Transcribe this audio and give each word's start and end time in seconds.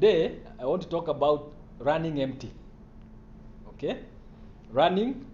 today 0.00 0.36
I 0.58 0.64
want 0.64 0.80
to 0.82 0.88
talk 0.88 1.08
about 1.08 1.52
running 1.78 2.22
empty. 2.22 2.50
Okay? 3.68 3.98
Running 4.72 5.26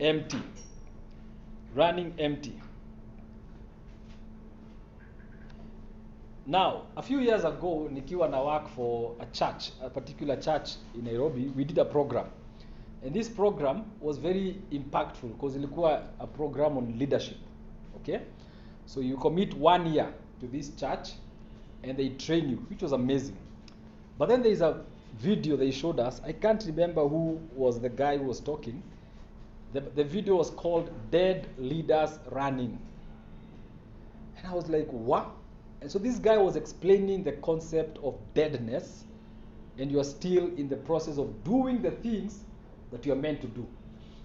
empty. 0.00 0.40
Running 1.74 2.14
empty. 2.18 2.58
Now, 6.46 6.84
a 6.96 7.02
few 7.02 7.18
years 7.20 7.44
ago, 7.44 7.88
nikiwa 7.92 8.30
na 8.30 8.42
work 8.42 8.68
for 8.68 9.14
a 9.20 9.26
church, 9.26 9.72
a 9.82 9.90
particular 9.90 10.36
church 10.36 10.76
in 10.94 11.04
Nairobi, 11.04 11.48
we 11.48 11.64
did 11.64 11.76
a 11.78 11.84
program. 11.84 12.26
And 13.04 13.12
this 13.12 13.28
program 13.28 13.84
was 14.00 14.16
very 14.16 14.56
impactful 14.70 15.32
because 15.32 15.54
it 15.56 15.62
ilikuwa 15.62 16.02
a 16.20 16.26
program 16.26 16.78
on 16.78 16.98
leadership. 16.98 17.36
Okay? 17.96 18.20
So 18.86 19.00
you 19.00 19.16
commit 19.18 19.54
one 19.54 19.92
year 19.92 20.14
to 20.40 20.46
this 20.46 20.70
church 20.76 21.10
and 21.82 21.98
they 21.98 22.10
train 22.10 22.48
you, 22.48 22.56
which 22.70 22.80
was 22.82 22.92
amazing. 22.92 23.36
But 24.18 24.28
then 24.28 24.42
there 24.42 24.52
is 24.52 24.60
a 24.60 24.82
video 25.18 25.56
they 25.56 25.70
showed 25.70 26.00
us. 26.00 26.20
I 26.24 26.32
can't 26.32 26.62
remember 26.66 27.06
who 27.06 27.40
was 27.54 27.80
the 27.80 27.88
guy 27.88 28.18
who 28.18 28.24
was 28.24 28.40
talking. 28.40 28.82
The, 29.72 29.80
the 29.80 30.04
video 30.04 30.36
was 30.36 30.50
called 30.50 30.90
Dead 31.10 31.46
Leaders 31.58 32.18
Running. 32.30 32.78
And 34.38 34.46
I 34.46 34.54
was 34.54 34.68
like, 34.68 34.88
what? 34.88 35.30
And 35.80 35.90
so 35.90 35.98
this 35.98 36.18
guy 36.18 36.36
was 36.38 36.56
explaining 36.56 37.24
the 37.24 37.32
concept 37.32 37.98
of 38.02 38.14
deadness, 38.34 39.04
and 39.78 39.90
you 39.90 40.00
are 40.00 40.04
still 40.04 40.46
in 40.56 40.68
the 40.68 40.76
process 40.76 41.18
of 41.18 41.44
doing 41.44 41.82
the 41.82 41.90
things 41.90 42.44
that 42.90 43.04
you 43.04 43.12
are 43.12 43.16
meant 43.16 43.40
to 43.42 43.46
do. 43.48 43.66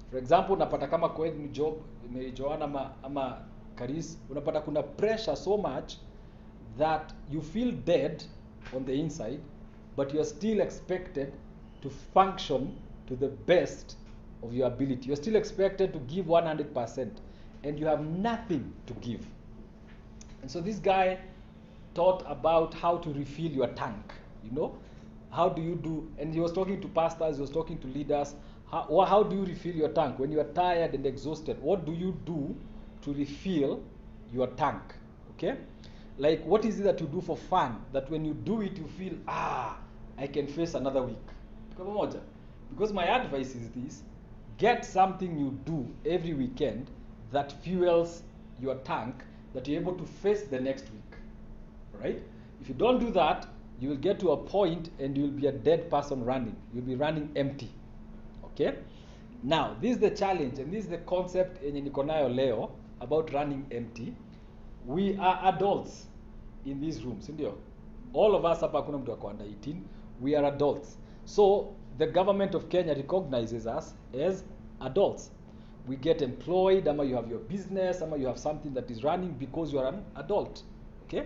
For 0.09 0.17
example, 0.17 0.55
unapata 0.55 0.89
kama 0.89 1.13
any 1.25 1.47
job, 1.49 1.77
Mary 2.09 2.31
Joanna 2.31 2.65
ama, 2.65 2.93
ama 3.03 3.43
Karis, 3.75 4.15
unapata 4.29 4.63
kuna 4.63 4.83
pressure 4.83 5.35
so 5.35 5.57
much 5.57 5.97
that 6.77 7.13
you 7.29 7.41
feel 7.41 7.71
dead 7.71 8.23
on 8.73 8.85
the 8.85 8.93
inside, 8.93 9.39
but 9.95 10.13
you 10.13 10.19
are 10.19 10.25
still 10.25 10.59
expected 10.59 11.33
to 11.81 11.89
function 11.89 12.77
to 13.07 13.15
the 13.15 13.27
best 13.27 13.97
of 14.43 14.53
your 14.53 14.67
ability. 14.67 15.07
You're 15.07 15.15
still 15.15 15.35
expected 15.35 15.93
to 15.93 15.99
give 15.99 16.25
100%, 16.25 17.11
and 17.63 17.79
you 17.79 17.85
have 17.85 18.05
nothing 18.05 18.73
to 18.87 18.93
give. 18.95 19.25
And 20.41 20.49
so 20.49 20.61
this 20.61 20.77
guy 20.77 21.19
taught 21.93 22.23
about 22.27 22.73
how 22.73 22.97
to 22.97 23.09
refill 23.13 23.51
your 23.51 23.67
tank. 23.67 24.13
You 24.43 24.51
know, 24.51 24.77
how 25.29 25.49
do 25.49 25.61
you 25.61 25.75
do? 25.75 26.09
And 26.17 26.33
he 26.33 26.39
was 26.39 26.51
talking 26.51 26.81
to 26.81 26.87
pastors, 26.87 27.35
he 27.35 27.41
was 27.41 27.51
talking 27.51 27.77
to 27.79 27.87
leaders. 27.87 28.35
How, 28.69 29.05
how 29.07 29.23
do 29.23 29.35
you 29.35 29.45
refill 29.45 29.75
your 29.75 29.89
tank 29.89 30.17
when 30.17 30.31
you 30.31 30.39
are 30.39 30.51
tired 30.55 30.95
and 30.95 31.05
exhausted? 31.05 31.61
What 31.61 31.85
do 31.85 31.91
you 31.91 32.17
do 32.25 32.55
to 33.01 33.13
refill 33.13 33.83
your 34.31 34.47
tank? 34.47 34.81
Okay, 35.35 35.57
like 36.17 36.43
what 36.45 36.65
is 36.65 36.79
it 36.79 36.83
that 36.83 37.01
you 37.01 37.07
do 37.07 37.21
for 37.21 37.35
fun? 37.35 37.83
That 37.91 38.09
when 38.09 38.25
you 38.25 38.33
do 38.33 38.61
it, 38.61 38.77
you 38.77 38.87
feel 38.97 39.13
ah, 39.27 39.77
I 40.17 40.27
can 40.27 40.47
face 40.47 40.73
another 40.73 41.03
week. 41.03 41.25
Tuko? 41.77 42.19
Because 42.69 42.93
my 42.93 43.05
advice 43.05 43.55
is 43.55 43.69
this: 43.71 44.03
get 44.57 44.85
something 44.85 45.37
you 45.37 45.57
do 45.65 45.87
every 46.05 46.33
weekend 46.33 46.89
that 47.31 47.51
fuels 47.63 48.23
your 48.59 48.75
tank 48.75 49.23
that 49.53 49.67
you're 49.67 49.81
able 49.81 49.95
to 49.95 50.05
face 50.05 50.43
the 50.43 50.59
next 50.59 50.83
week 50.91 51.11
right? 52.03 52.21
If 52.61 52.69
you 52.69 52.75
don't 52.75 52.99
do 52.99 53.11
that, 53.11 53.47
you 53.79 53.89
will 53.89 53.97
get 53.97 54.19
to 54.19 54.31
a 54.31 54.37
point 54.37 54.89
and 54.99 55.17
you'll 55.17 55.29
be 55.29 55.47
a 55.47 55.51
dead 55.51 55.89
person 55.89 56.23
running. 56.23 56.55
You'll 56.73 56.85
be 56.85 56.95
running 56.95 57.31
empty. 57.35 57.69
Okay? 58.45 58.75
Now, 59.43 59.75
this 59.81 59.93
is 59.93 59.97
the 59.99 60.11
challenge 60.11 60.59
and 60.59 60.71
this 60.71 60.83
is 60.83 60.89
the 60.89 60.99
concept 60.99 61.63
yenye 61.63 61.81
niko 61.81 62.35
leo 62.35 62.71
about 62.99 63.33
running 63.33 63.65
empty. 63.71 64.13
We 64.85 65.17
are 65.17 65.39
adults 65.45 66.07
in 66.65 66.79
this 66.81 67.01
room, 67.01 67.19
sindio? 67.21 67.55
All 68.13 68.35
of 68.35 68.45
us 68.45 68.61
hapa 68.61 68.77
hakuna 68.77 68.97
mtu 68.97 69.13
ako 69.13 69.27
under 69.27 69.45
18. 69.45 69.75
We 70.21 70.35
are 70.35 70.45
adults. 70.45 70.97
So, 71.25 71.73
the 71.97 72.07
government 72.07 72.55
of 72.55 72.69
Kenya 72.69 72.95
recognizes 72.95 73.67
us 73.67 73.93
as 74.13 74.43
adults. 74.81 75.31
We 75.87 75.95
get 75.95 76.21
employed, 76.21 76.87
ama 76.87 77.03
you 77.03 77.15
have 77.15 77.29
your 77.29 77.39
business, 77.39 78.01
ama 78.01 78.17
you 78.17 78.27
have 78.27 78.37
something 78.39 78.73
that 78.73 78.89
is 78.91 79.03
running 79.03 79.31
because 79.39 79.73
you 79.73 79.79
are 79.79 79.87
an 79.93 80.03
adult. 80.15 80.63
Okay? 81.05 81.23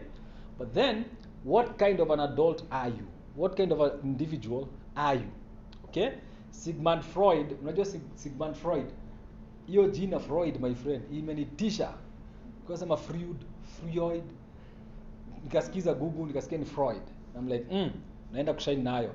But 0.58 0.74
then, 0.74 1.06
what 1.44 1.78
kind 1.78 2.00
of 2.00 2.10
an 2.10 2.20
adult 2.20 2.64
are 2.72 2.90
you? 2.90 3.06
What 3.36 3.58
kind 3.58 3.72
of 3.72 3.82
an 3.82 3.92
individual 4.04 4.70
are 4.96 5.16
you? 5.16 5.30
Okay? 5.90 6.14
Sigmund 6.52 7.04
Freud, 7.04 7.58
unajua 7.64 7.86
Sig- 7.86 8.16
Sigmund 8.16 8.56
Freud? 8.56 8.86
Hiyo 9.68 9.88
jina 9.90 10.20
Freud, 10.20 10.60
my 10.62 10.76
friend, 10.76 11.04
imenitisha. 11.14 11.94
Kwa 12.68 12.78
sema 12.78 12.98
Freud, 12.98 13.36
Freud. 13.64 14.24
Nikasikiza 15.44 15.94
Google, 15.94 16.26
nikasikia 16.26 16.58
ni 16.58 16.66
Freud. 16.66 17.02
I'm 17.38 17.48
like, 17.48 17.66
mm, 17.72 17.92
naenda 18.32 18.54
kushine 18.54 18.84
nayo. 18.84 19.12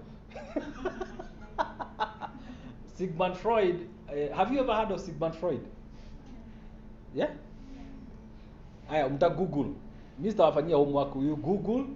Sigmund 2.95 3.37
Freud, 3.37 3.89
uh, 4.09 4.37
have 4.37 4.53
you 4.53 4.61
ever 4.61 4.75
heard 4.75 4.91
of 4.91 5.01
Sigmund 5.01 5.35
Freud? 5.35 5.61
Yeah? 7.15 7.31
Aya, 8.91 9.09
mta 9.09 9.31
Google. 9.31 9.75
Mi 10.19 10.31
sitawafanyia 10.31 10.77
homework. 10.77 11.15
You 11.15 11.37
Google, 11.37 11.87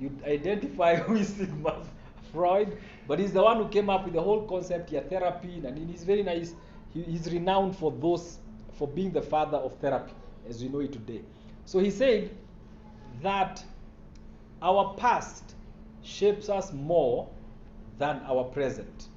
you 0.00 0.10
identify 0.26 0.96
who 1.06 1.14
is 1.16 1.28
Sigmund 1.28 1.84
Freud, 2.32 2.78
but 3.08 3.18
he's 3.18 3.32
the 3.32 3.42
one 3.42 3.58
who 3.58 3.68
came 3.68 3.90
up 3.90 4.04
with 4.04 4.14
the 4.14 4.22
whole 4.22 4.46
concept 4.46 4.92
ya 4.92 5.00
therapy 5.00 5.60
na 5.62 5.70
nini. 5.70 5.92
He's 5.92 6.04
very 6.04 6.22
nice. 6.22 6.54
He, 6.94 7.02
he's 7.02 7.30
renowned 7.32 7.76
for 7.76 7.92
those 7.92 8.38
for 8.78 8.88
being 8.88 9.10
the 9.12 9.22
father 9.22 9.58
of 9.58 9.72
therapy 9.80 10.12
as 10.48 10.62
we 10.62 10.68
know 10.68 10.80
it 10.80 10.92
today. 10.92 11.20
So 11.64 11.78
he 11.78 11.90
said 11.90 12.30
that 13.22 13.62
our 14.62 14.94
past 14.96 15.55
shapes 16.06 16.48
us 16.48 16.72
more 16.72 17.28
than 17.98 18.20
our 18.26 18.44
present. 18.44 19.08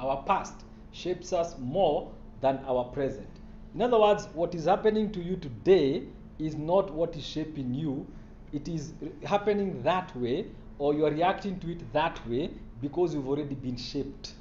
Our 0.00 0.22
past 0.24 0.54
shapes 0.92 1.32
us 1.32 1.56
more 1.58 2.10
than 2.40 2.58
our 2.66 2.84
present. 2.84 3.28
In 3.74 3.82
other 3.82 3.98
words, 4.00 4.28
what 4.34 4.54
is 4.54 4.64
happening 4.64 5.12
to 5.12 5.20
you 5.22 5.36
today 5.36 6.02
is 6.38 6.56
not 6.56 6.92
what 6.92 7.16
is 7.16 7.24
shaping 7.24 7.74
you. 7.74 8.06
It 8.52 8.68
is 8.68 8.92
happening 9.24 9.82
that 9.82 10.14
way, 10.16 10.46
or 10.78 10.94
you 10.94 11.04
are 11.04 11.10
reacting 11.10 11.58
to 11.60 11.72
it 11.72 11.92
that 11.92 12.26
way 12.28 12.50
because 12.80 13.14
you've 13.14 13.28
already 13.28 13.54
been 13.54 13.76
shaped. 13.76 14.32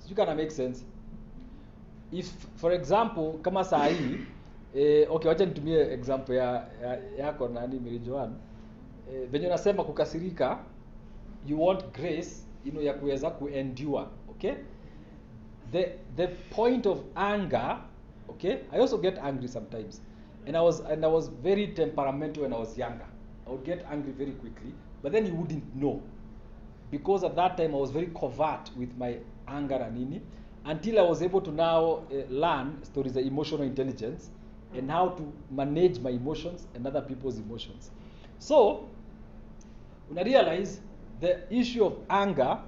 So 0.00 0.08
you 0.08 0.14
can 0.14 0.36
make 0.36 0.50
sense. 0.50 0.84
If, 2.12 2.26
for 2.56 2.72
example, 2.72 3.38
kama 3.42 3.62
hii 3.64 4.26
eh, 4.74 5.06
okay, 5.10 5.28
wacha 5.28 5.46
nitumie 5.46 5.92
example 5.92 6.34
ya, 6.34 6.64
ya 6.82 6.98
yako 7.18 7.48
nani 7.48 7.78
Mary 7.78 7.98
Joanne. 7.98 8.34
Eh, 9.12 9.28
venye 9.30 9.46
unasema 9.46 9.84
kukasirika, 9.84 10.58
you 11.46 11.62
want 11.62 11.84
grace 11.92 12.30
ino 12.64 12.82
ya 12.82 12.94
kuweza 12.94 13.30
kuendure 13.30 14.04
okay? 14.30 14.52
The 15.72 15.98
the 16.16 16.26
point 16.26 16.86
of 16.86 16.98
anger 17.14 17.78
okay? 18.28 18.52
I 18.72 18.80
also 18.80 18.98
get 18.98 19.18
angry 19.18 19.48
sometimes. 19.48 20.02
And 20.46 20.56
i 20.56 20.60
was 20.64 20.80
and 20.80 21.04
i 21.04 21.12
was 21.12 21.30
very 21.42 21.68
temperamental 21.68 22.42
when 22.42 22.52
i 22.52 22.58
was 22.58 22.78
younger. 22.78 23.06
I 23.46 23.50
would 23.50 23.64
get 23.64 23.84
angry 23.90 24.12
very 24.12 24.32
quickly 24.32 24.72
but 25.02 25.12
then 25.12 25.26
you 25.26 25.34
wouldn't 25.34 25.74
know. 25.76 26.00
Because 26.90 27.26
at 27.26 27.34
that 27.36 27.56
time 27.56 27.74
i 27.74 27.78
was 27.78 27.90
very 27.90 28.06
covert 28.06 28.70
with 28.76 28.96
my 28.98 29.16
anger 29.48 29.76
and 29.86 29.96
nini 29.96 30.20
until 30.64 30.98
i 30.98 31.02
was 31.02 31.22
able 31.22 31.40
to 31.40 31.50
now 31.52 31.84
uh, 31.94 32.30
learn 32.30 32.78
stories 32.84 33.16
of 33.16 33.24
emotional 33.26 33.62
intelligence 33.66 34.30
and 34.76 34.90
how 34.90 35.08
to 35.08 35.22
manage 35.50 35.98
my 36.00 36.10
emotions 36.10 36.66
and 36.74 36.86
other 36.86 37.00
people's 37.00 37.38
emotions. 37.38 37.90
So 38.38 38.88
una 40.10 40.24
realize 40.24 40.80
the 41.20 41.52
issue 41.54 41.84
of 41.84 41.98
anger 42.08 42.58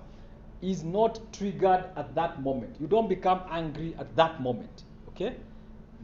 is 0.60 0.84
not 0.84 1.20
triggered 1.32 1.84
at 1.96 2.14
that 2.14 2.42
moment. 2.42 2.76
You 2.80 2.86
don't 2.86 3.08
become 3.08 3.40
angry 3.50 3.94
at 3.98 4.14
that 4.16 4.40
moment. 4.40 4.84
Okay? 5.08 5.36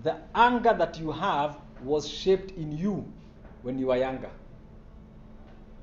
The 0.03 0.16
anger 0.34 0.75
that 0.77 0.98
you 0.98 1.12
have 1.12 1.59
was 1.82 2.09
shaped 2.09 2.50
in 2.53 2.77
you 2.77 3.06
when 3.62 3.78
you 3.78 3.87
were 3.87 3.97
younger. 3.97 4.31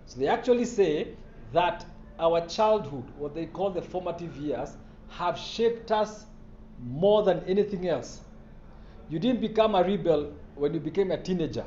So 0.05 0.19
they 0.19 0.27
actually 0.27 0.65
say 0.65 1.15
that 1.53 1.85
our 2.19 2.45
childhood, 2.47 3.05
what 3.17 3.33
they 3.33 3.45
call 3.45 3.71
the 3.71 3.81
formative 3.81 4.35
years, 4.37 4.75
have 5.09 5.37
shaped 5.37 5.91
us 5.91 6.25
more 6.83 7.23
than 7.23 7.43
anything 7.47 7.87
else. 7.87 8.21
You 9.09 9.19
didn't 9.19 9.41
become 9.41 9.75
a 9.75 9.83
rebel 9.83 10.33
when 10.55 10.73
you 10.73 10.79
became 10.79 11.11
a 11.11 11.17
teenager. 11.21 11.65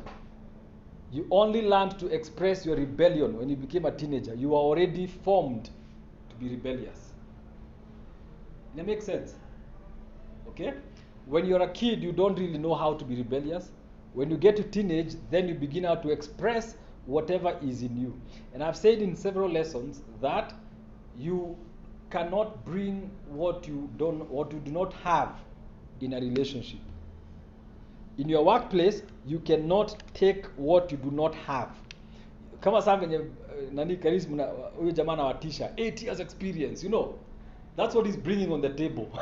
You 1.10 1.26
only 1.30 1.62
learned 1.62 1.98
to 2.00 2.06
express 2.08 2.66
your 2.66 2.76
rebellion 2.76 3.38
when 3.38 3.48
you 3.48 3.56
became 3.56 3.86
a 3.86 3.90
teenager. 3.90 4.34
You 4.34 4.50
were 4.50 4.58
already 4.58 5.06
formed 5.06 5.70
to 6.28 6.36
be 6.36 6.48
rebellious. 6.50 7.12
That 8.76 8.86
makes 8.86 9.06
sense. 9.06 9.34
Okay? 10.48 10.74
When 11.26 11.46
you're 11.46 11.62
a 11.62 11.70
kid, 11.70 12.02
you 12.02 12.12
don't 12.12 12.38
really 12.38 12.58
know 12.58 12.74
how 12.74 12.94
to 12.94 13.04
be 13.04 13.16
rebellious. 13.16 13.70
When 14.12 14.30
you 14.30 14.36
get 14.36 14.56
to 14.56 14.62
teenage, 14.62 15.14
then 15.30 15.48
you 15.48 15.54
begin 15.54 15.84
how 15.84 15.96
to 15.96 16.10
express 16.10 16.76
whatever 17.06 17.58
is 17.62 17.82
in 17.82 17.96
you. 17.96 18.20
And 18.52 18.62
I've 18.62 18.76
said 18.76 19.00
in 19.00 19.16
several 19.16 19.50
lessons 19.50 20.02
that 20.20 20.52
you 21.16 21.56
cannot 22.10 22.64
bring 22.64 23.10
what 23.28 23.66
you 23.66 23.90
don't 23.96 24.28
what 24.30 24.52
you 24.52 24.60
do 24.60 24.70
not 24.70 24.92
have 24.94 25.36
in 26.00 26.14
a 26.14 26.20
relationship. 26.20 26.80
In 28.18 28.28
your 28.28 28.44
workplace, 28.44 29.02
you 29.28 29.38
cannot 29.40 29.96
take 30.14 30.46
what 30.56 30.92
you 30.92 30.98
do 30.98 31.10
not 31.10 31.34
have. 31.34 31.70
Kama 32.60 32.82
saa 32.82 32.96
venye 32.96 33.20
nani 33.72 33.96
karis 33.96 34.28
huyo 34.78 34.90
jamaa 34.92 35.12
anawatisha 35.12 35.68
8 35.76 36.04
years 36.04 36.20
experience 36.20 36.86
you 36.86 36.88
know. 36.90 37.14
That's 37.76 37.94
what 37.94 38.06
he's 38.06 38.18
bringing 38.18 38.52
on 38.52 38.60
the 38.62 38.68
table. 38.70 39.06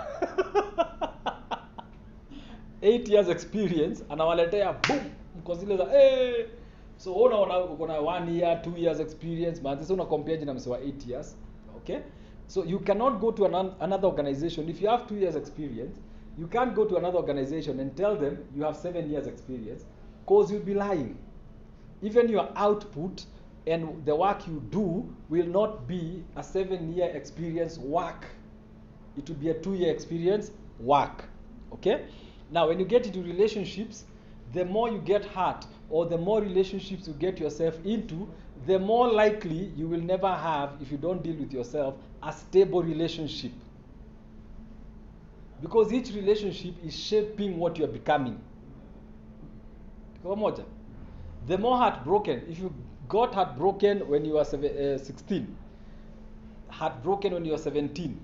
8 2.83 3.09
years 3.13 3.29
experience 3.29 4.05
anawaletea 4.09 4.73
boom 4.73 5.01
mko 5.39 5.55
zile 5.55 5.77
za 5.77 5.85
hey! 5.85 6.45
so 6.97 7.15
wewe 7.15 7.27
unaona 7.27 7.65
uko 7.65 7.87
na 7.87 7.99
1 7.99 8.31
year 8.37 8.61
2 8.67 8.79
years 8.79 9.01
experience 9.01 9.63
man 9.63 9.79
sasa 9.79 9.95
una 9.95 10.05
compare 10.05 10.45
na 10.45 10.55
msewa 10.55 10.79
8 10.79 11.11
years 11.11 11.37
okay? 11.77 11.99
So 12.47 12.65
you 12.65 12.79
cannot 12.81 13.19
go 13.19 13.33
to 13.33 13.47
an, 13.47 13.73
another 13.81 14.07
organization. 14.07 14.69
If 14.69 14.83
you 14.83 14.89
have 14.89 15.05
2 15.15 15.19
years 15.21 15.37
experience 15.37 16.01
you 16.39 16.47
can't 16.49 16.75
go 16.75 16.85
to 16.85 16.97
another 16.97 17.19
organization 17.19 17.81
and 17.81 17.95
tell 17.95 18.19
them 18.19 18.37
you 18.57 18.63
have 18.65 18.77
7 18.77 19.11
years 19.11 19.27
experience 19.27 19.87
cause 20.27 20.51
you'll 20.51 20.61
be 20.61 20.75
lying. 20.75 21.17
Even 22.03 22.29
your 22.29 22.49
output 22.57 23.25
and 23.67 24.05
the 24.05 24.15
work 24.15 24.47
you 24.47 24.63
do 24.71 25.09
will 25.29 25.47
not 25.47 25.89
be 25.89 26.23
a 26.37 26.43
7 26.43 26.93
year 26.93 27.11
experience 27.15 27.79
work. 27.79 28.27
It 29.17 29.29
will 29.29 29.37
be 29.37 29.49
a 29.49 29.55
2 29.55 29.75
year 29.75 29.93
experience 29.93 30.51
work 30.79 31.25
okay? 31.73 32.05
Now 32.51 32.69
when 32.69 32.79
you 32.79 32.85
get 32.85 33.07
into 33.07 33.23
relationships 33.23 34.05
the 34.53 34.65
more 34.65 34.89
you 34.91 34.99
get 34.99 35.25
hurt 35.25 35.67
or 35.91 36.07
the 36.07 36.19
more 36.19 36.41
relationships 36.41 37.07
you 37.07 37.15
get 37.15 37.39
yourself 37.39 37.75
into 37.85 38.29
the 38.67 38.79
more 38.79 39.11
likely 39.11 39.73
you 39.77 39.89
will 39.89 40.01
never 40.01 40.29
have 40.29 40.71
if 40.81 40.91
you 40.91 40.99
don't 40.99 41.23
deal 41.23 41.37
with 41.37 41.53
yourself 41.53 41.95
a 42.23 42.33
stable 42.33 42.83
relationship. 42.83 43.53
Because 45.61 45.93
each 45.93 46.11
relationship 46.11 46.75
is 46.85 46.99
shaping 46.99 47.59
what 47.59 47.79
you're 47.79 47.89
becoming 47.89 48.41
the 51.47 51.59
more 51.59 51.77
heartbroken 51.77 52.43
if 52.49 52.59
you 52.59 52.73
got 53.09 53.35
heartbroken 53.35 54.09
when 54.09 54.25
you 54.25 54.35
were 54.35 54.45
seven, 54.45 54.71
uh, 54.77 54.99
16 54.99 55.57
heartbroken 56.69 57.33
when 57.33 57.45
you 57.45 57.53
were 57.53 57.59
17 57.59 58.21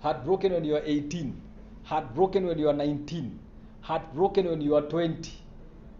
heartbroken 0.00 0.52
when 0.52 0.64
you 0.64 0.74
were 0.74 0.82
18 0.84 1.40
heartbroken 1.84 2.46
when 2.46 2.58
you 2.58 2.66
were 2.66 2.72
19 2.72 3.38
heartbroken 3.80 4.46
when 4.46 4.60
you 4.60 4.72
were 4.72 4.82
20 4.82 5.32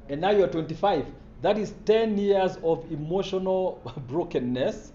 and 0.08 0.20
now 0.20 0.30
you 0.30 0.44
are 0.44 0.48
25 0.48 1.06
that 1.42 1.58
is 1.58 1.72
10 1.86 2.18
years 2.18 2.58
of 2.62 2.84
emotional 2.92 3.80
brokenness 4.08 4.92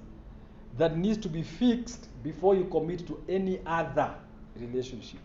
that 0.78 0.98
needs 0.98 1.18
to 1.18 1.30
be 1.30 1.42
fixed 1.42 2.10
before 2.24 2.56
you 2.56 2.66
commit 2.66 3.08
to 3.08 3.24
any 3.28 3.60
other 3.66 4.14
relationship 4.60 5.20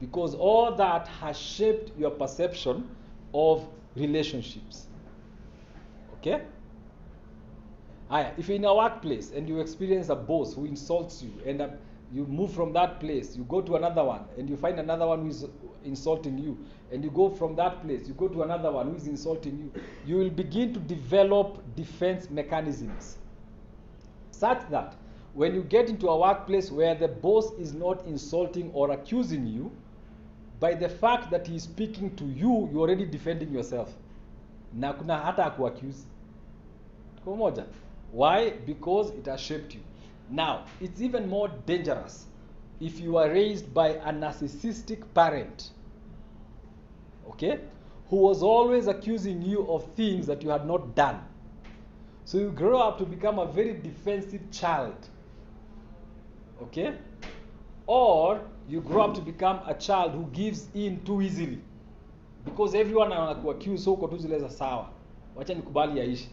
because 0.00 0.34
all 0.34 0.74
that 0.74 1.08
has 1.08 1.38
shaped 1.38 1.96
your 1.98 2.10
perception 2.10 2.88
of 3.32 3.66
relationships. 3.96 4.86
Okay? 6.18 6.42
Aya, 8.10 8.32
if 8.38 8.48
you're 8.48 8.56
in 8.56 8.64
a 8.64 8.74
workplace 8.74 9.32
and 9.32 9.48
you 9.48 9.60
experience 9.60 10.08
a 10.10 10.14
boss 10.14 10.54
who 10.54 10.64
insults 10.64 11.22
you 11.22 11.32
and 11.44 11.60
uh, 11.60 11.68
you 12.12 12.24
move 12.26 12.52
from 12.52 12.72
that 12.72 13.00
place 13.00 13.36
you 13.36 13.44
go 13.44 13.60
to 13.60 13.74
another 13.76 14.04
one 14.04 14.20
and 14.38 14.48
you 14.48 14.56
find 14.56 14.78
another 14.78 15.06
one 15.06 15.22
who 15.22 15.28
is 15.28 15.44
insulting 15.84 16.38
you 16.38 16.56
and 16.92 17.02
you 17.02 17.10
go 17.10 17.28
from 17.28 17.56
that 17.56 17.82
place 17.82 18.06
you 18.06 18.14
go 18.14 18.28
to 18.28 18.42
another 18.42 18.70
one 18.70 18.88
who 18.88 18.94
is 18.94 19.08
insulting 19.08 19.58
you 19.58 19.82
you 20.06 20.16
will 20.16 20.30
begin 20.30 20.72
to 20.72 20.78
develop 20.80 21.62
defense 21.74 22.30
mechanisms 22.30 23.18
such 24.30 24.60
that 24.70 24.94
when 25.34 25.54
you 25.54 25.62
get 25.62 25.88
into 25.88 26.08
a 26.08 26.16
workplace 26.16 26.70
where 26.70 26.94
the 26.94 27.08
boss 27.08 27.52
is 27.58 27.74
not 27.74 28.04
insulting 28.06 28.70
or 28.72 28.92
accusing 28.92 29.46
you 29.46 29.70
by 30.60 30.74
the 30.74 30.88
fact 30.88 31.30
that 31.30 31.46
he 31.46 31.56
is 31.56 31.64
speaking 31.64 32.14
to 32.16 32.24
you 32.24 32.68
you're 32.72 32.80
already 32.80 33.04
defending 33.06 33.52
yourself. 33.52 33.94
Na 34.72 34.92
kuna 34.92 35.18
hata 35.18 35.44
akuaccuse. 35.44 36.06
Tuko 37.16 37.36
moja 37.36 37.64
why? 38.12 38.50
Because 38.50 39.10
it 39.10 39.26
has 39.26 39.40
shaped 39.40 39.74
you. 39.74 39.80
Now 40.30 40.64
it's 40.80 41.00
even 41.00 41.28
more 41.28 41.48
dangerous 41.66 42.26
if 42.80 43.00
you 43.00 43.16
are 43.16 43.28
raised 43.28 43.72
by 43.72 43.88
a 43.88 44.12
narcissistic 44.12 45.02
parent 45.14 45.70
okay 47.28 47.58
who 48.08 48.16
was 48.16 48.42
always 48.42 48.86
accusing 48.86 49.42
you 49.42 49.66
of 49.68 49.84
things 49.94 50.26
that 50.26 50.42
you 50.42 50.50
had 50.50 50.66
not 50.66 50.94
done. 50.94 51.20
So 52.24 52.38
you 52.38 52.50
grow 52.50 52.78
up 52.78 52.98
to 52.98 53.04
become 53.04 53.38
a 53.38 53.46
very 53.46 53.74
defensive 53.74 54.50
child 54.50 54.94
okay 56.62 56.94
or 57.86 58.40
you 58.68 58.80
grow 58.80 59.02
up 59.02 59.14
to 59.14 59.20
become 59.20 59.60
a 59.66 59.74
child 59.74 60.12
who 60.12 60.24
gives 60.32 60.68
in 60.74 61.00
too 61.04 61.22
easily. 61.22 61.58
Because 62.44 62.74
everyone 62.74 63.10
anakuaccuse 63.12 63.78
so 63.78 63.92
uko 63.94 64.08
tu 64.08 64.18
zile 64.18 64.38
za 64.38 64.50
sawa. 64.50 64.88
Wacha 65.36 65.54
nikubali 65.54 65.98
yaishi. 65.98 66.28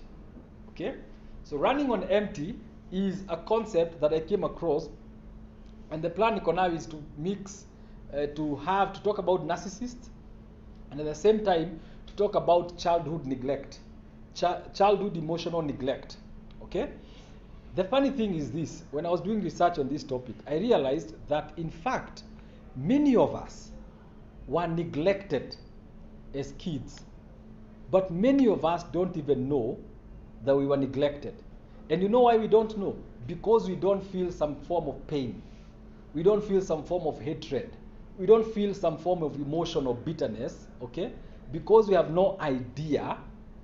Okay? 0.69 0.91
So 1.43 1.57
running 1.57 1.91
on 1.91 2.03
empty 2.03 2.55
is 2.91 3.23
a 3.27 3.37
concept 3.37 3.99
that 4.01 4.13
i 4.13 4.19
came 4.19 4.43
across. 4.43 4.89
And 5.91 6.01
the 6.03 6.09
plan 6.09 6.39
niko 6.39 6.53
nayo 6.53 6.75
is 6.75 6.87
to 6.87 6.97
mix 7.17 7.65
uh, 8.13 8.27
to 8.35 8.55
have 8.55 8.93
to 8.93 9.03
talk 9.03 9.17
about 9.19 9.47
narcissist 9.47 10.09
and 10.91 10.99
at 10.99 11.05
the 11.05 11.15
same 11.15 11.43
time 11.43 11.79
to 12.07 12.13
talk 12.15 12.35
about 12.35 12.77
childhood 12.77 13.25
neglect. 13.25 13.79
Ch- 14.35 14.73
childhood 14.73 15.17
emotional 15.17 15.61
neglect. 15.61 16.17
Okay 16.63 16.87
the 17.75 17.83
funny 17.83 18.09
thing 18.09 18.35
is 18.35 18.51
this 18.51 18.83
when 18.91 19.05
i 19.05 19.09
was 19.09 19.21
doing 19.21 19.41
research 19.41 19.79
on 19.79 19.87
this 19.89 20.03
topic 20.03 20.35
i 20.47 20.55
realized 20.55 21.15
that 21.27 21.53
in 21.57 21.69
fact 21.69 22.23
many 22.75 23.15
of 23.15 23.35
us 23.35 23.71
were 24.47 24.67
neglected 24.67 25.55
as 26.33 26.53
kids. 26.57 27.01
But 27.91 28.11
many 28.11 28.47
of 28.47 28.65
us 28.65 28.83
don't 28.85 29.15
even 29.17 29.47
know 29.47 29.77
that 30.45 30.55
we 30.55 30.65
were 30.65 30.77
neglected. 30.77 31.35
And 31.89 32.01
you 32.01 32.09
know 32.09 32.21
why 32.21 32.37
we 32.37 32.47
don't 32.47 32.77
know? 32.77 32.95
Because 33.27 33.69
we 33.69 33.75
don't 33.75 34.01
feel 34.01 34.31
some 34.31 34.55
form 34.55 34.87
of 34.87 35.05
pain. 35.07 35.41
We 36.13 36.23
don't 36.23 36.43
feel 36.43 36.61
some 36.61 36.83
form 36.83 37.05
of 37.07 37.21
hatred. 37.21 37.75
We 38.17 38.25
don't 38.25 38.45
feel 38.53 38.73
some 38.73 38.97
form 38.97 39.23
of 39.23 39.35
emotion 39.35 39.87
or 39.87 39.95
bitterness 39.95 40.67
okay? 40.81 41.11
Because 41.51 41.87
we 41.87 41.95
have 41.95 42.11
no 42.11 42.37
idea 42.39 43.17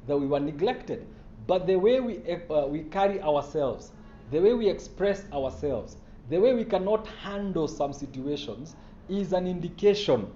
that 0.07 0.17
we 0.17 0.27
were 0.27 0.39
neglected. 0.39 1.05
But 1.47 1.65
the 1.67 1.75
way 1.75 1.99
we 1.99 2.19
uh, 2.49 2.67
we 2.67 2.83
carry 2.83 3.21
ourselves 3.21 3.91
the 4.31 4.39
way 4.39 4.53
we 4.53 4.69
express 4.69 5.25
ourselves 5.33 5.97
the 6.29 6.37
way 6.37 6.53
we 6.53 6.63
cannot 6.65 7.07
handle 7.07 7.67
some 7.67 7.93
situations 7.93 8.75
is 9.09 9.33
an 9.33 9.47
indication 9.47 10.27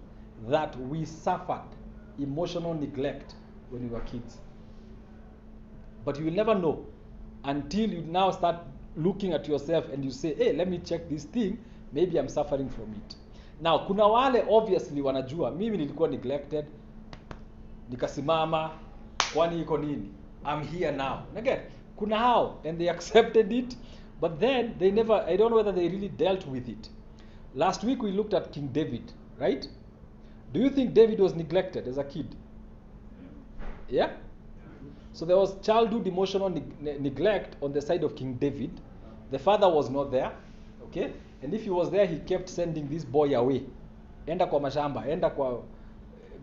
that 0.48 0.76
we 0.80 1.06
suffered 1.06 1.62
emotional 2.20 2.74
neglect 2.74 3.36
when 3.70 3.84
we 3.84 3.90
were 3.90 4.02
kids. 4.02 4.38
But 6.06 6.18
you 6.20 6.26
will 6.26 6.34
never 6.34 6.56
know 6.56 6.86
until 7.46 7.90
you 7.90 8.02
now 8.02 8.32
start 8.32 8.58
looking 8.96 9.34
at 9.34 9.48
yourself 9.48 9.86
and 9.92 10.04
you 10.04 10.12
say 10.12 10.34
hey 10.36 10.54
let 10.54 10.68
me 10.68 10.80
check 10.80 11.10
this 11.10 11.24
thing. 11.26 11.58
Maybe 11.92 12.18
i'm 12.18 12.30
suffering 12.30 12.70
from 12.70 12.92
it. 12.94 13.16
Now 13.62 13.86
kuna 13.88 14.08
wale 14.08 14.44
obviously 14.50 15.02
wanajua 15.02 15.52
mimi 15.52 15.78
nilikuwa 15.78 16.10
neglected 16.10 16.66
nikasimama 17.90 18.72
kwani 19.34 19.62
iko 19.62 19.78
nini? 19.78 20.10
I'm 20.46 20.64
here 20.68 20.92
now. 20.92 21.20
Again, 21.38 21.60
kuna 21.98 22.52
and 22.66 22.80
they 22.80 22.90
accepted 22.96 23.52
it 23.52 23.76
but 24.22 24.40
then 24.40 24.76
they 24.80 24.92
never 24.92 25.24
i 25.28 25.36
don't 25.36 25.50
know 25.50 25.58
whether 25.58 25.72
they 25.72 25.88
really 25.88 26.10
dealt 26.10 26.46
with 26.48 26.70
it 26.70 26.90
last 27.56 27.84
week 27.84 28.02
we 28.02 28.12
looked 28.12 28.34
at 28.34 28.52
king 28.52 28.68
david 28.68 29.12
right 29.40 29.68
do 30.54 30.60
you 30.60 30.70
think 30.70 30.94
david 30.94 31.20
was 31.20 31.36
neglected 31.36 31.88
as 31.88 31.98
a 31.98 32.04
kid 32.04 32.36
yeah 33.90 34.10
so 35.14 35.26
there 35.26 35.38
was 35.38 35.56
childhood 35.62 36.08
emotional 36.08 36.50
ne- 36.50 36.98
neglect 37.00 37.56
on 37.62 37.72
the 37.72 37.82
side 37.82 38.04
of 38.04 38.16
King 38.16 38.34
David. 38.34 38.72
The 39.30 39.38
father 39.38 39.70
was 39.70 39.90
not 39.90 40.12
there, 40.12 40.32
okay? 40.86 41.14
And 41.44 41.54
if 41.54 41.64
he 41.64 41.70
was 41.70 41.92
there, 41.92 42.08
he 42.08 42.18
kept 42.18 42.50
sending 42.50 42.90
this 42.90 43.06
boy 43.06 43.36
away. 43.38 43.64
Enda 44.28 44.48
kwa 44.50 44.60
mashamba, 44.60 45.06
enda 45.08 45.30
kwa 45.30 45.62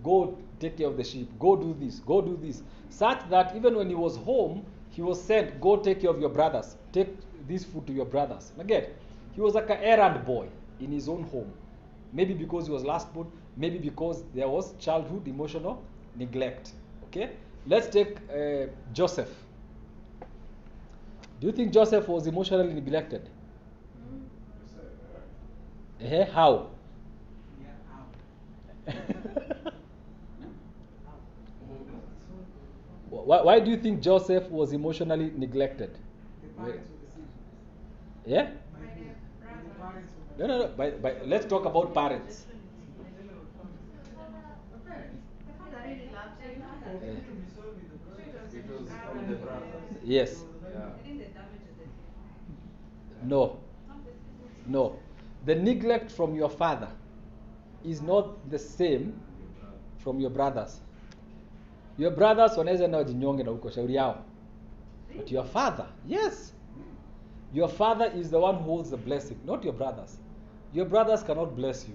go 0.04 0.38
take 0.60 0.76
care 0.76 0.86
of 0.86 0.96
the 0.96 1.04
sheep, 1.04 1.28
go 1.38 1.56
do 1.56 1.74
this, 1.80 1.98
go 2.00 2.22
do 2.22 2.36
this. 2.40 2.62
Such 2.90 3.28
that 3.30 3.56
even 3.56 3.74
when 3.74 3.88
he 3.88 3.94
was 3.96 4.16
home, 4.16 4.64
he 5.00 5.02
was 5.02 5.22
sent, 5.22 5.60
go 5.60 5.76
take 5.76 6.00
care 6.02 6.10
of 6.10 6.20
your 6.20 6.28
brothers, 6.28 6.76
take 6.92 7.08
this 7.48 7.64
food 7.64 7.86
to 7.86 7.92
your 7.92 8.04
brothers. 8.04 8.52
Again, 8.58 8.86
he 9.32 9.40
was 9.40 9.54
like 9.54 9.70
an 9.70 9.78
errand 9.80 10.24
boy 10.26 10.48
in 10.78 10.92
his 10.92 11.08
own 11.08 11.22
home. 11.24 11.52
Maybe 12.12 12.34
because 12.34 12.66
he 12.66 12.72
was 12.72 12.84
last 12.84 13.12
born, 13.14 13.28
maybe 13.56 13.78
because 13.78 14.24
there 14.34 14.48
was 14.48 14.74
childhood 14.78 15.26
emotional 15.28 15.82
neglect. 16.16 16.72
Okay? 17.04 17.30
Let's 17.66 17.88
take 17.88 18.18
uh, 18.30 18.66
Joseph. 18.92 19.30
Do 21.40 21.46
you 21.48 21.52
think 21.52 21.72
Joseph 21.72 22.06
was 22.08 22.26
emotionally 22.28 22.72
neglected? 22.72 23.30
Eh, 26.00 26.24
how? 26.32 26.70
why, 33.10 33.42
why 33.42 33.60
do 33.60 33.70
you 33.70 33.76
think 33.76 34.00
Joseph 34.00 34.48
was 34.50 34.72
emotionally 34.72 35.32
neglected? 35.36 35.98
Yeah? 38.26 38.50
No, 40.38 40.46
no, 40.46 40.58
no. 40.58 40.68
By, 40.68 40.90
by, 40.90 41.16
let's 41.26 41.44
talk 41.46 41.64
about 41.66 41.92
parents. 41.92 42.46
It 48.52 48.64
was 48.68 48.88
from. 48.88 49.38
Yes. 50.04 50.44
Yeah. 50.62 50.86
I 50.86 51.02
think 51.02 51.18
the 51.18 51.24
damage 51.26 51.62
is 51.68 51.76
the 51.78 51.84
same. 51.84 53.28
No. 53.28 53.58
No. 54.66 54.98
The 55.46 55.54
neglect 55.54 56.10
from 56.10 56.34
your 56.34 56.48
father 56.50 56.88
is 57.84 58.02
not 58.02 58.50
the 58.50 58.58
same 58.58 59.20
from 59.98 60.20
your 60.20 60.30
brothers. 60.30 60.80
Your 62.00 62.10
brothers 62.10 62.56
wanaweza 62.58 62.84
enda 62.84 62.98
wajinyonge 62.98 63.42
na 63.42 63.50
huko 63.50 63.70
shauri 63.70 63.94
yao. 63.94 64.24
But 65.16 65.32
your 65.32 65.44
father, 65.44 65.86
yes. 66.08 66.54
Your 67.54 67.68
father 67.68 68.12
is 68.16 68.30
the 68.30 68.36
one 68.36 68.58
who 68.58 68.64
holds 68.64 68.90
the 68.90 68.96
blessing, 68.96 69.36
not 69.44 69.64
your 69.64 69.74
brothers. 69.74 70.18
Your 70.74 70.88
brothers 70.88 71.22
cannot 71.24 71.54
bless 71.54 71.88
you. 71.88 71.94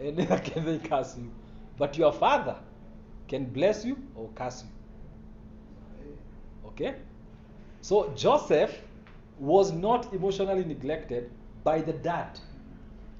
And 0.00 0.16
neither 0.16 0.38
can 0.50 0.64
they 0.64 0.78
curse 0.78 1.16
you. 1.18 1.30
But 1.78 1.96
your 1.98 2.12
father 2.12 2.56
can 3.28 3.44
bless 3.44 3.84
you 3.84 3.96
or 4.16 4.28
curse 4.34 4.64
you. 4.64 6.18
Okay? 6.66 6.94
So 7.82 8.12
Joseph 8.16 8.72
was 9.38 9.70
not 9.70 10.12
emotionally 10.12 10.64
neglected 10.64 11.30
by 11.62 11.82
the 11.82 11.92
dad. 11.92 12.40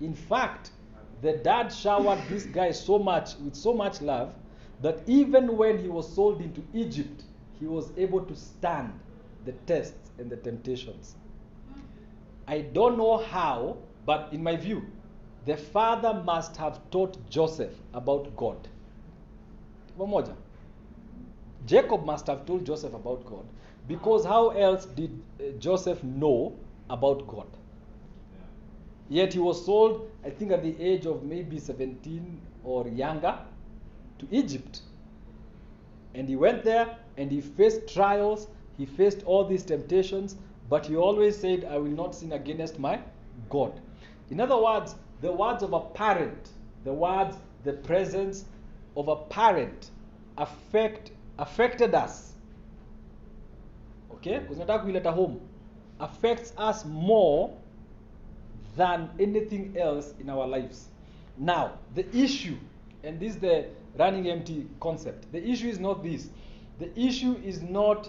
In 0.01 0.15
fact, 0.15 0.73
the 1.23 1.35
dad 1.35 1.73
showered 1.73 2.19
this 2.29 2.47
guy 2.47 2.73
so 2.73 2.99
much 2.99 3.37
with 3.37 3.55
so 3.55 3.73
much 3.73 4.01
love 4.03 4.35
that 4.83 5.01
even 5.07 5.57
when 5.57 5.79
he 5.79 5.89
was 5.89 6.13
sold 6.13 6.41
into 6.41 6.63
Egypt, 6.73 7.25
he 7.59 7.67
was 7.67 7.91
able 7.97 8.21
to 8.21 8.37
stand 8.37 8.93
the 9.45 9.53
tests 9.67 10.11
and 10.19 10.31
the 10.31 10.37
temptations. 10.37 11.17
I 12.47 12.61
don't 12.61 12.97
know 12.97 13.19
how, 13.19 13.79
but 14.07 14.33
in 14.33 14.43
my 14.43 14.57
view, 14.57 14.87
the 15.47 15.57
father 15.57 16.23
must 16.25 16.57
have 16.57 16.81
taught 16.91 17.19
Joseph 17.29 17.75
about 17.95 18.35
God. 18.37 18.69
Jacob 21.67 22.05
must 22.05 22.27
have 22.27 22.47
told 22.47 22.65
Joseph 22.65 22.95
about 22.95 23.25
God 23.27 23.45
because 23.87 24.25
how 24.25 24.51
else 24.51 24.87
did 24.87 25.11
uh, 25.41 25.51
Joseph 25.59 26.03
know 26.05 26.57
about 26.89 27.27
God? 27.27 27.49
Yet 29.09 29.33
he 29.33 29.39
was 29.39 29.65
sold, 29.65 30.11
I 30.25 30.31
think, 30.31 30.53
at 30.53 30.63
the 30.63 30.79
age 30.81 31.07
of 31.07 31.25
maybe 31.25 31.59
17 31.59 32.41
or 32.63 32.87
younger 32.89 33.39
to 34.19 34.27
Egypt. 34.31 34.81
And 36.15 36.29
he 36.29 36.37
went 36.37 36.65
there 36.65 36.97
and 37.17 37.31
he 37.31 37.41
faced 37.41 37.93
trials, 37.93 38.49
he 38.77 38.87
faced 38.87 39.23
all 39.25 39.45
these 39.45 39.65
temptations, 39.65 40.37
but 40.69 40.87
he 40.87 40.97
always 40.97 41.37
said, 41.37 41.65
I 41.65 41.79
will 41.79 41.91
not 41.91 42.15
sin 42.15 42.33
against 42.33 42.79
my 42.79 43.01
God. 43.51 43.81
In 44.31 44.41
other 44.41 44.61
words, 44.61 44.95
the 45.21 45.33
words 45.33 45.63
of 45.63 45.73
a 45.73 45.81
parent, 45.81 46.51
the 46.85 46.93
words, 46.93 47.37
the 47.65 47.73
presence 47.73 48.45
of 48.97 49.09
a 49.09 49.17
parent 49.17 49.91
affect, 50.37 51.11
affected 51.39 51.95
us. 51.95 52.35
Okay? 54.13 54.39
Because 54.39 54.59
nataka 54.59 54.85
kuileta 54.85 55.13
home. 55.13 55.41
Affects 56.01 56.53
us 56.57 56.85
more 56.85 57.57
than 58.77 59.11
anything 59.19 59.77
else 59.77 60.15
in 60.21 60.31
our 60.31 60.47
lives. 60.47 60.89
Now, 61.37 61.73
the 61.95 62.07
issue, 62.17 62.57
and 63.03 63.19
this 63.19 63.35
is 63.35 63.41
the 63.41 63.67
running 63.99 64.29
empty 64.29 64.67
concept, 64.81 65.31
the 65.33 65.47
issue 65.47 65.69
is 65.69 65.79
not 65.79 66.03
this. 66.03 66.31
The 66.79 66.99
issue 66.99 67.37
is 67.45 67.61
not 67.61 68.09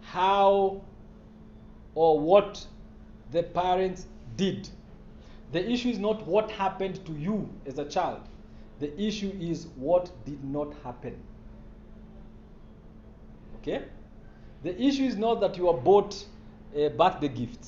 how 0.00 0.82
or 1.94 2.18
what 2.18 2.66
the 3.30 3.42
parents 3.42 4.06
did. 4.36 4.68
The 5.52 5.70
issue 5.70 5.90
is 5.90 5.98
not 5.98 6.26
what 6.26 6.50
happened 6.50 7.04
to 7.06 7.12
you 7.12 7.48
as 7.66 7.78
a 7.78 7.84
child. 7.84 8.20
The 8.80 8.98
issue 9.00 9.32
is 9.38 9.66
what 9.76 10.10
did 10.24 10.42
not 10.42 10.72
happen. 10.82 11.16
Okay? 13.56 13.84
The 14.62 14.80
issue 14.80 15.04
is 15.04 15.16
not 15.16 15.40
that 15.40 15.56
you 15.56 15.66
were 15.66 15.76
bought 15.76 16.24
a 16.74 16.88
birthday 16.88 17.28
gift. 17.28 17.66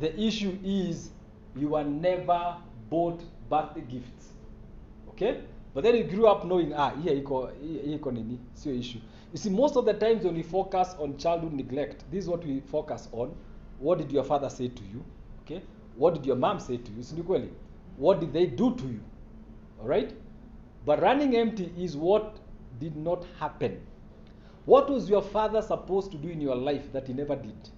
The 0.00 0.18
issue 0.18 0.58
is 0.64 1.10
you 1.54 1.68
were 1.68 1.84
never 1.84 2.56
bought 2.88 3.22
birthday 3.50 3.82
gifts. 3.82 4.28
Okay? 5.10 5.42
But 5.74 5.84
then 5.84 5.96
you 5.96 6.04
grew 6.04 6.26
up 6.26 6.44
knowing, 6.44 6.72
ah, 6.74 6.90
here 7.02 7.14
iko, 7.22 7.50
hii 7.62 7.98
iko 7.98 8.10
nini, 8.12 8.38
issue. 8.80 8.98
You 9.32 9.38
see, 9.38 9.50
most 9.50 9.76
of 9.76 9.84
the 9.84 9.92
times 9.94 10.24
when 10.24 10.34
we 10.34 10.42
focus 10.42 10.96
on 10.98 11.16
childhood 11.18 11.52
neglect, 11.52 12.04
this 12.10 12.24
is 12.24 12.30
what 12.30 12.44
we 12.44 12.60
focus 12.60 13.08
on. 13.12 13.34
What 13.78 13.98
did 13.98 14.10
your 14.10 14.24
father 14.24 14.48
say 14.48 14.68
to 14.68 14.82
you? 14.84 15.04
Okay? 15.44 15.62
What 15.96 16.14
did 16.14 16.26
your 16.26 16.36
mom 16.36 16.60
say 16.60 16.78
to 16.78 16.92
you? 16.92 17.02
Si? 17.02 17.14
What 17.96 18.20
did 18.20 18.32
they 18.32 18.46
do 18.46 18.74
to 18.74 18.84
you? 18.84 19.00
Alright? 19.80 20.14
But 20.86 21.02
running 21.02 21.36
empty 21.36 21.72
is 21.76 21.96
what 21.96 22.38
did 22.80 22.96
not 22.96 23.26
happen. 23.38 23.80
What 24.64 24.88
was 24.88 25.08
your 25.10 25.22
father 25.22 25.62
supposed 25.62 26.10
to 26.12 26.18
do 26.18 26.28
in 26.28 26.40
your 26.40 26.54
life 26.56 26.92
that 26.92 27.06
he 27.06 27.12
never 27.12 27.36
did? 27.36 27.70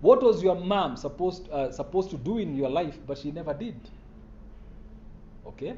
What 0.00 0.22
was 0.22 0.42
your 0.42 0.56
mom 0.56 0.96
supposed 0.96 1.48
uh, 1.50 1.70
supposed 1.70 2.10
to 2.10 2.16
do 2.16 2.38
in 2.38 2.56
your 2.56 2.68
life 2.68 2.98
but 3.06 3.18
she 3.18 3.30
never 3.30 3.54
did? 3.54 3.76
Okay? 5.46 5.74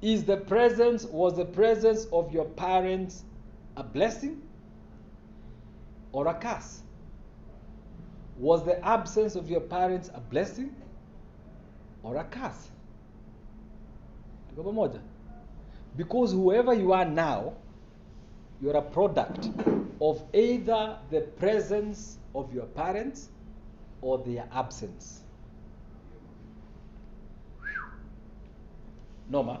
Is 0.00 0.24
the 0.24 0.36
presence 0.36 1.04
was 1.04 1.36
the 1.36 1.44
presence 1.44 2.06
of 2.12 2.32
your 2.32 2.44
parents 2.44 3.24
a 3.76 3.82
blessing 3.82 4.42
or 6.12 6.28
a 6.28 6.34
curse? 6.34 6.82
Was 8.38 8.64
the 8.64 8.84
absence 8.84 9.34
of 9.34 9.50
your 9.50 9.60
parents 9.60 10.10
a 10.14 10.20
blessing 10.20 10.74
or 12.02 12.16
a 12.16 12.24
curse? 12.24 12.68
Because 15.96 16.32
whoever 16.32 16.74
you 16.74 16.92
are 16.92 17.04
now, 17.04 17.54
you're 18.60 18.76
a 18.76 18.82
product 18.82 19.50
of 20.00 20.22
either 20.32 20.96
the 21.10 21.20
presence 21.20 22.18
of 22.34 22.52
your 22.54 22.66
parents 22.66 23.30
or 24.00 24.18
their 24.18 24.48
absence. 24.52 25.22
Norma? 29.28 29.60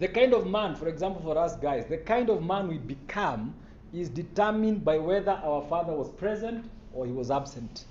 The 0.00 0.08
kind 0.08 0.32
of 0.32 0.46
man, 0.46 0.74
for 0.76 0.88
example, 0.88 1.20
for 1.20 1.36
us 1.36 1.56
guys, 1.56 1.84
the 1.86 1.98
kind 1.98 2.30
of 2.30 2.42
man 2.42 2.68
we 2.68 2.78
become 2.78 3.54
is 3.92 4.08
determined 4.08 4.82
by 4.82 4.96
whether 4.96 5.32
our 5.32 5.60
father 5.68 5.92
was 5.92 6.08
present 6.08 6.70
or 6.94 7.04
he 7.04 7.12
was 7.12 7.30
absent. 7.30 7.84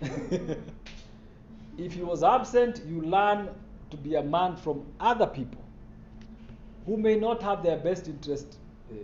if 0.02 1.94
he 1.94 2.02
was 2.02 2.22
absent, 2.22 2.82
you 2.86 3.00
learn 3.00 3.48
to 3.88 3.96
be 3.96 4.16
a 4.16 4.22
man 4.22 4.54
from 4.54 4.84
other 5.00 5.26
people 5.26 5.62
who 6.84 6.98
may 6.98 7.16
not 7.16 7.42
have 7.42 7.62
their 7.62 7.78
best 7.78 8.06
interest, 8.06 8.58
uh, 8.90 8.96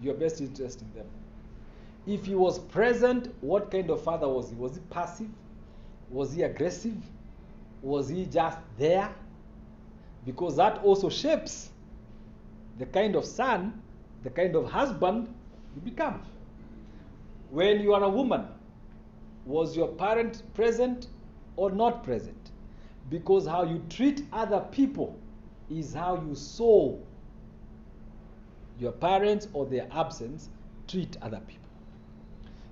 your 0.00 0.14
best 0.14 0.40
interest 0.40 0.80
in 0.80 0.90
them. 0.94 1.06
If 2.06 2.24
he 2.24 2.34
was 2.34 2.58
present, 2.58 3.34
what 3.42 3.70
kind 3.70 3.90
of 3.90 4.02
father 4.02 4.28
was 4.28 4.48
he? 4.48 4.56
Was 4.56 4.76
he 4.76 4.80
passive? 4.88 5.28
Was 6.10 6.32
he 6.32 6.42
aggressive? 6.42 6.96
Was 7.82 8.08
he 8.08 8.24
just 8.24 8.56
there? 8.78 9.14
Because 10.24 10.56
that 10.56 10.78
also 10.84 11.08
shapes 11.08 11.70
the 12.78 12.86
kind 12.86 13.16
of 13.16 13.24
son, 13.24 13.80
the 14.22 14.30
kind 14.30 14.54
of 14.54 14.70
husband 14.70 15.32
you 15.74 15.80
become. 15.82 16.22
When 17.50 17.80
you 17.80 17.92
are 17.94 18.02
a 18.02 18.08
woman, 18.08 18.46
was 19.44 19.76
your 19.76 19.88
parent 19.88 20.42
present 20.54 21.08
or 21.56 21.70
not 21.70 22.04
present? 22.04 22.50
Because 23.10 23.46
how 23.46 23.64
you 23.64 23.82
treat 23.90 24.24
other 24.32 24.60
people 24.70 25.18
is 25.68 25.92
how 25.92 26.22
you 26.26 26.34
saw 26.34 26.96
your 28.78 28.92
parents 28.92 29.48
or 29.52 29.66
their 29.66 29.86
absence 29.92 30.48
treat 30.88 31.16
other 31.20 31.40
people. 31.46 31.58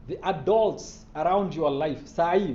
The 0.08 0.24
adults 0.26 1.04
around 1.14 1.54
your 1.54 1.70
life, 1.70 2.04
sahi 2.04 2.48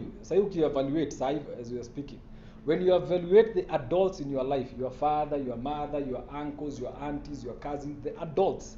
you 0.55 0.65
evaluate, 0.65 1.11
sahi 1.11 1.43
as 1.59 1.71
we 1.71 1.79
are 1.79 1.83
speaking, 1.83 2.19
when 2.65 2.81
you 2.81 2.95
evaluate 2.95 3.53
the 3.53 3.71
adults 3.73 4.19
in 4.19 4.29
your 4.31 4.43
life, 4.43 4.69
your 4.77 4.89
father, 4.89 5.37
your 5.37 5.55
mother, 5.55 5.99
your 5.99 6.23
uncles, 6.31 6.79
your 6.79 6.95
aunties, 6.99 7.43
your 7.43 7.53
cousins, 7.53 8.03
the 8.03 8.19
adults, 8.21 8.77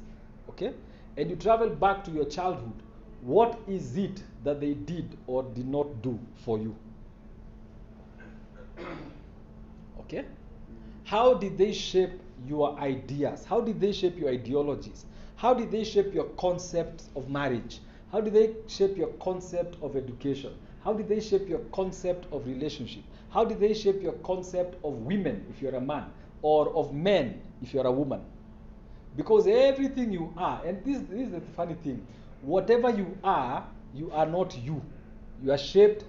okay, 0.50 0.74
and 1.16 1.30
you 1.30 1.36
travel 1.36 1.70
back 1.70 2.04
to 2.04 2.10
your 2.10 2.26
childhood, 2.26 2.82
what 3.22 3.58
is 3.66 3.96
it 3.96 4.22
that 4.44 4.60
they 4.60 4.74
did 4.74 5.16
or 5.26 5.42
did 5.42 5.66
not 5.66 6.02
do 6.02 6.18
for 6.44 6.58
you? 6.58 6.76
Okay? 10.00 10.24
How 11.04 11.34
did 11.34 11.58
they 11.58 11.72
shape 11.72 12.18
your 12.46 12.78
ideas? 12.78 13.44
How 13.44 13.60
did 13.60 13.78
they 13.78 13.92
shape 13.92 14.18
your 14.18 14.30
ideologies? 14.30 15.04
How 15.36 15.52
did 15.52 15.70
they 15.70 15.84
shape 15.84 16.14
your 16.14 16.24
concepts 16.38 17.10
of 17.14 17.28
marriage? 17.28 17.80
How 18.10 18.22
did 18.22 18.32
they 18.32 18.54
shape 18.68 18.96
your 18.96 19.08
concept 19.20 19.76
of 19.82 19.96
education? 19.96 20.54
How 20.82 20.94
did 20.94 21.08
they 21.08 21.20
shape 21.20 21.46
your 21.46 21.60
concept 21.72 22.26
of 22.32 22.46
relationship? 22.46 23.02
How 23.30 23.44
did 23.44 23.60
they 23.60 23.74
shape 23.74 24.02
your 24.02 24.12
concept 24.24 24.76
of 24.84 24.92
women 25.06 25.46
if 25.50 25.62
you're 25.62 25.76
a 25.76 25.80
man 25.80 26.04
or 26.42 26.68
of 26.74 26.92
men 26.94 27.40
if 27.62 27.74
you're 27.74 27.86
a 27.86 27.92
woman? 27.92 28.20
Because 29.16 29.46
everything 29.46 30.12
you 30.12 30.32
are, 30.36 30.62
and 30.64 30.84
this, 30.84 30.98
this 31.10 31.26
is 31.26 31.32
the 31.32 31.40
funny 31.56 31.74
thing, 31.74 32.06
whatever 32.42 32.90
you 32.90 33.16
are, 33.24 33.64
you 33.94 34.10
are 34.12 34.26
not 34.26 34.56
you. 34.58 34.80
You 35.42 35.52
are 35.52 35.58
shaped, 35.58 36.04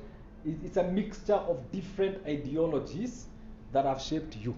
it's 0.45 0.77
a 0.77 0.83
mixture 0.83 1.33
of 1.33 1.57
different 1.71 2.25
ideologies 2.27 3.27
that 3.73 3.85
have 3.85 4.01
shaped 4.01 4.35
you. 4.37 4.55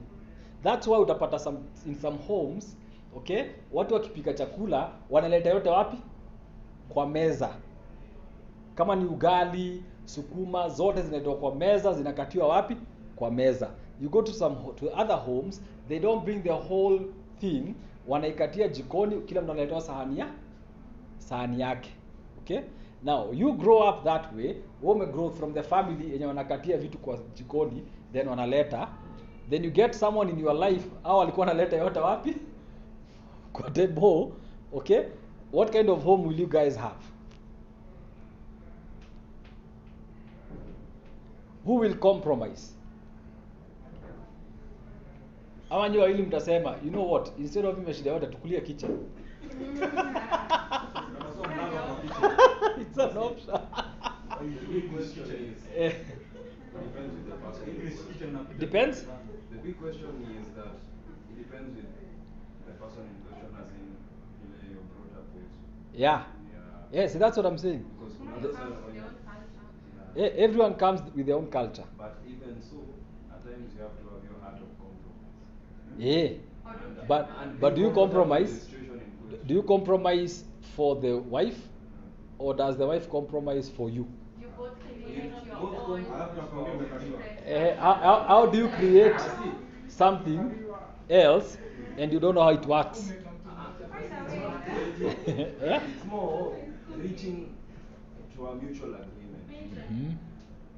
that's 0.63 0.87
why 0.87 0.97
utapata 0.99 1.39
some, 1.39 1.57
in 1.87 1.95
some 1.95 2.17
homes 2.27 2.77
okay 3.17 3.45
watu 3.73 3.93
wakipika 3.93 4.33
chakula 4.33 4.91
wanaleta 5.09 5.49
yote 5.49 5.69
wapi 5.69 5.97
kwa 6.89 7.07
meza 7.07 7.49
kama 8.75 8.95
ni 8.95 9.05
ugali 9.05 9.83
sukuma 10.15 10.69
zote 10.69 11.01
zinaletwa 11.01 11.35
kwa 11.35 11.55
meza 11.55 11.93
zinakatiwa 11.93 12.47
wapi? 12.47 12.77
Kwa 13.15 13.31
meza. 13.31 13.69
You 14.01 14.09
go 14.09 14.21
to 14.21 14.31
some 14.33 14.55
to 14.75 14.85
other 14.85 15.17
homes 15.25 15.61
they 15.87 15.99
don't 15.99 16.23
bring 16.23 16.43
the 16.43 16.49
whole 16.53 16.99
thing. 17.39 17.75
Wanaikatia 18.07 18.67
jikoni 18.67 19.21
kila 19.21 19.41
mtu 19.41 19.51
analetewa 19.51 19.81
sahani 19.81 20.19
ya 20.19 20.27
sahani 21.17 21.61
yake. 21.61 21.89
Okay? 22.41 22.59
Now 23.03 23.33
you 23.33 23.53
grow 23.53 23.89
up 23.89 24.03
that 24.03 24.33
way 24.37 24.55
wewe 24.83 25.05
grow 25.05 25.29
from 25.29 25.53
the 25.53 25.63
family 25.63 26.11
yenye 26.11 26.25
wanakatia 26.25 26.77
vitu 26.77 26.97
kwa 26.97 27.17
jikoni 27.35 27.83
then 28.13 28.27
wanaleta. 28.27 28.87
Then 29.49 29.65
you 29.65 29.71
get 29.71 29.93
someone 29.93 30.31
in 30.31 30.39
your 30.39 30.69
life 30.69 30.89
au 31.03 31.21
alikuwa 31.21 31.47
analeta 31.51 31.77
yote 31.77 31.99
wapi? 31.99 32.35
Kwa 33.53 33.71
table. 33.71 34.27
Okay? 34.73 34.99
What 35.53 35.71
kind 35.71 35.89
of 35.89 36.03
home 36.03 36.27
will 36.27 36.39
you 36.39 36.47
guys 36.49 36.77
have 36.77 37.10
who 41.65 41.75
will 41.75 41.95
compromise? 41.95 42.73
Ama 45.69 45.89
nyi 45.89 45.97
wawili 45.97 46.23
mtasema 46.23 46.69
you 46.85 46.89
know 46.89 47.11
what? 47.11 47.39
Instead 47.39 47.65
of 47.65 47.77
imeshida 47.77 48.11
yote 48.11 48.27
tukulie 48.27 48.61
kitchen. 48.61 48.97
It's 52.81 52.97
an 52.97 53.17
option. 53.17 53.59
The 54.39 54.65
big 54.73 54.91
question 54.93 55.23
is, 55.77 55.93
depends. 56.73 57.15
The 57.29 57.37
person. 57.37 58.59
depends 58.59 59.05
The 59.51 59.57
big 59.57 59.79
question 59.79 60.09
is 60.39 60.47
that 60.55 60.73
it 61.29 61.37
depends 61.37 61.75
with 61.75 61.85
the 62.65 62.71
person 62.73 63.03
in 63.03 63.15
question, 63.27 63.49
as 63.59 63.67
in 63.77 63.85
ile 64.49 64.71
you're 64.73 64.87
brought 64.91 65.19
up 65.19 65.27
yeah. 65.93 66.23
Yeah. 66.93 67.01
yes 67.01 67.13
that's 67.13 67.37
what 67.37 67.45
i'm 67.45 67.57
saying. 67.57 67.85
Because 67.99 68.15
kuna 68.17 68.90
everyone 70.17 70.73
comes 70.75 71.01
with 71.15 71.25
their 71.25 71.35
own 71.35 71.47
culture 71.47 71.83
But 71.97 72.17
even 72.27 72.61
so, 72.61 72.77
at 73.31 73.43
times 73.43 73.73
you 73.75 73.81
have 73.81 73.91
to 73.97 74.03
have 74.13 74.23
your 74.23 74.37
art 74.43 74.55
of 74.61 74.69
compromise. 74.79 75.97
yeah 75.97 76.27
And- 76.65 77.07
but 77.07 77.29
and 77.41 77.59
but 77.59 77.75
do 77.75 77.81
you 77.81 77.87
being 77.87 77.95
comfortable 77.95 78.39
with 78.39 78.49
compromise 78.49 78.51
the 78.53 78.59
situation 78.59 78.93
in 78.93 79.29
question. 79.29 79.47
do 79.47 79.53
you 79.53 79.63
compromise 79.63 80.43
for 80.75 80.95
the 81.01 81.13
wife 81.17 81.59
or 82.37 82.53
does 82.55 82.77
the 82.77 82.85
wife 82.87 83.09
compromise 83.09 83.69
for 83.69 83.89
you 83.89 84.05
You 84.41 84.47
both 84.57 84.79
create 84.79 85.15
You 85.15 85.29
your 85.29 85.57
own 85.57 85.75
com- 85.85 86.15
Alafu 86.15 86.35
nakwambia 86.41 86.73
umekaliwa. 86.73 87.19
Eh, 87.47 87.75
how, 87.77 87.93
how, 87.93 88.23
how 88.27 88.47
do 88.51 88.57
you 88.57 88.69
create 88.69 89.19
something 89.87 90.39
else 91.09 91.57
and 91.97 92.13
you 92.13 92.19
don't 92.19 92.33
know 92.35 92.43
how 92.43 92.53
it 92.53 92.65
works 92.67 93.13
yeah? 95.27 95.81
It's 95.83 96.05
more 96.05 96.55
reaching 96.97 97.55
to 98.35 98.47
a 98.47 98.55
mutual 98.55 98.93
agreement. 98.95 99.20
Mhm. 99.69 100.17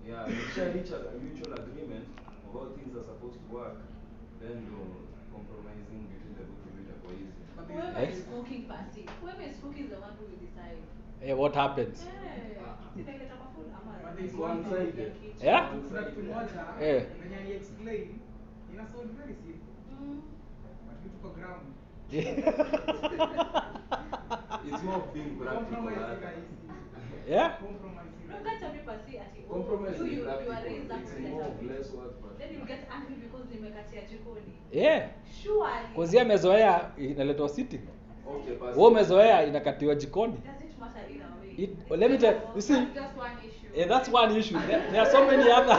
Yeah, 0.08 0.28
you 0.28 0.36
shall 0.56 0.72
reach 0.74 0.92
a 0.92 0.98
a 1.10 1.20
mutual 1.24 1.54
agreement 1.54 2.06
of 2.48 2.54
how 2.54 2.66
things 2.76 2.92
are 3.00 3.06
supposed 3.12 3.40
to 3.44 3.48
work, 3.56 3.78
then 4.42 4.56
you're 4.68 4.96
compromising 5.34 6.02
between 6.12 6.34
the 6.38 6.44
both 6.50 6.66
of 6.68 6.74
you 6.76 6.82
itakuwa 6.86 7.12
easy. 7.14 7.32
Whoever 7.74 8.02
Eh? 8.04 8.10
is 8.14 8.24
cooking 8.34 8.62
first, 8.70 8.96
whoever 9.22 9.44
is 9.52 9.56
cooking 9.64 9.84
is 9.86 9.90
the 9.96 10.00
one 10.06 10.14
who 10.18 10.24
will 10.28 10.40
decide. 10.48 10.80
Eh, 11.26 11.34
what 11.42 11.54
happens 11.56 11.98
Eh, 12.04 12.10
zinaileta 12.96 13.36
kwa 13.36 13.48
ama 13.80 13.92
But 14.04 14.20
It's 14.20 14.26
it's 14.34 14.36
one 14.40 14.52
one-sided. 14.52 15.12
thing. 15.22 15.34
Yeah? 15.48 15.70
Kuna 15.88 16.04
kitu 16.04 16.22
moja 16.24 16.62
Eh. 16.82 17.04
venye 17.24 17.36
ali 17.38 17.52
explain 17.60 18.08
ina 18.74 18.88
sound 18.88 19.10
very 19.18 19.34
simple 19.34 19.74
Mm. 20.02 20.22
but 20.88 20.98
vitu 21.04 21.18
kwa 21.22 21.30
ground 21.38 21.66
It's 24.68 24.84
more 24.84 24.98
of 24.98 25.14
being 25.14 25.36
practical. 25.40 25.66
compromise 25.66 26.00
huh? 26.00 27.30
Yeah? 27.30 27.50
compromise 27.60 28.03
No, 28.34 28.40
can't 28.50 28.60
tell 28.60 28.72
per 28.86 28.98
se 29.06 29.20
ati, 29.20 29.40
oh, 29.50 29.54
Compromise 29.54 30.00
you, 30.00 30.06
is 30.06 30.12
you, 30.12 30.20
you 30.24 30.30
are 30.30 30.64
raised 30.64 30.92
up 30.92 31.00
It's 31.02 31.12
to 31.14 31.22
let 31.22 31.32
more 31.32 31.44
of 31.44 31.64
less 31.64 31.88
but- 31.92 32.38
Then 32.40 32.54
you 32.54 32.66
get 32.66 32.82
angry 32.96 33.16
because 33.16 33.46
nimekatia 33.52 34.02
jikoni. 34.02 34.54
yeah 34.72 35.10
Surely. 35.44 36.08
Yeye 36.14 36.22
amezoea 36.22 36.92
inaletwa 36.98 37.50
sitting 37.50 37.82
Okay, 38.28 38.54
wewe 38.62 38.88
umezoea 38.88 39.46
inakatiwa 39.46 39.96
jikoni 39.96 40.34
Does 40.34 40.70
it 40.72 40.80
matter 40.80 41.02
either 41.12 41.28
way? 41.42 41.52
It- 41.58 41.92
let 42.00 42.12
me 42.12 42.18
tell 42.18 42.36
you 42.56 42.62
see 42.62 42.74
just 42.74 43.18
one 43.18 43.38
issue. 43.48 43.53
Eh, 43.76 43.88
that's 43.88 44.10
one 44.10 44.36
issue 44.38 44.60
there, 44.68 44.86
there 44.92 45.02
are 45.02 45.12
so 45.12 45.26
many 45.26 45.50
other 45.52 45.78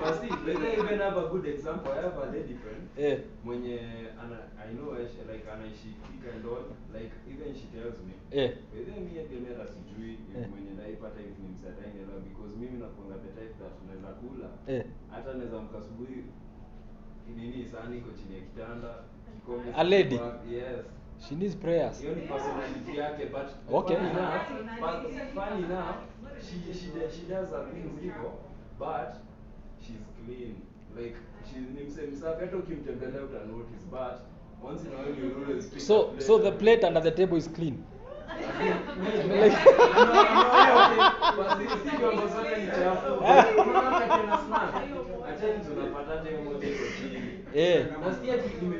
But 0.00 0.20
see, 0.20 0.30
let 0.46 0.60
me 0.60 0.72
even 0.72 1.00
have 1.00 1.16
a 1.16 1.28
good 1.28 1.44
example. 1.46 1.92
I 1.92 2.02
have 2.02 2.16
a 2.16 2.26
lady 2.32 2.54
friend. 2.54 2.88
Eh. 2.98 3.18
Mwenye 3.44 3.80
ana, 4.22 4.38
I 4.64 4.72
know 4.74 4.94
she- 4.96 5.24
like 5.32 5.44
anaishi 5.52 5.90
quick 6.02 6.34
and 6.34 6.44
all. 6.46 6.64
Like 6.94 7.12
even 7.30 7.54
she 7.54 7.66
tells 7.74 7.98
me. 8.06 8.14
Yeah. 8.32 8.50
Then 8.72 9.04
me 9.04 9.12
Gemera 9.30 9.66
sijui 9.66 10.18
Eh. 10.36 10.48
mwenye 10.50 10.70
naipata 10.78 11.20
hivi 11.20 11.42
ni 11.42 11.48
msadaini 11.48 12.00
la 12.00 12.18
because 12.28 12.56
mimi 12.56 12.78
nakuanga 12.78 13.16
the 13.24 13.30
type 13.40 13.54
that 13.60 13.74
naweza 13.86 14.08
kula. 14.20 14.48
Eh. 14.68 14.84
Hata 15.10 15.32
naweza 15.34 15.58
mka 15.58 15.78
asubuhi 15.78 16.24
nini 17.36 17.66
sahani 17.72 17.98
iko 17.98 18.10
chini 18.18 18.34
ya 18.34 18.40
kitanda. 18.40 18.94
kikombe 19.34 19.72
A 19.76 19.84
lady? 19.84 20.14
Yes. 20.50 20.84
She 21.28 21.34
needs 21.34 21.56
prayers. 21.56 22.00
Hiyo 22.00 22.14
ni 22.14 22.20
personality 22.22 22.96
yake 22.98 23.26
but 23.26 23.48
Okay. 23.74 23.96
funny 23.96 24.10
enough, 24.10 24.48
but 24.80 25.12
funny 25.34 25.64
enough 25.64 25.96
she, 26.40 26.72
she, 26.72 26.78
she 27.16 27.22
does 27.28 27.50
her 27.50 27.66
things 27.72 28.00
hivyo 28.02 28.32
but 28.78 29.14
she's 29.80 30.02
clean. 30.26 30.54
Like 30.96 31.16
she 31.50 31.58
ni 31.60 31.82
mse 31.84 32.02
msafi 32.06 32.40
hata 32.44 32.56
ukimtembelea 32.56 33.22
uta 33.22 33.38
notice 33.44 33.84
but 33.90 34.20
once 34.70 34.86
in 34.88 34.94
a 34.94 34.96
while 34.96 35.20
you 35.20 35.44
always 35.44 35.66
pick 35.66 35.80
so 35.80 36.04
plate 36.04 36.26
so 36.26 36.38
the 36.38 36.52
plate 36.52 36.86
under 36.86 37.02
the 37.02 37.10
table 37.10 37.38
is 37.38 37.50
clean. 37.52 37.78
Like- 39.40 39.58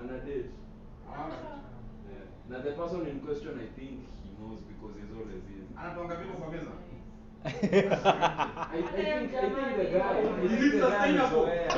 ana 0.00 0.18
date. 0.18 0.30
Yeah. 0.30 0.50
Na 2.48 2.58
the 2.60 2.70
person 2.72 3.06
in 3.08 3.20
question 3.20 3.58
I 3.60 3.66
think 3.80 3.90
he 4.22 4.30
knows 4.38 4.60
because 4.68 4.94
he's 5.00 5.10
always 5.16 5.36
is. 5.36 5.66
anatoanga 5.76 6.14
vitu 6.16 6.32
kwa 6.32 6.50
meza 6.50 6.70
I, 7.44 7.48
I 7.48 7.52
think 7.52 9.34
I 9.34 9.48
think 9.50 9.76
the 9.76 9.84
guy 9.84 10.00
I 10.00 10.44
Is 10.44 10.50
think 10.50 10.62
it 10.62 10.72
the 10.72 10.78
guy 10.78 10.90
sustainable? 10.90 11.42
amezoea. 11.42 11.68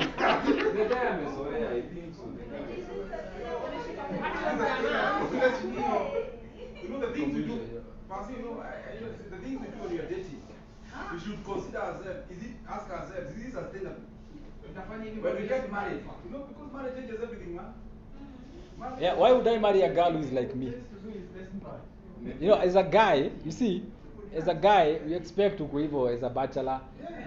The 0.75 0.85
guy 0.89 1.09
amezoea, 1.09 1.71
I 1.71 1.83
think 1.83 1.87
so. 1.87 1.87
The 1.89 1.93
guy 1.93 2.08
you 4.11 4.17
know 6.89 7.01
the 7.01 7.13
things 7.13 7.37
you 7.37 7.43
do 7.45 7.83
Pasi, 8.09 8.33
you 8.35 8.39
know, 8.43 8.63
the 9.31 9.37
things 9.37 9.61
you 9.61 9.69
do 9.69 9.83
when 9.83 9.95
you're 9.95 10.07
dating 10.07 10.43
you 11.13 11.19
should 11.21 11.45
consider 11.45 11.79
ourselves 11.79 12.31
is 12.31 12.43
it 12.43 12.53
ask 12.69 12.91
ourselves 12.91 13.37
is 13.37 13.47
it 13.47 13.53
sustainable 13.53 14.03
when 15.21 15.37
we 15.43 15.49
get 15.49 15.71
married 15.71 16.01
you 16.25 16.31
know 16.33 16.41
because 16.49 16.73
marriage 16.73 16.95
changes 16.97 17.21
everything 17.23 17.57
man 17.57 17.73
yeah 19.01 19.15
why 19.15 19.33
would 19.33 19.47
i 19.47 19.59
marry 19.59 19.83
a 19.83 19.93
girl 19.93 20.13
who 20.13 20.19
is 20.21 20.33
like 20.33 20.55
me? 20.55 20.73
You 22.41 22.49
know 22.49 22.55
as 22.57 22.75
a 22.77 22.83
guy 22.83 23.31
you 23.45 23.51
see 23.51 23.83
as 24.35 24.49
a 24.49 24.55
guy 24.55 24.99
you 25.07 25.17
expect 25.17 25.59
to 25.59 25.65
hivyo 25.65 26.15
as 26.15 26.23
a 26.23 26.31
bachelor 26.31 26.81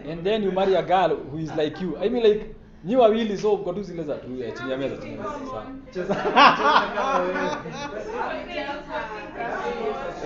and 0.06 0.24
then 0.24 0.44
you 0.44 0.52
marry 0.52 0.74
a 0.76 0.84
girl 0.84 1.16
who 1.16 1.38
is 1.38 1.52
like 1.54 1.80
you. 1.82 1.98
I 1.98 2.10
mean 2.10 2.24
like 2.24 2.56
nyi 2.84 2.96
wawili 2.96 3.38
so 3.38 3.56
mko 3.58 3.74
tu 3.74 3.84
zile 3.84 4.04
za 4.04 4.16
tu 4.16 4.44
eh, 4.44 4.54
chini 4.58 4.72
ya 4.72 4.78
meza 4.78 4.98
chini 4.98 5.18
ya 5.18 5.24
meza 5.24 5.36
sawa 5.46 5.66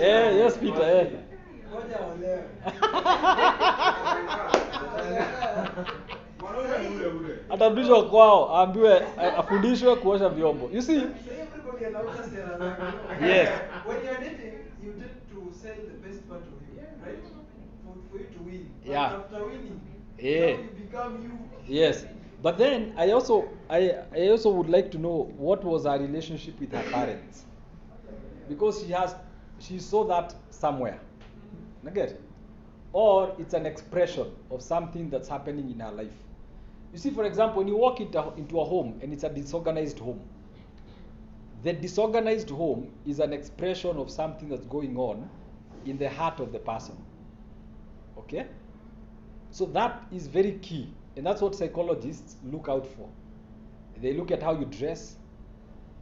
eh 0.00 0.36
yes 0.36 0.58
peter 0.58 0.90
eh 0.96 1.06
atarudishwa 7.50 8.08
kwao 8.08 8.56
aambiwe 8.56 9.02
afundishwe 9.38 9.96
kuosha 9.96 10.28
vyombo 10.28 10.70
you 10.72 10.82
see 10.82 11.02
Yes. 13.20 13.48
When 13.86 13.96
you're 14.04 14.14
dating, 14.18 14.54
you 14.82 14.92
tend 14.92 15.14
to 15.32 15.52
sell 15.62 15.74
the 15.74 16.08
best 16.08 16.28
part 16.28 16.40
of 16.42 16.58
you, 16.74 16.82
right? 17.04 17.18
For, 17.84 17.94
for 18.10 18.18
you 18.18 18.26
to 18.36 18.42
win. 18.44 18.70
Yeah. 18.84 19.16
after 19.16 19.44
winning, 19.44 19.80
Yeah. 20.18 20.52
now 20.56 20.62
you 20.62 20.70
become 20.80 21.12
you. 21.22 21.74
Yes, 21.76 22.04
but 22.42 22.58
then 22.58 22.94
I 22.96 23.10
also 23.12 23.48
I 23.70 23.98
I 24.14 24.28
also 24.28 24.50
would 24.50 24.68
like 24.68 24.90
to 24.92 24.98
know 24.98 25.32
what 25.36 25.64
was 25.64 25.84
her 25.84 25.98
relationship 25.98 26.58
with 26.60 26.72
her 26.72 26.82
parents, 26.90 27.44
because 28.48 28.82
she 28.82 28.92
has 28.92 29.14
she 29.58 29.78
saw 29.78 30.04
that 30.04 30.34
somewhere, 30.50 31.00
get, 31.94 32.20
or 32.92 33.34
it's 33.38 33.54
an 33.54 33.66
expression 33.66 34.30
of 34.50 34.62
something 34.62 35.10
that's 35.10 35.28
happening 35.28 35.70
in 35.70 35.80
her 35.80 35.92
life. 35.92 36.12
You 36.92 36.98
see, 36.98 37.10
for 37.10 37.24
example, 37.24 37.58
when 37.58 37.68
you 37.68 37.76
walk 37.76 38.00
into, 38.00 38.32
into 38.36 38.60
a 38.60 38.64
home 38.64 38.98
and 39.02 39.12
it's 39.12 39.24
a 39.24 39.28
disorganized 39.28 39.98
home, 39.98 40.20
the 41.62 41.72
disorganized 41.72 42.48
home 42.48 42.90
is 43.06 43.20
an 43.20 43.32
expression 43.32 43.96
of 43.96 44.10
something 44.10 44.48
that's 44.48 44.64
going 44.66 44.96
on 44.96 45.28
in 45.84 45.98
the 45.98 46.08
heart 46.08 46.40
of 46.40 46.52
the 46.52 46.58
person. 46.58 46.96
Okay? 48.18 48.46
So 49.50 49.66
that 49.66 50.02
is 50.12 50.26
very 50.26 50.52
key. 50.52 50.92
And 51.16 51.26
that's 51.26 51.40
what 51.40 51.54
psychologists 51.54 52.36
look 52.44 52.68
out 52.68 52.86
for. 52.86 53.08
They 54.00 54.12
look 54.12 54.30
at 54.30 54.42
how 54.42 54.58
you 54.58 54.66
dress. 54.66 55.16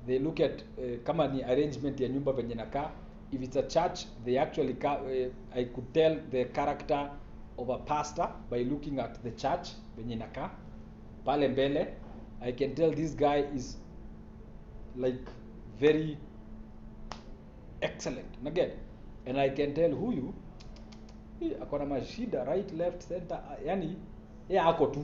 They 0.07 0.19
look 0.19 0.41
at 0.41 0.63
uh, 0.79 0.99
kama 1.05 1.29
ni 1.29 1.43
arrangement 1.43 2.01
ya 2.01 2.09
nyumba 2.09 2.33
venye 2.33 2.55
nakaa. 2.55 2.91
If 3.33 3.43
it's 3.43 3.57
a 3.57 3.63
church, 3.63 4.07
they 4.25 4.37
actually 4.39 4.77
uh, 4.85 5.31
I 5.55 5.65
could 5.65 5.95
tell 5.95 6.17
the 6.31 6.45
character 6.47 7.11
of 7.59 7.69
a 7.69 7.79
pastor 7.79 8.29
by 8.51 8.63
looking 8.63 8.99
at 8.99 9.23
the 9.23 9.31
church 9.31 9.69
venye 9.97 10.17
nakaa. 10.19 10.51
Pale 11.25 11.49
mbele, 11.49 11.87
I 12.43 12.53
can 12.53 12.75
tell 12.75 12.91
this 12.91 13.15
guy 13.15 13.45
is 13.55 13.77
like 14.97 15.27
very 15.81 16.19
excellent. 17.83 18.29
Again, 18.45 18.73
and 19.27 19.39
I 19.39 19.49
can 19.51 19.75
tell 19.75 19.91
huyu 19.91 20.35
akona 21.41 21.85
ako 21.85 21.87
mashida 21.87 22.45
right 22.47 22.73
left 22.73 23.03
center 23.03 23.41
ah, 23.51 23.57
yani 23.67 23.97
yeye 24.49 24.61
ako 24.61 24.87
tu. 24.87 25.01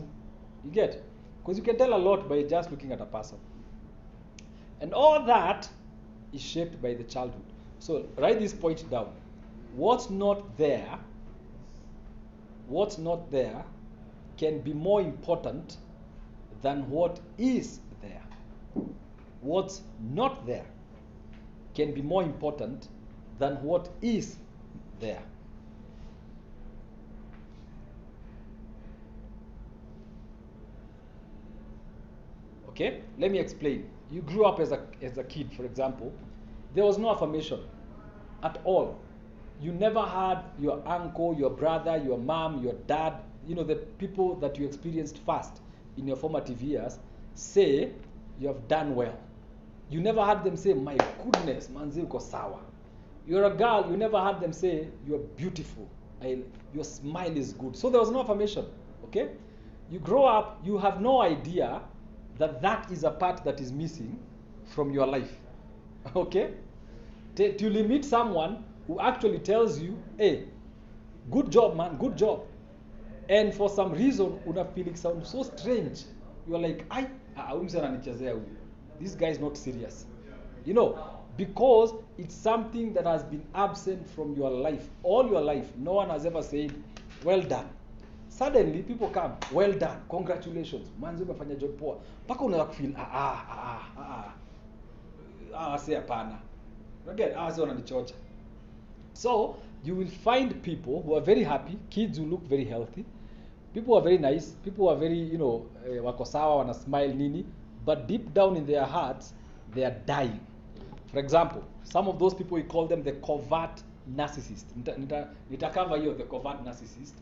You 0.64 0.70
get? 0.70 1.02
Because 1.38 1.58
you 1.58 1.64
can 1.64 1.76
tell 1.76 1.94
a 1.94 1.98
lot 1.98 2.28
by 2.28 2.42
just 2.42 2.70
looking 2.70 2.92
at 2.92 3.00
a 3.00 3.06
person. 3.06 3.38
And 4.80 4.92
all 4.94 5.24
that 5.24 5.68
is 6.32 6.40
shaped 6.40 6.80
by 6.82 6.94
the 6.94 7.04
childhood. 7.04 7.44
So 7.78 8.06
write 8.16 8.38
this 8.38 8.54
point 8.54 8.88
down. 8.90 9.08
What's 9.74 10.10
not 10.10 10.56
there 10.58 10.98
what's 12.70 12.98
not 12.98 13.30
there 13.32 13.64
can 14.36 14.60
be 14.60 14.72
more 14.72 15.00
important 15.02 15.76
than 16.62 16.88
what 16.88 17.20
is 17.36 17.80
there. 18.00 18.22
What's 19.40 19.82
not 20.12 20.46
there 20.46 20.66
can 21.74 21.92
be 21.92 22.00
more 22.00 22.22
important 22.22 22.88
than 23.38 23.54
what 23.62 23.90
is 24.00 24.36
there 25.00 25.22
Okay? 32.80 33.02
Let 33.18 33.30
me 33.30 33.38
explain. 33.38 33.90
You 34.10 34.22
grew 34.22 34.46
up 34.46 34.58
as 34.58 34.72
a, 34.72 34.86
as 35.02 35.18
a 35.18 35.24
kid, 35.24 35.52
for 35.52 35.66
example. 35.66 36.14
There 36.74 36.84
was 36.84 36.96
no 36.96 37.10
affirmation 37.10 37.60
at 38.42 38.58
all. 38.64 38.98
You 39.60 39.72
never 39.72 40.00
had 40.00 40.44
your 40.58 40.82
uncle, 40.88 41.34
your 41.38 41.50
brother, 41.50 41.98
your 41.98 42.16
mom, 42.16 42.62
your 42.64 42.72
dad, 42.86 43.20
you 43.46 43.54
know, 43.54 43.64
the 43.64 43.76
people 43.76 44.34
that 44.36 44.58
you 44.58 44.64
experienced 44.64 45.18
first 45.18 45.60
in 45.98 46.06
your 46.06 46.16
formative 46.16 46.62
years 46.62 46.98
say 47.34 47.92
you 48.38 48.48
have 48.48 48.66
done 48.66 48.94
well. 48.94 49.18
You 49.90 50.00
never 50.00 50.24
had 50.24 50.42
them 50.42 50.56
say, 50.56 50.72
My 50.72 51.02
goodness, 51.22 51.68
manzi 51.68 52.06
uko 52.06 52.18
sawa. 52.22 52.60
You're 53.26 53.44
a 53.44 53.54
girl, 53.54 53.86
you 53.90 53.98
never 53.98 54.18
had 54.18 54.40
them 54.40 54.54
say, 54.54 54.88
You're 55.06 55.18
beautiful. 55.18 55.86
I, 56.22 56.38
your 56.72 56.84
smile 56.84 57.36
is 57.36 57.52
good. 57.52 57.76
So 57.76 57.90
there 57.90 58.00
was 58.00 58.10
no 58.10 58.20
affirmation. 58.20 58.64
Okay? 59.04 59.32
You 59.90 59.98
grow 59.98 60.24
up, 60.24 60.60
you 60.64 60.78
have 60.78 61.02
no 61.02 61.20
idea 61.20 61.82
that 62.40 62.60
that 62.62 62.90
is 62.90 63.04
a 63.04 63.10
part 63.10 63.44
that 63.44 63.60
is 63.60 63.72
missing 63.72 64.18
from 64.66 64.92
your 64.92 65.06
life. 65.06 65.32
Okay? 66.16 66.54
T- 67.36 67.52
till 67.52 67.76
you 67.76 67.84
meet 67.84 68.04
someone 68.04 68.64
who 68.86 68.98
actually 68.98 69.38
tells 69.38 69.78
you, 69.78 70.02
hey, 70.18 70.44
good 71.30 71.50
job, 71.52 71.76
man, 71.76 71.96
good 71.98 72.16
job. 72.16 72.42
And 73.28 73.54
for 73.54 73.68
some 73.68 73.92
reason, 73.92 74.40
una 74.48 74.64
feeling 74.64 74.96
sound 74.96 75.24
so 75.26 75.42
strange. 75.44 76.02
You're 76.48 76.58
like, 76.58 76.84
I. 76.90 77.08
This 78.98 79.14
guy 79.14 79.28
is 79.28 79.38
not 79.38 79.56
serious. 79.56 80.06
You 80.64 80.74
know, 80.74 80.98
because 81.36 81.94
it's 82.18 82.34
something 82.34 82.92
that 82.94 83.06
has 83.06 83.22
been 83.22 83.44
absent 83.54 84.08
from 84.08 84.34
your 84.34 84.50
life. 84.50 84.88
All 85.02 85.28
your 85.28 85.40
life, 85.40 85.70
no 85.76 85.92
one 85.92 86.10
has 86.10 86.26
ever 86.26 86.42
said, 86.42 86.74
well 87.22 87.40
done. 87.40 87.68
Suddenly 88.30 88.82
people 88.82 89.08
come, 89.08 89.32
well 89.52 89.72
done, 89.72 90.00
congratulations, 90.08 90.86
manzi 91.00 91.22
umefanya 91.22 91.54
job 91.54 91.76
poa. 91.78 91.96
Mpaka 92.24 92.44
unaweza 92.44 92.64
kufeel 92.68 92.94
ah 92.96 93.08
ah 93.12 93.46
ah 93.58 93.80
ah. 93.98 94.32
Ah, 95.54 95.78
hapana. 95.78 96.38
Again, 97.10 97.32
wananichocha. 97.36 98.14
So, 99.12 99.56
you 99.84 99.96
will 99.96 100.08
find 100.08 100.62
people 100.62 101.02
who 101.02 101.16
are 101.16 101.20
very 101.24 101.42
happy, 101.44 101.76
kids 101.90 102.18
who 102.18 102.26
look 102.26 102.42
very 102.48 102.64
healthy, 102.64 103.04
people 103.74 103.94
are 103.94 104.02
very 104.02 104.18
nice, 104.18 104.54
people 104.64 104.88
are 104.88 104.96
very, 104.96 105.18
you 105.18 105.38
know, 105.38 105.66
eh, 105.86 105.98
wako 106.04 106.24
sawa, 106.24 106.56
wana 106.56 106.74
smile 106.74 107.12
nini, 107.14 107.44
but 107.84 108.06
deep 108.06 108.32
down 108.32 108.56
in 108.56 108.66
their 108.66 108.84
hearts, 108.84 109.34
they 109.74 109.84
are 109.84 109.96
dying. 110.06 110.40
For 111.12 111.18
example, 111.18 111.62
some 111.82 112.08
of 112.08 112.18
those 112.18 112.34
people 112.34 112.56
we 112.56 112.62
call 112.62 112.86
them 112.86 113.02
the 113.02 113.12
covert 113.12 113.82
narcissist. 114.16 114.76
Nita, 114.76 114.96
nita, 114.98 115.28
nitakava 115.50 115.96
hiyo 115.96 116.14
the 116.14 116.24
covert 116.24 116.64
narcissist 116.64 117.14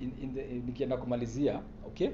in, 0.00 0.12
in 0.22 0.34
the, 0.34 0.42
nikienda 0.42 0.96
kumalizia, 0.96 1.60
okay? 1.86 2.10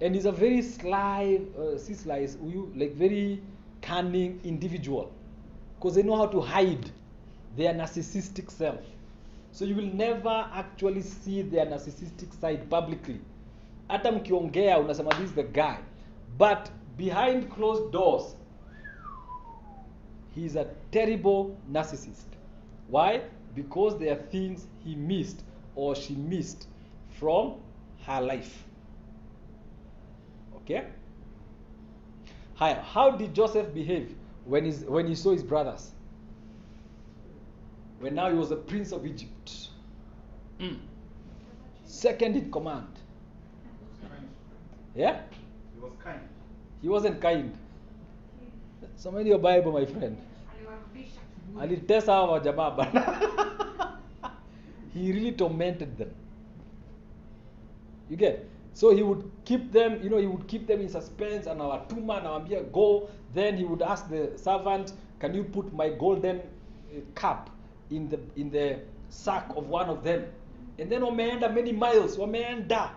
And 0.00 0.14
he's 0.14 0.26
a 0.26 0.32
very 0.32 0.62
sly, 0.62 1.40
uh, 1.58 1.78
si 1.78 1.94
sly, 1.94 2.18
is 2.24 2.36
huyu, 2.36 2.72
like 2.76 2.94
very 2.94 3.40
cunning 3.80 4.40
individual. 4.44 5.10
Because 5.78 5.94
they 5.94 6.02
know 6.02 6.16
how 6.16 6.26
to 6.26 6.40
hide 6.40 6.90
their 7.56 7.74
narcissistic 7.74 8.50
self. 8.50 8.80
So 9.52 9.64
you 9.64 9.74
will 9.76 9.94
never 9.94 10.48
actually 10.54 11.02
see 11.02 11.42
their 11.42 11.66
narcissistic 11.66 12.40
side 12.40 12.68
publicly. 12.70 13.20
Hata 13.88 14.12
mkiongea 14.12 14.78
unasema 14.78 15.14
this 15.14 15.30
is 15.30 15.34
the 15.34 15.42
guy. 15.42 15.76
But 16.38 16.70
behind 16.96 17.48
closed 17.50 17.92
doors, 17.92 18.36
he 20.34 20.46
is 20.46 20.56
a 20.56 20.64
terrible 20.90 21.56
narcissist. 21.72 22.26
Why? 22.90 23.20
Because 23.54 23.98
there 23.98 24.12
are 24.12 24.22
things 24.30 24.66
he 24.84 24.96
missed 24.96 25.44
or 25.76 25.94
she 25.96 26.14
missed 26.14 26.68
from 27.22 27.54
her 28.04 28.20
life. 28.20 28.64
Okay? 30.56 30.86
Hi, 32.54 32.74
how 32.74 33.12
did 33.12 33.32
Joseph 33.32 33.72
behave 33.72 34.12
when, 34.44 34.64
he's, 34.64 34.80
when 34.80 35.06
he 35.06 35.14
saw 35.14 35.30
his 35.30 35.44
brothers? 35.44 35.92
When 38.00 38.16
now 38.16 38.28
he 38.28 38.34
was 38.34 38.48
the 38.48 38.56
prince 38.56 38.90
of 38.90 39.06
Egypt. 39.06 39.68
Mm. 40.58 40.78
Second 41.84 42.34
in 42.36 42.50
command. 42.50 42.88
Yeah? 44.96 45.20
He 45.74 45.80
was 45.80 45.92
kind. 46.02 46.20
He 46.82 46.88
wasn't 46.88 47.20
kind. 47.20 47.56
Somebody 48.96 49.28
your 49.28 49.38
Bible, 49.38 49.70
my 49.70 49.86
friend. 49.86 50.16
Alitesa 51.60 52.12
hawa 52.12 52.40
jamaa 52.40 52.76
bana. 52.76 53.98
he 54.94 55.12
really 55.12 55.32
tormented 55.32 55.96
them. 55.96 56.10
You 58.12 58.18
get? 58.18 58.44
So 58.74 58.94
he 58.94 59.02
would 59.02 59.24
keep 59.46 59.72
them, 59.72 60.00
you 60.02 60.10
know, 60.10 60.18
he 60.18 60.26
would 60.26 60.46
keep 60.46 60.66
them 60.66 60.80
in 60.82 60.88
suspense 60.90 61.46
and 61.46 61.60
awatuma 61.60 62.20
anawambia 62.20 62.70
go. 62.70 63.08
Then 63.34 63.56
he 63.56 63.64
would 63.64 63.80
ask 63.80 64.08
the 64.10 64.32
servant, 64.36 64.92
can 65.18 65.34
you 65.34 65.44
put 65.44 65.72
my 65.72 65.88
golden 65.88 66.36
uh, 66.38 67.00
cup 67.14 67.48
in 67.90 68.08
the 68.10 68.18
in 68.36 68.50
the 68.50 68.80
sack 69.08 69.48
of 69.56 69.66
one 69.70 69.88
of 69.88 70.04
them? 70.04 70.24
And 70.78 70.90
then 70.92 71.00
wameenda 71.02 71.54
many 71.54 71.72
miles, 71.72 72.18
wameenda 72.18 72.90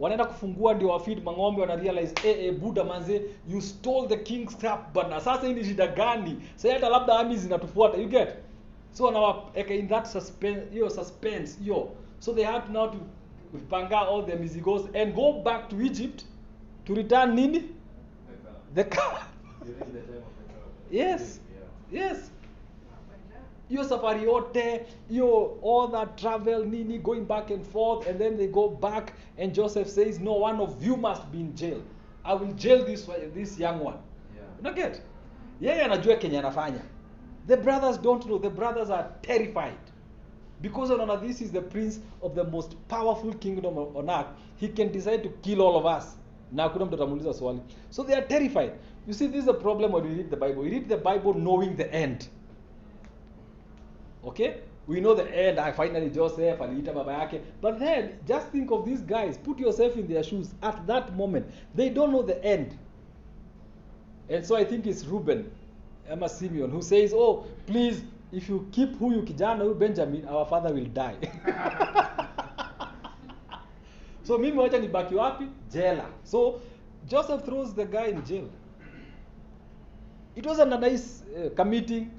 wanaenda 0.00 0.24
kufungua 0.24 0.74
ndio 0.74 0.88
wafid 0.88 1.24
mang'ombe 1.24 1.60
wana 1.60 1.76
realize 1.76 2.14
eh, 2.28 2.44
eh, 2.44 2.54
buda 2.54 2.84
manze 2.84 3.22
you 3.48 3.60
stole 3.60 4.08
the 4.08 4.16
king's 4.16 4.56
cup 4.56 4.94
bana 4.94 5.20
sasa 5.20 5.46
hii 5.46 5.54
ni 5.54 5.64
shida 5.64 5.86
gani 5.86 6.36
sasa 6.56 6.74
hata 6.74 6.88
labda 6.88 7.18
ami 7.18 7.36
zinatufuata 7.36 7.96
you 7.96 8.08
get 8.08 8.28
so 8.92 9.04
wanaweka 9.04 9.74
in 9.74 9.88
that 9.88 10.06
suspense 10.06 10.60
hiyo 10.72 10.90
suspense 10.90 11.60
hiyo 11.62 11.88
so 12.18 12.32
they 12.32 12.44
had 12.44 12.62
now 12.72 12.86
to 12.90 12.98
panga 13.70 13.96
all 14.08 14.22
their 14.22 14.36
mizigos 14.38 14.88
and 14.94 15.14
go 15.14 15.32
back 15.42 15.68
to 15.70 15.80
Egypt 15.80 16.24
to 16.84 16.94
return 16.94 17.34
nini? 17.34 17.70
The 18.74 18.84
cup 18.84 19.22
During 19.64 19.78
the 19.78 19.84
time 19.84 19.92
of 19.92 20.02
the 20.02 20.52
crowd. 20.52 20.70
yes. 20.90 21.40
Yes. 21.92 22.30
Hiyo 23.70 23.84
safari 23.84 24.22
yote 24.24 24.86
hiyo 25.10 25.58
all 25.62 25.88
that 25.92 26.16
travel 26.16 26.64
nini 26.64 26.98
going 26.98 27.20
back 27.24 27.50
and 27.50 27.64
forth 27.66 28.06
and 28.08 28.18
then 28.18 28.36
they 28.36 28.46
go 28.46 28.68
back 28.68 29.12
and 29.38 29.54
joseph 29.54 29.88
says 29.88 30.20
no 30.20 30.32
one 30.32 30.60
of 30.62 30.82
you 30.86 30.96
must 30.96 31.22
be 31.32 31.40
in 31.40 31.54
jail. 31.54 31.82
I 32.24 32.34
will 32.34 32.52
jail 32.54 32.84
this, 32.84 33.08
this 33.34 33.58
young 33.58 33.80
one. 33.84 33.98
Yeah. 34.34 34.42
unaget 34.60 35.02
yeye 35.60 35.82
anajua 35.84 36.16
kenye 36.16 36.38
anafanya. 36.38 36.80
The 37.46 37.56
brothers 37.56 37.98
don't 37.98 38.24
know. 38.26 38.38
The 38.38 38.50
brothers 38.50 38.90
are 38.90 39.08
terrified 39.22 39.78
because 40.60 40.90
unaona 40.90 41.16
this 41.20 41.40
is 41.40 41.50
the 41.50 41.60
prince 41.60 42.00
of 42.22 42.34
the 42.34 42.44
most 42.44 42.76
powerful 42.88 43.32
kingdom 43.34 43.78
on 43.78 44.10
earth. 44.10 44.26
He 44.56 44.68
can 44.68 44.90
decide 44.92 45.22
to 45.22 45.28
kill 45.42 45.62
all 45.62 45.76
of 45.76 45.86
us. 45.86 46.16
Na 46.50 46.72
so 47.90 48.02
they 48.02 48.14
are 48.14 48.22
terrified. 48.22 48.72
You 49.06 49.12
see 49.12 49.26
this 49.26 49.40
is 49.40 49.44
the 49.44 49.54
problem 49.54 49.92
when 49.92 50.04
we 50.04 50.14
read 50.14 50.30
the 50.30 50.36
bible. 50.36 50.62
We 50.62 50.70
read 50.70 50.88
the 50.88 50.96
bible 50.96 51.34
knowing 51.34 51.76
the 51.76 51.92
end. 51.92 52.28
Okay? 54.24 54.60
We 54.86 55.00
know 55.00 55.14
the 55.14 55.30
end. 55.30 55.58
I 55.58 55.72
finally 55.72 56.08
joseph 56.08 56.58
aliita 56.58 56.94
baba 56.94 57.40
but 57.60 57.78
then 57.78 58.18
just 58.26 58.48
think 58.48 58.70
of 58.70 58.86
these 58.86 59.02
guys. 59.02 59.36
Put 59.36 59.58
yourself 59.58 59.96
in 59.96 60.06
their 60.06 60.22
shoes 60.22 60.54
at 60.62 60.86
that 60.86 61.14
moment. 61.14 61.46
They 61.74 61.90
don't 61.90 62.12
know 62.12 62.22
the 62.22 62.42
end. 62.42 62.76
And 64.30 64.44
so 64.44 64.56
i 64.56 64.64
think 64.64 64.86
it's 64.86 65.04
ruben 65.04 65.50
emma 66.08 66.28
simeon 66.28 66.70
who 66.70 66.82
says 66.82 67.12
oh 67.14 67.46
please 67.66 68.02
if 68.32 68.48
you 68.50 68.66
keep 68.70 68.98
huyu 68.98 69.22
kijana 69.22 69.64
huyu 69.64 69.74
benjamin 69.74 70.28
our 70.28 70.46
father 70.46 70.74
will 70.74 70.88
die. 70.88 71.16
So 74.28 74.38
mimi 74.38 74.58
wacha 74.58 74.78
nibaki 74.78 75.14
wapi? 75.14 75.48
Jela. 75.70 76.04
So 76.24 76.60
joseph 77.06 77.44
throws 77.44 77.74
the 77.74 77.86
guy 77.86 78.06
in 78.08 78.22
jail. 78.24 78.48
It 80.36 80.46
wasn't 80.46 80.72
a 80.74 80.78
nice 80.78 81.22
uh, 81.34 81.48
committing. 81.56 82.10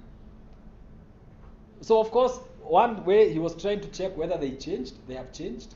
So 1.81 1.99
of 1.99 2.09
course 2.09 2.39
one 2.63 3.05
way 3.05 3.31
he 3.31 3.37
was 3.37 3.55
trying 3.55 3.81
to 3.81 3.87
check 3.89 4.17
whether 4.17 4.37
they 4.39 4.51
changed 4.57 4.95
they 5.07 5.13
have 5.15 5.31
changed. 5.31 5.75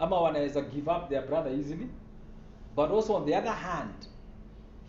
Ama 0.00 0.16
wanaweza 0.16 0.62
give 0.62 0.88
up 0.88 1.08
their 1.08 1.22
brother 1.22 1.50
easily. 1.52 1.88
But 2.74 2.90
also 2.90 3.14
on 3.14 3.24
the 3.24 3.34
other 3.36 3.52
hand 3.54 4.08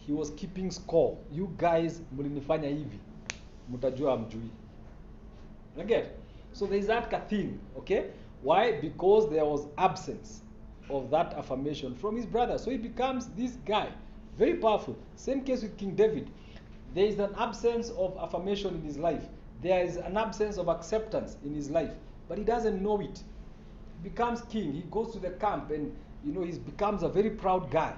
he 0.07 0.11
was 0.11 0.31
keeping 0.31 0.71
score. 0.71 1.17
You 1.31 1.53
guys 1.57 2.01
mlinifanya 2.17 2.67
hivi 2.69 2.99
mtajua 3.71 4.17
mjui 4.17 4.49
get. 5.87 6.17
So 6.53 6.65
there 6.65 6.77
is 6.77 6.87
that 6.87 7.29
thing 7.29 7.59
okay? 7.77 8.11
Why? 8.41 8.79
Because 8.79 9.29
there 9.29 9.45
was 9.45 9.67
absence 9.77 10.41
of 10.89 11.09
that 11.11 11.33
affirmation 11.33 11.95
from 11.95 12.15
his 12.15 12.25
brother. 12.25 12.57
So 12.57 12.71
he 12.71 12.77
becomes 12.77 13.27
this 13.37 13.57
guy. 13.65 13.89
Very 14.37 14.55
powerful. 14.55 14.97
Same 15.15 15.41
case 15.41 15.61
with 15.61 15.77
king 15.77 15.95
david. 15.95 16.29
There 16.93 17.05
is 17.05 17.19
an 17.19 17.33
absence 17.37 17.89
of 17.91 18.17
affirmation 18.17 18.75
in 18.75 18.81
his 18.81 18.97
life. 18.97 19.23
There 19.61 19.83
is 19.83 19.95
an 19.97 20.17
absence 20.17 20.57
of 20.57 20.67
acceptance 20.67 21.37
in 21.45 21.53
his 21.53 21.69
life. 21.69 21.91
But 22.27 22.37
he 22.37 22.43
doesn't 22.43 22.81
know 22.81 22.99
it. 22.99 23.23
He 24.01 24.09
becomes 24.09 24.41
king. 24.43 24.73
He 24.73 24.81
goes 24.91 25.13
to 25.13 25.19
the 25.19 25.29
camp 25.31 25.71
and 25.71 25.95
you 26.25 26.33
know 26.33 26.43
he 26.43 26.57
becomes 26.57 27.03
a 27.03 27.09
very 27.09 27.29
proud 27.29 27.71
guy. 27.71 27.93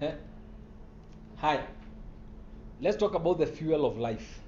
Hi 1.36 1.60
let's 2.80 2.96
talk 2.96 3.14
about 3.14 3.38
the 3.38 3.46
fuel 3.46 3.84
of 3.86 3.98
life. 3.98 4.40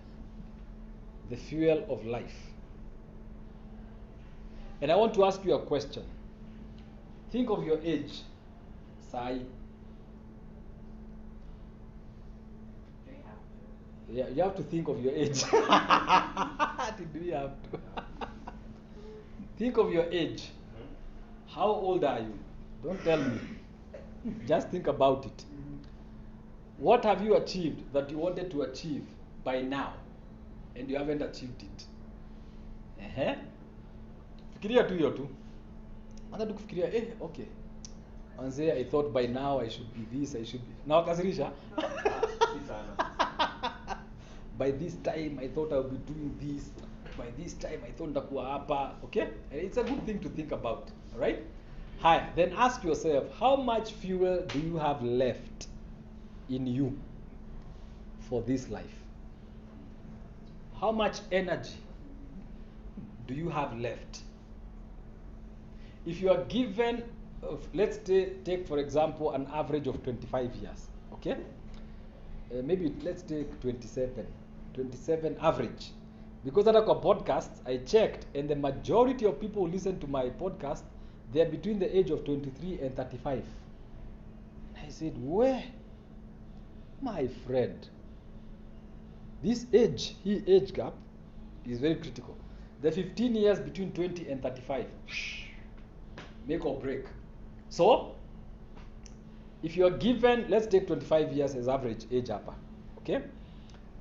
The 1.31 1.37
fuel 1.37 1.85
of 1.89 2.05
life. 2.05 2.35
And 4.81 4.91
i 4.91 4.97
want 4.97 5.15
to 5.15 5.25
ask 5.25 5.45
you 5.45 5.55
a 5.55 5.61
question. 5.65 6.03
Think 7.31 7.49
of 7.51 7.65
your 7.65 7.79
age 7.83 8.23
sai. 9.11 9.41
Yeah, 14.11 14.29
you 14.29 14.43
have 14.43 14.57
to 14.57 14.63
think 14.63 14.89
of 14.89 15.03
your 15.03 15.15
age. 15.15 15.43
Do 15.51 15.57
you 17.21 17.33
have 17.33 17.55
to? 17.71 17.81
Think 19.57 19.79
of 19.79 19.91
your 19.93 20.05
age. 20.11 20.51
How 21.47 21.69
old 21.69 22.05
are 22.05 22.19
you? 22.19 22.39
Don't 22.83 23.03
tell 23.05 23.23
me. 23.23 23.39
Just 24.47 24.69
think 24.69 24.87
about 24.87 25.25
it 25.25 25.45
what 26.83 27.05
have 27.05 27.25
you 27.25 27.37
achieved 27.37 27.93
that 27.93 28.11
you 28.11 28.19
wanted 28.19 28.51
to 28.51 28.63
achieve 28.63 29.05
by 29.45 29.63
now? 29.63 29.93
And 30.75 30.91
you 30.91 30.97
haven't 30.97 31.23
achieved 31.23 31.63
it. 31.63 31.85
Ehe. 33.01 33.37
fikiria 34.55 34.85
tu 34.85 34.95
hiyo 34.95 35.11
tu. 35.11 35.29
Anza 36.33 36.47
tu 36.47 36.55
kufikiria 36.55 36.95
eh, 36.95 37.05
okay. 37.21 37.45
Anze 38.39 38.73
i 38.73 38.85
thought 38.85 39.13
by 39.13 39.27
now 39.27 39.61
i 39.61 39.69
should 39.71 39.89
be 39.95 40.19
this 40.19 40.35
i 40.35 40.45
should 40.45 40.63
be. 40.63 40.75
Na 40.87 40.97
wakasirisha 40.97 41.51
by 44.59 44.73
this 44.73 45.03
time 45.03 45.39
i 45.41 45.49
thought 45.49 45.73
i 45.73 45.77
would 45.77 45.91
be 45.91 46.13
doing 46.13 46.31
this. 46.41 46.73
By 47.19 47.31
this 47.43 47.59
time 47.59 47.79
i 47.89 47.93
thought 47.93 48.09
nitakuwa 48.09 48.47
hapa. 48.47 48.95
Okay? 49.05 49.23
And 49.23 49.63
it's 49.63 49.79
a 49.79 49.83
good 49.83 50.07
thing 50.07 50.19
to 50.21 50.29
think 50.29 50.53
about 50.53 50.89
right 51.19 51.39
hi 52.03 52.21
then 52.37 52.53
ask 52.57 52.85
yourself 52.85 53.25
how 53.41 53.57
much 53.57 53.93
fuel 53.93 54.43
do 54.47 54.59
you 54.59 54.79
have 54.79 55.03
left 55.07 55.69
in 56.53 56.67
you 56.67 56.97
for 58.29 58.43
this 58.43 58.69
life. 58.69 58.99
How 60.81 60.93
much 60.93 61.21
energy 61.31 61.77
do 63.27 63.35
you 63.35 63.49
have 63.49 63.79
left? 63.79 64.21
If 66.07 66.21
you 66.21 66.31
are 66.31 66.45
given 66.45 67.03
let's 67.75 67.97
ta- 67.99 68.33
take 68.45 68.67
for 68.67 68.79
example 68.79 69.33
an 69.33 69.47
average 69.53 69.87
of 69.89 70.03
25 70.03 70.55
years 70.57 70.89
okay? 71.15 71.33
Uh, 71.33 72.63
maybe 72.63 72.95
let's 73.03 73.23
take 73.23 73.61
27 73.61 74.27
27 74.75 75.37
average. 75.41 75.93
Because 76.45 76.67
hata 76.67 76.83
kwa 76.83 76.95
podcast 77.01 77.63
i 77.67 77.79
checked 77.79 78.37
and 78.37 78.49
the 78.49 78.55
majority 78.57 79.27
of 79.27 79.39
people 79.39 79.61
who 79.63 79.69
listen 79.69 79.99
to 80.01 80.07
my 80.07 80.31
podcast 80.31 80.85
they 81.33 81.43
are 81.43 81.51
between 81.51 81.79
the 81.79 81.99
age 81.99 82.11
of 82.13 82.21
23 82.25 82.81
and 82.87 82.97
35 82.97 83.43
i 84.87 84.91
said 84.91 85.13
where 85.25 85.63
my 87.03 87.27
friend. 87.47 87.89
This 89.43 89.67
age 89.73 90.17
he 90.23 90.43
age 90.47 90.73
gap 90.73 90.95
is 91.67 91.81
very 91.81 91.97
critical. 91.97 92.37
The 92.81 92.91
15 92.91 93.35
years 93.35 93.59
between 93.59 93.93
20 93.93 94.29
and 94.31 94.43
35 94.43 94.87
make 96.47 96.65
or 96.65 96.79
break. 96.81 97.05
So 97.69 98.15
if 99.63 99.77
you 99.77 99.87
are 99.87 99.91
given 99.91 100.47
let's 100.49 100.67
take 100.67 100.87
25 100.87 101.33
years 101.33 101.55
as 101.55 101.69
average 101.69 102.07
age 102.11 102.29
hapa 102.29 102.55
okay? 102.99 103.23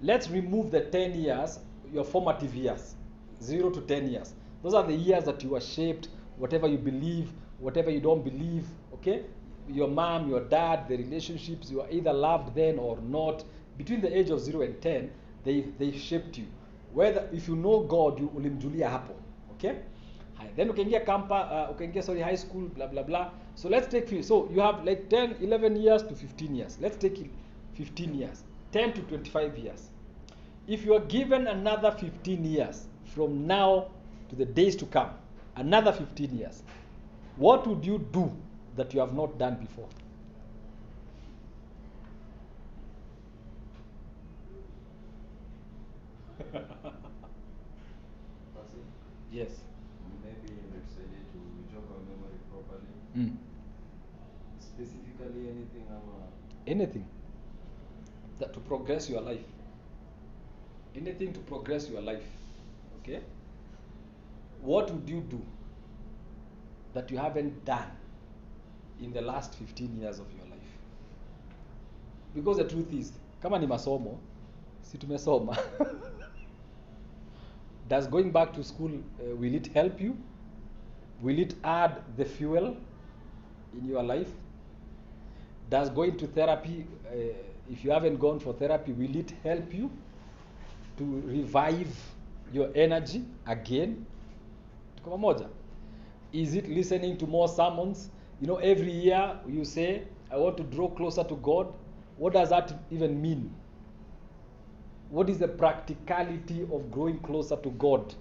Let's 0.01 0.29
remove 0.29 0.71
the 0.71 0.81
10 0.81 1.15
years 1.15 1.59
your 1.93 2.03
formative 2.03 2.55
years. 2.55 2.95
0 3.41 3.71
to 3.71 3.81
10 3.81 4.09
years. 4.09 4.33
Those 4.63 4.75
are 4.75 4.85
the 4.85 4.93
years 4.93 5.25
that 5.25 5.43
you 5.43 5.55
are 5.55 5.61
shaped 5.61 6.09
whatever 6.37 6.67
you 6.67 6.77
believe 6.77 7.31
whatever 7.59 7.91
you 7.91 7.99
don't 7.99 8.23
believe 8.23 8.65
okay 8.93 9.23
your 9.69 9.88
mom 9.88 10.30
your 10.30 10.41
dad 10.50 10.88
the 10.88 10.97
relationships 10.97 11.71
you 11.71 11.82
are 11.82 11.89
either 11.91 12.13
loved 12.13 12.56
then 12.56 12.80
or 12.80 12.97
not 13.02 13.43
between 13.78 14.02
the 14.02 14.17
age 14.17 14.30
of 14.30 14.39
0 14.39 14.62
and 14.62 14.82
10 14.82 15.10
they, 15.43 15.62
they 15.80 15.91
shaped 15.91 16.38
you. 16.38 16.45
Whether 16.93 17.28
if 17.34 17.47
you 17.47 17.56
know 17.56 17.80
god 17.80 18.19
you 18.19 18.28
ulimjulia 18.36 18.89
hapo 18.89 19.13
okay? 19.52 19.74
Then 20.56 20.69
ukaingia 20.69 21.00
kampa 21.00 21.65
uh, 21.69 21.76
ukaingia 21.76 22.04
sorry 22.04 22.21
high 22.21 22.38
school 22.38 22.67
blah 22.69 22.88
blah 22.88 23.04
blah 23.04 23.32
so 23.56 23.69
let's 23.69 23.88
take 23.88 24.08
few- 24.08 24.24
so 24.24 24.50
you 24.54 24.62
have 24.62 24.84
like 24.86 25.08
10 25.10 25.36
11 25.41 25.78
years 25.78 26.04
to 26.04 26.15
15 26.15 26.56
years. 26.56 26.78
Let's 26.82 26.97
take 26.97 27.21
it 27.21 27.30
15 27.74 28.15
years 28.15 28.43
10 28.71 28.93
to 28.93 29.02
25 29.02 29.58
years. 29.58 29.89
If 30.67 30.86
you 30.86 30.93
are 30.95 31.06
given 31.06 31.47
another 31.47 31.91
15 31.91 32.45
years 32.45 32.88
from 33.06 33.47
now 33.47 33.86
to 34.30 34.36
the 34.36 34.45
days 34.45 34.76
to 34.78 34.86
come 34.86 35.10
another 35.56 35.91
15 35.91 36.38
years 36.38 36.63
what 37.38 37.67
would 37.67 37.86
you 37.86 37.97
do 38.12 38.32
that 38.75 38.93
you 38.93 38.99
have 38.99 39.13
not 39.13 39.38
done 39.38 39.55
before. 39.55 39.88
Yes. 49.31 49.51
Maybe 50.23 50.53
inatusaidia 50.60 51.23
to 51.31 51.39
jog 51.73 51.86
our 51.93 52.01
memory 52.10 52.39
properly. 52.51 52.91
mm. 53.17 53.38
Specifically 54.60 55.49
anything 55.49 55.86
ama 55.97 56.15
anything 56.67 57.05
that 58.39 58.53
to 58.53 58.60
progress 58.60 59.10
your 59.10 59.21
life. 59.21 59.45
Anything 60.95 61.34
to 61.34 61.39
progress 61.39 61.89
your 61.89 62.01
life 62.01 62.27
okay? 62.99 63.21
What 64.62 64.91
would 64.91 65.10
you 65.10 65.21
do 65.21 65.41
that 66.93 67.10
you 67.12 67.17
haven't 67.17 67.65
done 67.65 67.91
in 69.01 69.11
the 69.13 69.21
last 69.21 69.55
15 69.55 69.99
years 69.99 70.19
of 70.19 70.25
your 70.37 70.45
life. 70.45 70.77
Because 72.35 72.57
the 72.57 72.63
truth 72.63 72.93
is 72.93 73.11
kama 73.41 73.59
ni 73.59 73.67
masomo 73.67 74.17
si 74.81 74.97
tumesoma. 74.97 75.57
Does 77.89 78.07
going 78.07 78.31
back 78.31 78.53
to 78.53 78.63
school 78.63 78.91
uh, 78.91 79.35
will 79.35 79.53
it 79.53 79.67
help 79.73 79.99
you? 79.99 80.15
Will 81.21 81.39
it 81.39 81.55
add 81.63 82.01
the 82.17 82.25
fuel 82.25 82.77
in 83.73 83.85
your 83.85 84.03
life? 84.03 84.29
Does 85.69 85.89
going 85.89 86.17
to 86.17 86.27
therapy 86.27 86.85
uh, 87.07 87.33
if 87.69 87.83
you 87.83 87.91
haven't 87.91 88.17
gone 88.17 88.39
for 88.39 88.53
therapy 88.53 88.91
will 88.93 89.15
it 89.15 89.33
help 89.43 89.73
you 89.73 89.91
to 90.97 91.21
revive 91.25 91.87
your 92.53 92.69
energy 92.75 93.25
again? 93.47 94.05
Tuko 94.97 95.11
pamoja. 95.17 95.49
Is 96.31 96.55
it 96.55 96.69
listening 96.69 97.17
to 97.17 97.27
more 97.27 97.49
sermons 97.49 98.09
you 98.41 98.47
know 98.47 98.58
every 98.58 98.91
year 98.91 99.38
you 99.47 99.63
say 99.63 100.04
i 100.32 100.38
want 100.38 100.58
to 100.58 100.63
draw 100.63 100.89
closer 100.89 101.23
to 101.23 101.36
god 101.38 101.71
what 102.17 102.34
does 102.34 102.49
that 102.49 102.73
even 102.91 103.21
mean 103.21 103.54
what 105.10 105.30
is 105.30 105.38
the 105.38 105.47
practicality 105.47 106.63
of 106.73 106.91
growing 106.91 107.19
closer 107.19 107.56
to 107.56 107.69
god 107.71 108.13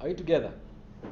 Are 0.00 0.08
you 0.08 0.14
together? 0.14 0.52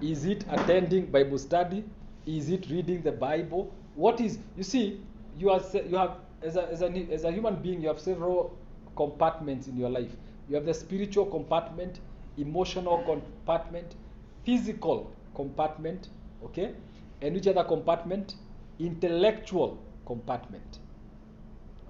Is 0.00 0.24
it 0.24 0.44
attending 0.48 1.06
Bible 1.06 1.38
study? 1.38 1.84
Is 2.24 2.50
it 2.50 2.68
reading 2.70 3.02
the 3.02 3.12
Bible? 3.12 3.72
What 3.94 4.20
is 4.20 4.38
you 4.56 4.62
see? 4.62 5.00
You 5.36 5.50
are 5.50 5.60
you 5.74 5.96
have 5.96 6.18
as 6.42 6.56
a, 6.56 6.68
as, 6.70 6.82
a, 6.82 6.90
as 6.90 7.24
a 7.24 7.32
human 7.32 7.56
being, 7.56 7.80
you 7.82 7.88
have 7.88 7.98
several 7.98 8.56
compartments 8.94 9.66
in 9.66 9.76
your 9.76 9.90
life. 9.90 10.14
You 10.48 10.54
have 10.54 10.64
the 10.64 10.74
spiritual 10.74 11.26
compartment, 11.26 11.98
emotional 12.36 12.98
compartment, 13.02 13.96
physical 14.46 15.12
compartment, 15.34 16.08
okay? 16.44 16.72
And 17.20 17.34
which 17.34 17.48
other 17.48 17.64
compartment? 17.64 18.36
Intellectual 18.78 19.78
compartment. 20.06 20.78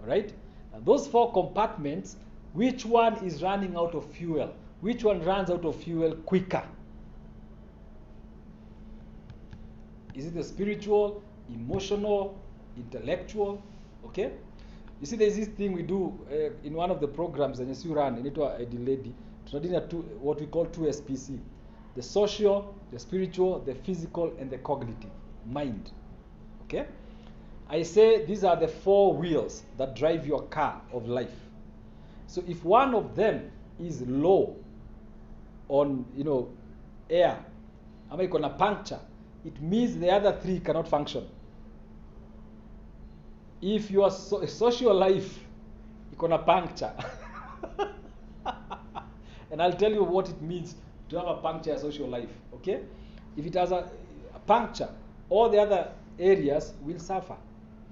All 0.00 0.08
right? 0.08 0.32
And 0.72 0.84
those 0.84 1.06
four 1.06 1.32
compartments, 1.32 2.16
which 2.54 2.86
one 2.86 3.14
is 3.24 3.42
running 3.42 3.76
out 3.76 3.94
of 3.94 4.10
fuel? 4.10 4.52
Which 4.80 5.04
one 5.04 5.22
runs 5.22 5.50
out 5.50 5.64
of 5.64 5.76
fuel 5.76 6.14
quicker? 6.24 6.62
Is 10.14 10.26
it 10.26 10.34
the 10.34 10.42
spiritual, 10.42 11.22
emotional, 11.52 12.38
intellectual? 12.76 13.62
Okay? 14.06 14.32
You 15.00 15.06
see, 15.06 15.16
there's 15.16 15.36
this 15.36 15.48
thing 15.48 15.72
we 15.72 15.82
do 15.82 16.18
uh, 16.32 16.66
in 16.66 16.72
one 16.72 16.90
of 16.90 17.00
the 17.00 17.08
programs 17.08 17.58
that 17.58 17.84
you 17.84 17.94
run, 17.94 18.16
inaitwa 18.16 18.58
Ediledi. 18.60 19.12
Tunadili 19.44 19.72
na 19.72 19.80
two, 19.80 19.98
what 20.22 20.40
we 20.40 20.46
call 20.46 20.66
2SPC. 20.66 21.38
The 21.96 22.02
social, 22.02 22.74
the 22.92 22.98
spiritual, 22.98 23.58
the 23.60 23.74
physical, 23.74 24.32
and 24.38 24.50
the 24.50 24.58
cognitive. 24.58 25.10
Mind. 25.50 25.90
Okay? 26.64 26.86
I 27.68 27.82
say 27.82 28.24
these 28.24 28.44
are 28.44 28.56
the 28.56 28.68
four 28.68 29.14
wheels 29.14 29.62
that 29.76 29.96
drive 29.96 30.26
your 30.26 30.42
car 30.42 30.80
of 30.92 31.08
life. 31.08 31.34
So 32.26 32.42
if 32.46 32.64
one 32.64 32.94
of 32.94 33.16
them 33.16 33.50
is 33.80 34.02
low 34.02 34.56
on, 35.68 36.04
you 36.16 36.24
know, 36.24 36.48
air, 37.10 37.38
ama 38.10 38.22
iko 38.24 38.40
na 38.40 38.48
puncture, 38.50 39.00
it 39.44 39.60
means 39.60 39.96
the 39.96 40.10
other 40.10 40.32
three 40.42 40.60
cannot 40.60 40.86
function. 40.88 41.26
If 43.60 43.90
your 43.90 44.10
so, 44.10 44.44
social 44.46 44.94
life 44.94 45.38
iko 46.14 46.28
na 46.28 46.38
puncture, 46.38 46.92
and 49.50 49.62
I'll 49.62 49.72
tell 49.72 49.92
you 49.92 50.04
what 50.04 50.28
it 50.28 50.40
means 50.40 50.74
to 51.08 51.18
have 51.18 51.26
a 51.28 51.34
puncture 51.34 51.72
in 51.72 51.78
social 51.78 52.08
life, 52.08 52.30
okay? 52.54 52.80
If 53.36 53.46
it 53.46 53.54
has 53.54 53.72
a, 53.72 53.88
a 54.34 54.38
puncture, 54.40 54.88
all 55.28 55.48
the 55.48 55.58
other 55.58 55.92
areas 56.18 56.72
will 56.82 56.98
suffer. 56.98 57.36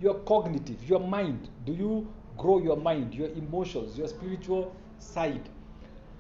Your 0.00 0.14
cognitive, 0.20 0.88
your 0.88 1.00
mind, 1.00 1.48
do 1.64 1.72
you 1.72 2.08
grow 2.36 2.58
your 2.58 2.76
mind, 2.76 3.14
your 3.14 3.28
emotions, 3.28 3.96
your 3.96 4.08
spiritual 4.08 4.74
side? 4.98 5.48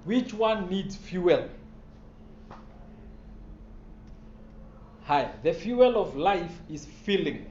Which 0.04 0.32
one 0.34 0.68
needs 0.68 0.96
fuel? 0.96 1.48
Hi, 5.04 5.30
the 5.42 5.52
fuel 5.52 6.00
of 6.00 6.16
life 6.16 6.60
is 6.70 6.86
feeling. 6.86 7.46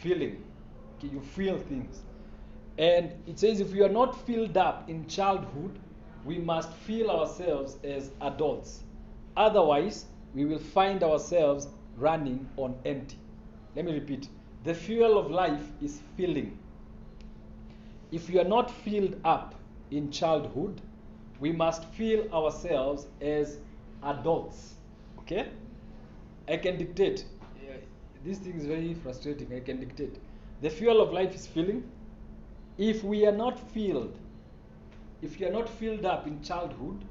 Feeling. 0.00 0.42
Okay, 0.98 1.08
you 1.08 1.20
feel 1.20 1.58
things. 1.58 2.02
And 2.78 3.12
it 3.26 3.38
says 3.38 3.60
if 3.60 3.72
you 3.74 3.84
are 3.84 3.90
not 3.90 4.26
filled 4.26 4.56
up 4.56 4.88
in 4.88 5.06
childhood, 5.06 5.78
we 6.24 6.38
must 6.38 6.72
feel 6.72 7.10
ourselves 7.10 7.78
as 7.84 8.10
adults. 8.20 8.82
Otherwise, 9.36 10.06
we 10.34 10.44
will 10.44 10.58
find 10.58 11.02
ourselves 11.02 11.68
running 11.96 12.48
on 12.56 12.74
empty. 12.84 13.18
Let 13.74 13.84
me 13.84 13.92
repeat. 13.92 14.28
The 14.64 14.74
fuel 14.74 15.18
of 15.18 15.30
life 15.30 15.70
is 15.80 16.00
feeling. 16.16 16.58
If 18.12 18.28
we 18.28 18.38
are 18.38 18.44
not 18.44 18.70
filled 18.70 19.16
up 19.24 19.54
in 19.90 20.10
childhood, 20.10 20.80
we 21.40 21.50
must 21.50 21.84
feel 21.94 22.32
ourselves 22.32 23.06
as 23.20 23.58
adults. 24.02 24.74
Okay? 25.20 25.48
I 26.48 26.56
can 26.56 26.78
dictate. 26.78 27.24
Yeah, 27.64 27.76
This 28.24 28.38
thing 28.38 28.54
is 28.54 28.66
very 28.66 28.94
frustrating. 28.94 29.52
I 29.54 29.60
can 29.60 29.80
dictate. 29.80 30.18
The 30.60 30.70
fuel 30.70 31.00
of 31.00 31.12
life 31.12 31.34
is 31.34 31.46
feeling. 31.46 31.82
If 32.78 33.02
we 33.02 33.26
are 33.26 33.32
not 33.32 33.58
filled, 33.72 34.16
if 35.22 35.38
you 35.38 35.46
are 35.46 35.52
not 35.52 35.68
filled 35.68 36.04
up 36.04 36.26
in 36.26 36.42
childhood, 36.42 37.04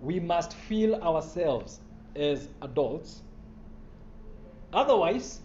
we 0.00 0.18
must 0.18 0.54
fill 0.54 0.94
ourselves 1.02 1.80
as 2.16 2.48
adults. 2.62 3.20
Otherwise, 4.72 5.40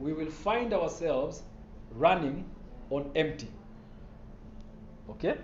we 0.00 0.12
will 0.12 0.30
find 0.30 0.72
ourselves 0.72 1.42
running 1.90 2.44
on 2.90 3.10
empty. 3.16 3.48
Okay? 5.10 5.36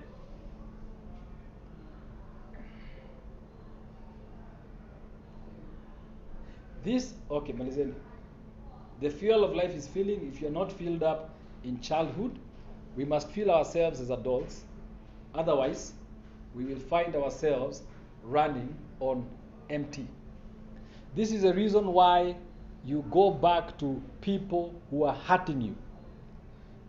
This, 6.85 7.15
okay, 7.31 7.53
malizeni. 7.53 7.95
The 9.01 9.11
fuel 9.11 9.45
of 9.45 9.55
life 9.55 9.75
is 9.75 9.89
feeling. 9.89 10.31
If 10.33 10.41
you're 10.41 10.51
not 10.51 10.73
filled 10.73 11.03
up 11.03 11.31
in 11.65 11.81
childhood, 11.81 12.39
we 12.97 13.05
must 13.05 13.29
fill 13.31 13.51
ourselves 13.51 14.01
as 14.01 14.11
adults. 14.11 14.65
Otherwise, 15.35 15.93
we 16.55 16.65
will 16.65 16.79
find 16.79 17.15
ourselves 17.17 17.83
running 18.25 18.75
on 19.01 19.27
empty. 19.71 20.07
This 21.15 21.33
is 21.33 21.45
a 21.45 21.53
reason 21.53 21.87
why 21.93 22.37
you 22.85 23.05
go 23.11 23.31
back 23.31 23.79
to 23.79 24.01
people 24.21 24.75
who 24.91 25.05
are 25.05 25.15
hurting 25.15 25.61
you 25.61 25.75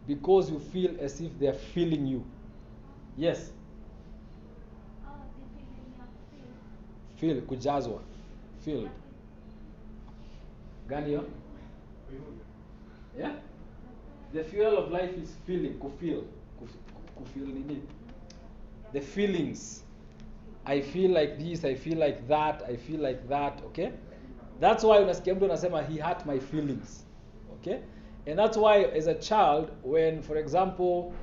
because 0.07 0.49
you 0.49 0.59
feel 0.59 0.95
as 0.99 1.21
if 1.21 1.37
they're 1.39 1.53
feeling 1.53 2.05
you. 2.05 2.23
Yes, 3.15 3.51
feel 7.17 7.41
kujazwa, 7.41 7.99
feel. 8.65 8.89
Gani? 10.89 11.19
Yeah? 13.17 13.31
The 14.33 14.43
fuel 14.43 14.77
of 14.77 14.91
life 14.91 15.15
is 15.17 15.35
feeling, 15.45 15.73
kufeel. 15.79 16.23
Kuf- 16.59 16.77
Kufeel 17.17 17.47
nini? 17.53 17.81
The 18.93 19.01
feelings. 19.01 19.83
I 20.65 20.81
feel 20.81 21.11
like 21.11 21.37
this, 21.37 21.65
I 21.65 21.75
feel 21.75 21.97
like 21.97 22.27
that, 22.27 22.63
I 22.63 22.77
feel 22.77 23.01
like 23.01 23.27
that, 23.27 23.61
okay? 23.65 23.91
That's 24.59 24.83
why 24.83 24.99
unasikia 25.03 25.35
mtu 25.35 25.45
anasema 25.45 25.81
he 25.81 25.99
hurt 25.99 26.25
my 26.25 26.39
feelings. 26.39 27.05
Okay? 27.53 27.79
And 28.27 28.39
that's 28.39 28.57
why 28.57 28.83
as 28.83 29.07
a 29.07 29.15
child 29.15 29.69
when 29.83 30.21
for 30.21 30.37
example 30.37 31.13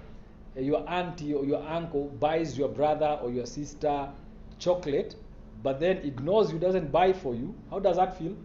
your 0.57 0.85
auntie 0.89 1.35
or 1.35 1.47
your 1.47 1.63
uncle 1.77 2.11
buys 2.21 2.59
your 2.59 2.69
brother 2.69 3.19
or 3.23 3.31
your 3.33 3.47
sister 3.47 4.11
chocolate 4.59 5.17
but 5.63 5.81
then 5.81 5.99
ignores 5.99 6.53
you 6.53 6.59
doesn't 6.59 6.91
buy 6.91 7.13
for 7.13 7.35
you, 7.35 7.55
how 7.71 7.79
does 7.79 7.97
that 7.97 8.19
feel? 8.19 8.37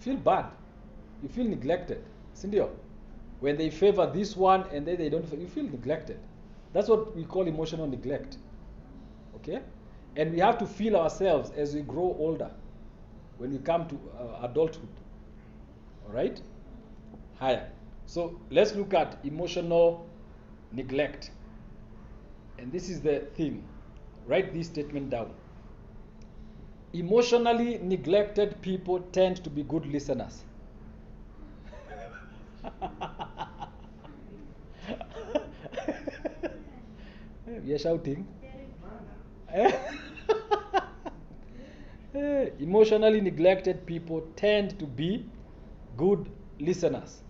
Feel 0.00 0.16
bad. 0.16 0.46
You 1.22 1.28
feel 1.28 1.44
neglected. 1.44 2.02
Sindio? 2.34 2.70
When 3.40 3.56
they 3.56 3.70
favor 3.70 4.10
this 4.12 4.36
one 4.36 4.64
and 4.72 4.86
then 4.86 4.96
they 4.96 5.08
don't 5.10 5.30
you 5.38 5.46
feel 5.46 5.64
neglected. 5.64 6.18
That's 6.72 6.88
what 6.88 7.14
we 7.16 7.24
call 7.24 7.46
emotional 7.46 7.86
neglect. 7.86 8.38
Okay? 9.36 9.60
And 10.16 10.32
we 10.32 10.38
have 10.40 10.58
to 10.58 10.66
feel 10.66 10.96
ourselves 10.96 11.50
as 11.56 11.74
we 11.74 11.82
grow 11.82 12.16
older 12.18 12.50
when 13.38 13.52
we 13.52 13.58
come 13.58 13.88
to 13.88 13.96
uh, 14.18 14.46
adulthood. 14.46 14.88
All 16.06 16.12
right? 16.12 16.40
Higher. 17.36 17.70
So 18.06 18.40
let's 18.50 18.74
look 18.74 18.94
at 18.94 19.18
emotional 19.24 20.06
neglect. 20.72 21.30
And 22.58 22.70
this 22.72 22.88
is 22.88 23.00
the 23.00 23.20
thing. 23.34 23.64
Write 24.26 24.52
this 24.54 24.66
statement 24.68 25.10
down. 25.10 25.32
Emotionally 26.92 27.78
neglected 27.78 28.60
people 28.62 29.00
tend 29.00 29.42
to 29.42 29.50
be 29.50 29.64
good 29.64 29.86
listeners. 29.86 30.44
You're 37.64 37.78
shouting. 37.78 38.26
Eh? 39.52 39.72
Emotionally 42.58 43.20
neglected 43.20 43.86
people 43.86 44.22
tend 44.36 44.78
to 44.78 44.86
be 44.86 45.26
good 45.96 46.30
listeners. 46.58 47.22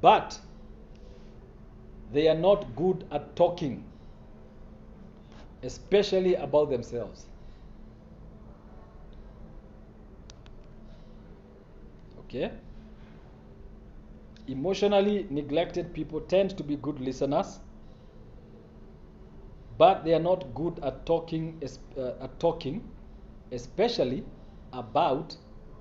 But 0.00 0.38
they 2.12 2.28
are 2.28 2.34
not 2.34 2.76
good 2.76 3.04
at 3.10 3.34
talking, 3.36 3.84
especially 5.62 6.34
about 6.34 6.70
themselves. 6.70 7.26
Okay? 12.20 12.50
Emotionally 14.48 15.26
neglected 15.30 15.92
people 15.92 16.20
tend 16.20 16.56
to 16.56 16.62
be 16.62 16.76
good 16.76 17.00
listeners, 17.00 17.58
but 19.76 20.04
they 20.04 20.14
are 20.14 20.20
not 20.20 20.54
good 20.54 20.78
at 20.82 21.04
talking, 21.04 21.60
uh, 21.98 22.12
at 22.20 22.38
talking, 22.38 22.82
especially 23.52 24.24
about 24.72 25.36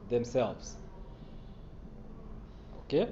themselves. 0.09 0.78
Okay? 2.80 3.07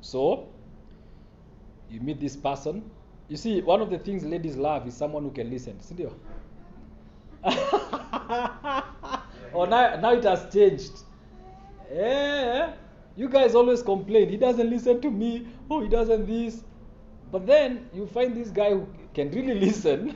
So, 0.00 0.48
you 1.90 2.00
meet 2.00 2.20
this 2.20 2.36
person. 2.36 2.90
You 3.28 3.36
see, 3.36 3.60
one 3.62 3.80
of 3.80 3.90
the 3.90 3.98
things 3.98 4.24
ladies 4.24 4.56
love 4.56 4.86
is 4.86 4.94
someone 4.94 5.22
who 5.22 5.30
can 5.30 5.50
listen. 5.50 5.78
Sindio? 5.78 6.12
oh, 9.54 9.64
now, 9.64 9.96
now 10.00 10.12
it 10.12 10.24
has 10.24 10.52
changed. 10.52 11.04
Eh, 11.90 12.72
you 13.16 13.28
guys 13.28 13.54
always 13.54 13.82
complain. 13.82 14.28
He 14.28 14.36
doesn't 14.36 14.70
listen 14.70 15.00
to 15.00 15.10
me. 15.10 15.46
Oh, 15.68 15.80
he 15.80 15.88
doesn't 15.88 16.26
this. 16.26 16.62
But 17.32 17.46
then 17.46 17.88
you 17.92 18.06
find 18.06 18.36
this 18.36 18.50
guy 18.50 18.70
who 18.70 18.86
can 19.14 19.30
really 19.30 19.54
listen, 19.66 20.14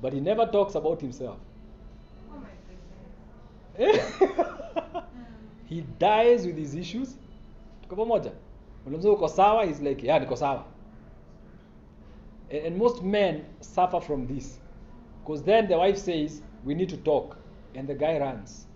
but 0.00 0.12
he 0.12 0.20
never 0.20 0.46
talks 0.46 0.74
about 0.74 1.00
himself. 1.00 1.38
Oh 2.30 2.38
my 2.38 2.50
he 5.66 5.82
dies 5.98 6.46
with 6.46 6.56
his 6.56 6.74
issues. 6.74 7.16
Tuko 7.82 7.96
pamoja? 7.96 8.32
Unamwambia 8.86 9.12
uko 9.12 9.28
sawa, 9.28 9.66
he's 9.66 9.80
like, 9.80 10.02
yeah, 10.02 10.18
niko 10.18 10.36
sawa. 10.36 10.64
And 12.50 12.76
most 12.76 13.02
men 13.02 13.44
suffer 13.60 14.00
from 14.00 14.26
this. 14.26 14.58
Because 15.22 15.42
then 15.42 15.68
the 15.68 15.78
wife 15.78 15.98
says, 15.98 16.42
we 16.64 16.74
need 16.74 16.88
to 16.88 16.96
talk. 16.96 17.36
And 17.74 17.86
the 17.88 17.94
guy 17.94 18.18
runs. 18.18 18.66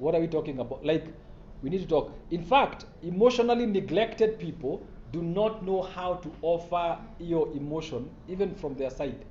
What 0.00 0.14
are 0.14 0.20
we 0.20 0.28
talking 0.28 0.60
about? 0.60 0.84
Like, 0.84 1.04
we 1.62 1.68
need 1.68 1.82
to 1.82 1.86
talk. 1.86 2.14
In 2.30 2.42
fact, 2.42 2.86
emotionally 3.02 3.66
neglected 3.66 4.38
people 4.38 4.82
do 5.12 5.20
not 5.22 5.62
know 5.62 5.82
how 5.82 6.14
to 6.14 6.32
offer 6.40 6.98
your 7.18 7.52
emotion, 7.52 8.08
even 8.26 8.54
from 8.54 8.76
their 8.76 8.88
side. 8.88 9.26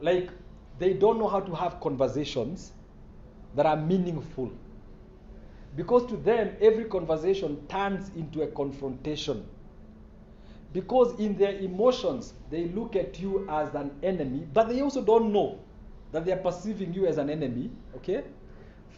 Like, 0.00 0.30
they 0.78 0.94
don't 0.94 1.18
know 1.18 1.28
how 1.28 1.40
to 1.40 1.54
have 1.54 1.80
conversations 1.80 2.72
that 3.54 3.66
are 3.66 3.76
meaningful. 3.76 4.50
Because 5.76 6.06
to 6.06 6.16
them, 6.16 6.56
every 6.62 6.84
conversation 6.84 7.66
turns 7.68 8.10
into 8.16 8.40
a 8.40 8.46
confrontation. 8.46 9.46
Because 10.72 11.18
in 11.20 11.36
their 11.36 11.58
emotions, 11.58 12.32
they 12.50 12.68
look 12.68 12.96
at 12.96 13.20
you 13.20 13.46
as 13.50 13.74
an 13.74 13.90
enemy, 14.02 14.46
but 14.54 14.70
they 14.70 14.80
also 14.80 15.02
don't 15.02 15.30
know 15.30 15.58
that 16.12 16.24
they 16.24 16.32
are 16.32 16.38
perceiving 16.38 16.94
you 16.94 17.06
as 17.06 17.18
an 17.18 17.28
enemy. 17.28 17.70
Okay? 17.96 18.24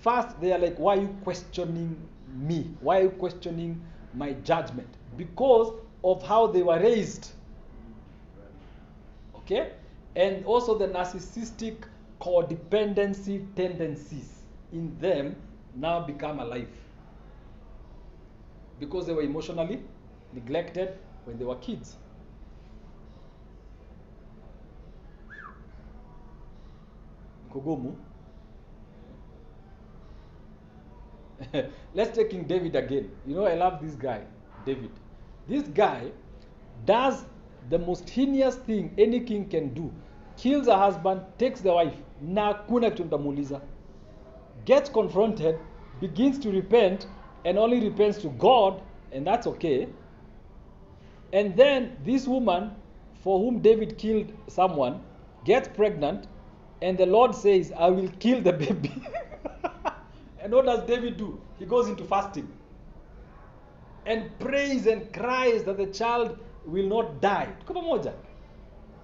First, 0.02 0.40
they 0.40 0.52
are 0.52 0.58
like, 0.58 0.76
Why 0.78 0.96
are 0.96 1.00
you 1.02 1.16
questioning 1.22 1.96
me? 2.34 2.74
Why 2.80 2.98
are 2.98 3.02
you 3.04 3.10
questioning 3.10 3.80
my 4.14 4.32
judgment? 4.44 4.88
Because 5.16 5.72
of 6.02 6.22
how 6.24 6.48
they 6.48 6.62
were 6.62 6.80
raised. 6.80 7.30
Okay? 9.36 9.72
And 10.16 10.44
also 10.44 10.76
the 10.76 10.88
narcissistic 10.88 11.84
codependency 12.20 13.46
tendencies 13.54 14.42
in 14.72 14.98
them 14.98 15.36
now 15.76 16.00
become 16.00 16.40
alive. 16.40 16.68
Because 18.80 19.06
they 19.06 19.12
were 19.12 19.22
emotionally 19.22 19.80
neglected 20.32 20.98
when 21.24 21.38
they 21.38 21.44
were 21.44 21.56
kids. 21.56 21.96
Kugumu. 27.52 27.94
Let's 31.94 32.16
take 32.16 32.30
King 32.30 32.44
David 32.44 32.76
again. 32.76 33.10
You 33.26 33.36
know, 33.36 33.46
I 33.46 33.54
love 33.54 33.80
this 33.82 33.94
guy, 33.94 34.22
David. 34.64 34.90
This 35.48 35.62
guy 35.68 36.10
does 36.84 37.24
the 37.70 37.78
most 37.78 38.08
heinous 38.08 38.56
thing 38.56 38.94
any 38.98 39.20
king 39.20 39.48
can 39.48 39.72
do. 39.74 39.92
Kills 40.36 40.66
a 40.66 40.76
husband, 40.76 41.22
takes 41.38 41.60
the 41.60 41.72
wife, 41.72 41.94
na 42.20 42.54
kuna 42.66 42.90
kitu. 42.90 43.60
Gets 44.64 44.90
confronted, 44.90 45.58
begins 46.00 46.38
to 46.40 46.50
repent, 46.50 47.06
and 47.44 47.58
only 47.58 47.80
repents 47.80 48.18
to 48.18 48.28
God, 48.28 48.82
and 49.12 49.26
that's 49.26 49.46
okay. 49.46 49.88
And 51.32 51.56
then 51.56 51.96
this 52.04 52.26
woman, 52.26 52.72
for 53.22 53.38
whom 53.38 53.60
David 53.60 53.98
killed 53.98 54.32
someone, 54.48 55.00
gets 55.44 55.68
pregnant, 55.68 56.26
and 56.80 56.98
the 56.98 57.06
Lord 57.06 57.34
says, 57.34 57.72
I 57.76 57.88
will 57.88 58.08
kill 58.18 58.40
the 58.40 58.52
baby. 58.52 58.92
and 60.42 60.52
what 60.52 60.66
does 60.66 60.86
David 60.86 61.16
do? 61.16 61.40
He 61.58 61.66
goes 61.66 61.88
into 61.88 62.04
fasting 62.04 62.48
and 64.06 64.36
prays 64.38 64.86
and 64.86 65.12
cries 65.12 65.64
that 65.64 65.76
the 65.76 65.86
child 65.86 66.38
will 66.64 66.88
not 66.88 67.20
die. 67.20 67.48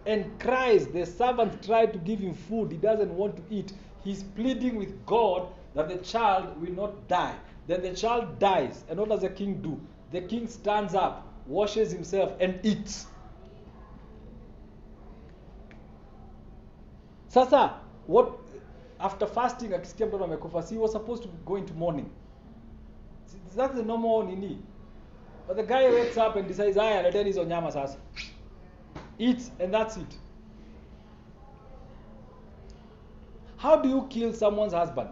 And 0.07 0.39
cries. 0.41 0.87
The 0.89 1.07
servants 1.07 1.67
try 1.67 1.87
to 1.87 1.99
give 1.99 2.21
him 2.21 2.35
food. 2.35 2.73
He 2.73 2.79
doesn't 2.79 3.13
want 3.13 3.37
to 3.37 3.55
eat. 3.55 3.73
He's 4.03 4.23
pleading 4.23 4.77
with 4.77 5.05
God 5.07 5.49
that 5.75 5.89
the 5.89 5.99
child 5.99 6.61
will 6.61 6.73
not 6.73 7.09
die. 7.09 7.37
Then 7.67 7.83
the 7.83 7.95
child 7.95 8.39
dies. 8.39 8.85
And 8.89 8.99
what 8.99 9.11
does 9.11 9.21
the 9.21 9.29
king 9.29 9.61
do? 9.61 9.81
The 10.11 10.23
king 10.23 10.49
stands 10.49 10.95
up, 10.95 11.27
washes 11.47 11.93
himself, 11.93 12.33
and 12.41 12.59
eats. 12.65 13.07
Sasa, 17.29 17.79
what 18.07 18.38
after 19.01 19.29
fasting 19.29 19.75
akisikia 19.75 20.07
mtoto 20.07 20.25
amekufa, 20.25 20.63
he 20.63 20.79
was 20.79 20.93
supposed 20.93 21.23
to 21.25 21.31
go 21.47 21.59
into 21.59 21.75
mourning. 21.75 22.07
That's 23.57 23.75
the 23.75 23.83
normal 23.83 24.25
nini. 24.25 24.59
But 25.47 25.57
the 25.57 25.63
guy 25.63 25.89
wakes 25.91 26.17
up 26.17 26.37
and 26.37 26.47
decides, 26.49 26.77
haya, 26.77 27.03
leteni 27.03 27.25
hizo 27.31 27.45
nyama 27.45 27.73
sasa. 27.73 27.99
eat 29.19 29.51
and 29.61 29.73
that's 29.75 29.97
it. 29.97 30.17
How 33.57 33.77
do 33.77 33.89
you 33.89 34.07
kill 34.09 34.33
someone's 34.33 34.73
husband 34.73 35.11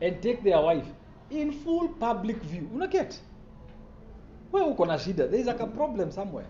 and 0.00 0.22
take 0.22 0.44
their 0.44 0.60
wife 0.60 0.86
in 1.30 1.52
full 1.52 1.88
public 1.88 2.36
view? 2.42 2.70
Una 2.74 2.86
get? 2.86 3.20
Wewe 4.52 4.66
uko 4.76 4.86
na 4.86 4.98
shida. 4.98 5.28
There 5.30 5.40
is 5.40 5.46
like 5.46 5.60
a 5.60 5.66
problem 5.66 6.12
somewhere. 6.12 6.46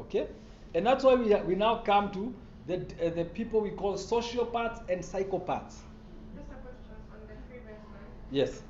Okay? 0.00 0.28
And 0.74 0.86
that's 0.86 1.02
why 1.04 1.14
we, 1.14 1.34
we 1.42 1.54
now 1.56 1.78
come 1.78 2.10
to 2.12 2.32
the, 2.66 2.76
uh, 3.04 3.10
the 3.10 3.24
people 3.24 3.60
we 3.60 3.70
call 3.70 3.94
sociopaths 3.94 4.80
and 4.88 5.02
psychopaths. 5.02 5.82
Just 6.34 6.50
a 6.50 6.58
question 6.62 6.96
on 7.12 7.20
the 7.28 7.34
previous 7.48 7.80
one. 7.90 8.06
Yes. 8.30 8.62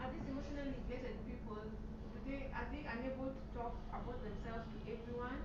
Are 0.00 0.08
these 0.12 0.26
emotionally 0.28 0.72
neglected 0.80 1.16
people, 1.28 1.56
do 1.60 2.18
they, 2.26 2.48
are 2.54 2.66
they 2.72 2.82
unable 2.88 3.30
to 3.32 3.42
talk 3.56 3.74
about 3.92 4.18
themselves 4.24 4.64
to 4.72 4.78
everyone 4.92 5.38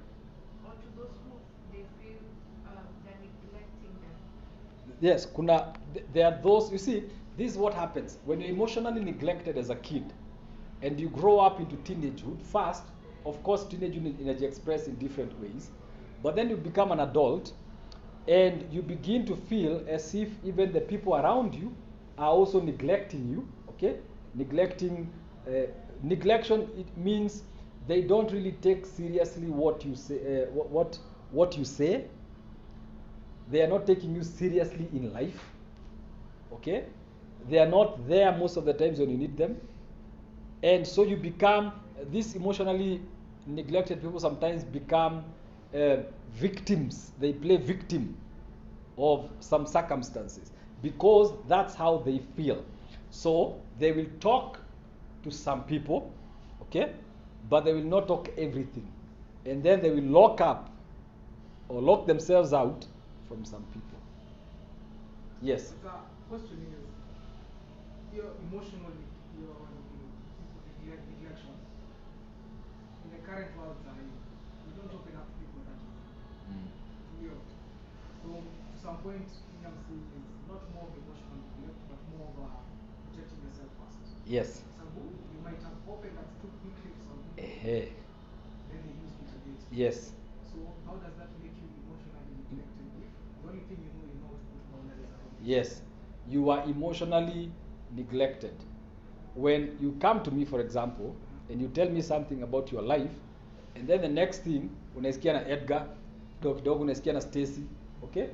or 0.65 0.71
to 0.71 0.87
those 0.97 1.13
who 1.27 1.35
they 1.71 1.83
feel 1.99 2.19
um, 2.67 2.85
they're 3.05 3.19
neglecting 3.19 3.93
them? 4.01 4.15
Yes, 5.01 5.25
kuna 5.25 5.73
th- 5.93 6.05
there 6.13 6.25
are 6.27 6.39
those 6.41 6.71
you 6.71 6.77
see, 6.77 7.03
this 7.37 7.51
is 7.51 7.57
what 7.57 7.73
happens 7.73 8.17
when 8.25 8.41
you're 8.41 8.49
emotionally 8.49 9.03
neglected 9.03 9.57
as 9.57 9.69
a 9.69 9.75
kid 9.75 10.13
and 10.81 10.99
you 10.99 11.09
grow 11.09 11.39
up 11.39 11.59
into 11.59 11.75
teenagehood 11.77 12.41
first, 12.41 12.83
of 13.25 13.41
course 13.43 13.63
teenagehood 13.65 14.19
energy 14.21 14.45
expressed 14.45 14.87
in 14.87 14.95
different 14.95 15.37
ways, 15.39 15.71
but 16.23 16.35
then 16.35 16.49
you 16.49 16.57
become 16.57 16.91
an 16.91 16.99
adult 17.01 17.53
and 18.27 18.65
you 18.71 18.81
begin 18.81 19.25
to 19.25 19.35
feel 19.35 19.83
as 19.87 20.13
if 20.13 20.29
even 20.43 20.71
the 20.71 20.81
people 20.81 21.15
around 21.15 21.55
you 21.55 21.73
are 22.17 22.29
also 22.29 22.59
neglecting 22.61 23.27
you, 23.29 23.47
okay? 23.69 23.97
Neglecting 24.35 25.09
uh, 25.47 25.51
neglection 26.05 26.67
it 26.79 26.97
means 26.97 27.43
they 27.87 28.01
don't 28.01 28.31
really 28.31 28.51
take 28.61 28.85
seriously 28.85 29.47
what 29.47 29.83
you 29.83 29.95
say 29.95 30.43
uh, 30.43 30.45
what, 30.51 30.99
what 31.31 31.57
you 31.57 31.65
say. 31.65 32.05
They 33.49 33.61
are 33.63 33.67
not 33.67 33.87
taking 33.87 34.15
you 34.15 34.23
seriously 34.23 34.87
in 34.93 35.11
life 35.11 35.43
okay? 36.59 36.85
They 37.49 37.59
are 37.59 37.67
not 37.67 38.07
there 38.07 38.31
most 38.37 38.57
of 38.57 38.65
the 38.65 38.73
times 38.73 38.99
when 38.99 39.09
you 39.09 39.17
need 39.17 39.37
them. 39.37 39.57
And 40.63 40.85
so 40.85 41.03
you 41.03 41.15
become 41.15 41.71
these 42.11 42.35
emotionally 42.35 43.01
neglected 43.47 44.01
people 44.01 44.19
sometimes 44.19 44.63
become 44.63 45.23
uh, 45.73 45.97
victims. 46.33 47.11
They 47.19 47.33
play 47.33 47.57
victim 47.57 48.15
of 48.97 49.29
some 49.39 49.65
circumstances 49.65 50.51
because 50.81 51.33
that's 51.47 51.75
how 51.75 51.97
they 51.97 52.19
feel. 52.35 52.63
So 53.11 53.59
they 53.79 53.91
will 53.91 54.07
talk 54.19 54.59
to 55.23 55.31
some 55.31 55.63
people 55.63 56.11
okay 56.61 56.93
but 57.49 57.65
they 57.65 57.73
will 57.73 57.83
not 57.83 58.07
talk 58.07 58.29
everything. 58.37 58.87
And 59.45 59.63
then 59.63 59.81
they 59.81 59.89
will 59.89 60.03
lock 60.03 60.41
up 60.41 60.69
or 61.67 61.81
lock 61.81 62.05
themselves 62.05 62.53
out 62.53 62.85
from 63.27 63.45
some 63.45 63.63
people. 63.73 63.99
Yes. 65.41 65.73
The 65.83 65.89
question 66.29 66.57
is, 66.69 68.15
your 68.15 68.25
emotionally, 68.51 69.05
your 69.39 69.55
neglect, 70.81 71.03
neglection. 71.09 71.55
In 73.05 73.11
the 73.11 73.27
current 73.27 73.57
world, 73.57 73.77
to 78.79 78.85
some 78.87 78.97
point, 79.03 79.27
I'm 79.65 79.75
is 79.91 80.23
not 80.47 80.63
more 80.73 80.87
of 80.87 80.95
emotional 80.95 81.35
neglect, 81.59 81.79
but 81.91 81.99
more 82.15 82.31
of 82.31 82.35
uh, 82.39 82.63
projecting 83.11 83.43
yourself 83.43 83.67
first. 83.75 84.15
yes 84.25 84.63
Sabu, 84.79 85.03
you 85.03 85.39
might 85.43 85.59
have 85.67 85.75
opened 85.83 86.15
up 86.17 86.29
too 86.39 86.47
quickly 86.63 86.91
to 86.95 87.01
some 87.03 87.19
people, 87.35 87.43
Ehe. 87.43 87.91
then 88.71 88.79
they 88.87 88.95
used 89.03 89.19
it 89.19 89.31
against 89.35 89.67
you. 89.71 89.83
yes 89.83 90.13
So 90.51 90.57
how 90.87 90.95
does 90.95 91.13
that 91.19 91.27
make 91.43 91.51
you 91.59 91.67
emotionally 91.83 92.31
neglected? 92.39 92.87
If 93.03 93.11
the 93.43 93.47
only 93.51 93.63
thing 93.67 93.79
you 93.83 93.91
know, 93.91 94.05
you 94.07 94.17
know 94.23 94.31
to 94.39 94.45
put 94.47 94.63
boundaries 94.71 95.11
around. 95.11 95.35
yes 95.43 95.81
you 96.29 96.49
are 96.49 96.63
emotionally 96.63 97.51
neglected 97.95 98.55
when 99.35 99.75
you 99.81 99.91
come 99.99 100.23
to 100.23 100.31
me 100.31 100.45
for 100.45 100.59
example 100.61 101.15
and 101.49 101.59
you 101.61 101.67
tell 101.67 101.89
me 101.89 102.01
something 102.01 102.43
about 102.43 102.71
your 102.71 102.81
life 102.81 103.11
and 103.75 103.87
then 103.87 104.01
the 104.01 104.07
next 104.21 104.39
thing 104.43 104.69
unaisikia 104.95 105.33
na 105.33 105.47
edgar 105.47 105.87
kidogo 106.39 106.55
kidogo 106.59 106.81
unaisikia 106.81 107.13
na 107.13 107.21
stacy 107.21 107.61
okay 108.03 108.27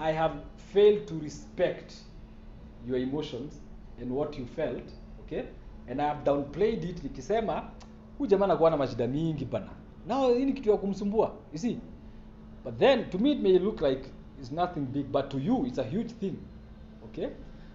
i 0.00 0.12
have 0.12 0.34
failed 0.72 1.06
to 1.06 1.14
respect 1.18 1.94
your 2.88 2.98
emotions 2.98 3.60
and 4.00 4.10
what 4.10 4.38
you 4.38 4.46
felt 4.46 4.92
okay? 5.20 5.44
And 5.88 6.00
i 6.00 6.06
have 6.08 6.24
downplayed 6.24 6.84
it 6.84 7.02
nikisema 7.02 7.70
huyu 8.18 8.30
jamaa 8.30 8.44
anakuwa 8.44 8.70
na 8.70 8.76
mashida 8.76 9.06
mingi 9.06 9.44
bana. 9.44 9.70
Now 10.06 10.34
hii 10.34 10.44
ni 10.44 10.52
kitu 10.52 10.70
ya 10.70 10.76
kumsumbua 10.76 11.34
you 11.52 11.58
see? 11.58 11.78
But 12.64 12.78
then 12.78 13.10
to 13.10 13.18
me 13.18 13.32
it 13.32 13.40
may 13.40 13.58
look 13.58 13.80
like 13.80 14.02
it's 14.40 14.52
nothing 14.52 14.80
big 14.80 15.06
but 15.06 15.28
to 15.28 15.38
you 15.38 15.66
it's 15.66 15.78
a 15.78 15.84
huge 15.84 16.14
thing 16.14 16.34
okay? 17.04 17.28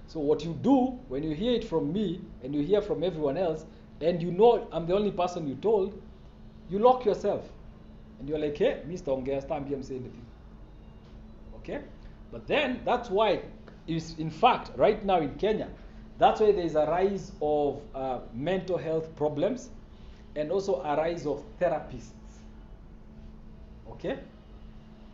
So 0.07 0.19
what 0.19 0.45
you 0.45 0.53
do 0.53 0.93
when 1.09 1.23
you 1.23 1.35
hear 1.35 1.53
it 1.55 1.65
from 1.65 1.91
me 1.93 2.19
and 2.43 2.55
you 2.55 2.61
hear 2.63 2.81
from 2.81 3.03
everyone 3.03 3.37
else 3.41 3.65
and 4.01 4.21
you 4.23 4.31
know 4.31 4.67
i'm 4.71 4.87
the 4.87 4.93
only 4.95 5.11
person 5.11 5.47
you 5.47 5.55
told 5.55 5.93
you 6.71 6.79
lock 6.79 7.05
yourself. 7.05 7.41
And 8.19 8.29
you're 8.29 8.45
like 8.45 8.57
hey 8.63 8.75
mr 8.87 9.11
ongea 9.13 9.41
stambi 9.41 9.83
say 9.83 9.95
anything 9.95 10.25
okay 11.55 11.79
but 12.31 12.47
then 12.47 12.81
that's 12.85 13.09
why 13.09 13.39
is 13.87 14.15
in 14.19 14.29
fact 14.29 14.71
right 14.77 15.05
now 15.05 15.19
in 15.19 15.35
kenya 15.35 15.67
that's 16.17 16.39
why 16.39 16.51
there 16.51 16.65
is 16.65 16.75
a 16.75 16.85
rise 16.85 17.31
of 17.41 17.81
uh, 17.93 18.19
mental 18.33 18.77
health 18.77 19.13
problems 19.15 19.69
and 20.35 20.51
also 20.51 20.81
a 20.81 20.95
rise 20.95 21.25
of 21.25 21.43
therapists. 21.59 22.11
Okay? 23.91 24.19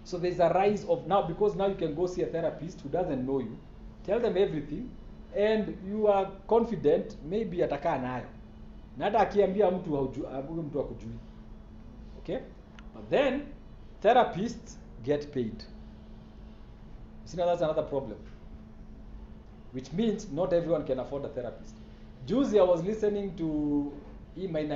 So 0.04 0.18
there's 0.18 0.40
a 0.40 0.50
rise 0.50 0.86
of 0.86 1.08
now 1.08 1.24
because 1.24 1.56
now 1.56 1.68
you 1.68 1.76
can 1.76 1.96
go 1.96 2.06
see 2.08 2.22
a 2.24 2.28
therapist 2.28 2.82
who 2.82 2.90
doesn't 2.90 3.26
know 3.26 3.40
you 3.40 3.58
tell 4.04 4.20
them 4.20 4.36
everything 4.38 4.90
and 5.36 5.78
you 5.88 6.08
are 6.08 6.30
confident 6.48 7.16
maybe 7.24 7.58
atakaa 7.64 7.98
nayo. 7.98 8.26
Na 8.98 9.06
hata 9.06 9.20
akiambia 9.20 9.72
mtu 9.72 9.96
haujui 9.96 10.26
mtu 10.64 10.80
akujui 10.80 11.20
okay? 12.18 12.40
But 12.96 13.10
then 13.10 13.42
therapists 14.02 14.80
get 15.04 15.28
paid 15.34 15.64
see 17.32 17.38
now 17.38 17.46
that's 17.46 17.62
another 17.62 17.84
problem. 17.84 18.18
Which 19.74 19.92
means 19.94 20.30
not 20.32 20.54
everyone 20.54 20.86
can 20.86 21.00
afford 21.00 21.26
a 21.26 21.30
therapist. 21.30 21.76
Juzi 22.28 22.60
i 22.60 22.64
was 22.64 22.84
listening 22.84 23.36
to 23.38 23.92
maina 24.48 24.76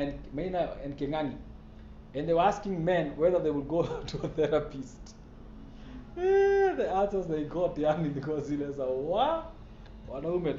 and- 0.83 0.97
Kengani, 0.97 1.35
and 2.13 2.27
they 2.27 2.33
were 2.33 2.47
asking 2.47 2.83
men 2.83 3.11
whether 3.17 3.39
they 3.39 3.51
would 3.51 3.67
go 3.67 3.83
to 4.07 4.17
a 4.23 4.29
therapist. 4.29 5.15
Eh, 6.17 6.73
the 6.75 6.89
answers 6.95 7.27
they 7.27 7.43
got 7.43 7.75
yani 7.77 8.09
because 8.15 8.47
zile 8.47 8.71
za 8.71 8.85
wa? 8.85 9.43
Wanaume 10.09 10.55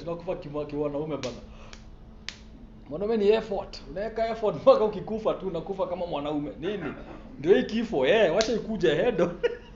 mwanaume 2.89 3.17
ni 3.17 3.29
effort. 3.29 3.81
Unaweka 3.91 4.29
effort 4.29 4.55
mpaka 4.55 4.83
ukikufa 4.83 5.33
tu 5.33 5.47
unakufa 5.47 5.87
kama 5.87 6.05
mwanaume. 6.05 6.51
Nini? 6.59 6.93
Ndio 7.39 7.55
hii 7.57 7.63
kifo 7.63 8.05
eh 8.07 8.35
wacha 8.35 8.53
ikuja 8.53 8.95
hedo 8.95 9.31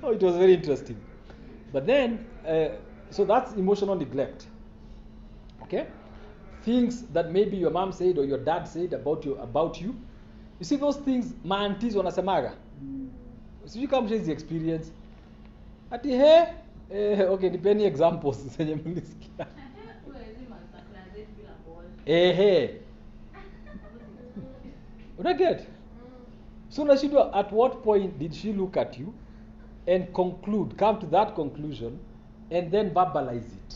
oh 0.02 0.12
it 0.12 0.22
was 0.22 0.36
very 0.36 0.54
interesting. 0.54 0.96
But 1.72 1.86
then 1.86 2.26
uh, 2.46 2.68
so 3.10 3.24
that's 3.24 3.52
emotional 3.54 3.94
neglect. 3.94 4.46
Okay? 5.62 5.86
Things 6.62 7.02
that 7.12 7.32
maybe 7.32 7.56
your 7.56 7.70
mom 7.70 7.92
said 7.92 8.18
or 8.18 8.24
your 8.24 8.38
dad 8.38 8.64
said 8.68 8.92
about 8.92 9.24
you 9.24 9.36
about 9.36 9.80
you. 9.80 9.94
You 10.58 10.64
see 10.64 10.76
those 10.76 10.96
things 10.96 11.32
maantis 11.44 11.94
wanasemaga. 11.96 12.52
Sijui 13.64 13.88
kama 13.88 14.06
mshaizi 14.06 14.32
experience. 14.32 14.92
Ati 15.90 16.08
he 16.08 16.46
eh, 16.90 17.30
okay 17.30 17.50
nipeni 17.50 17.84
examples. 17.84 18.36
Zenye 18.56 18.74
mlisikia 18.74 19.46
ehe. 22.06 22.80
Unaget? 25.18 25.66
So 26.68 26.82
unashindwa 26.82 27.34
at 27.34 27.52
what 27.52 27.82
point 27.82 28.18
did 28.18 28.34
she 28.34 28.52
look 28.52 28.76
at 28.76 28.98
you 28.98 29.14
and 29.90 30.14
conclude 30.14 30.76
come 30.78 30.98
to 31.00 31.06
that 31.06 31.34
conclusion 31.34 31.98
and 32.50 32.70
then 32.72 32.90
verbalize 32.90 33.52
it. 33.52 33.74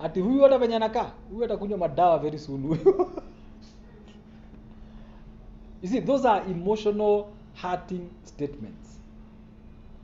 Ati 0.00 0.20
huyu 0.20 0.42
hata 0.42 0.58
venye 0.58 0.76
anakaa? 0.76 1.12
Huyu 1.30 1.44
atakunywa 1.44 1.78
madawa 1.78 2.18
very 2.18 2.38
soon 2.38 2.64
you 5.82 5.88
see 5.88 6.00
those 6.00 6.28
are 6.28 6.50
emotional 6.50 7.24
hurting 7.62 8.08
statements. 8.24 9.00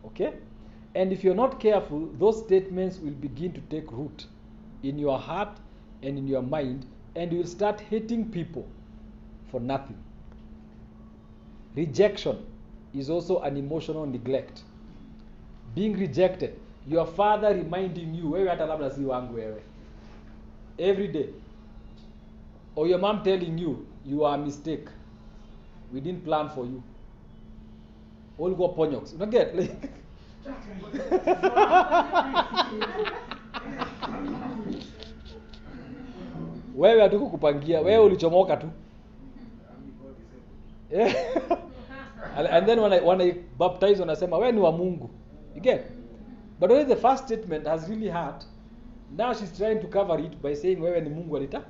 Okay? 0.04 0.30
And 0.94 1.12
if 1.12 1.24
you're 1.24 1.42
not 1.42 1.58
careful 1.58 2.08
those 2.18 2.44
statements 2.44 3.00
will 3.00 3.14
begin 3.14 3.52
to 3.52 3.60
take 3.60 3.90
root 3.92 4.26
in 4.82 4.98
your 4.98 5.18
heart 5.18 5.58
and 6.02 6.18
in 6.18 6.28
your 6.28 6.42
mind 6.42 6.86
and 7.16 7.32
you 7.32 7.38
will 7.38 7.46
start 7.46 7.80
hating 7.80 8.24
people 8.30 8.66
for 9.50 9.60
nothing. 9.60 9.98
Rejection 11.76 12.36
is 12.94 13.10
also 13.10 13.40
an 13.42 13.56
emotional 13.56 14.06
neglect. 14.06 14.60
Being 15.74 15.94
rejected 15.96 16.50
your 16.88 17.06
father 17.06 17.54
reminding 17.54 18.14
you 18.14 18.30
wewe 18.32 18.48
hata 18.48 18.66
labda 18.66 18.90
si 18.90 19.04
wangu 19.04 19.34
wewe. 19.34 19.62
Every 20.78 21.08
day. 21.08 21.28
Or 22.76 22.88
your 22.88 23.00
mom 23.00 23.22
telling 23.22 23.58
you 23.58 23.86
you 24.06 24.26
are 24.26 24.34
a 24.42 24.44
mistake. 24.44 24.88
We 25.92 26.00
didn't 26.00 26.24
plan 26.24 26.48
for 26.48 26.66
you. 26.66 26.82
Ulikuwa 28.38 28.68
ponyox 28.68 29.14
unaget 29.14 29.54
like 29.54 29.76
wewe 36.76 37.02
hatukukupangia. 37.02 37.80
Wewe 37.80 38.04
ulichomoka 38.04 38.56
tu. 38.56 38.66
and, 42.46 42.66
then 42.68 42.80
when 42.80 42.92
I, 42.92 43.00
when 43.00 43.20
I 43.20 43.34
baptize 43.58 44.00
wanasema 44.00 44.38
wewe 44.38 44.52
ni 44.52 44.60
wa 44.60 44.72
mungu. 44.72 45.10
You 45.54 45.60
get? 45.60 45.86
But 46.60 46.70
when 46.70 46.88
the 46.88 46.96
first 46.96 47.24
statement 47.24 47.66
has 47.66 47.88
really 47.88 48.08
hurt 48.08 48.44
now 49.16 49.32
she's 49.34 49.50
trying 49.50 49.80
to 49.80 49.88
cover 49.88 50.18
it 50.20 50.40
by 50.42 50.54
saying 50.54 50.80
wewe 50.80 51.00
ni 51.00 51.10
mungu 51.10 51.36
alita. 51.36 51.62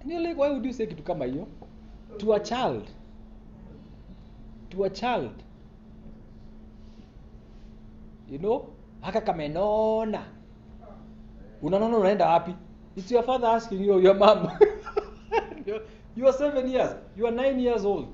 And 0.00 0.10
you're 0.10 0.22
like 0.22 0.38
why 0.38 0.50
would 0.50 0.64
you 0.64 0.72
say 0.72 0.86
kitu 0.86 1.02
kama 1.02 1.24
hiyo? 1.24 1.46
To 2.18 2.34
a 2.34 2.40
child. 2.40 2.90
To 4.70 4.84
a 4.84 4.90
child. 4.90 5.32
You 8.30 8.38
know? 8.38 8.66
Haka 9.00 9.20
kamenona. 9.20 10.22
Unanona 11.62 11.98
unaenda 11.98 12.28
wapi? 12.28 12.54
It's 12.96 13.10
your 13.10 13.24
father 13.24 13.48
asking 13.48 13.84
you 13.84 14.00
your 14.00 14.14
mom. 14.14 14.48
You 16.16 16.28
are 16.28 16.32
seven 16.32 16.68
years. 16.68 16.94
You 17.16 17.26
are 17.26 17.32
nine 17.34 17.58
years 17.58 17.84
old. 17.84 18.06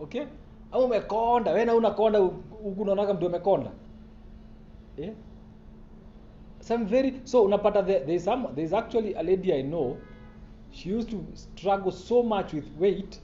Okay 0.00 0.26
au 0.72 0.84
umekonda? 0.84 1.52
We 1.52 1.64
na 1.64 1.74
unakonda 1.74 2.18
huku 2.18 2.84
mtu 2.84 3.26
amekonda? 3.26 3.70
Yeah? 4.98 5.14
some 6.62 6.84
very 6.84 7.20
so 7.24 7.42
unapata 7.42 7.82
there, 7.82 8.14
is 8.14 8.24
some 8.24 8.48
there's 8.54 8.72
actually 8.72 9.14
a 9.14 9.22
lady 9.22 9.52
i 9.52 9.62
know 9.62 9.96
she 10.70 10.90
used 10.90 11.10
to 11.10 11.24
struggle 11.34 11.90
so 11.92 12.22
much 12.22 12.52
with 12.52 12.64
weight 12.78 13.20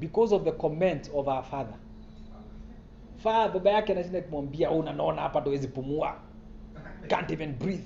because 0.00 0.34
of 0.34 0.44
the 0.44 0.52
comments 0.52 1.10
of 1.14 1.26
her 1.26 1.42
father. 1.42 1.74
Fa 3.16 3.48
baba 3.48 3.70
yake 3.70 3.92
anashinda 3.92 4.22
kumwambia 4.22 4.70
"Oh, 4.70 4.78
unanona 4.78 5.22
hapa 5.22 5.40
tuwezi 5.40 5.68
pumua. 5.68 6.16
Can't 7.08 7.30
even 7.30 7.52
breathe. 7.52 7.84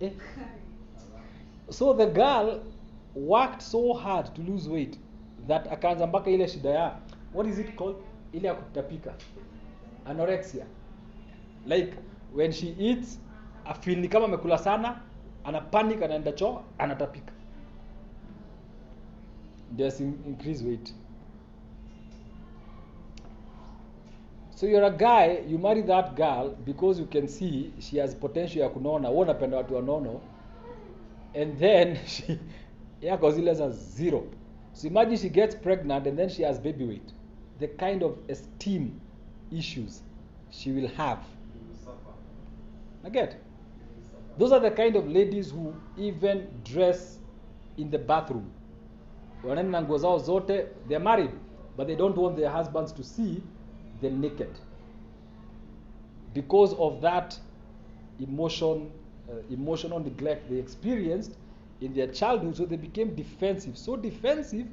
Eh? 0.00 0.10
so 1.70 1.94
the 1.94 2.06
girl 2.06 2.60
worked 3.16 3.60
so 3.60 3.92
hard 3.92 4.34
to 4.34 4.42
lose 4.42 4.70
weight 4.70 4.98
that 5.48 5.72
akaanza 5.72 6.06
mpaka 6.06 6.30
ile 6.30 6.48
shida 6.48 6.70
ya 6.70 6.96
what 7.34 7.48
is 7.48 7.58
it 7.58 7.76
called? 7.76 7.96
Ile 8.32 8.48
ya 8.48 8.54
kutapika. 8.54 9.14
Anorexia. 10.06 10.66
Like 11.66 11.92
when 12.34 12.52
she 12.52 12.74
eats 12.78 13.20
afeel 13.64 13.98
ni 13.98 14.08
kama 14.08 14.24
amekula 14.24 14.58
sana 14.58 15.00
ana 15.44 15.60
panic 15.60 16.02
anaenda 16.02 16.32
choo 16.32 16.62
anatapika. 16.78 17.32
Just 19.76 20.00
increase 20.00 20.64
weight. 20.64 20.94
So 24.54 24.66
you're 24.66 24.84
a 24.86 24.90
guy 24.90 25.38
you 25.48 25.58
marry 25.58 25.82
that 25.82 26.14
girl 26.16 26.54
because 26.66 27.00
you 27.00 27.06
can 27.06 27.28
see 27.28 27.72
she 27.78 27.98
has 27.98 28.14
potential 28.14 28.62
ya 28.62 28.68
kunona 28.68 29.08
wewe 29.08 29.22
unapenda 29.22 29.56
watu 29.56 29.74
wanono 29.74 30.20
and 31.42 31.58
then 31.58 31.96
she 32.06 32.38
yako 33.00 33.30
zile 33.30 33.54
za 33.54 33.70
zero 33.70 34.24
so 34.72 34.88
imagine 34.88 35.16
she 35.16 35.28
gets 35.28 35.54
pregnant 35.54 36.06
and 36.06 36.18
then 36.18 36.28
she 36.28 36.42
has 36.42 36.58
baby 36.58 36.84
weight 36.84 37.12
the 37.60 37.68
kind 37.68 38.02
of 38.02 38.16
esteem 38.28 39.00
issues 39.52 40.02
she 40.50 40.72
will 40.72 40.88
have. 40.88 41.20
I 43.04 43.08
get. 43.08 43.40
Those 44.38 44.52
are 44.52 44.60
the 44.60 44.70
kind 44.70 44.96
of 44.96 45.08
ladies 45.08 45.50
who 45.50 45.74
even 45.96 46.48
dress 46.64 47.18
in 47.76 47.90
the 47.90 47.98
bathroom. 47.98 48.50
Wanaenda 49.44 49.86
zote 49.86 50.68
they're 50.88 51.00
married 51.00 51.30
but 51.76 51.86
they 51.86 51.94
don't 51.94 52.16
want 52.16 52.36
their 52.36 52.50
husbands 52.50 52.92
to 52.92 53.04
see 53.04 53.42
them 54.02 54.20
naked. 54.20 54.50
Because 56.34 56.74
of 56.74 57.00
that 57.00 57.38
emotion 58.18 58.90
uh, 59.30 59.34
emotional 59.50 60.00
neglect 60.00 60.50
they 60.50 60.56
experienced 60.56 61.36
in 61.80 61.94
their 61.94 62.12
childhood 62.12 62.54
so 62.54 62.66
they 62.66 62.76
became 62.78 63.14
defensive 63.14 63.76
so 63.76 63.96
defensive 63.96 64.66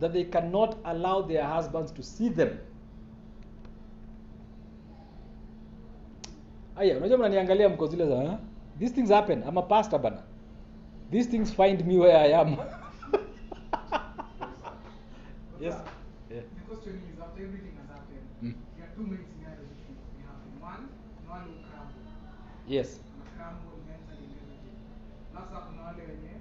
that 0.00 0.12
they 0.12 0.24
cannot 0.24 0.76
allow 0.84 1.22
their 1.28 1.44
husbands 1.56 1.92
to 1.94 2.02
see 2.02 2.30
them 2.30 2.48
aya 6.76 6.96
unajua 6.96 7.18
mnaniangalia 7.18 7.68
mko 7.68 7.86
zile 7.86 8.06
za 8.08 8.16
huh? 8.16 8.34
these 8.78 8.94
things 8.94 9.10
happen 9.10 9.42
I'm 9.48 9.58
a 9.58 9.62
pastor 9.62 9.98
bana 10.00 10.22
these 11.10 11.30
things 11.30 11.52
find 11.54 11.86
me 11.86 11.98
where 11.98 12.18
I 12.18 12.34
am 12.40 12.56
But 12.56 12.66
yes 15.60 15.74
yeah. 16.30 16.42
The 16.56 16.74
question 16.76 16.94
is, 16.96 17.20
after 17.20 17.42
everything 17.44 17.74
has 17.80 17.88
happened, 17.88 18.24
Mm. 18.42 18.54
there 18.76 18.84
are 18.86 18.94
two 18.96 19.02
main 19.10 19.24
scenarios 19.30 19.68
which 19.70 19.82
may 19.88 19.94
may 20.16 20.22
happen. 20.30 20.50
One, 20.62 20.82
ni 20.86 21.28
wale 21.28 21.44
who 21.44 21.60
crumble. 21.68 22.04
yes 22.74 22.88
Wana 23.00 23.30
crumble 23.36 23.76
mentally 23.90 24.24
and 24.30 24.34
everything. 24.42 24.76
Alafu 25.34 25.48
sasa 25.54 25.66
kuna 25.66 25.82
wale 25.86 26.02
wenye 26.10 26.32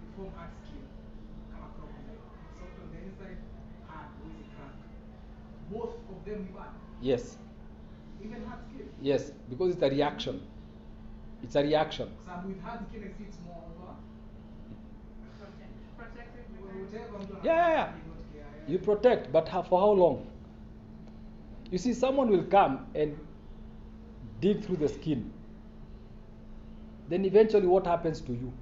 they 0.00 0.08
form 0.16 0.30
hard 0.38 0.52
skin 0.62 0.84
kama 1.52 1.66
crocodile. 1.76 2.22
Soft 2.58 2.76
on 2.82 2.88
the 2.94 2.98
inside, 3.08 3.40
hard, 3.90 4.08
huwezi 4.20 4.44
crack. 4.54 4.74
Both 5.72 5.94
of 6.12 6.17
them 6.28 6.44
ni 6.44 7.08
yes. 7.10 7.36
Even 8.24 8.42
hard 8.44 8.60
skin. 8.68 8.86
yes 9.00 9.32
because 9.50 9.72
it's 9.74 9.82
a 9.82 9.88
reaction. 9.90 10.40
It's 11.42 11.54
a 11.56 11.62
reaction. 11.62 12.08
Kwa 12.24 12.42
with 12.46 12.60
hard 12.62 12.80
skin 12.88 13.02
I 13.04 13.18
see 13.18 13.24
it's 13.28 13.38
more 13.46 13.62
over 13.70 13.94
Protective 15.96 17.44
Yeah, 17.44 17.54
yeah, 17.54 17.70
yeah. 17.70 17.86
you 17.86 18.02
don't 18.10 18.32
care, 18.32 18.46
yeah. 18.66 18.72
you 18.72 18.78
protect 18.78 19.32
but 19.32 19.48
for 19.68 19.80
how 19.80 19.90
long? 19.92 20.26
You 21.70 21.78
see 21.78 21.92
someone 21.94 22.30
will 22.30 22.44
come 22.44 22.86
and 22.94 23.16
dig 24.40 24.64
through 24.64 24.76
the 24.76 24.88
skin. 24.88 25.30
Then 27.08 27.24
eventually 27.24 27.66
what 27.66 27.86
happens 27.86 28.20
to 28.22 28.32
you? 28.32 28.52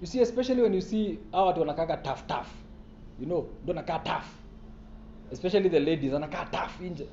You 0.00 0.06
see 0.06 0.20
especially 0.20 0.62
when 0.62 0.74
you 0.74 0.80
see 0.80 1.18
hawa 1.32 1.46
watu 1.52 1.60
wanakaka 1.60 2.02
tough 2.04 2.26
tough. 2.26 2.48
You 3.20 3.26
know 3.26 3.46
ndo 3.64 3.72
nakaa 3.72 3.98
tough 4.04 4.43
especially 5.32 5.68
the 5.70 5.80
ladies 5.80 6.14
anakaa 6.14 6.44
tough 6.44 6.80
nje 6.80 7.06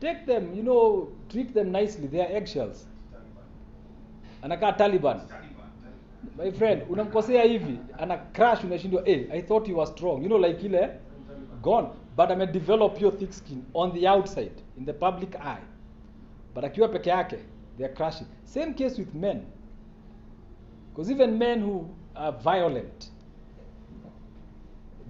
take 0.00 0.26
them 0.26 0.54
you 0.56 0.62
know 0.62 1.08
treat 1.28 1.52
them 1.54 1.70
nicely 1.72 2.08
they 2.08 2.22
are 2.22 2.36
eggshells. 2.36 2.88
Anakaa 4.42 4.72
taliban. 4.72 5.20
My 6.36 6.50
friend 6.50 6.82
unamkosea 6.90 7.42
hivi 7.42 7.78
ana 7.98 8.16
crash 8.16 8.64
unashindwa 8.64 9.02
hey, 9.04 9.26
i 9.32 9.42
thought 9.42 9.68
you 9.68 9.76
were 9.76 9.86
strong. 9.86 10.22
You 10.22 10.28
know 10.28 10.38
like 10.38 10.66
ile 10.66 10.88
gone. 11.62 11.88
But 12.16 12.30
ame 12.30 12.46
develop 12.46 13.00
your 13.00 13.18
thick 13.18 13.32
skin 13.32 13.64
on 13.74 13.92
the 13.92 14.08
outside 14.08 14.52
in 14.78 14.84
the 14.86 14.92
public 14.92 15.34
eye. 15.36 15.64
But 16.54 16.64
akiwa 16.64 16.88
peke 16.88 17.10
yake 17.10 17.38
they 17.76 17.86
are 17.86 17.94
crashing 17.94 18.26
same 18.44 18.74
case 18.74 18.98
with 18.98 19.14
men. 19.14 19.46
Because 20.90 21.12
even 21.12 21.38
men 21.38 21.60
who 21.60 21.88
are 22.16 22.32
violent 22.32 23.10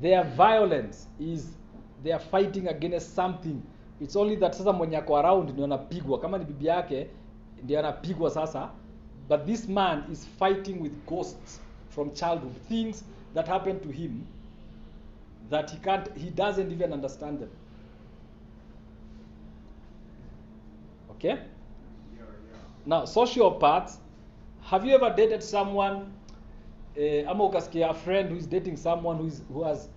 their 0.01 0.25
violence 0.25 1.07
is 1.21 1.57
they 2.03 2.13
are 2.13 2.21
fighting 2.31 2.69
against 2.69 3.15
something. 3.15 3.63
It's 4.01 4.17
only 4.17 4.37
that 4.37 4.55
sasa 4.55 4.73
mwenye 4.73 4.97
ako 4.97 5.17
around 5.17 5.51
ndio 5.51 5.65
anapigwa. 5.65 6.21
Kama 6.21 6.39
ni 6.39 6.45
bibi 6.45 6.67
yake 6.67 7.07
ndio 7.63 7.79
anapigwa 7.79 8.31
sasa. 8.31 8.71
But 9.29 9.45
this 9.47 9.69
man 9.69 10.05
is 10.13 10.27
fighting 10.39 10.81
with 10.83 10.93
ghosts 11.07 11.61
from 11.89 12.11
childhood. 12.11 12.55
Things 12.69 13.05
that 13.35 13.49
happened 13.49 13.83
to 13.83 13.89
him 13.91 14.25
that 15.51 15.71
he 15.71 15.79
can't 15.79 16.17
he 16.17 16.31
doesn't 16.31 16.73
even 16.73 16.93
understand 16.93 17.39
them. 17.41 17.51
Okay? 21.11 21.39
Now 22.87 23.03
sociopaths 23.05 23.99
have 24.63 24.85
you 24.89 24.95
ever 24.95 25.15
dated 25.17 25.43
someone 25.43 26.13
uh, 26.99 27.31
ama 27.31 27.45
ukasikia 27.45 27.91
a 27.91 27.95
friend 27.95 28.31
who 28.31 28.37
is 28.37 28.49
dating 28.49 28.77
someone 28.77 29.19
who, 29.19 29.27
is, 29.27 29.43
who 29.53 29.63
has 29.65 29.89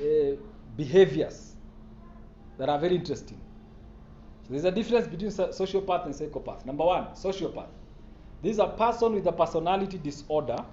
uh, 0.00 0.36
behaviors 0.76 1.56
that 2.58 2.68
are 2.68 2.78
very 2.78 2.94
interesting. 2.94 3.38
So 4.46 4.50
there's 4.52 4.64
a 4.64 4.70
difference 4.70 5.06
between 5.08 5.30
sociopath 5.30 6.04
and 6.06 6.14
psychopath. 6.14 6.64
Number 6.66 6.84
one 6.84 7.04
sociopath. 7.14 7.70
This 8.42 8.52
is 8.52 8.58
a 8.58 8.66
person 8.68 9.14
with 9.14 9.26
a 9.26 9.32
personality 9.32 9.98
disorder 9.98 10.64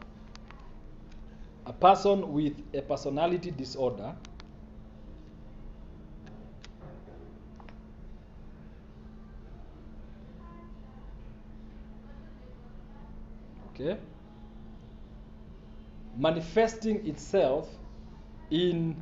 a 1.65 1.73
person 1.73 2.33
with 2.33 2.53
a 2.73 2.81
personality 2.81 3.51
disorder 3.51 4.13
okay 13.69 13.97
manifesting 16.17 17.05
itself 17.07 17.69
in 18.49 18.95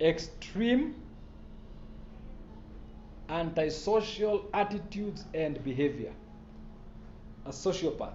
extreme 0.00 0.94
antisocial 3.28 4.48
attitudes 4.52 5.24
and 5.34 5.62
behavior. 5.62 6.12
A 7.46 7.50
sociopath. 7.50 8.14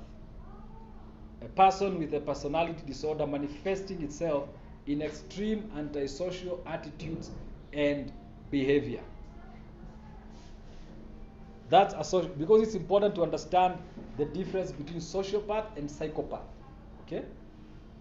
A 1.41 1.47
person 1.49 1.99
with 1.99 2.13
a 2.13 2.19
personality 2.19 2.81
disorder 2.85 3.25
manifesting 3.25 4.01
itself 4.01 4.49
in 4.87 5.01
extreme 5.01 5.71
antisocial 5.77 6.61
attitudes 6.65 7.31
and 7.73 8.11
behavior. 8.51 9.01
That's 11.69 11.93
a 11.93 12.03
social 12.03 12.29
because 12.29 12.61
it's 12.61 12.75
important 12.75 13.15
to 13.15 13.23
understand 13.23 13.77
the 14.17 14.25
difference 14.25 14.71
between 14.71 14.99
sociopath 14.99 15.65
and 15.77 15.89
psychopath 15.89 16.45
okay 17.05 17.23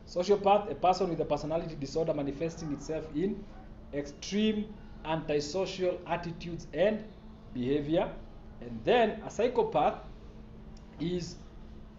sociopath 0.07 0.71
a 0.71 0.75
person 0.75 1.09
with 1.09 1.21
a 1.21 1.25
personality 1.25 1.77
disorder 1.81 2.15
manifesting 2.15 2.73
itself 2.73 3.05
in 3.15 3.43
extreme 3.93 4.73
antisocial 5.05 5.99
attitudes 6.07 6.67
and 6.73 7.05
behavior. 7.53 8.11
And 8.61 8.81
then 8.85 9.23
a 9.25 9.31
psychopath 9.31 9.99
is 11.01 11.37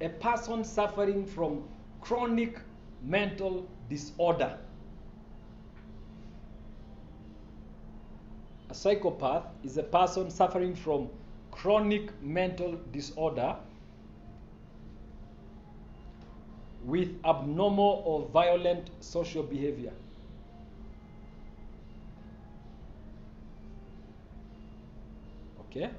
a 0.02 0.10
person 0.10 0.64
suffering 0.64 1.26
from 1.26 1.64
chronic 2.02 2.60
mental 3.02 3.68
disorder. 3.90 4.58
A 8.70 8.74
psychopath 8.74 9.46
is 9.64 9.78
a 9.78 9.84
person 9.84 10.30
suffering 10.30 10.76
from 10.76 11.10
chronic 11.52 12.10
mental 12.22 12.80
disorder 12.92 13.56
with 16.86 17.10
abnormal 17.26 18.04
or 18.06 18.28
violent 18.30 18.90
social 19.00 19.42
behavior. 19.42 19.92
Okay? 25.62 25.90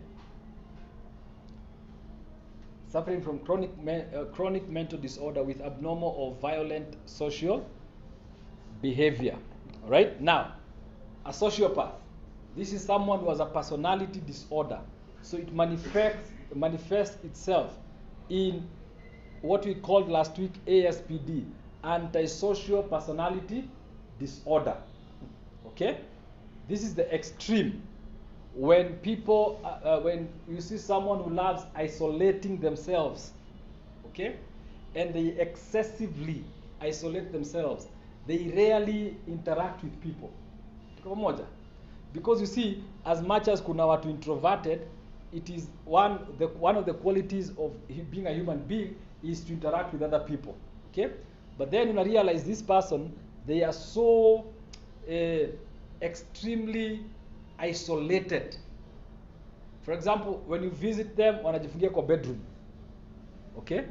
Suffering 2.89 3.21
from 3.21 3.41
chronic, 3.41 3.77
me- 3.83 4.05
uh, 4.15 4.25
chronic 4.27 4.69
mental 4.69 4.99
disorder 4.99 5.43
with 5.43 5.61
abnormal 5.61 6.15
or 6.17 6.35
violent 6.37 6.97
social 7.05 7.69
behavior. 8.81 9.37
All 9.85 9.91
right? 9.91 10.21
Now, 10.21 10.55
a 11.25 11.31
sociopath. 11.31 11.93
This 12.57 12.73
is 12.73 12.83
someone 12.83 13.21
who 13.21 13.29
has 13.29 13.41
a 13.41 13.47
personality 13.47 14.21
disorder. 14.25 14.81
So 15.23 15.37
it 15.37 15.53
manifests 15.53 16.31
manifests 16.55 17.23
itself 17.25 17.77
in 18.31 18.67
what 19.43 19.65
we 19.65 19.75
called 19.75 20.09
last 20.09 20.39
week 20.39 20.53
ASPD, 20.67 21.45
antisocial 21.85 22.83
personality 22.83 23.69
disorder. 24.19 24.77
Okay? 25.67 25.99
This 26.69 26.83
is 26.83 26.95
the 26.95 27.13
extreme. 27.15 27.83
When 28.55 28.95
people, 28.97 29.61
uh, 29.65 29.69
uh, 29.87 30.01
when 30.01 30.29
you 30.49 30.61
see 30.61 30.79
someone 30.79 31.23
who 31.23 31.31
loves 31.31 31.65
isolating 31.75 32.59
themselves, 32.59 33.33
okay, 34.07 34.37
and 34.95 35.15
they 35.15 35.39
excessively 35.39 36.43
isolate 36.81 37.33
themselves, 37.33 37.89
they 38.27 38.51
rarely 38.57 39.17
interact 39.29 39.85
with 39.85 40.01
people. 40.01 40.33
Because 42.13 42.41
you 42.41 42.47
see, 42.47 42.83
as 43.05 43.23
much 43.23 43.47
as 43.47 43.61
kuna 43.61 43.85
watu 43.85 44.09
introverted, 44.11 44.89
it 45.37 45.51
is 45.51 45.69
one 45.85 46.19
the 46.39 46.49
one 46.49 46.77
of 46.77 46.87
the 46.87 46.95
qualities 46.95 47.51
of 47.59 47.73
being 48.11 48.27
a 48.27 48.33
human 48.33 48.59
being 48.61 48.97
is 49.23 49.45
to 49.45 49.53
interact 49.53 49.93
with 49.93 50.03
other 50.03 50.21
people. 50.21 50.57
Okay, 50.91 51.11
but 51.59 51.71
then 51.71 51.89
when 51.89 51.99
I 51.99 52.03
realize 52.03 52.45
this 52.45 52.63
person, 52.63 53.13
they 53.47 53.63
are 53.63 53.73
so 53.73 54.47
uh, 55.09 55.13
extremely 56.01 57.05
isolated. 57.59 58.57
For 59.83 59.93
example, 59.93 60.43
when 60.47 60.63
you 60.63 60.71
visit 60.71 61.17
them, 61.17 61.45
wanajifungia 61.45 61.91
kwa 61.91 62.03
bedroom. 62.03 62.41
Okay, 63.59 63.83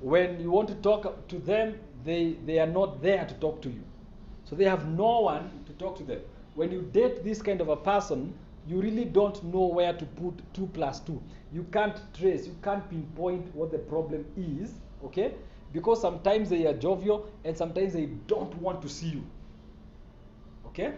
when 0.00 0.40
you 0.40 0.50
want 0.50 0.68
to 0.68 0.74
talk 0.74 1.28
to 1.28 1.38
them, 1.38 1.74
they 2.04 2.36
they 2.46 2.58
are 2.60 2.72
not 2.72 3.02
there 3.02 3.26
to 3.26 3.34
talk 3.34 3.60
to 3.62 3.68
you. 3.68 3.82
So 4.44 4.56
they 4.56 4.64
have 4.64 4.86
no 4.88 5.20
one 5.20 5.50
to 5.66 5.72
talk 5.72 5.96
to 5.98 6.04
them. 6.04 6.20
When 6.54 6.72
you 6.72 6.82
date 6.82 7.24
this 7.24 7.42
kind 7.42 7.60
of 7.60 7.68
a 7.68 7.76
person, 7.76 8.34
you 8.66 8.80
really 8.80 9.04
don't 9.04 9.42
know 9.44 9.66
where 9.66 9.92
to 9.92 10.04
put 10.04 10.34
two 10.54 10.66
plus 10.68 11.00
two. 11.00 11.20
You 11.52 11.64
can't 11.72 11.96
trace, 12.14 12.46
you 12.46 12.56
can't 12.62 12.88
pinpoint 12.88 13.54
what 13.54 13.70
the 13.72 13.78
problem 13.78 14.24
is, 14.36 14.74
okay? 15.04 15.34
Because 15.72 16.00
sometimes 16.00 16.50
they 16.50 16.66
are 16.66 16.74
jovial 16.74 17.26
and 17.44 17.56
sometimes 17.56 17.92
they 17.94 18.06
don't 18.26 18.54
want 18.56 18.82
to 18.82 18.88
see 18.88 19.08
you. 19.08 19.24
Okay? 20.66 20.92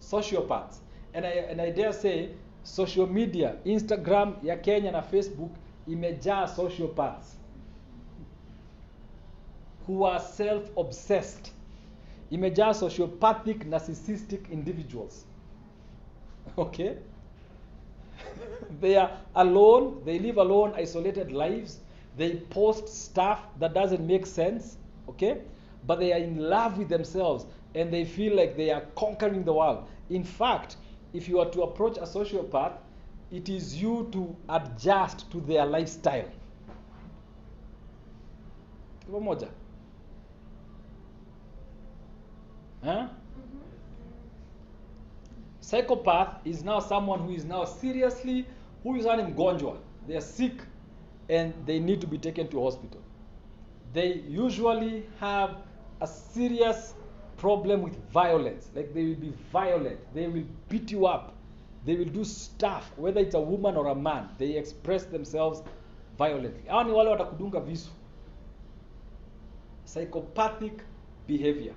Sociopaths. 0.00 0.76
And 1.14 1.24
I, 1.26 1.30
and 1.30 1.60
I 1.60 1.70
dare 1.70 1.92
say, 1.92 2.30
social 2.64 3.06
media 3.06 3.56
instagram 3.64 4.36
ya 4.42 4.56
kenya 4.56 4.92
na 4.92 5.02
facebook 5.02 5.50
imejaa 5.88 6.46
sociopaths 6.48 7.36
who 9.86 10.04
are 10.06 10.20
self 10.20 10.70
obsessed 10.76 11.52
imejaa 12.30 12.74
sociopathic 12.74 13.64
narcissistic 13.64 14.50
individuals 14.52 15.26
okay? 16.58 16.98
They 18.80 18.96
are 18.96 19.10
alone 19.34 20.02
they 20.04 20.18
live 20.18 20.38
alone 20.38 20.72
isolated 20.76 21.32
lives. 21.32 21.80
They 22.16 22.36
post 22.50 22.88
stuff 22.88 23.40
that 23.58 23.74
doesn't 23.74 24.06
make 24.06 24.26
sense 24.26 24.76
okay? 25.08 25.42
But 25.86 26.00
they 26.00 26.12
are 26.12 26.18
in 26.18 26.38
love 26.38 26.78
with 26.78 26.88
themselves 26.88 27.46
and 27.74 27.92
they 27.92 28.04
feel 28.04 28.36
like 28.36 28.56
they 28.56 28.70
are 28.70 28.82
conquering 28.96 29.44
the 29.44 29.52
world. 29.52 29.86
In 30.10 30.24
fact 30.24 30.76
if 31.12 31.28
you 31.28 31.38
are 31.40 31.50
to 31.50 31.62
approach 31.62 31.96
a 31.98 32.02
sociopath 32.02 32.72
it 33.30 33.48
is 33.48 33.80
you 33.80 34.08
to 34.12 34.34
adjust 34.48 35.30
to 35.32 35.40
their 35.40 35.66
lifestyle. 35.66 36.28
Huh? 42.82 43.08
Psychopath 45.64 46.46
is 46.46 46.62
now 46.62 46.78
someone 46.78 47.20
who 47.20 47.30
is 47.30 47.44
now 47.44 47.64
seriously 47.64 48.44
who 48.82 48.96
is 48.96 49.06
ani 49.06 49.22
mgonjwa. 49.22 49.76
They 50.06 50.16
are 50.16 50.20
sick 50.20 50.52
and 51.30 51.54
they 51.66 51.78
need 51.78 52.00
to 52.00 52.06
be 52.06 52.18
taken 52.18 52.48
to 52.48 52.62
hospital. 52.64 53.00
They 53.94 54.22
usually 54.28 55.06
have 55.20 55.56
a 56.00 56.06
serious 56.06 56.94
problem 57.38 57.82
with 57.82 57.96
violence. 58.12 58.68
Like 58.74 58.92
they 58.92 59.04
will 59.04 59.20
be 59.20 59.32
violent. 59.52 59.98
They 60.14 60.26
will 60.26 60.44
beat 60.68 60.92
you 60.92 61.06
up. 61.06 61.32
They 61.86 61.96
will 61.96 62.12
do 62.12 62.24
stuff 62.24 62.92
whether 62.96 63.20
it's 63.20 63.34
a 63.34 63.40
woman 63.40 63.76
or 63.76 63.88
a 63.88 63.94
man. 63.94 64.28
They 64.38 64.56
express 64.56 65.04
themselves 65.04 65.62
violently. 66.18 66.68
Hawa 66.68 66.84
ni 66.84 66.92
wale 66.92 67.10
watakudunga 67.10 67.60
visu. 67.60 67.90
Psychopathic 69.84 70.82
behavior. 71.26 71.74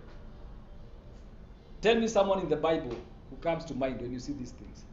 Tell 1.82 2.00
me 2.00 2.08
someone 2.08 2.42
in 2.42 2.50
the 2.50 2.56
bible 2.56 2.98
comes 3.48 3.64
to 3.64 3.74
mind 3.74 4.02
when 4.02 4.12
you 4.12 4.20
see 4.20 4.34
these 4.34 4.52
things. 4.52 4.84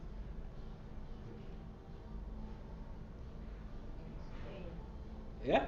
Yeah? 5.43 5.65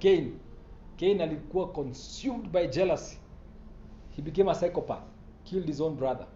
Cain. 0.00 0.40
Cain 0.96 1.20
alikuwa 1.20 1.72
consumed 1.72 2.50
by 2.52 2.66
jealousy. 2.66 3.18
He 4.10 4.22
became 4.22 4.48
a 4.48 4.54
psychopath. 4.54 5.04
Killed 5.44 5.68
his 5.68 5.80
own 5.80 5.94
brother. 5.94 6.26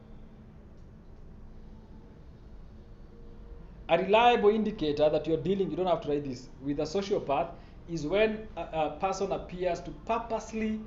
A 3.89 3.99
reliable 3.99 4.51
indicator 4.51 5.11
that 5.11 5.27
you're 5.27 5.43
dealing 5.43 5.69
you 5.71 5.77
don't 5.77 5.89
have 5.89 6.01
to 6.03 6.09
write 6.09 6.25
this 6.25 6.49
with 6.63 6.79
a 6.79 6.87
sociopath 6.87 7.49
is 7.89 8.07
when 8.07 8.47
a, 8.57 8.61
a 8.61 8.97
person 9.01 9.33
appears 9.33 9.81
to 9.81 9.91
purposely 10.07 10.79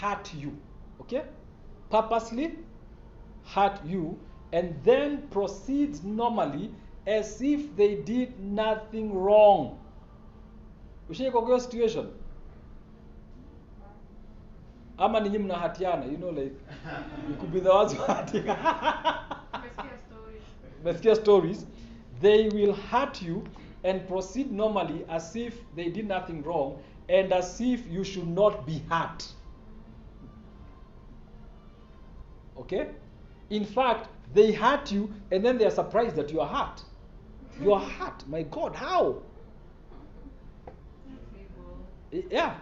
hurt 0.00 0.32
you. 0.32 0.56
Okay? 1.00 1.24
Purposely 1.90 2.54
hurt 3.44 3.84
you 3.84 4.18
and 4.52 4.74
then 4.84 5.22
proceeds 5.30 6.02
normally 6.02 6.70
as 7.06 7.40
if 7.42 7.74
they 7.76 7.96
did 7.96 8.38
nothing 8.40 9.14
wrong. 9.14 9.78
Ushaikwa 11.10 11.42
kwa 11.42 11.60
situation? 11.60 12.06
Ama 14.98 15.20
ninyi 15.20 15.38
mnahatiana 15.38 16.04
you 16.04 16.16
know 16.16 16.30
like 16.30 16.54
you 17.28 17.34
could 17.36 17.52
be 17.52 17.60
the 17.60 17.70
ones 17.70 17.92
who 17.92 18.02
hurting 18.02 18.44
stories. 20.84 21.18
Stories? 21.18 21.66
They 22.20 22.48
will 22.48 22.72
hurt 22.72 23.22
you 23.22 23.44
and 23.84 24.06
proceed 24.08 24.52
normally 24.52 25.04
as 25.08 25.34
if 25.36 25.54
they 25.74 25.88
did 25.90 26.06
nothing 26.06 26.42
wrong 26.42 26.78
and 27.08 27.32
as 27.32 27.60
if 27.60 27.86
you 27.90 28.04
should 28.04 28.28
not 28.28 28.64
be 28.66 28.82
hurt. 28.88 29.26
Okay 32.58 32.88
in 33.50 33.64
fact 33.64 34.08
they 34.34 34.52
hurt 34.52 34.90
you 34.92 35.12
and 35.30 35.44
then 35.44 35.58
they 35.58 35.64
are 35.66 35.70
surprised 35.70 36.16
that 36.16 36.30
you 36.32 36.40
are 36.40 36.48
hurt 36.48 36.82
you 37.60 37.72
are 37.72 37.80
hurt 37.80 38.26
my 38.28 38.42
god 38.42 38.74
how? 38.74 39.16
Eh, 42.12 42.22
yeah 42.30 42.54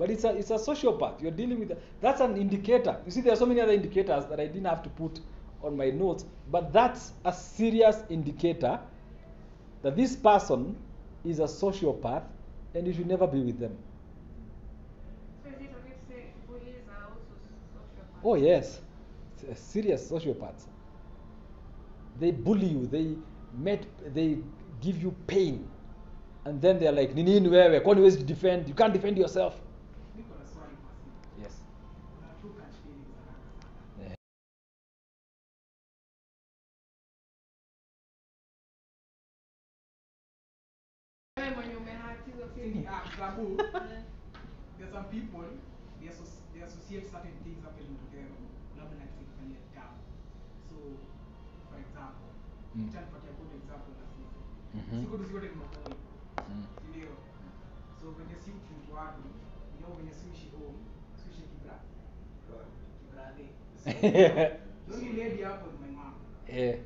but 0.00 0.10
it's 0.10 0.24
a 0.24 0.30
it's 0.34 0.50
a 0.50 0.54
sociopath. 0.54 1.20
You're 1.20 1.30
dealing 1.30 1.60
with 1.60 1.72
a, 1.72 1.76
that's 2.00 2.22
an 2.22 2.38
indicator. 2.38 2.96
You 3.04 3.10
see 3.10 3.20
there 3.20 3.34
are 3.34 3.36
so 3.36 3.44
many 3.44 3.60
other 3.60 3.72
indicators 3.74 4.24
that 4.30 4.40
i 4.40 4.46
didn't 4.46 4.64
have 4.64 4.82
to 4.84 4.88
put 4.88 5.20
on 5.62 5.76
my 5.76 5.90
notes 5.90 6.24
but 6.50 6.72
that's 6.72 7.12
a 7.26 7.32
serious 7.32 7.98
indicator 8.08 8.80
that 9.82 9.96
this 9.96 10.16
person 10.16 10.74
is 11.22 11.38
a 11.38 11.44
sociopath 11.44 12.22
and 12.74 12.86
you 12.86 12.94
should 12.94 13.06
never 13.06 13.26
be 13.26 13.40
with 13.40 13.58
them. 13.58 13.76
So 15.44 15.50
is 15.50 15.56
it 15.56 15.70
okay 15.80 15.94
to 16.08 16.14
say 16.14 16.24
bullies 16.48 16.88
are 16.88 17.04
also 17.04 17.36
sociopaths? 17.44 18.24
oh 18.24 18.34
yes 18.36 18.80
serious 19.54 20.10
sociopaths 20.10 20.66
they 22.20 22.32
bully 22.32 22.66
you 22.66 22.86
they 22.86 23.16
met 23.58 23.86
they 24.14 24.38
give 24.80 25.02
you 25.02 25.14
pain. 25.26 25.66
And 26.44 26.60
then 26.62 26.78
they're 26.78 26.92
like 26.92 27.14
nini 27.14 27.48
wewe 27.48 27.80
kwani 27.80 28.00
huwezi 28.00 28.24
defend? 28.24 28.68
You 28.68 28.74
can't 28.74 28.92
defend 28.92 29.18
yourself 29.18 29.54
know 59.80 59.90
venye 59.96 60.12
si 60.18 60.26
uishi 60.30 60.48
home, 60.56 60.78
si 61.16 61.22
uishi 61.28 61.42
kibra, 61.50 61.74
kibrathe. 62.98 63.46
The 64.90 64.96
lady 65.16 65.42
hapo 65.42 65.66
is 65.70 65.78
my 65.80 65.90
mom. 65.96 66.14
eh, 66.48 66.78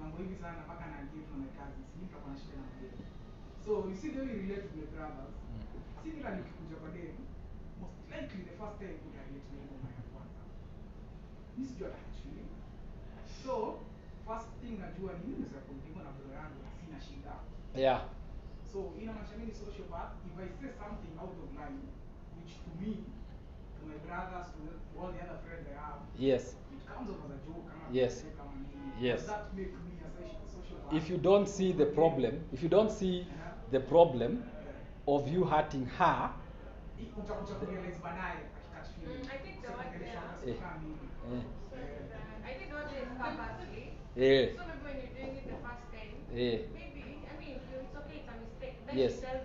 mambo 0.00 0.16
hivi 0.18 0.36
sana 0.36 0.58
mpaka 0.64 0.86
na 0.86 0.96
give 1.12 1.26
to 1.30 1.34
my 1.42 1.46
cousins 1.58 1.88
mimi 1.96 2.08
na 2.28 2.36
shida 2.40 2.56
na 2.56 2.64
madem 2.66 2.94
so 3.64 3.70
you 3.88 3.96
see 3.96 4.10
the 4.10 4.20
relate 4.20 4.62
to 4.68 4.76
my 4.76 4.86
brothers. 4.94 5.34
Similarly 6.02 6.40
ukikuja 6.42 6.76
kwa 6.80 6.88
dem 6.96 7.14
most 7.80 7.96
likely 8.12 8.42
the 8.48 8.54
first 8.60 8.76
time 8.78 8.96
uta 9.08 9.20
relate 9.26 9.50
na 9.56 9.62
ngoma 9.66 9.88
ya 9.96 10.02
kwanza 10.12 10.40
mimi 11.56 11.66
sijui 11.68 11.86
atachuni 11.88 12.44
so 13.44 13.54
first 14.26 14.48
thing 14.60 14.74
najua 14.84 15.10
ni 15.12 15.20
mimi 15.26 15.38
naweza 15.42 15.60
kumpima 15.66 16.00
na 16.06 16.10
bro 16.16 16.28
yangu 16.38 16.58
na 16.64 16.70
sina 16.78 16.98
shida. 17.06 17.32
Yeah. 17.84 18.00
So 18.72 18.78
inamaanisha 19.02 19.36
mimi 19.36 19.48
ni 19.52 19.54
sociopath 19.62 20.12
if 20.26 20.32
i 20.44 20.46
say 20.60 20.70
out 21.22 21.34
of 21.44 21.48
line 21.60 21.78
which 22.36 22.52
to 22.64 22.70
me 22.80 22.92
to 23.76 23.80
my 23.90 23.98
brothers 24.06 24.46
to 24.56 24.60
all 24.98 25.10
the 25.14 25.20
other 25.26 25.38
friends 25.44 25.64
i 25.72 25.74
have 25.84 26.00
yes 26.28 26.44
it 26.74 26.82
comes 26.90 27.08
off 27.12 27.20
as 27.26 27.30
a 27.36 27.40
joke 27.46 27.64
kama 27.70 27.84
Yes. 27.98 28.14
vile 28.24 28.34
kama 28.38 28.52
nini 28.56 29.06
Yes. 29.08 29.20
does 29.20 29.26
that 29.30 29.44
make 29.58 29.72
me 29.86 29.92
a 30.06 30.08
soci- 30.16 30.46
sociopath 30.54 30.96
if 30.98 31.10
you 31.10 31.18
don't 31.28 31.48
see 31.48 31.72
the 31.72 31.86
problem 31.86 32.32
if 32.54 32.62
you 32.62 32.68
don't 32.68 32.90
see 33.00 33.26
the 33.70 33.80
problem 33.80 34.32
of 35.06 35.28
you 35.34 35.44
hurting 35.44 35.86
her 35.98 36.30
utakuja 37.18 37.54
kurealize 37.54 37.98
baadaye 38.02 38.38
akikatch 38.38 38.88
feeling. 38.94 39.24
I 39.34 39.38
think 39.44 39.56
the 39.62 39.68
Sasa 39.68 39.78
word 39.78 39.86
kuongelesha 39.86 40.20
there- 40.44 40.50
watu 40.50 40.60
kama 40.60 40.78
mimi. 40.82 40.98
eh, 41.32 41.42
I 42.50 42.54
think 42.58 42.70
what 42.74 42.90
is 42.92 43.08
purposely. 43.22 43.84
eh, 44.16 44.56
So 44.56 44.62
maybe 44.66 44.84
when 44.86 44.96
you're 45.00 45.14
doing 45.18 45.36
it 45.40 45.44
the 45.52 45.58
first 45.66 45.84
time, 45.96 46.14
eh. 46.42 46.58
maybe 46.78 47.00
I 47.32 47.34
mean 47.40 47.54
it's 47.56 47.96
okay, 48.00 48.16
it's 48.20 48.30
a 48.34 48.36
mistake. 48.44 48.76
Then 48.86 48.98
Yes. 48.98 49.12
she 49.14 49.20
tells 49.26 49.44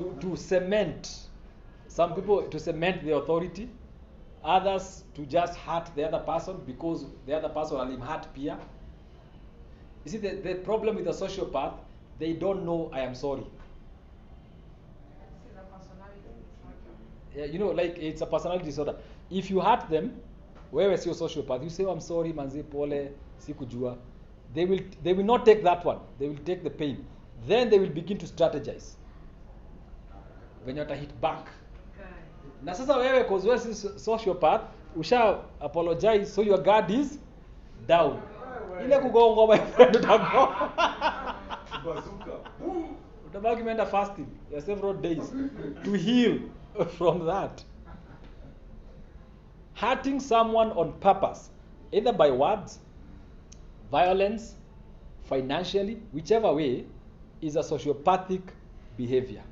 to, 0.00 0.16
to 0.20 0.36
cement 0.36 1.28
some 1.88 2.14
people 2.14 2.42
to 2.42 2.58
cement 2.58 3.04
the 3.04 3.14
authority 3.14 3.68
others 4.42 5.04
to 5.14 5.26
just 5.26 5.58
hurt 5.58 5.90
the 5.94 6.04
other 6.06 6.20
person 6.20 6.60
because 6.66 7.04
the 7.26 7.34
other 7.36 7.48
person 7.48 7.76
alimhurt 7.76 8.26
pia. 8.34 8.58
You 10.04 10.10
see, 10.12 10.18
the, 10.18 10.30
the 10.36 10.54
problem 10.56 10.96
with 10.96 11.06
a 11.08 11.10
sociopath, 11.10 11.74
they 12.18 12.32
don't 12.32 12.64
know 12.64 12.90
I 12.92 13.00
am 13.00 13.14
sorry. 13.14 13.44
This 15.20 15.52
is 15.52 15.58
a 15.58 15.62
personality 15.76 16.20
disorder. 16.46 16.96
Yeah, 17.36 17.44
you 17.44 17.58
know, 17.58 17.68
like 17.70 17.98
it's 17.98 18.22
a 18.22 18.26
personality 18.26 18.64
disorder. 18.64 18.96
If 19.30 19.50
you 19.50 19.60
hurt 19.60 19.88
them, 19.90 20.14
wewe 20.72 20.96
sio 20.96 21.12
sociopath, 21.14 21.62
you 21.62 21.70
say, 21.70 21.84
oh, 21.84 21.90
I'm 21.90 22.00
sorry, 22.00 22.32
manzi 22.32 22.62
pole, 22.68 23.10
sikujua. 23.38 23.96
They 24.54 24.64
will, 24.64 24.80
they 25.04 25.12
will 25.12 25.24
not 25.24 25.44
take 25.44 25.62
that 25.64 25.84
one. 25.84 25.98
They 26.18 26.28
will 26.28 26.44
take 26.44 26.64
the 26.64 26.70
pain. 26.70 27.04
Then 27.46 27.68
they 27.70 27.78
will 27.78 27.88
begin 27.90 28.18
to 28.18 28.26
strategize. 28.26 28.94
When 30.64 30.76
you 30.76 30.84
hit 30.84 31.20
back. 31.20 31.46
Na 32.62 32.72
sasa 32.74 32.96
wewe 32.96 33.24
cause 33.24 33.46
wewe 33.48 33.58
si 33.58 33.74
sociopath, 33.98 34.62
usha 34.96 35.38
apologize 35.60 36.26
so 36.26 36.42
your 36.42 36.58
guard 36.58 36.90
is 36.90 37.18
down. 37.86 38.20
Ile 38.84 38.98
kugongwa 38.98 39.48
my 39.48 39.58
friend 39.58 39.96
utago. 39.96 40.48
Utabaki 43.26 43.62
umeenda 43.62 43.86
fasting 43.86 44.26
ya 44.52 44.60
several 44.60 44.94
days 44.94 45.32
to 45.84 45.92
heal 45.92 46.40
from 46.98 47.26
that. 47.26 47.64
Hurting 49.74 50.20
someone 50.20 50.72
on 50.72 50.92
purpose, 51.00 51.50
either 51.92 52.12
by 52.12 52.30
words, 52.30 52.80
violence, 53.90 54.56
financially, 55.24 56.02
whichever 56.12 56.52
way, 56.52 56.84
is 57.40 57.56
a 57.56 57.60
sociopathic 57.62 58.42
behavior. 58.98 59.42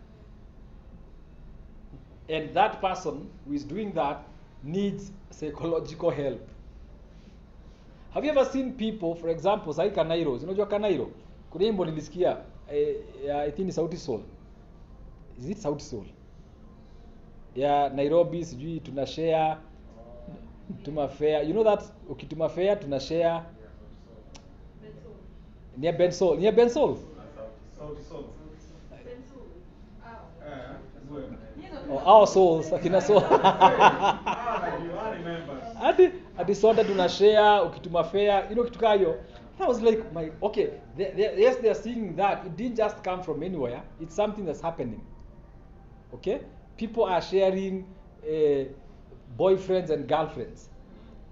And 2.28 2.54
that 2.54 2.80
person 2.80 3.28
who 3.46 3.54
is 3.54 3.64
doing 3.64 3.92
that 3.92 4.22
needs 4.62 5.12
psychological 5.30 6.10
help. 6.10 6.46
Have 8.10 8.24
you 8.24 8.30
ever 8.30 8.44
seen 8.44 8.72
people, 8.72 9.14
for 9.14 9.28
example, 9.28 9.72
sai 9.72 9.90
Kanairo, 9.90 10.32
unajua 10.36 10.66
Kanairo? 10.66 11.10
Kuna 11.50 11.64
wimbo 11.64 11.84
nilisikia 11.84 12.36
eh, 12.72 12.96
ya 13.26 13.40
I 13.42 13.50
think 13.52 13.66
ni 13.66 13.72
Sauti 13.72 13.96
Sol. 13.96 14.20
Is 15.38 15.48
it 15.50 15.58
Sauti 15.58 15.82
Sol? 15.84 16.04
Ya 17.54 17.88
Nairobi 17.88 18.44
sijui 18.44 18.80
tuna 18.80 19.06
share 19.06 19.56
tuma 20.82 21.08
fare. 21.08 21.46
You 21.46 21.52
know 21.52 21.64
that 21.64 21.82
ukituma 22.08 22.48
fare 22.48 22.76
tuna 22.76 23.00
share 23.00 23.42
near 25.76 25.92
Bensoul, 25.98 26.38
near 26.38 26.52
Bensoul. 26.52 26.96
Sauti 27.78 28.02
Sol. 28.08 28.24
Eh, 30.46 30.76
wewe. 31.10 31.24
Oh, 31.24 31.47
our 31.96 32.26
souls, 32.26 32.70
akina 32.70 33.02
soul. 33.02 33.20
Najua, 33.20 35.02
I 35.02 35.16
remember. 35.16 35.58
hadi 35.80 36.10
hadi 36.36 36.54
soda 36.54 36.84
tuna 36.84 37.08
share 37.08 37.62
ukituma 37.64 38.04
fare 38.04 38.46
you 38.50 38.56
know 38.56 38.64
kitu 38.64 38.82
And 39.58 39.64
I 39.64 39.66
was 39.66 39.80
like 39.80 40.12
my 40.12 40.30
okay 40.42 40.70
they, 40.96 41.10
they, 41.16 41.40
yes 41.40 41.56
they 41.56 41.68
are 41.68 41.74
seeing 41.74 42.14
that 42.16 42.44
it 42.46 42.56
didn't 42.56 42.76
just 42.76 43.02
come 43.02 43.22
from 43.22 43.42
anywhere. 43.42 43.82
It's 44.00 44.14
something 44.14 44.44
that's 44.44 44.60
happening. 44.60 45.00
Okay? 46.14 46.40
People 46.76 47.04
are 47.04 47.20
sharing 47.22 47.86
uh, 48.24 48.64
boyfriends 49.38 49.90
and 49.90 50.08
girlfriends. 50.08 50.68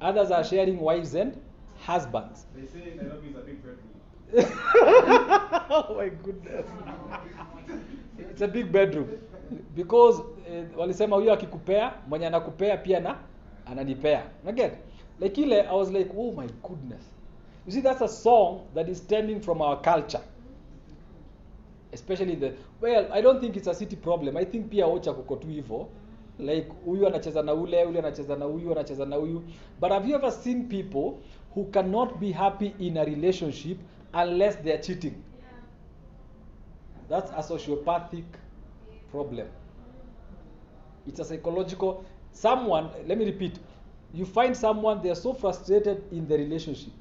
Others 0.00 0.30
are 0.30 0.44
sharing 0.44 0.78
wives 0.80 1.14
and 1.14 1.40
husbands. 1.78 2.46
They 2.54 2.66
say 2.66 2.94
Nairobi 2.96 3.28
is 3.28 3.36
a 3.36 3.40
big 3.40 3.62
bedroom. 3.62 3.92
oh 5.70 5.94
my 5.96 6.08
goodness. 6.08 6.66
It's 8.18 8.40
a 8.42 8.48
big 8.48 8.70
bedroom 8.72 9.18
because 9.74 10.22
eh, 10.50 10.64
walisema 10.78 11.16
huyo 11.16 11.32
akikupea 11.32 11.92
mwenye 12.08 12.26
anakupea 12.26 12.76
pia 12.76 13.00
na 13.00 13.18
ananipea 13.66 14.30
again 14.48 14.70
like 15.20 15.42
ile 15.42 15.60
i 15.62 15.76
was 15.78 15.90
like 15.90 16.10
oh 16.18 16.32
my 16.32 16.46
goodness. 16.68 17.12
You 17.66 17.72
see 17.72 17.82
that's 17.82 18.02
a 18.02 18.08
song 18.08 18.60
that 18.74 18.88
is 18.88 18.98
stemming 18.98 19.40
from 19.40 19.60
our 19.60 19.82
culture. 19.82 20.22
Especially 21.92 22.36
the 22.36 22.52
well 22.80 23.06
i 23.12 23.22
don't 23.22 23.40
think 23.40 23.56
it's 23.56 23.68
a 23.68 23.74
city 23.74 23.96
problem. 23.96 24.36
I 24.36 24.44
think 24.44 24.68
pia 24.70 24.86
ocha 24.86 25.12
kuko 25.12 25.36
tu 25.36 25.48
hivyo 25.48 25.88
like 26.38 26.68
huyu 26.84 27.06
anacheza 27.06 27.42
na 27.42 27.54
ule 27.54 27.84
ule 27.84 27.98
anacheza 27.98 28.36
na 28.36 28.44
huyu 28.44 28.72
anacheza 28.72 29.06
na 29.06 29.16
huyu. 29.16 29.42
But 29.80 29.90
have 29.90 30.08
you 30.08 30.14
ever 30.16 30.32
seen 30.32 30.68
people 30.68 31.12
who 31.56 31.64
cannot 31.70 32.18
be 32.18 32.32
happy 32.32 32.74
in 32.78 32.96
a 32.98 33.04
relationship 33.04 33.78
unless 34.22 34.62
they 34.62 34.72
are 34.72 34.82
cheating? 34.82 35.14
That's 37.08 37.32
a 37.36 37.42
sociopathic 37.42 38.24
problem 39.10 39.48
it's 41.06 41.20
a 41.20 41.24
psychological 41.24 42.04
someone 42.32 42.90
let 43.06 43.18
me 43.18 43.24
repeat 43.24 43.58
you 44.12 44.24
find 44.24 44.56
someone 44.56 45.02
they 45.02 45.10
are 45.10 45.14
so 45.26 45.32
frustrated 45.32 46.02
in 46.12 46.26
the 46.28 46.36
relationship 46.36 46.92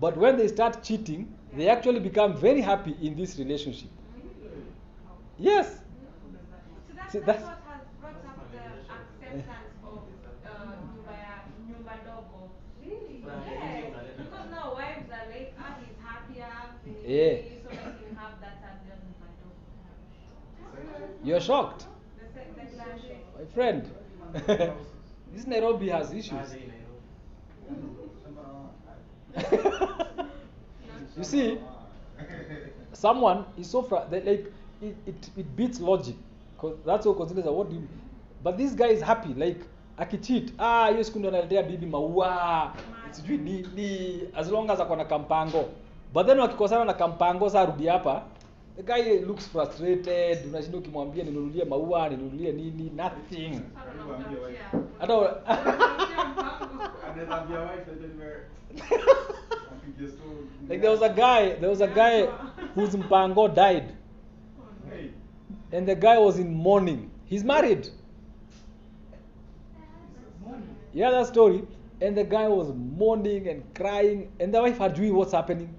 but 0.00 0.16
when 0.16 0.36
they 0.36 0.48
start 0.48 0.82
cheating 0.82 1.28
they 1.52 1.68
actually 1.68 2.00
become 2.00 2.34
very 2.36 2.60
happy 2.60 2.96
in 3.02 3.16
this 3.16 3.38
relationship 3.38 3.90
yes 5.38 5.78
So 6.86 6.94
that's, 6.96 7.12
See, 7.12 7.18
that's, 7.20 7.26
that's- 7.26 7.42
what 7.48 7.58
has 7.68 7.82
brought 8.00 8.24
up 8.26 8.52
the 8.52 8.58
acceptance 8.92 9.72
of 9.82 10.02
uh, 10.44 10.68
nyumba 10.92 11.14
nyumba 11.68 11.94
dogo. 12.04 12.50
Really? 12.82 13.24
Yes. 13.24 13.94
Because 14.18 14.50
now 14.50 14.74
wives 14.74 15.08
are 15.10 15.26
like, 15.30 15.54
ah, 15.58 15.76
he's 15.80 15.96
happier, 16.04 16.52
Yeah. 17.06 17.47
You're 21.24 21.40
shocked? 21.40 21.86
My 23.38 23.44
friend. 23.54 23.90
This 25.34 25.46
nairobi 25.46 25.88
has 25.90 26.12
issues. 26.12 26.54
You 31.16 31.24
see 31.24 31.58
someone 32.92 33.44
is 33.58 33.68
so 33.70 33.82
fra- 33.82 34.06
that 34.10 34.24
like 34.24 34.52
it, 34.80 34.96
it, 35.06 35.30
it 35.36 35.56
beats 35.56 35.80
logic. 35.80 36.14
Cause 36.58 36.76
that's 36.86 37.06
what 37.06 37.16
considers 37.16 37.44
what 37.44 37.68
do 37.68 37.76
you 37.76 37.88
but 38.42 38.56
this 38.56 38.72
guy 38.72 38.86
is 38.88 39.02
happy 39.02 39.34
like 39.34 39.60
akicheat 39.98 40.52
ah 40.58 40.88
hiyo 40.90 41.04
siku 41.04 41.18
ndio 41.18 41.30
analetea 41.30 41.62
bibi 41.62 41.86
maua. 41.86 42.72
Sijui 43.10 43.38
nini 43.38 44.20
as 44.34 44.50
long 44.50 44.70
as 44.70 44.80
akona 44.80 45.04
kampango. 45.04 45.64
But 46.14 46.26
then 46.26 46.38
wakikosana 46.40 46.84
na 46.84 46.94
kampango 46.94 47.50
saa 47.50 47.64
rudi 47.66 47.86
hapa 47.86 48.22
the 48.78 48.84
guy 48.84 49.02
looks 49.26 49.46
frustrated 49.48 50.38
unashinda 50.46 50.78
ukimwambia 50.78 51.24
ninunulie 51.24 51.64
maua 51.64 52.08
ninunulie 52.08 52.52
nini 52.52 52.90
nothing 52.96 53.60
Sasa 53.74 54.04
unamtafutia. 54.04 54.80
hata 54.98 55.14
Unamtafutia 55.18 56.24
mpango. 56.24 56.84
Anaweza 57.12 57.36
ambia 57.42 57.60
wife 57.60 57.84
that 57.84 58.04
anywhere. 58.04 58.40
Apige 59.72 60.08
story. 60.08 60.46
like 60.68 60.78
there 60.78 60.88
was 60.92 61.02
a 61.02 61.08
guy 61.08 61.50
there 61.54 61.68
was 61.68 61.80
a 61.80 61.86
guy 61.86 62.26
whose 62.74 62.98
mpango 62.98 63.48
died 63.48 63.84
and 65.72 65.86
the 65.86 65.94
guy 65.94 66.16
was 66.18 66.38
in 66.38 66.54
mourning 66.54 67.08
he's 67.30 67.44
married 67.44 67.92
yeah 70.94 71.10
that 71.10 71.26
story 71.26 71.62
and 72.00 72.16
the 72.16 72.24
guy 72.24 72.48
was 72.48 72.68
mourning 72.98 73.48
and 73.48 73.62
crying 73.74 74.28
and 74.40 74.52
the 74.54 74.60
wife 74.62 74.78
hajui 74.78 75.10
what's 75.10 75.32
happening 75.32 75.68
no. 75.68 75.77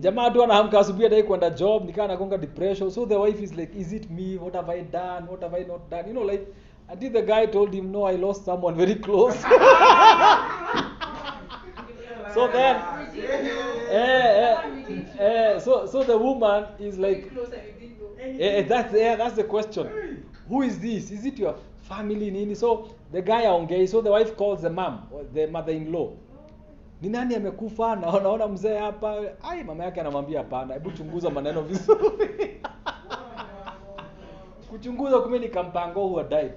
Jamaa 0.00 0.30
tu 0.30 0.42
anaamka 0.42 0.78
asubuhi 0.80 1.06
adai 1.06 1.22
kwenda 1.22 1.50
job 1.50 1.86
nikaa 1.86 2.06
nagonga 2.06 2.38
depression 2.38 2.90
so 2.90 3.06
the 3.06 3.16
wife 3.16 3.42
is 3.44 3.54
like 3.56 3.78
is 3.78 3.92
it 3.92 4.10
me 4.10 4.38
what 4.38 4.54
have 4.54 4.72
i 4.72 4.82
done 4.82 5.26
what 5.30 5.42
have 5.42 5.56
i 5.56 5.64
not 5.64 5.90
done 5.90 6.08
you 6.08 6.12
know 6.14 6.24
like 6.32 6.46
until 6.92 7.12
the 7.12 7.22
guy 7.22 7.46
told 7.46 7.74
him 7.74 7.92
no 7.92 8.06
i 8.08 8.16
lost 8.16 8.44
someone 8.44 8.76
very 8.76 8.94
close 8.94 9.38
so 12.34 12.48
then 12.48 12.76
eh, 13.90 14.44
eh, 14.44 14.56
eh, 15.18 15.58
so 15.60 15.86
so 15.86 16.02
the 16.04 16.16
woman 16.18 16.64
is 16.78 16.98
like 16.98 17.30
Eh, 18.22 18.58
eh, 18.58 18.62
that's 18.62 18.94
eh, 18.94 19.16
that's 19.16 19.34
the 19.36 19.44
question. 19.44 20.24
Who 20.48 20.62
is 20.62 20.78
this? 20.78 21.10
Is 21.10 21.26
it 21.26 21.38
your 21.38 21.56
family 21.82 22.30
nini? 22.30 22.54
So 22.54 22.94
the 23.10 23.20
guy 23.20 23.42
aongei, 23.44 23.88
so 23.88 24.00
the 24.00 24.10
wife 24.10 24.36
calls 24.36 24.62
the 24.62 24.70
mom, 24.70 25.08
the 25.34 25.46
mother-in-law. 25.48 26.12
Ni 27.02 27.08
nani 27.08 27.34
amekufa? 27.34 27.96
Na 27.96 28.20
naona 28.20 28.48
mzee 28.48 28.78
hapa. 28.78 29.16
Ai, 29.42 29.64
mama 29.64 29.84
yake 29.84 30.00
anamwambia 30.00 30.38
hapana, 30.38 30.74
hebu 30.74 30.90
chunguza 30.90 31.30
maneno 31.30 31.62
vizuri. 31.62 32.60
Kuchunguza 34.70 35.18
kumbe 35.20 35.38
ni 35.38 35.48
kampango 35.48 36.06
who 36.06 36.22
died. 36.22 36.52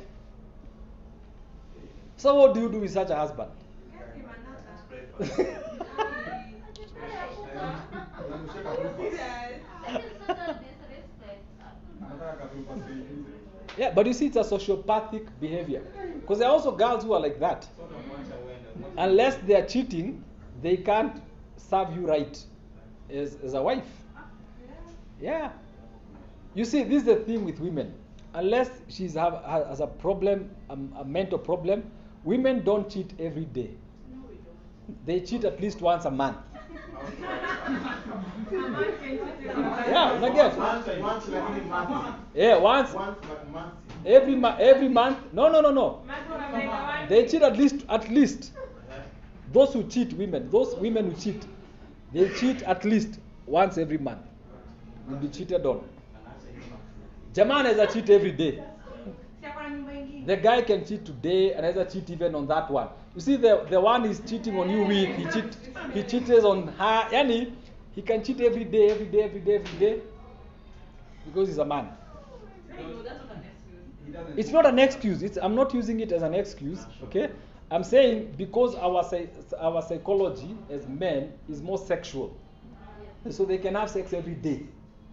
So 2.17 2.35
what 2.39 2.53
do 2.53 2.61
you 2.61 2.69
do 2.69 2.79
with 2.79 2.91
such 2.93 3.09
a 3.09 3.15
husband? 3.15 3.49
Get 3.91 4.15
him 4.15 4.25
another. 4.25 5.55
Unamshika 8.27 8.69
tu. 8.75 8.81
Anataka 12.01 12.33
katupa 12.37 12.73
saidizi. 12.73 13.25
Yeah, 13.77 13.93
but 13.95 14.07
you 14.07 14.13
see, 14.13 14.27
it's 14.27 14.37
a 14.37 14.43
sociopathic 14.43 15.27
behavior. 15.41 15.81
Because 16.21 16.39
there 16.39 16.47
are 16.47 16.53
also 16.53 16.71
girls 16.71 17.03
who 17.03 17.13
are 17.13 17.19
like 17.27 17.39
that. 17.39 17.63
Sasa 17.63 17.83
unamwacha 17.83 18.35
uende. 18.45 19.09
unless 19.09 19.35
they 19.47 19.55
are 19.55 19.67
cheating, 19.67 20.23
they 20.65 20.77
can't 20.77 21.21
serve 21.57 21.95
you 21.95 22.07
right 22.07 22.43
as, 23.11 23.37
as 23.43 23.53
a 23.53 23.61
wife. 23.61 23.85
Yeah. 25.21 25.51
You 26.55 26.65
see, 26.65 26.83
this 26.83 27.01
is 27.01 27.03
the 27.05 27.17
thing 27.17 27.45
with 27.45 27.59
women. 27.59 27.93
unless 28.33 28.69
she's 28.89 29.13
have 29.13 29.35
has 29.45 29.79
a 29.79 29.87
problem, 29.87 30.49
um, 30.69 30.93
a 30.99 31.05
mental 31.05 31.37
problem, 31.39 31.83
women 32.23 32.63
don't 32.63 32.89
cheat 32.89 33.13
every 33.19 33.45
day. 33.45 33.69
No, 34.11 34.17
we 34.29 34.35
don't. 34.35 35.05
They 35.05 35.19
cheat 35.21 35.45
at 35.45 35.61
least 35.61 35.81
once 35.81 36.05
a 36.05 36.11
month. 36.11 36.37
A 36.95 37.69
man 37.69 37.85
can 38.49 38.99
cheat 39.01 39.19
in 39.21 39.59
a 39.59 39.87
Yeah, 39.87 40.19
I 40.21 40.29
get. 40.29 40.57
Once, 40.57 40.87
once 40.99 41.25
lakini. 41.25 42.13
Yeah, 42.35 42.57
once 42.57 42.93
Once 42.93 43.17
but 43.29 43.51
monthly. 43.51 44.15
every 44.15 44.35
ma- 44.35 44.57
every 44.59 44.89
month. 44.89 45.17
No, 45.33 45.47
no, 45.49 45.61
no, 45.61 45.71
no. 45.71 46.01
Man 46.07 46.17
can 46.27 46.51
make 46.57 46.65
a 46.65 46.69
one 46.69 47.09
They 47.09 47.27
cheat 47.27 47.41
at 47.43 47.55
least 47.57 47.85
at 47.89 48.09
least. 48.09 48.51
Those 49.55 49.71
who 49.73 49.83
cheat, 49.83 50.11
women, 50.17 50.49
those 50.51 50.75
women 50.75 51.11
who 51.11 51.15
cheat, 51.21 51.45
they 52.11 52.27
cheat 52.33 52.61
at 52.63 52.83
least 52.83 53.19
once 53.45 53.77
every 53.77 53.97
month. 53.97 54.19
Will 55.07 55.15
be 55.15 55.29
cheated 55.29 55.65
on. 55.65 55.81
Jamaa 57.33 57.55
anaweza 57.59 57.87
cheat 57.93 58.09
every 58.09 58.31
day. 58.31 58.51
Si 59.39 59.45
ako 59.45 59.59
na 59.61 59.69
nyumba 59.69 59.93
ingine. 59.93 60.25
The 60.25 60.35
guy 60.35 60.61
can 60.61 60.83
cheat 60.85 61.05
today, 61.05 61.53
anaweza 61.55 61.85
cheat 61.85 62.09
even 62.09 62.35
on 62.35 62.47
that 62.47 62.69
one. 62.69 62.89
You 63.15 63.21
see, 63.21 63.37
the 63.37 63.65
the 63.69 63.79
one 63.79 64.03
is 64.09 64.21
cheating 64.25 64.59
on 64.59 64.69
you 64.69 64.83
with, 64.83 65.15
he 65.15 65.23
cheat, 65.25 65.57
he 65.93 66.03
cheats 66.03 66.43
on 66.43 66.67
her. 66.67 67.07
Yani, 67.11 67.53
he 67.95 68.01
can 68.01 68.23
cheat 68.23 68.41
every 68.41 68.65
day, 68.65 68.89
every 68.91 69.05
day, 69.05 69.21
every 69.21 69.39
day, 69.39 69.55
every 69.55 69.79
day, 69.79 70.01
because 71.25 71.47
he's 71.47 71.59
a 71.59 71.65
man. 71.65 71.87
No, 72.77 73.01
that's 73.03 73.19
not 73.23 73.31
an 73.31 73.43
excuse. 73.45 74.05
He 74.05 74.11
doesn't 74.11 74.39
It's 74.39 74.51
not 74.51 74.65
an 74.65 74.79
excuse. 74.79 75.23
It's, 75.23 75.37
I'm 75.37 75.55
not 75.55 75.73
using 75.73 76.01
it 76.01 76.11
as 76.11 76.23
an 76.23 76.33
excuse. 76.33 76.85
Okay, 77.03 77.29
I'm 77.71 77.83
saying 77.83 78.35
because 78.37 78.75
our 78.75 79.03
our 79.59 79.81
psychology 79.81 80.55
as 80.69 80.87
men 80.87 81.33
is 81.49 81.61
more 81.61 81.77
sexual, 81.77 82.37
so 83.29 83.43
they 83.45 83.57
can 83.57 83.75
have 83.75 83.89
sex 83.89 84.13
every 84.13 84.35
day, 84.35 84.63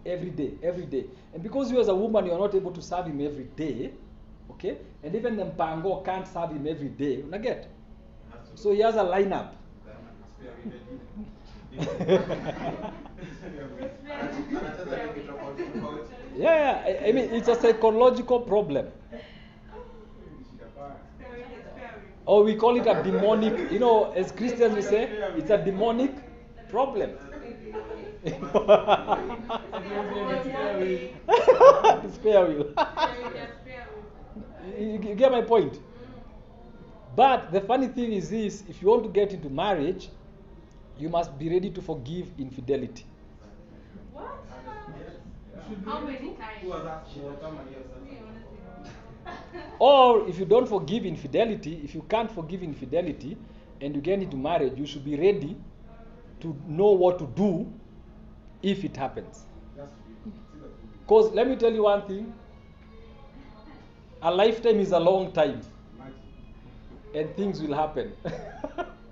every 0.05 0.29
day, 0.29 0.53
every 0.61 0.85
day. 0.85 1.05
And 1.33 1.41
because 1.41 1.71
you 1.71 1.79
as 1.79 1.87
a 1.87 1.95
woman, 1.95 2.25
you 2.25 2.31
are 2.33 2.39
not 2.39 2.53
able 2.53 2.71
to 2.71 2.81
serve 2.81 3.07
him 3.07 3.21
every 3.21 3.45
day. 3.55 3.91
Okay, 4.51 4.77
and 5.03 5.15
even 5.15 5.35
the 5.35 5.45
mpango 5.45 6.05
can't 6.05 6.27
serve 6.27 6.51
him 6.51 6.67
every 6.67 6.89
day. 6.89 7.23
Una 7.23 7.39
get? 7.39 7.69
So 8.55 8.71
he 8.71 8.81
has 8.81 8.95
a 8.95 9.03
lineup. 9.03 9.53
Anacheza 14.59 14.95
ligi 15.07 15.21
tofauti 15.27 15.63
tofauti. 15.73 16.13
Yeah, 16.37 16.83
I 17.07 17.11
mean 17.11 17.33
it's 17.33 17.47
a 17.47 17.55
psychological 17.55 18.39
problem. 18.41 18.87
Or 22.25 22.43
we 22.43 22.55
call 22.55 22.77
it 22.77 22.87
a 22.87 23.03
demonic, 23.03 23.71
you 23.71 23.79
know, 23.79 24.11
as 24.13 24.31
Christians 24.31 24.75
we 24.75 24.81
say, 24.81 25.09
it's 25.37 25.49
a 25.49 25.57
demonic 25.57 26.11
problem. 26.69 27.11
Spare 32.13 32.45
wheel. 32.47 32.73
you, 34.77 34.99
you 35.09 35.15
get 35.15 35.31
my 35.31 35.41
point? 35.41 35.79
But 37.15 37.51
the 37.51 37.61
funny 37.61 37.87
thing 37.87 38.13
is 38.13 38.29
this 38.29 38.63
if 38.69 38.81
you 38.81 38.87
want 38.87 39.03
to 39.03 39.09
get 39.09 39.33
into 39.33 39.49
marriage, 39.49 40.09
you 40.97 41.09
must 41.09 41.37
be 41.37 41.49
ready 41.49 41.69
to 41.71 41.81
forgive 41.81 42.27
infidelity. 42.39 43.05
What? 44.13 44.45
How 45.85 45.99
many 46.01 46.33
times? 46.35 46.63
Or 49.79 50.27
if 50.27 50.39
you 50.39 50.45
don't 50.45 50.67
forgive 50.67 51.05
infidelity, 51.05 51.81
if 51.83 51.93
you 51.95 52.03
can't 52.09 52.31
forgive 52.31 52.63
infidelity 52.63 53.37
and 53.81 53.95
you 53.95 54.01
get 54.01 54.21
into 54.21 54.37
marriage, 54.37 54.77
you 54.77 54.85
should 54.85 55.03
be 55.03 55.15
ready 55.17 55.57
to 56.41 56.55
know 56.67 56.91
what 56.91 57.19
to 57.19 57.25
do 57.35 57.71
if 58.61 58.83
it 58.85 58.95
happens. 58.95 59.45
That's 59.75 59.91
true. 59.91 60.31
See 60.51 60.59
the 60.59 60.67
food. 60.67 60.99
Because 61.01 61.31
let 61.33 61.47
me 61.47 61.55
tell 61.55 61.73
you 61.73 61.83
one 61.83 62.01
thing 62.07 62.33
a 64.21 64.31
lifetime 64.31 64.79
is 64.79 64.91
a 64.93 64.99
long 64.99 65.31
time 65.33 65.59
and 67.13 67.35
things 67.35 67.61
will 67.61 67.73
happen. 67.73 68.13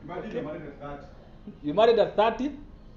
Imagine 0.04 0.32
you're 0.32 0.44
married 0.44 0.62
at 0.64 0.80
that. 0.82 1.10
you 1.64 1.74
married 1.74 2.00
at 2.00 2.16
30, 2.16 2.52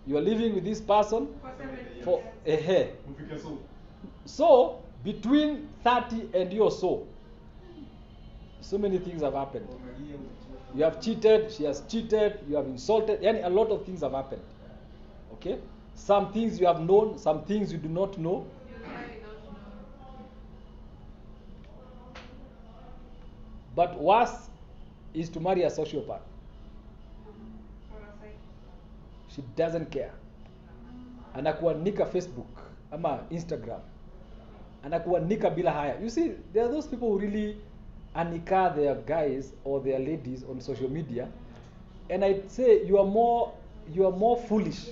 you 0.07 0.17
are 0.17 0.21
living 0.21 0.55
with 0.55 0.65
this 0.65 0.81
person 0.81 1.29
For 1.43 1.53
seven 1.59 1.79
for 2.05 2.23
years. 2.47 2.61
a 2.61 2.63
hair. 2.63 2.89
So. 4.27 4.84
Between 5.05 5.69
30 5.85 6.31
and 6.33 6.53
your 6.53 6.71
so, 6.71 7.07
so 8.63 8.79
many 8.79 8.99
things 8.99 9.23
have 9.23 9.35
happened. 9.35 9.69
You 10.75 10.83
have 10.83 11.01
cheated, 11.01 11.53
she 11.53 11.65
has 11.65 11.83
cheated, 11.89 12.41
you 12.49 12.57
have 12.57 12.65
insulted, 12.67 13.23
and 13.23 13.45
a 13.45 13.49
lot 13.51 13.69
of 13.69 13.85
things 13.85 14.01
have 14.01 14.13
happened. 14.13 14.43
Okay? 15.35 15.59
Some 15.95 16.33
things 16.33 16.59
you 16.59 16.67
have 16.67 16.81
known, 16.81 17.19
some 17.19 17.45
things 17.45 17.71
you 17.71 17.79
do 17.79 17.89
not 17.89 18.19
know. 18.19 18.47
You. 18.69 18.75
But 23.77 24.01
worse 24.01 24.49
is 25.13 25.29
to 25.31 25.41
marry 25.41 25.63
a 25.63 25.71
sociopath. 25.71 26.21
She 29.29 29.43
doesn't 29.57 29.91
care. 29.91 30.13
Anakuanika 31.37 32.07
Facebook 32.07 32.47
ama 32.93 33.21
Instagram. 33.31 33.81
Anakuanika 34.85 35.51
bila 35.51 35.71
haya. 35.71 36.01
You 36.03 36.11
see, 36.11 36.33
there 36.53 36.65
are 36.65 36.73
those 36.73 36.89
people 36.89 37.09
who 37.09 37.19
really 37.19 37.57
anika 38.15 38.75
their 38.75 38.95
guys 38.95 39.53
or 39.65 39.81
their 39.85 39.99
ladies 39.99 40.45
on 40.51 40.61
social 40.61 40.89
media. 40.91 41.29
And 42.11 42.25
I'd 42.25 42.51
say 42.51 42.85
you 42.87 42.99
are 42.99 43.07
more 43.07 43.53
you 43.95 44.07
are 44.07 44.17
more 44.17 44.37
foolish 44.49 44.91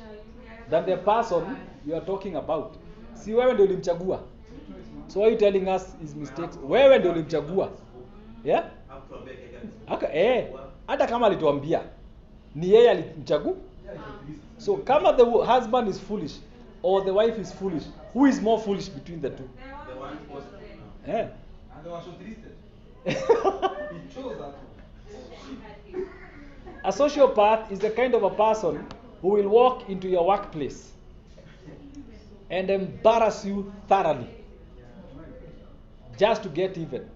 than 0.70 0.86
the 0.86 0.97
person 0.97 1.57
you 1.86 1.95
are 1.95 2.05
talking 2.07 2.36
about. 2.36 2.76
Si 3.14 3.34
wewe 3.34 3.53
ndio 3.55 3.64
ulimchagua. 3.64 4.20
So 5.09 5.22
are 5.22 5.30
you 5.32 5.38
telling 5.38 5.68
us 5.68 5.97
his 6.01 6.14
mistakes? 6.16 6.59
Wewe 6.68 6.99
ndio 6.99 7.12
ulimchagua. 7.12 7.70
Yeah? 8.45 8.64
Aka, 9.86 10.12
eh, 10.14 10.47
hata 10.86 11.07
kama 11.07 11.26
alituambia 11.26 11.80
ni 12.55 12.70
yeye 12.70 12.90
alimchagua. 12.90 13.55
So 14.59 14.76
kama 14.76 15.12
the 15.12 15.24
husband 15.24 15.88
is 15.88 16.01
foolish 16.01 16.32
or 16.82 17.05
the 17.05 17.11
wife 17.11 17.40
is 17.40 17.55
foolish, 17.55 17.84
who 18.14 18.26
is 18.26 18.43
more 18.43 18.62
foolish 18.62 18.88
between 18.90 19.20
the 19.20 19.30
two? 19.30 19.49
The 21.05 21.12
Ah. 21.12 21.16
Eh? 21.16 21.28
Chose 24.14 24.38
that 24.38 24.55
one. 24.55 26.07
a 26.84 26.88
sociopath 26.92 27.70
is 27.72 27.78
the 27.80 27.90
kind 27.90 28.14
of 28.14 28.22
a 28.22 28.30
person 28.30 28.86
who 29.20 29.28
will 29.28 29.48
walk 29.48 29.88
into 29.88 30.09
your 30.09 30.26
workplace 30.26 30.92
and 32.50 32.70
embarrass 32.70 33.44
you 33.44 33.72
thoroughly 33.88 34.28
just 36.18 36.42
to 36.42 36.48
get 36.48 36.76
even. 36.78 37.09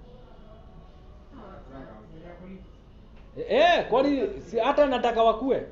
Eh, 3.49 3.84
kwani 3.91 4.41
si 4.51 4.59
hata 4.59 4.84
anataka 4.84 5.22
wakue? 5.22 5.66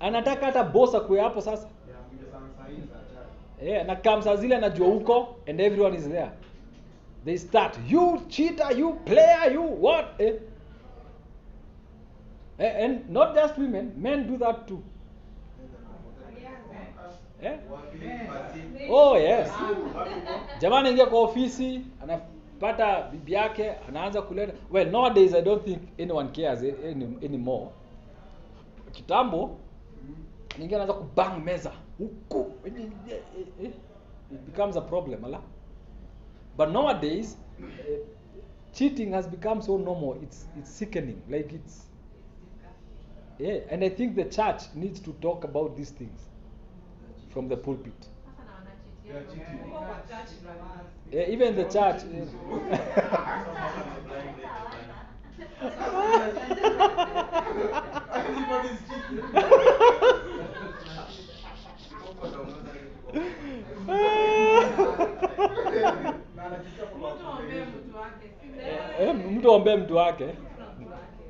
Anataka 0.00 0.46
hata 0.46 0.64
boss 0.64 0.94
akue 0.94 1.20
hapo 1.20 1.40
sasa. 1.40 1.68
Eh, 3.62 3.86
na 3.86 3.96
kam 3.96 4.22
saa 4.22 4.36
zile 4.36 4.56
anajua 4.56 4.88
huko 4.88 5.36
and 5.48 5.60
everyone 5.60 5.96
is 5.96 6.08
there. 6.08 6.30
They 7.24 7.36
start, 7.38 7.78
you 7.88 8.20
cheater, 8.28 8.72
you 8.72 8.94
player, 9.06 9.52
you 9.52 9.62
what? 9.62 10.14
Eh? 10.20 10.32
Eh, 12.58 12.84
and 12.84 13.08
not 13.10 13.34
just 13.34 13.56
women, 13.58 13.92
men 13.96 14.26
do 14.26 14.36
that 14.38 14.66
too. 14.66 14.82
Eh? 17.42 17.56
Oh 18.90 19.16
yes. 19.16 19.50
Jamani 20.60 20.90
ingia 20.90 21.06
kwa 21.06 21.20
ofisi, 21.20 21.80
anapata 22.02 23.02
bibi 23.02 23.32
yake, 23.32 23.70
anaanza 23.88 24.22
kuleta. 24.22 24.52
Well, 24.70 24.90
nowadays 24.90 25.34
I 25.34 25.42
don't 25.42 25.64
think 25.64 25.78
anyone 25.98 26.28
cares 26.28 26.62
any, 26.62 27.16
anymore. 27.24 27.68
Kitambo 28.92 29.56
anaingia 30.54 30.76
anaanza 30.76 30.94
kubang 30.94 31.40
meza 31.44 31.72
huku. 31.98 32.52
It 34.32 34.40
becomes 34.46 34.76
a 34.76 34.80
problem, 34.80 35.24
ala. 35.24 35.40
But 36.56 36.70
nowadays 36.70 37.36
eh, 37.60 37.98
cheating 38.74 39.12
has 39.12 39.26
become 39.26 39.62
so 39.62 39.76
normal. 39.76 40.18
It's 40.22 40.46
it's 40.56 40.70
sickening. 40.70 41.22
Like 41.28 41.52
it's 41.52 41.86
yeah, 43.38 43.60
and 43.70 43.82
I 43.82 43.88
think 43.88 44.14
the 44.16 44.24
church 44.24 44.62
needs 44.74 45.00
to 45.00 45.12
talk 45.20 45.44
about 45.44 45.76
these 45.76 45.90
things 45.90 46.20
from 47.30 47.48
the 47.48 47.56
pulpit. 47.56 47.94
Sasa 48.00 48.42
na 48.46 48.52
wanacheat. 48.54 49.04
They 49.04 49.12
are 49.12 49.24
cheating. 49.24 49.60
Uko 49.66 49.78
kwa 49.78 50.02
church 50.08 50.30
jamani. 50.44 50.88
Yeah, 51.10 51.28
even 51.28 51.56
the 51.56 51.64
church. 51.64 52.02
eh, 66.42 66.46
Everybody's 66.46 66.74
cheating. 66.74 66.88
Huko 66.90 67.14
ndo 67.14 67.16
unaweza 67.16 67.16
kuko. 67.16 67.16
Na 67.16 67.16
anajitia 67.16 67.16
kwa 67.16 67.16
Mtu 67.16 67.26
ombee 67.28 67.64
mtu 67.64 67.96
wake. 67.96 68.26
si 68.40 68.46
ndio? 68.46 68.62
Eh, 69.08 69.14
mtu 69.14 69.50
ombee 69.50 69.76
mtu 69.76 69.96
wake. 69.96 70.26
Kuna 70.26 70.70
mtu 70.70 70.90
wake. 70.90 71.24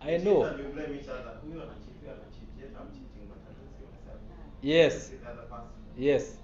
I 0.00 0.18
know. 0.18 0.42
Cheaters 0.42 0.56
will 0.60 0.72
blame 0.72 0.94
each 0.96 1.08
other. 1.08 1.32
Huyu 1.42 1.62
anacheat, 1.62 2.00
huyu 2.00 2.12
anacheat. 2.12 2.58
Yet 2.60 2.70
I'm 2.70 2.88
cheating, 2.92 3.28
but 3.28 3.38
I 3.48 3.52
don't 3.54 3.72
see 3.78 3.86
myself. 3.86 4.20
Yes. 4.62 5.10
The 5.10 5.30
other 5.30 5.48
person. 5.48 5.68
Yes. 5.98 6.38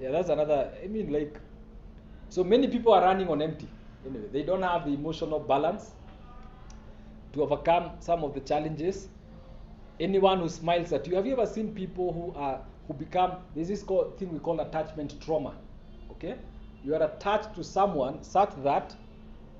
Yeah, 0.00 0.12
that's 0.12 0.30
another. 0.30 0.72
I 0.84 0.88
mean, 0.88 1.12
like, 1.12 1.40
So 2.30 2.44
many 2.44 2.68
people 2.68 2.92
are 2.92 3.02
running 3.04 3.28
on 3.28 3.40
empty. 3.42 3.68
Anyway, 4.06 4.28
they 4.32 4.42
don't 4.42 4.62
have 4.62 4.84
the 4.84 4.92
emotional 4.92 5.40
balance 5.40 5.92
to 7.32 7.42
overcome 7.42 7.90
some 8.00 8.22
of 8.24 8.34
the 8.34 8.40
challenges. 8.40 9.08
Anyone 10.00 10.40
who 10.40 10.48
smiles 10.48 10.92
at 10.92 11.06
you, 11.06 11.16
have 11.16 11.26
you 11.26 11.32
ever 11.32 11.46
seen 11.46 11.74
people 11.74 12.12
who 12.12 12.32
are 12.38 12.60
who 12.86 12.94
become 12.94 13.32
there's 13.54 13.68
this 13.68 13.82
called, 13.82 14.18
thing 14.18 14.32
we 14.32 14.38
call 14.38 14.60
attachment 14.60 15.20
trauma. 15.20 15.54
Okay? 16.10 16.34
You 16.88 16.94
are 16.94 17.02
attached 17.02 17.54
to 17.56 17.62
someone 17.62 18.22
such 18.22 18.50
that 18.62 18.96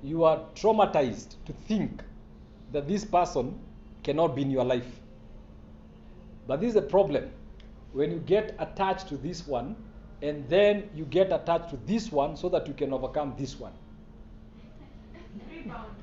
you 0.03 0.25
are 0.25 0.41
traumatized 0.55 1.35
to 1.45 1.53
think 1.53 2.03
that 2.73 2.89
this 2.89 3.05
person 3.05 3.61
cannot 4.03 4.35
be 4.35 4.41
in 4.41 4.51
your 4.51 4.65
life. 4.65 5.01
But 6.47 6.63
this 6.63 6.71
is 6.71 6.77
a 6.77 6.83
problem. 6.97 7.31
When 7.93 8.11
you 8.11 8.21
get 8.21 8.57
attached 8.59 9.09
to 9.09 9.19
this 9.19 9.47
one, 9.47 9.77
and 10.23 10.49
then 10.49 10.89
you 10.95 11.05
get 11.05 11.31
attached 11.31 11.69
to 11.69 11.77
this 11.85 12.11
one 12.11 12.35
so 12.35 12.49
that 12.49 12.67
you 12.67 12.73
can 12.73 12.95
overcome 12.95 13.35
this 13.37 13.61
one. 13.61 13.75
Rebound. 15.51 15.97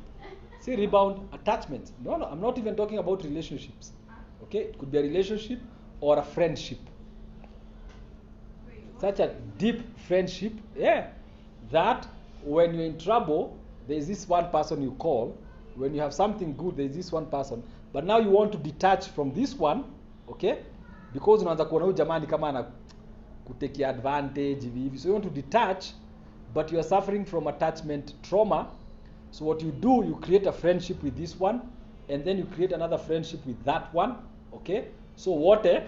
See, 0.59 0.76
rebound 0.76 1.28
attachment. 1.34 1.91
No, 2.03 2.17
no, 2.17 2.26
I'm 2.26 2.39
not 2.39 2.59
even 2.59 2.76
talking 2.76 2.99
about 2.99 3.23
relationships. 3.23 3.93
Okay? 4.43 4.59
It 4.59 4.78
could 4.78 4.91
be 4.91 4.99
a 4.99 5.01
relationship 5.01 5.59
or 6.01 6.19
a 6.19 6.23
friendship. 6.23 6.78
Such 8.99 9.19
a 9.19 9.35
deep 9.57 9.97
friendship, 10.07 10.53
yeah, 10.75 11.07
that 11.71 12.07
when 12.43 12.73
you're 12.73 12.85
in 12.85 12.97
trouble, 12.97 13.57
there's 13.87 14.07
this 14.07 14.27
one 14.29 14.49
person 14.51 14.81
you 14.81 14.91
call. 14.91 15.37
When 15.75 15.93
you 15.93 16.01
have 16.01 16.13
something 16.13 16.55
good, 16.55 16.77
there's 16.77 16.95
this 16.95 17.11
one 17.11 17.25
person. 17.25 17.63
But 17.91 18.05
now 18.05 18.19
you 18.19 18.29
want 18.29 18.51
to 18.53 18.57
detach 18.57 19.07
from 19.07 19.33
this 19.33 19.53
one, 19.55 19.83
okay? 20.29 20.59
Because 21.13 21.43
unaanza 21.43 21.65
kuona 21.65 21.85
huyu 21.85 21.97
jamani 21.97 22.27
kama 22.27 22.49
ana 22.49 22.65
kutekea 23.45 23.89
advantage 23.89 24.61
hivi 24.61 24.79
hivi. 24.79 24.97
So 24.97 25.07
you 25.07 25.13
want 25.13 25.25
to 25.25 25.31
detach, 25.31 25.85
but 26.53 26.71
you 26.71 26.79
are 26.79 26.87
suffering 26.87 27.25
from 27.25 27.47
attachment 27.47 28.21
trauma. 28.21 28.67
So 29.31 29.45
what 29.45 29.61
you 29.61 29.71
do, 29.71 30.03
you 30.03 30.15
create 30.15 30.49
a 30.49 30.51
friendship 30.51 31.03
with 31.03 31.15
this 31.15 31.41
one, 31.41 31.59
and 32.09 32.23
then 32.23 32.37
you 32.37 32.45
create 32.45 32.75
another 32.75 32.97
friendship 32.97 33.45
with 33.45 33.63
that 33.65 33.93
one, 33.93 34.15
okay? 34.53 34.85
So 35.15 35.31
wote 35.31 35.83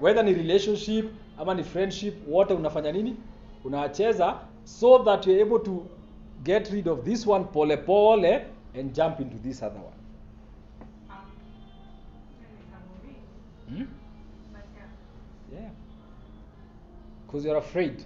whether 0.00 0.24
ni 0.24 0.32
relationship 0.34 1.10
ama 1.38 1.54
ni 1.54 1.64
friendship, 1.64 2.14
wote 2.28 2.54
unafanya 2.54 2.92
nini? 2.92 3.16
Unacheza 3.64 4.40
so 4.64 4.98
that 5.04 5.26
you're 5.26 5.42
able 5.42 5.58
to 5.58 5.86
get 6.44 6.70
rid 6.70 6.88
of 6.88 7.04
this 7.04 7.26
one 7.26 7.44
pole 7.44 7.76
pole 7.76 8.44
and 8.74 8.92
jump 8.94 9.20
into 9.20 9.36
this 9.38 9.62
other 9.62 9.80
one. 9.80 9.98
Hmm? 13.68 13.84
Yeah. 15.52 15.70
Because 17.26 17.44
you're 17.44 17.58
afraid 17.58 18.04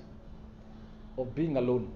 of 1.18 1.34
being 1.34 1.57
alone. 1.57 1.88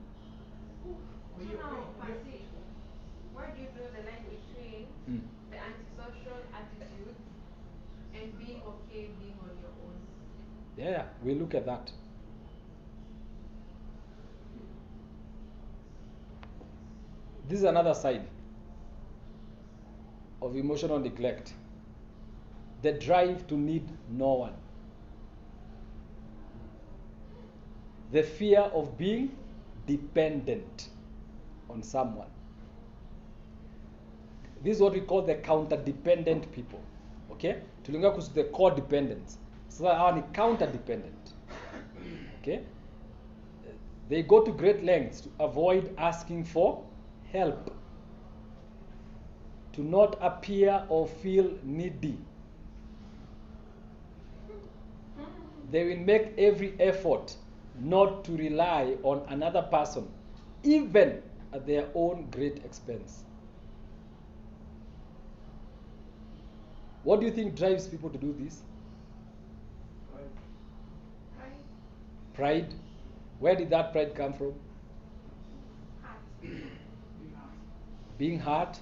Yeah, 10.77 11.05
we 11.25 11.35
look 11.35 11.55
at 11.55 11.67
that. 11.67 11.91
This 17.49 17.61
is 17.61 17.65
another 17.65 17.95
side 17.95 18.27
of 20.43 20.57
emotional 20.57 20.99
neglect 20.99 21.53
the 22.83 22.93
drive 22.93 23.47
to 23.49 23.57
need 23.57 23.89
no 24.11 24.33
one, 24.35 24.53
the 28.13 28.23
fear 28.23 28.61
of 28.61 28.97
being 28.99 29.35
dependent 29.87 30.89
on 31.71 31.83
someone. 31.83 32.29
This 34.63 34.77
is 34.77 34.83
what 34.83 34.93
we 34.95 35.01
call 35.01 35.23
the 35.23 35.37
counter 35.37 35.77
dependent 35.77 36.51
people. 36.53 36.81
Okay? 37.33 37.57
Tuliongea 37.83 38.11
kuhusu 38.11 38.35
the 38.35 38.45
codependents. 38.45 39.39
Sasa 39.77 39.95
hawa 39.95 40.13
ni 40.13 40.23
counter 40.33 40.67
dependent. 40.73 41.35
Okay? 42.41 42.61
They 44.09 44.23
go 44.23 44.43
to 44.45 44.53
great 44.53 44.85
lengths 44.85 45.21
to 45.21 45.29
avoid 45.39 45.95
asking 45.99 46.45
for 46.45 46.83
help. 47.33 47.71
To 49.73 49.83
not 49.83 50.17
appear 50.21 50.85
or 50.89 51.07
feel 51.07 51.51
needy. 51.63 52.17
They 55.71 55.85
will 55.85 56.05
make 56.05 56.33
every 56.39 56.75
effort 56.81 57.37
not 57.79 58.25
to 58.25 58.33
rely 58.37 58.97
on 59.03 59.23
another 59.29 59.63
person, 59.63 60.09
even 60.63 61.23
at 61.53 61.67
their 61.67 61.89
own 61.95 62.29
great 62.31 62.65
expense. 62.65 63.25
What 67.03 67.21
do 67.21 67.27
you 67.27 67.33
think 67.33 67.55
drives 67.57 67.87
people 67.87 68.11
to 68.11 68.19
do 68.19 68.35
this? 68.39 68.63
Right? 70.15 70.25
Pride. 72.37 72.75
Where 73.41 73.57
did 73.57 73.71
that 73.71 73.93
pride 73.93 74.15
come 74.15 74.33
from? 74.33 74.55
Being 78.19 78.39
hurt, 78.39 78.79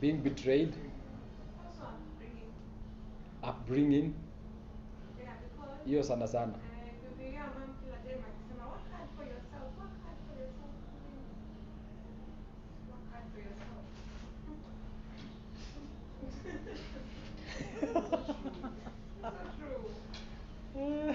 being 0.00 0.20
betrayed, 0.20 0.74
upbringing. 1.82 2.52
upbringing. 3.42 4.14
Yeah, 5.18 5.32
because 5.42 5.78
Hiyo 5.86 6.02
sana 6.02 6.26
sana. 6.28 6.52
eh, 6.52 6.92
ukifikiria 7.00 7.40
mama 7.46 7.74
kila 7.80 7.96
time 8.04 8.20
akisema 8.28 8.64
work 8.66 8.84
hard 8.92 9.08
for 9.16 9.24
yourself, 9.24 9.68
work 9.80 9.94
hard 10.04 10.18
for 10.26 10.36
yourself. 10.42 10.72
Work 12.90 13.04
hard 13.12 13.24
for 13.32 13.40
yourself. 13.40 13.84
True. 19.58 21.14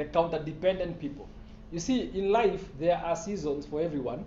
The 0.00 0.06
counter 0.06 0.42
dependent 0.42 0.98
people. 0.98 1.28
You 1.70 1.78
see, 1.78 2.10
in 2.14 2.32
life, 2.32 2.64
there 2.78 2.96
are 2.96 3.14
seasons 3.14 3.66
for 3.66 3.82
everyone, 3.82 4.24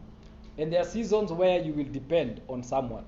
and 0.59 0.71
there 0.71 0.81
are 0.81 0.85
seasons 0.85 1.31
where 1.31 1.59
you 1.59 1.73
will 1.73 1.91
depend 1.91 2.41
on 2.47 2.61
someone. 2.61 3.05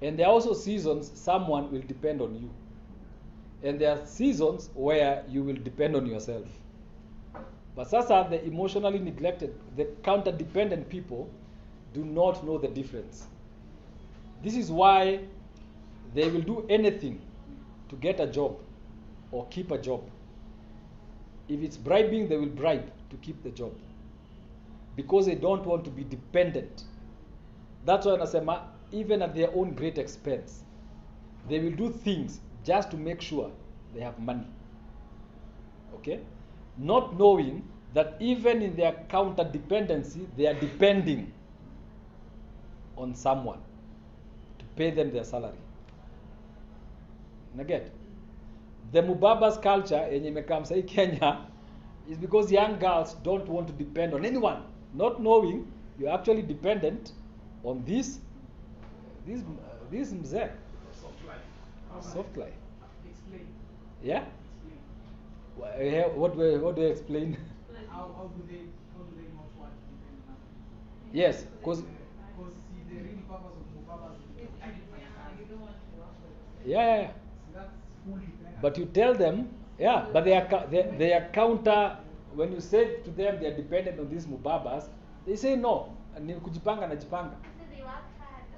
And 0.00 0.18
there 0.18 0.26
are 0.26 0.32
also 0.32 0.54
seasons 0.54 1.10
someone 1.14 1.70
will 1.70 1.82
depend 1.82 2.22
on 2.22 2.34
you. 2.34 2.48
And 3.62 3.78
there 3.78 3.90
are 3.90 4.06
seasons 4.06 4.70
where 4.72 5.22
you 5.28 5.42
will 5.42 5.56
depend 5.56 5.96
on 5.96 6.06
yourself. 6.06 6.46
But 7.76 7.90
sasa, 7.90 8.26
the 8.30 8.42
emotionally 8.42 9.00
neglected, 9.00 9.54
the 9.76 9.84
counter 10.02 10.32
dependent 10.32 10.88
people 10.88 11.28
do 11.92 12.06
not 12.06 12.42
know 12.42 12.56
the 12.56 12.68
difference. 12.68 13.26
This 14.42 14.56
is 14.56 14.70
why 14.70 15.20
they 16.14 16.30
will 16.30 16.40
do 16.40 16.66
anything 16.70 17.20
to 17.90 17.96
get 17.96 18.18
a 18.18 18.26
job 18.26 18.56
or 19.32 19.46
keep 19.48 19.70
a 19.70 19.78
job. 19.78 20.02
If 21.48 21.60
it's 21.62 21.76
bribing, 21.76 22.28
they 22.28 22.36
will 22.36 22.46
bribe 22.46 22.90
to 23.10 23.16
keep 23.16 23.42
the 23.42 23.50
job 23.50 23.72
because 24.96 25.26
they 25.26 25.34
don't 25.34 25.64
want 25.64 25.84
to 25.84 25.90
be 25.90 26.04
dependent. 26.04 26.84
That's 27.84 28.06
why 28.06 28.12
nasema 28.16 28.62
even 28.92 29.22
at 29.22 29.34
their 29.34 29.54
own 29.54 29.74
great 29.74 29.98
expense, 29.98 30.62
they 31.48 31.58
will 31.58 31.72
do 31.72 31.90
things 31.90 32.40
just 32.64 32.90
to 32.90 32.96
make 32.96 33.20
sure 33.20 33.50
they 33.94 34.00
have 34.00 34.18
money. 34.18 34.46
Okay? 35.94 36.20
Not 36.76 37.18
knowing 37.18 37.66
that 37.94 38.16
even 38.20 38.62
in 38.62 38.76
their 38.76 38.92
counter 39.08 39.44
dependency, 39.44 40.26
they 40.36 40.46
are 40.46 40.54
depending 40.54 41.32
on 42.96 43.14
someone 43.14 43.58
to 44.58 44.64
pay 44.76 44.90
them 44.90 45.10
their 45.12 45.24
salary. 45.24 45.58
Naget? 47.56 47.88
The 48.92 49.02
Mubabas 49.02 49.60
culture 49.60 50.08
yenye 50.12 50.28
imekaa 50.28 50.64
sahii 50.64 50.82
Kenya 50.82 51.38
is 52.10 52.18
because 52.18 52.52
young 52.52 52.78
girls 52.78 53.14
don't 53.22 53.48
want 53.48 53.66
to 53.68 53.72
depend 53.74 54.14
on 54.14 54.24
anyone, 54.24 54.62
not 54.94 55.18
knowing 55.20 55.66
you're 55.98 56.14
actually 56.14 56.42
dependent 56.42 57.12
on 57.64 57.84
this 57.84 58.20
this 59.26 59.40
uh, 59.42 59.90
this 59.90 60.12
mzee 60.12 60.50
Soft 61.00 61.24
life. 61.26 62.04
soft 62.14 62.36
life. 62.36 62.54
Explain. 63.10 63.46
Yeah? 64.02 64.24
Explain. 64.24 64.78
Wha- 65.56 66.20
What 66.20 66.36
do 66.36 66.60
what 66.64 66.76
do 66.76 66.82
I 66.82 66.90
explain? 66.90 67.36
How, 67.88 68.10
how 68.16 68.26
do 68.34 68.42
they 68.50 68.62
how 68.94 69.02
do 69.08 69.12
they 69.16 69.28
not 69.36 69.50
want 69.60 69.72
to 69.78 69.84
depend 69.94 70.18
on 70.28 70.36
yes, 71.12 71.44
because 71.58 71.82
Because 71.82 72.54
see 72.68 72.82
the 72.90 72.98
real 73.06 73.22
purpose 73.28 73.54
of 73.60 73.66
Mubaba 73.76 74.06
is 74.16 74.22
to 74.34 74.42
identify 74.62 74.98
Yeah, 74.98 75.38
you 75.38 75.44
don't 75.50 75.60
want 75.60 75.76
to 75.78 75.88
work 76.00 76.12
for 76.20 76.28
yourself. 76.30 76.66
yeah, 76.66 77.02
yeah. 77.02 77.10
So 77.46 77.58
that's. 77.58 77.74
But 78.60 78.76
you 78.78 78.86
tell 78.86 79.14
them, 79.14 79.48
yeah, 79.78 80.06
but 80.12 80.24
they 80.24 80.34
are 80.34 80.66
they, 80.70 80.92
they 80.98 81.12
are 81.12 81.28
counter. 81.32 81.96
When 82.34 82.52
you 82.52 82.60
say 82.60 82.96
to 83.04 83.10
them 83.10 83.40
they 83.40 83.46
are 83.46 83.56
dependent 83.56 83.98
on 83.98 84.08
these 84.08 84.26
mubabas, 84.26 84.88
they 85.26 85.36
say 85.36 85.56
no. 85.56 85.96
Ni 86.20 86.34
kujipanga 86.34 86.86
najipanga. 86.88 87.34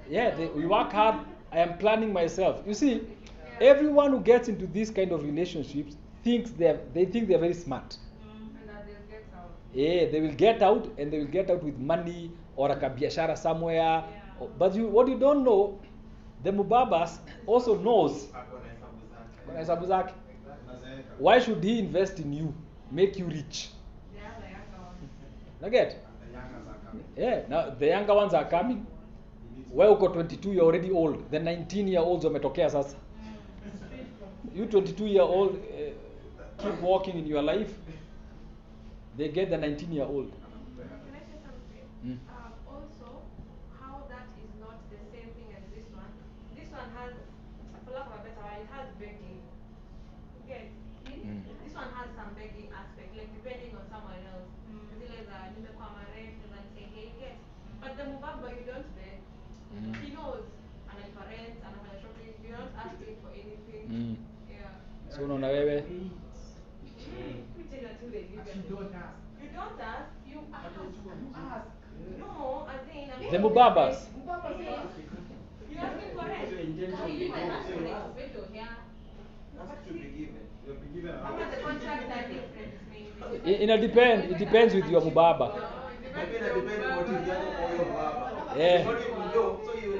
Yeah, 0.09 0.35
they, 0.35 0.47
we 0.47 0.65
work 0.65 0.91
hard. 0.91 1.25
I 1.51 1.59
am 1.59 1.77
planning 1.77 2.11
myself. 2.11 2.61
You 2.67 2.73
see, 2.73 3.01
everyone 3.61 4.11
who 4.11 4.19
gets 4.19 4.49
into 4.49 4.67
this 4.67 4.89
kind 4.89 5.11
of 5.11 5.23
relationships 5.23 5.95
thinks 6.23 6.51
they 6.51 6.77
they 6.93 7.05
think 7.05 7.27
they're 7.27 7.39
very 7.39 7.53
smart. 7.53 7.97
Mm-hmm. 8.25 8.67
They'll 8.85 9.09
get 9.09 9.25
out. 9.35 9.51
Yeah, 9.73 10.11
they 10.11 10.21
will 10.21 10.35
get 10.35 10.61
out 10.61 10.89
and 10.97 11.11
they 11.11 11.19
will 11.19 11.31
get 11.31 11.49
out 11.49 11.63
with 11.63 11.77
money 11.77 12.31
or 12.55 12.71
a 12.71 12.75
kabiashara 12.75 13.37
somewhere. 13.37 14.03
But 14.57 14.75
you, 14.75 14.87
what 14.87 15.07
you 15.07 15.17
don't 15.17 15.43
know, 15.43 15.79
the 16.43 16.51
Mubabas 16.51 17.19
also 17.45 17.77
knows. 17.77 18.27
Kuna 19.45 19.59
hesabu 19.59 19.85
zake. 19.85 20.13
Why 21.19 21.39
should 21.41 21.63
he 21.63 21.79
invest 21.79 22.19
in 22.19 22.33
you? 22.33 22.53
Make 22.91 23.19
you 23.19 23.27
rich. 23.29 23.69
Naget? 25.61 25.95
Yeah, 27.17 27.47
now 27.49 27.69
the 27.79 27.87
younger 27.87 28.13
ones 28.15 28.33
are 28.33 28.45
coming. 28.49 28.85
Wewe 29.75 29.91
uko 29.91 30.07
22 30.07 30.53
you're 30.53 30.65
already 30.65 30.91
old. 30.91 31.31
The 31.31 31.39
19 31.39 31.87
year 31.87 32.01
olds 32.03 32.25
wametokea 32.25 32.69
sasa. 32.69 32.97
You 34.55 34.65
22 34.65 35.07
year 35.07 35.21
old 35.23 35.51
uh, 35.55 36.63
keep 36.63 36.81
walking 36.83 37.17
in 37.19 37.27
your 37.27 37.43
life. 37.43 37.71
They 39.17 39.29
get 39.29 39.49
the 39.49 39.57
19 39.57 39.93
year 39.93 40.05
old. 40.07 40.31
So 73.41 73.49
Mubabas. 73.49 73.97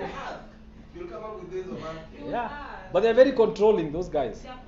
ask. 0.01 0.39
You'll 0.95 1.07
come 1.07 1.23
up 1.23 1.41
with 1.41 1.51
ways 1.53 1.68
of 1.68 1.84
asking. 1.84 2.26
You 2.26 2.31
Yeah. 2.31 2.49
But 2.91 3.01
they're 3.01 3.14
very 3.15 3.31
controlling 3.31 3.91
those 3.91 4.10
guys. 4.10 4.41
They 4.43 4.49
are 4.49 4.60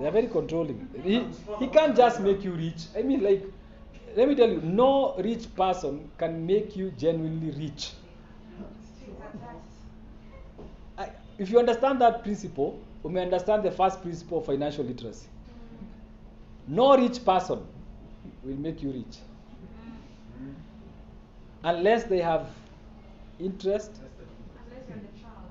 They're 0.00 0.10
very 0.10 0.26
controlling. 0.26 0.88
He, 1.04 1.24
he 1.60 1.68
can't 1.68 1.96
just 1.96 2.20
make 2.20 2.42
you 2.42 2.52
rich. 2.52 2.86
I 2.96 3.02
mean, 3.02 3.22
like, 3.22 3.44
let 4.16 4.28
me 4.28 4.34
tell 4.34 4.48
you, 4.50 4.60
no 4.62 5.14
rich 5.18 5.54
person 5.54 6.10
can 6.18 6.44
make 6.44 6.74
you 6.76 6.90
genuinely 6.92 7.50
rich. 7.52 7.92
Strings 8.96 9.18
attached. 9.18 9.70
I, 10.98 11.10
if 11.40 11.50
you 11.50 11.58
understand 11.58 12.00
that 12.02 12.22
principle, 12.22 12.78
you 13.02 13.08
may 13.10 13.22
understand 13.22 13.62
the 13.62 13.70
first 13.70 14.02
principle 14.02 14.38
of 14.38 14.46
financial 14.46 14.84
literacy. 14.84 15.26
No 16.68 16.96
rich 16.98 17.24
person 17.24 17.60
will 18.44 18.56
make 18.56 18.82
you 18.82 18.90
rich 18.92 19.16
unless 21.64 22.04
they 22.04 22.18
have 22.20 22.46
interest, 23.38 23.90
Unless 24.76 24.82
you're 24.88 24.98
the 24.98 25.18
child. 25.20 25.50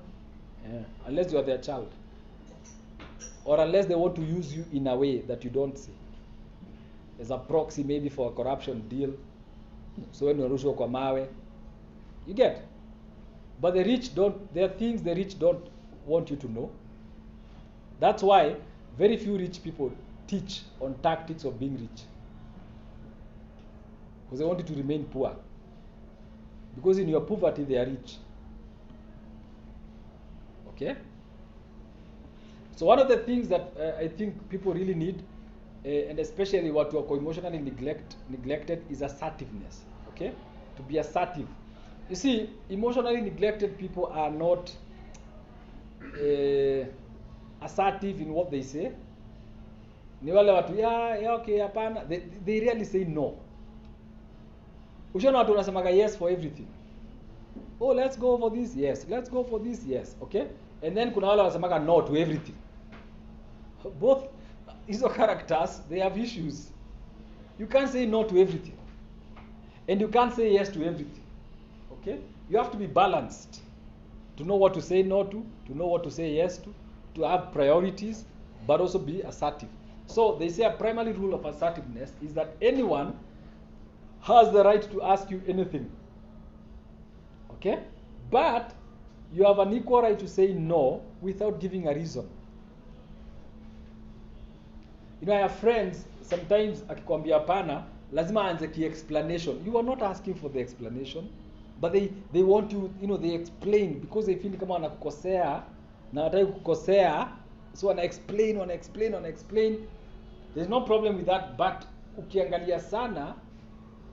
yeah, 0.64 0.82
unless 1.06 1.32
you 1.32 1.38
are 1.38 1.42
their 1.42 1.58
child, 1.58 1.90
or 3.44 3.60
unless 3.60 3.86
they 3.86 3.94
want 3.96 4.14
to 4.14 4.22
use 4.22 4.54
you 4.54 4.64
in 4.72 4.86
a 4.86 4.96
way 4.96 5.18
that 5.22 5.42
you 5.44 5.50
don't 5.50 5.76
see, 5.76 5.92
as 7.20 7.30
a 7.32 7.38
proxy 7.38 7.82
maybe 7.82 8.08
for 8.08 8.30
a 8.30 8.32
corruption 8.32 8.88
deal. 8.88 9.12
So 10.12 10.26
when 10.26 10.38
unarushwa 10.38 10.76
kwa 10.76 10.88
mawe, 10.88 11.26
you 12.28 12.34
get. 12.34 12.62
But 13.60 13.74
the 13.74 13.84
rich 13.84 14.14
don't. 14.14 14.54
There 14.54 14.64
are 14.64 14.68
things 14.78 15.02
the 15.02 15.14
rich 15.14 15.38
don't 15.38 15.66
want 16.06 16.30
you 16.30 16.36
to 16.36 16.50
know. 16.50 16.70
That's 17.98 18.22
why 18.22 18.56
very 18.98 19.16
few 19.16 19.36
rich 19.36 19.62
people 19.62 19.92
teach 20.26 20.62
on 20.80 20.94
tactics 21.02 21.44
of 21.44 21.58
being 21.58 21.74
rich. 21.74 22.02
Because 24.24 24.38
they 24.38 24.44
want 24.44 24.60
you 24.60 24.64
to 24.66 24.74
remain 24.74 25.04
poor. 25.04 25.34
Because 26.74 26.98
in 26.98 27.08
your 27.08 27.20
poverty 27.20 27.64
they 27.64 27.76
are 27.76 27.86
rich. 27.86 28.16
Okay? 30.68 30.96
So 32.76 32.86
one 32.86 32.98
of 32.98 33.08
the 33.08 33.18
things 33.18 33.48
that 33.48 33.72
uh, 33.78 34.00
I 34.00 34.08
think 34.08 34.48
people 34.48 34.72
really 34.72 34.94
need, 34.94 35.22
uh, 35.84 35.88
and 35.88 36.18
especially 36.18 36.70
what 36.70 36.92
you 36.92 36.98
are 37.00 37.16
emotionally 37.16 37.58
neglect, 37.58 38.16
neglected, 38.28 38.82
is 38.88 39.02
assertiveness. 39.02 39.80
Okay? 40.08 40.32
To 40.76 40.82
be 40.82 40.98
assertive. 40.98 41.48
You 42.08 42.16
see, 42.16 42.50
emotionally 42.70 43.20
neglected 43.20 43.78
people 43.78 44.06
are 44.06 44.30
not 44.30 44.74
uh, 46.02 46.86
assertive 47.64 48.20
in 48.20 48.30
what 48.32 48.50
they 48.50 48.62
say. 48.62 48.92
Ni 50.22 50.32
wale 50.32 50.50
watu 50.52 50.74
ya, 50.76 51.16
ya 51.16 51.34
okay, 51.34 51.58
hapana. 51.60 52.04
They, 52.08 52.20
they 52.44 52.60
really 52.60 52.84
say 52.84 53.04
no. 53.04 53.34
Ushaona 55.14 55.38
watu 55.38 55.50
wanasemaga 55.50 55.90
yes 55.90 56.16
for 56.18 56.30
everything. 56.32 56.66
Oh, 57.80 57.94
let's 57.94 58.18
go 58.18 58.38
for 58.38 58.50
this. 58.52 58.76
Yes. 58.76 59.06
Let's 59.08 59.30
go 59.30 59.44
for 59.44 59.62
this. 59.62 59.86
Yes. 59.86 60.16
Okay? 60.22 60.46
And 60.82 60.96
then 60.96 61.12
kuna 61.12 61.26
wale 61.28 61.42
wanasemaga 61.42 61.78
no 61.78 62.02
to 62.02 62.16
everything. 62.16 62.54
Both 64.00 64.24
hizo 64.86 65.08
characters, 65.08 65.80
they 65.88 66.00
have 66.00 66.18
issues. 66.18 66.70
You 67.58 67.66
can't 67.66 67.88
say 67.90 68.06
no 68.06 68.24
to 68.24 68.38
everything. 68.40 68.76
And 69.88 70.00
you 70.00 70.08
can't 70.08 70.34
say 70.34 70.52
yes 70.52 70.68
to 70.70 70.84
everything. 70.84 71.22
Okay? 71.92 72.18
You 72.50 72.58
have 72.58 72.70
to 72.70 72.76
be 72.76 72.86
balanced. 72.86 73.59
To 74.40 74.46
know 74.46 74.56
what 74.56 74.72
to 74.72 74.80
say 74.80 75.02
no 75.02 75.22
to, 75.24 75.44
to 75.66 75.76
know 75.76 75.86
what 75.86 76.02
to 76.04 76.10
say 76.10 76.32
yes 76.32 76.56
to, 76.56 76.74
to 77.14 77.22
have 77.24 77.52
priorities, 77.52 78.24
but 78.66 78.80
also 78.80 78.98
be 78.98 79.20
assertive. 79.20 79.68
So 80.06 80.36
they 80.36 80.48
say 80.48 80.64
a 80.64 80.70
primary 80.70 81.12
rule 81.12 81.34
of 81.34 81.44
assertiveness 81.44 82.14
is 82.22 82.32
that 82.32 82.56
anyone 82.62 83.18
has 84.22 84.50
the 84.50 84.64
right 84.64 84.80
to 84.92 85.02
ask 85.02 85.30
you 85.30 85.42
anything. 85.46 85.90
Okay? 87.52 87.80
But 88.30 88.72
you 89.30 89.44
have 89.44 89.58
an 89.58 89.74
equal 89.74 90.00
right 90.00 90.18
to 90.18 90.26
say 90.26 90.54
no 90.54 91.02
without 91.20 91.60
giving 91.60 91.86
a 91.86 91.94
reason. 91.94 92.26
You 95.20 95.26
know, 95.26 95.34
I 95.34 95.40
have 95.40 95.54
friends, 95.56 96.06
sometimes 96.22 96.80
akikwambia 96.88 97.40
hapana, 97.40 97.84
lazima 98.10 98.44
aanze 98.44 98.68
ki-explanation. 98.72 99.62
You 99.66 99.76
are 99.76 99.84
not 99.84 100.00
asking 100.00 100.36
for 100.36 100.48
the 100.48 100.60
explanation, 100.60 101.28
but 101.80 101.92
they, 101.92 102.10
they 102.32 102.42
want 102.42 102.72
you, 102.72 102.90
you 103.00 103.06
know, 103.06 103.16
they 103.16 103.34
explain. 103.34 104.00
Because 104.00 104.26
they 104.26 104.36
feel 104.36 104.56
kama 104.58 104.74
wanakukosea 104.74 105.62
na 106.12 106.22
wataki 106.22 106.46
kukosea, 106.52 107.28
so 107.72 107.86
wana 107.88 108.02
explain, 108.02 108.56
wana 108.56 108.72
explain, 108.72 109.14
wana 109.14 109.28
explain. 109.28 109.78
There's 110.54 110.68
no 110.68 110.80
problem 110.80 111.16
with 111.16 111.26
that, 111.26 111.56
but 111.56 111.86
ukiangalia 112.18 112.80
sana 112.80 113.34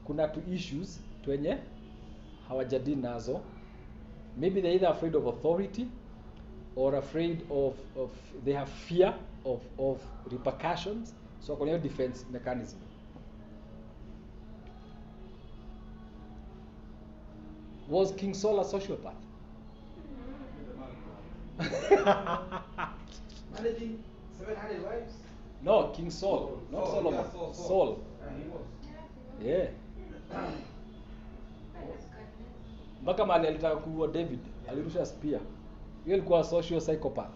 kuna 0.05 0.27
two 0.27 0.53
issues 0.53 0.99
twenye 1.21 1.57
hawajadili 2.47 3.01
nazo. 3.01 3.41
Maybe 4.37 4.61
they're 4.61 4.75
either 4.75 4.89
afraid 4.89 5.15
of 5.15 5.25
authority 5.27 5.87
or 6.75 6.95
afraid 6.95 7.41
of, 7.49 7.73
of 7.97 8.11
they 8.45 8.53
have 8.53 8.71
fear 8.71 9.13
of, 9.45 9.61
of 9.79 9.99
repercussions. 10.31 11.13
So 11.39 11.55
kuna 11.55 11.71
hiyo 11.71 11.83
defense 11.83 12.25
mechanism 12.31 12.79
was 17.89 18.11
king 18.15 18.33
saul 18.33 18.59
a 18.59 18.63
sociopath? 18.63 19.13
Managing 23.53 24.03
700 24.39 24.83
wives? 24.83 25.13
no 25.63 25.89
king 25.95 26.11
saul 26.11 26.59
not 26.71 26.85
Saul, 26.85 26.93
solomon. 26.95 27.13
yeah, 27.19 27.31
Saul, 27.31 27.53
Saul. 27.53 27.67
saul. 27.67 27.97
Yeah, 29.43 29.67
mpaka 33.01 33.25
mahali 33.25 33.47
alitaka 33.47 33.75
kuua 33.75 34.07
david 34.07 34.39
alirusha 34.69 35.05
spear. 35.05 35.39
Hiyo 36.05 36.17
ilikuwa 36.17 36.43
social 36.43 36.81
psychopath. 36.81 37.31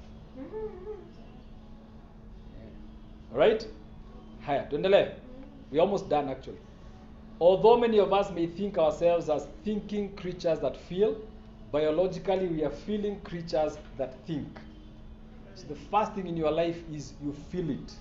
Right 3.35 3.69
haya 4.45 4.63
tuendelee. 4.63 5.07
We 5.71 5.79
almost 5.81 6.07
done 6.09 6.31
actually 6.31 6.59
although 7.41 7.76
many 7.76 7.97
of 7.97 8.13
us 8.13 8.30
may 8.31 8.45
think 8.45 8.77
ourselves 8.77 9.27
as 9.27 9.47
thinking 9.65 10.15
creatures 10.15 10.59
that 10.59 10.77
feel 10.77 11.18
biologically 11.72 12.47
we 12.47 12.63
are 12.63 12.69
feeling 12.69 13.19
creatures 13.22 13.77
that 13.97 14.13
think. 14.27 14.47
So 15.55 15.65
the 15.68 15.76
first 15.76 16.13
thing 16.13 16.27
in 16.27 16.38
your 16.38 16.51
life 16.51 16.77
is 16.93 17.13
you 17.23 17.34
feel 17.51 17.69
it 17.72 17.93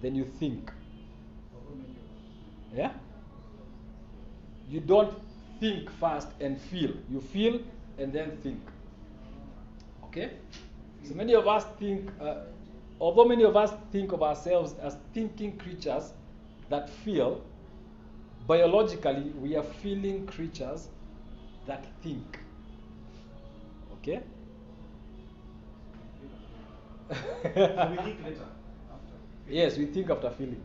then 0.00 0.14
you 0.14 0.24
think. 0.24 0.70
Yeah? 2.72 2.92
You 4.68 4.80
don't 4.80 5.12
think 5.58 5.90
first 5.98 6.28
and 6.40 6.58
feel. 6.58 6.92
You 7.10 7.20
feel 7.20 7.60
and 7.98 8.12
then 8.12 8.38
think. 8.42 8.60
Okay? 10.04 10.30
So 11.02 11.14
many 11.14 11.34
of 11.34 11.48
us 11.48 11.64
think 11.80 12.08
uh, 12.20 12.34
although 13.00 13.24
many 13.24 13.42
of 13.42 13.56
us 13.56 13.72
think 13.90 14.12
of 14.12 14.22
ourselves 14.22 14.74
as 14.80 14.96
thinking 15.12 15.56
creatures 15.56 16.12
that 16.68 16.88
feel, 16.88 17.42
biologically 18.50 19.30
we 19.40 19.54
are 19.56 19.62
feeling 19.82 20.26
creatures 20.26 20.88
that 21.66 21.84
think. 22.02 22.38
Okay? 23.92 24.20
So 27.10 27.16
we 27.90 27.96
think 27.96 28.24
later. 28.24 28.48
After. 28.94 29.16
yes, 29.48 29.76
we 29.78 29.86
think 29.86 30.10
after 30.10 30.30
feeling. 30.30 30.62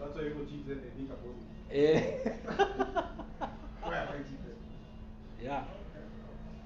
That's 0.00 0.16
why 0.16 0.22
people 0.24 0.46
cheat 0.46 0.66
then 0.68 0.80
they 0.82 0.90
think 0.96 1.10
about 1.10 1.34
it. 1.70 1.76
Eh, 1.76 2.30
Why 3.82 3.96
I 4.02 4.18
cheated? 4.28 4.56
yeah. 5.42 5.64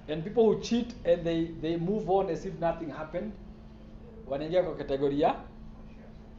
And 0.09 0.24
people 0.24 0.53
who 0.55 0.61
cheat 0.62 0.94
and 1.05 1.24
they, 1.24 1.51
they 1.61 1.77
move 1.77 2.09
on 2.11 2.31
as 2.31 2.47
if 2.47 2.59
nothing 2.61 2.90
happened, 2.90 3.32
wanaingia 4.28 4.62
kwa 4.62 4.74
kategoria 4.74 5.28
ya 5.28 5.36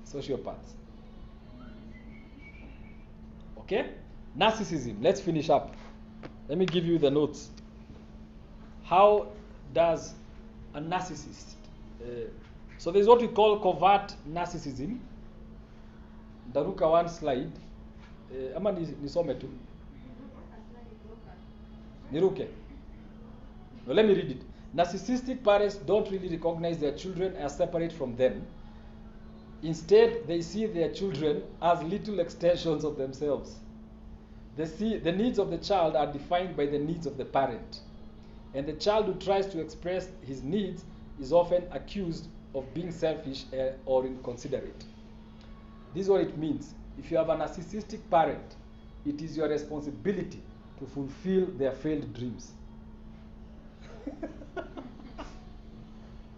sociopaths. 0.03 0.75
Okay? 3.57 3.83
Narcissism. 4.37 5.01
Let's 5.01 5.21
finish 5.21 5.49
up. 5.49 5.75
Let 6.47 6.57
me 6.57 6.65
give 6.65 6.85
you 6.85 6.97
the 6.97 7.11
notes. 7.11 7.49
How 8.83 9.27
does 9.73 10.13
a 10.73 10.81
narcissist? 10.81 11.53
Uh, 12.01 12.27
so 12.77 12.91
there's 12.91 13.07
what 13.07 13.21
we 13.21 13.27
call 13.27 13.59
covert 13.59 14.15
narcissism. 14.29 14.99
Daruka 16.51 16.89
one 16.89 17.07
slide. 17.07 17.51
Uh, 18.31 18.55
ama 18.55 18.71
nis- 18.71 18.95
nisome 19.01 19.39
tu. 19.39 19.49
Niruke. 22.11 22.47
No, 23.87 23.93
let 23.93 24.05
me 24.05 24.13
read 24.13 24.31
it. 24.31 24.41
Narcissistic 24.75 25.43
parents 25.43 25.75
don't 25.75 26.09
really 26.09 26.29
recognize 26.29 26.79
their 26.79 26.93
children 26.93 27.35
as 27.35 27.55
separate 27.55 27.91
from 27.91 28.15
them. 28.15 28.45
Instead, 29.61 30.27
they 30.27 30.41
see 30.41 30.65
their 30.65 30.91
children 30.91 31.43
as 31.61 31.81
little 31.83 32.19
extensions 32.19 32.83
of 32.83 32.97
themselves. 32.97 33.55
See 34.57 34.97
the 34.97 35.11
needs 35.11 35.39
of 35.39 35.49
the 35.49 35.57
child 35.57 35.95
are 35.95 36.11
defined 36.11 36.55
by 36.55 36.67
the 36.67 36.77
needs 36.77 37.07
of 37.07 37.17
the 37.17 37.25
parent. 37.25 37.79
And 38.53 38.67
the 38.67 38.73
child 38.73 39.07
who 39.07 39.15
tries 39.15 39.47
to 39.47 39.59
express 39.59 40.09
his 40.21 40.43
needs 40.43 40.85
is 41.19 41.33
often 41.33 41.63
accused 41.71 42.27
of 42.53 42.71
being 42.73 42.91
selfish 42.91 43.45
uh, 43.53 43.71
or 43.85 44.05
inconsiderate. 44.05 44.85
This 45.93 46.03
is 46.03 46.09
what 46.09 46.21
it 46.21 46.37
means. 46.37 46.75
If 46.99 47.09
you 47.09 47.17
have 47.17 47.29
a 47.29 47.35
narcissistic 47.35 47.99
parent, 48.11 48.55
it 49.05 49.21
is 49.21 49.35
your 49.35 49.49
responsibility 49.49 50.41
to 50.79 50.85
fulfill 50.85 51.47
their 51.57 51.71
failed 51.71 52.13
dreams. 52.13 52.51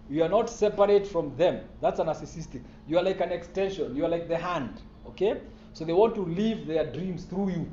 you 0.09 0.23
are 0.23 0.29
not 0.29 0.49
separate 0.49 1.05
from 1.05 1.35
them. 1.35 1.61
That's 1.81 1.99
a 1.99 2.03
narcissistic. 2.03 2.61
You 2.87 2.97
are 2.97 3.03
like 3.03 3.19
an 3.19 3.31
extension. 3.31 3.95
You 3.95 4.05
are 4.05 4.09
like 4.09 4.29
the 4.29 4.37
hand. 4.37 4.81
Okay? 5.07 5.41
So 5.73 5.83
they 5.83 5.93
want 5.93 6.15
to 6.15 6.21
live 6.21 6.65
their 6.65 6.89
dreams 6.91 7.25
through 7.25 7.49
you. 7.49 7.69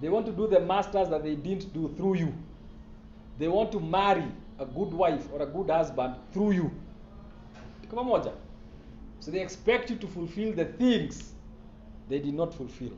They 0.00 0.08
want 0.08 0.26
to 0.26 0.32
do 0.32 0.46
the 0.46 0.60
masters 0.60 1.08
that 1.08 1.22
they 1.22 1.34
didn't 1.34 1.72
do 1.72 1.92
through 1.96 2.16
you. 2.16 2.34
They 3.38 3.48
want 3.48 3.72
to 3.72 3.80
marry 3.80 4.26
a 4.58 4.66
good 4.66 4.92
wife 4.92 5.26
or 5.32 5.42
a 5.42 5.46
good 5.46 5.70
husband 5.70 6.14
through 6.32 6.52
you. 6.52 6.70
So 9.20 9.30
they 9.30 9.40
expect 9.40 9.90
you 9.90 9.96
to 9.96 10.06
fulfill 10.06 10.52
the 10.52 10.64
things 10.64 11.32
they 12.08 12.18
did 12.18 12.34
not 12.34 12.54
fulfill. 12.54 12.92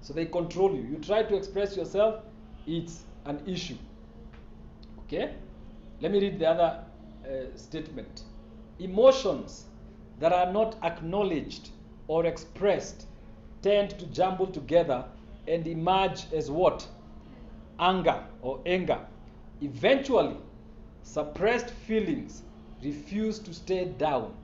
So 0.00 0.12
they 0.12 0.26
control 0.26 0.74
you. 0.74 0.82
You 0.82 0.96
try 0.98 1.22
to 1.22 1.34
express 1.34 1.76
yourself, 1.76 2.22
it's 2.66 3.04
an 3.24 3.40
issue. 3.46 3.76
Okay? 5.00 5.34
Let 6.00 6.12
me 6.12 6.20
read 6.20 6.38
the 6.38 6.46
other 6.46 6.84
uh, 7.24 7.56
statement. 7.56 8.22
Emotions 8.78 9.64
that 10.20 10.32
are 10.32 10.52
not 10.52 10.76
acknowledged 10.82 11.70
or 12.06 12.26
expressed 12.26 13.06
tend 13.62 13.98
to 13.98 14.06
jumble 14.06 14.46
together 14.46 15.04
and 15.46 15.66
emerge 15.66 16.32
as 16.32 16.50
what? 16.50 16.86
Anger 17.78 18.24
or 18.42 18.60
anger. 18.66 19.00
Eventually, 19.60 20.36
suppressed 21.02 21.70
feelings 21.70 22.42
refuse 22.82 23.38
to 23.40 23.54
stay 23.54 23.86
down. 23.86 24.34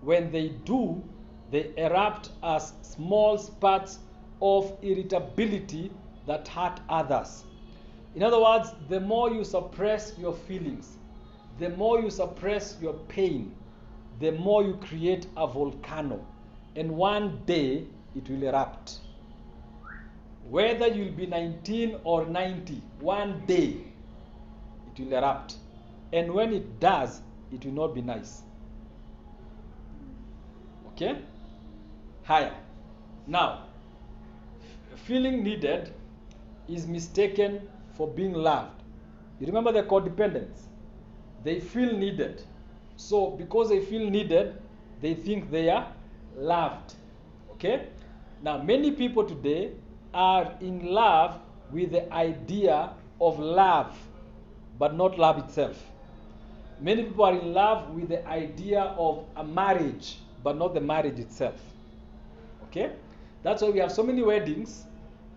When 0.00 0.30
they 0.30 0.48
do, 0.64 1.02
they 1.50 1.72
erupt 1.76 2.30
as 2.42 2.72
small 2.82 3.38
spurts 3.38 3.98
of 4.42 4.76
irritability 4.82 5.90
that 6.26 6.48
hurt 6.48 6.80
others. 6.88 7.44
In 8.14 8.22
other 8.22 8.40
words, 8.40 8.72
the 8.88 9.00
more 9.00 9.30
you 9.30 9.44
suppress 9.44 10.14
your 10.18 10.32
feelings, 10.32 10.96
the 11.58 11.70
more 11.70 12.00
you 12.00 12.10
suppress 12.10 12.76
your 12.80 12.94
pain, 13.08 13.54
the 14.20 14.32
more 14.32 14.64
you 14.64 14.74
create 14.74 15.26
a 15.36 15.46
volcano. 15.46 16.24
And 16.74 16.90
one 16.90 17.42
day 17.46 17.86
it 18.14 18.28
will 18.28 18.42
erupt. 18.42 19.00
Whether 20.50 20.88
you'll 20.88 21.12
be 21.12 21.26
19 21.26 22.00
or 22.04 22.24
90, 22.24 22.80
one 23.00 23.42
day 23.46 23.78
it 24.86 25.00
will 25.02 25.12
erupt. 25.12 25.56
And 26.12 26.32
when 26.32 26.52
it 26.52 26.78
does, 26.78 27.20
it 27.52 27.64
will 27.64 27.72
not 27.72 27.94
be 27.94 28.02
nice. 28.02 28.42
Okay? 30.92 31.18
Higher. 32.22 32.54
Now, 33.26 33.64
feeling 34.94 35.42
needed 35.42 35.92
is 36.68 36.86
mistaken 36.86 37.68
for 37.94 38.08
being 38.08 38.32
loved. 38.32 38.82
You 39.40 39.46
remember 39.46 39.72
the 39.72 39.82
codependents? 39.82 40.62
They 41.44 41.60
feel 41.60 41.92
needed. 41.92 42.42
So, 42.96 43.30
because 43.30 43.68
they 43.68 43.80
feel 43.80 44.08
needed, 44.08 44.60
they 45.00 45.14
think 45.14 45.50
they 45.50 45.68
are 45.70 45.92
loved. 46.36 46.94
Okay? 47.52 47.88
Now, 48.42 48.62
many 48.62 48.92
people 48.92 49.24
today 49.24 49.72
are 50.16 50.54
in 50.62 50.86
love 50.86 51.38
with 51.70 51.92
the 51.92 52.10
idea 52.12 52.94
of 53.20 53.38
love, 53.38 53.94
but 54.78 54.94
not 54.94 55.18
love 55.18 55.38
itself. 55.38 55.80
Many 56.80 57.04
people 57.04 57.24
are 57.24 57.38
in 57.38 57.52
love 57.52 57.90
with 57.90 58.08
the 58.08 58.26
idea 58.26 58.94
of 58.98 59.24
a 59.36 59.44
marriage, 59.44 60.16
but 60.42 60.56
not 60.56 60.72
the 60.72 60.80
marriage 60.80 61.18
itself. 61.18 61.60
Okay? 62.64 62.92
That's 63.42 63.60
why 63.60 63.68
we 63.70 63.78
have 63.78 63.92
so 63.92 64.02
many 64.02 64.22
weddings 64.22 64.84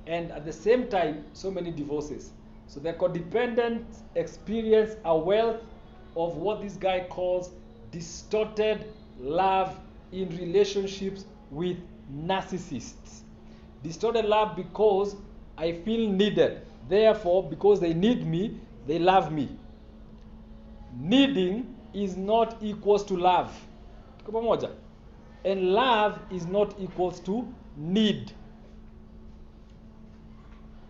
and 0.07 0.31
at 0.31 0.45
the 0.45 0.53
same 0.53 0.87
time, 0.87 1.25
so 1.33 1.51
many 1.51 1.71
divorces. 1.71 2.31
So 2.67 2.79
the 2.79 2.93
codependent 2.93 3.83
experience 4.15 4.95
a 5.03 5.17
wealth 5.17 5.61
of 6.15 6.37
what 6.37 6.61
this 6.61 6.75
guy 6.75 7.05
calls 7.09 7.51
distorted 7.91 8.85
love 9.19 9.77
in 10.11 10.29
relationships 10.37 11.25
with 11.51 11.77
narcissists. 12.13 13.21
Distorted 13.83 14.25
love 14.25 14.55
because 14.55 15.15
I 15.57 15.71
feel 15.71 16.09
needed. 16.09 16.61
Therefore, 16.87 17.47
because 17.49 17.79
they 17.79 17.93
need 17.93 18.25
me, 18.25 18.59
they 18.87 18.99
love 18.99 19.31
me. 19.31 19.49
Needing 20.97 21.75
is 21.93 22.17
not 22.17 22.57
equals 22.61 23.03
to 23.05 23.15
love. 23.15 23.53
And 25.45 25.71
love 25.71 26.19
is 26.31 26.45
not 26.45 26.75
equals 26.79 27.19
to 27.21 27.47
need. 27.77 28.33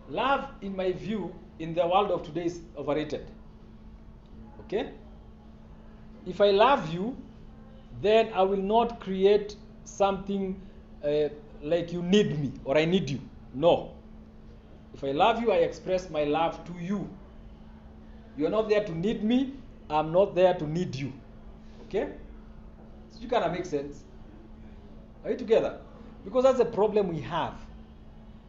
Love, 0.08 0.48
in 0.60 0.74
my 0.74 0.92
view, 0.92 1.32
in 1.60 1.74
the 1.74 1.86
world 1.86 2.10
of 2.10 2.22
today 2.24 2.46
is 2.46 2.60
overrated. 2.76 3.30
Okay? 4.60 4.90
If 6.26 6.40
I 6.40 6.50
love 6.50 6.92
you, 6.92 7.16
then 8.02 8.32
I 8.34 8.42
will 8.42 8.62
not 8.62 9.00
create 9.00 9.56
something 9.84 10.60
uh, 11.04 11.28
like 11.62 11.92
you 11.92 12.02
need 12.02 12.38
me 12.38 12.52
or 12.64 12.76
I 12.76 12.84
need 12.84 13.10
you. 13.10 13.20
No. 13.54 13.92
If 14.94 15.04
I 15.04 15.12
love 15.12 15.40
you, 15.40 15.52
I 15.52 15.56
express 15.56 16.10
my 16.10 16.24
love 16.24 16.64
to 16.64 16.72
you. 16.80 17.08
You 18.36 18.46
are 18.46 18.50
not 18.50 18.68
there 18.68 18.84
to 18.84 18.94
need 18.94 19.22
me, 19.22 19.54
I'm 19.88 20.12
not 20.12 20.34
there 20.34 20.54
to 20.54 20.66
need 20.66 20.94
you. 20.94 21.12
Okay? 21.86 22.08
So 23.10 23.20
you 23.20 23.28
kind 23.28 23.44
of 23.44 23.52
make 23.52 23.66
sense. 23.66 24.04
Are 25.24 25.30
you 25.30 25.36
together? 25.36 25.78
Because 26.24 26.44
that's 26.44 26.58
the 26.58 26.64
problem 26.64 27.08
we 27.08 27.20
have. 27.20 27.54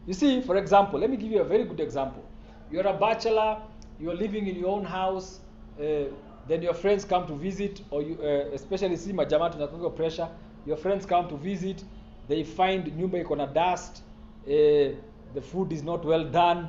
You 0.06 0.14
see, 0.14 0.40
for 0.40 0.56
example, 0.56 0.98
let 0.98 1.10
me 1.10 1.16
give 1.16 1.30
you 1.30 1.40
a 1.40 1.44
very 1.44 1.64
good 1.64 1.80
example. 1.80 2.24
You're 2.70 2.86
a 2.86 2.94
bachelor, 2.94 3.58
you're 4.00 4.14
living 4.14 4.46
in 4.46 4.56
your 4.56 4.68
own 4.68 4.84
house, 4.84 5.40
uh, 5.78 6.04
then 6.48 6.62
your 6.62 6.74
friends 6.74 7.04
come 7.04 7.26
to 7.26 7.34
visit, 7.34 7.82
or 7.90 8.02
you, 8.02 8.18
uh, 8.20 8.54
especially 8.54 8.96
see 8.96 9.12
my 9.12 9.24
majama 9.24 9.50
tunakuwa 9.50 9.94
pressure, 9.94 10.28
your 10.66 10.76
friends 10.76 11.06
come 11.06 11.28
to 11.28 11.36
visit, 11.36 11.84
they 12.28 12.44
find 12.44 12.92
nyumba 12.96 13.18
iko 13.18 13.36
na 13.36 13.46
dust, 13.46 14.02
eh, 14.48 14.94
the 15.34 15.40
food 15.40 15.72
is 15.72 15.82
not 15.82 16.04
well 16.04 16.24
done, 16.24 16.68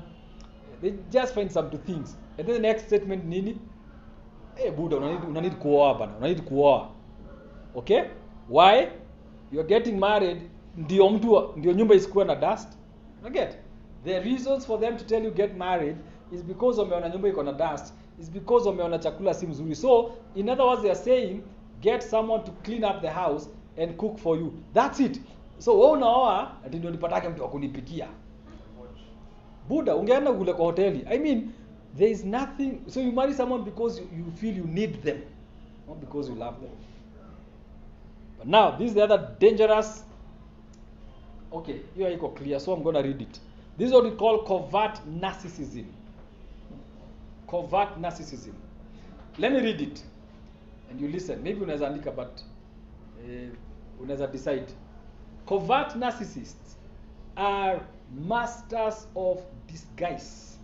they 0.81 0.93
just 1.11 1.33
find 1.33 1.51
some 1.51 1.69
two 1.69 1.77
things. 1.77 2.15
And 2.37 2.47
then 2.47 2.55
the 2.55 2.61
next 2.61 2.87
statement 2.87 3.25
nini? 3.25 3.57
Hey, 4.55 4.69
buda 4.71 4.95
unanid, 4.95 5.23
unanid 5.23 5.55
kuoa 5.55 5.99
bana, 5.99 6.13
unanid 6.17 6.41
kuoa. 6.41 6.89
Okay? 7.75 8.09
Why? 8.47 8.89
You're 9.51 9.67
getting 9.67 9.99
married, 9.99 10.41
ndio 10.77 11.09
mtu 11.09 11.49
ndio 11.55 11.73
nyumba 11.73 11.95
isikuwa 11.95 12.25
na 12.25 12.35
dust. 12.35 12.77
get 13.31 13.57
The 14.03 14.19
reasons 14.19 14.65
for 14.65 14.79
them 14.79 14.97
to 14.97 15.05
tell 15.05 15.23
you 15.25 15.31
get 15.31 15.57
married 15.57 15.95
is 16.31 16.43
because 16.43 16.81
wameona 16.81 17.09
nyumba 17.09 17.29
iko 17.29 17.43
na 17.43 17.51
dust, 17.51 17.93
is 18.19 18.31
because 18.31 18.69
wameona 18.69 18.99
chakula 18.99 19.33
si 19.33 19.47
mzuri. 19.47 19.75
So, 19.75 20.11
in 20.35 20.49
other 20.49 20.65
words, 20.65 20.81
they 20.81 20.91
are 20.91 20.99
saying 20.99 21.43
get 21.81 22.01
someone 22.01 22.43
to 22.43 22.51
clean 22.63 22.83
up 22.83 23.01
the 23.01 23.09
house 23.09 23.49
and 23.77 23.97
cook 23.97 24.17
for 24.17 24.37
you 24.37 24.53
that's 24.73 24.99
it 24.99 25.19
so 25.63 25.79
wewe 25.79 25.91
unaoa 25.91 26.51
ati 26.65 26.77
ndio 26.77 26.91
nipatake 26.91 27.29
mtu 27.29 27.45
akunipikia 27.45 28.07
buda 29.69 29.95
ungeenda 29.95 30.33
kule 30.33 30.53
kwa 30.53 30.65
hoteli. 30.65 31.05
I 31.09 31.19
mean 31.19 31.51
there 31.97 32.11
is 32.11 32.25
nothing 32.25 32.71
so 32.87 33.01
you 33.01 33.11
marry 33.11 33.33
someone 33.33 33.63
because 33.63 34.01
you, 34.01 34.07
you 34.25 34.31
feel 34.31 34.57
you 34.57 34.65
need 34.65 35.01
them 35.03 35.17
not 35.87 35.97
because 35.97 36.29
you 36.31 36.35
love 36.35 36.57
them. 36.59 36.75
But 38.37 38.47
now 38.47 38.77
this 38.77 38.87
is 38.87 38.93
the 38.93 39.03
other 39.03 39.29
dangerous. 39.39 40.05
Okay 41.51 41.75
hiyo 41.95 42.07
haiko 42.07 42.29
clear 42.29 42.59
so 42.59 42.73
i'm 42.73 42.83
going 42.83 42.93
to 42.95 43.01
read 43.01 43.21
it. 43.21 43.41
This 43.77 43.87
is 43.87 43.93
what 43.93 44.05
we 44.05 44.11
call 44.11 44.43
covert 44.43 44.99
narcissism. 45.21 45.85
Covert 47.47 47.97
narcissism. 47.97 48.53
Let 49.37 49.51
me 49.53 49.59
read 49.59 49.81
it. 49.81 50.03
And 50.91 51.01
you 51.01 51.07
listen. 51.07 51.41
Maybe 51.41 51.61
unaweza 51.63 51.87
andika 51.87 52.11
but 52.11 52.39
eh, 53.29 53.49
unaweza 54.01 54.27
decide 54.27 54.65
covert 55.47 55.89
narcissists 55.95 56.75
are 57.37 57.85
masters 58.13 59.07
of 59.15 59.41
disguise. 59.67 60.57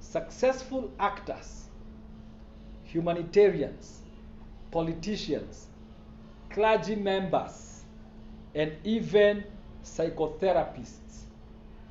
Successful 0.00 0.90
actors 0.98 1.64
humanitarians 2.84 4.00
politicians 4.70 5.66
clergy 6.50 6.94
members 6.96 7.84
and 8.54 8.72
even 8.84 9.44
psychotherapists 9.84 11.24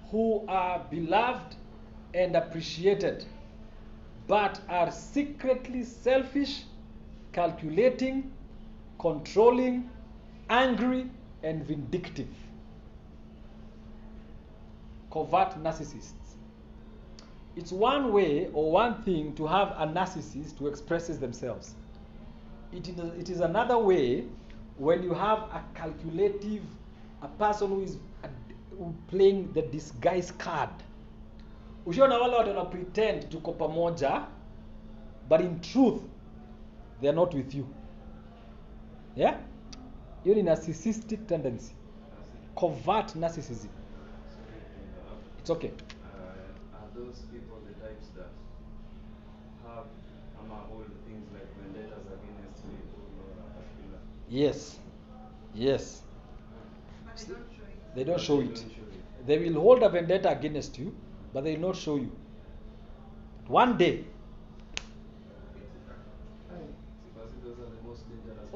who 0.09 0.43
are 0.47 0.83
beloved 0.89 1.55
and 2.13 2.35
appreciated 2.35 3.25
but 4.27 4.59
are 4.69 4.91
secretly 4.91 5.83
selfish, 5.83 6.63
calculating, 7.31 8.31
controlling, 8.99 9.87
angry, 10.49 11.09
and 11.43 11.63
vindictive. 11.65 12.27
Covert 15.11 15.61
narcissists. 15.63 16.11
It's 17.55 17.71
one 17.71 18.11
way 18.11 18.49
or 18.53 18.71
one 18.71 19.01
thing 19.03 19.33
to 19.35 19.47
have 19.47 19.69
a 19.77 19.87
narcissist 19.87 20.57
who 20.57 20.67
expresses 20.67 21.19
themselves. 21.19 21.75
It 22.73 22.89
is, 22.89 22.99
it 23.19 23.29
is 23.29 23.39
another 23.39 23.77
way 23.77 24.25
when 24.77 25.03
you 25.03 25.13
have 25.13 25.39
a 25.39 25.63
calculative, 25.73 26.63
a 27.21 27.27
person 27.27 27.69
who 27.69 27.83
is 27.83 27.97
playing 29.07 29.53
the 29.53 29.61
disguise 29.61 30.31
card. 30.31 30.69
Ushaona 31.85 32.19
wale 32.19 32.35
watu 32.35 32.49
wana 32.49 32.65
pretend 32.65 33.29
tuko 33.29 33.53
pamoja 33.53 34.25
but 35.29 35.39
in 35.41 35.59
truth 35.61 36.01
they 36.99 37.09
are 37.09 37.15
not 37.15 37.33
with 37.33 37.53
you. 37.53 37.67
Yeah? 39.15 39.37
Hiyo 40.25 40.35
ni 40.35 40.43
narcissistic 40.43 41.27
tendency. 41.27 41.75
Covert 42.55 43.15
narcissism. 43.15 43.69
It's 45.39 45.49
okay. 45.49 45.69
Uh, 45.69 46.77
are 46.77 46.89
those 46.95 47.21
people 47.31 47.57
the 47.67 47.73
types 47.87 48.07
that 48.15 48.31
have 49.67 49.85
ama 50.39 50.55
hold 50.55 50.87
things 51.07 51.27
like 51.31 51.45
vendettas 51.61 52.05
against 52.17 52.63
people 52.63 53.03
or 53.21 53.29
a 53.37 53.53
particular? 53.59 53.99
Yes. 54.29 54.79
Yes. 55.53 56.01
But 57.05 57.17
they 57.27 57.33
don't 57.33 57.51
show 57.51 57.61
it. 57.69 57.95
They 57.95 58.03
don't 58.03 58.19
show 58.19 58.39
it. 58.41 58.45
don't 58.45 58.57
show 58.57 58.81
it. 58.81 59.27
They 59.27 59.37
will 59.37 59.61
hold 59.61 59.83
a 59.83 59.89
vendetta 59.89 60.29
against 60.31 60.79
you, 60.79 60.95
but 61.33 61.43
they 61.43 61.53
will 61.55 61.67
not 61.67 61.75
show 61.75 61.97
you. 61.97 62.11
One 63.47 63.77
day. 63.77 64.05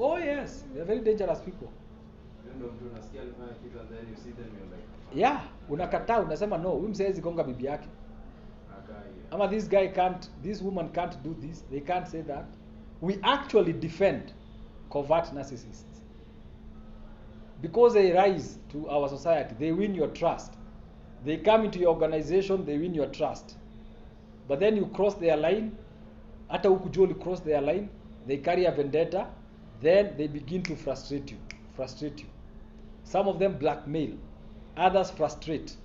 Oh 0.02 0.16
yes, 0.16 0.64
they 0.72 0.80
are 0.80 0.84
very 0.84 1.00
dangerous 1.00 1.40
people. 1.40 1.70
Yeah, 5.14 5.42
unakataa 5.68 6.20
unasema 6.20 6.58
no, 6.58 6.70
huyu 6.70 6.88
mzee 6.88 7.04
hawezi 7.04 7.20
gonga 7.22 7.44
bibi 7.44 7.64
yake. 7.64 7.88
Ama 9.30 9.48
this 9.48 9.68
guy 9.68 9.88
can't, 9.88 10.30
this 10.42 10.62
woman 10.62 10.88
can't 10.88 11.22
do 11.22 11.34
this. 11.34 11.64
They 11.70 11.80
can't 11.80 12.06
say 12.06 12.22
that. 12.22 12.44
We 13.02 13.18
actually 13.22 13.72
defend 13.72 14.22
covert 14.90 15.32
narcissists. 15.32 16.02
Because 17.62 17.94
they 17.94 18.12
rise 18.12 18.58
to 18.72 18.90
our 18.90 19.08
society, 19.08 19.54
they 19.58 19.72
win 19.72 19.94
your 19.94 20.12
trust. 20.12 20.54
They 21.24 21.36
come 21.36 21.64
into 21.64 21.78
your 21.78 21.90
organization, 21.90 22.64
they 22.64 22.78
win 22.78 22.94
your 22.94 23.10
trust. 23.10 23.56
But 24.48 24.60
then 24.60 24.76
you 24.76 24.86
cross 24.86 25.14
their 25.14 25.36
line, 25.36 25.70
hata 26.48 26.70
ukujua 26.70 27.14
cross 27.14 27.40
their 27.40 27.60
line, 27.60 27.88
they 28.26 28.38
carry 28.38 28.66
a 28.66 28.72
vendetta, 28.72 29.26
then 29.80 30.16
they 30.16 30.26
begin 30.26 30.62
to 30.62 30.76
frustrate 30.76 31.30
you, 31.30 31.38
frustrate 31.76 32.20
you. 32.20 32.26
Some 33.04 33.28
of 33.28 33.38
them 33.38 33.56
blackmail, 33.58 34.10
others 34.76 35.10
frustrate. 35.10 35.76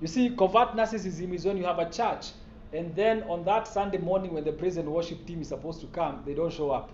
You 0.00 0.06
see, 0.08 0.30
covert 0.30 0.70
narcissism 0.76 1.34
is 1.34 1.44
when 1.44 1.56
you 1.58 1.64
have 1.64 1.78
a 1.78 1.90
church, 1.90 2.30
and 2.72 2.94
then 2.96 3.22
on 3.24 3.44
that 3.44 3.66
Sunday 3.68 3.98
morning 3.98 4.32
when 4.32 4.44
the 4.44 4.52
praise 4.52 4.76
and 4.78 4.88
worship 4.88 5.26
team 5.26 5.40
is 5.42 5.48
supposed 5.48 5.80
to 5.80 5.86
come, 5.88 6.22
they 6.24 6.34
don't 6.34 6.52
show 6.52 6.70
up. 6.70 6.90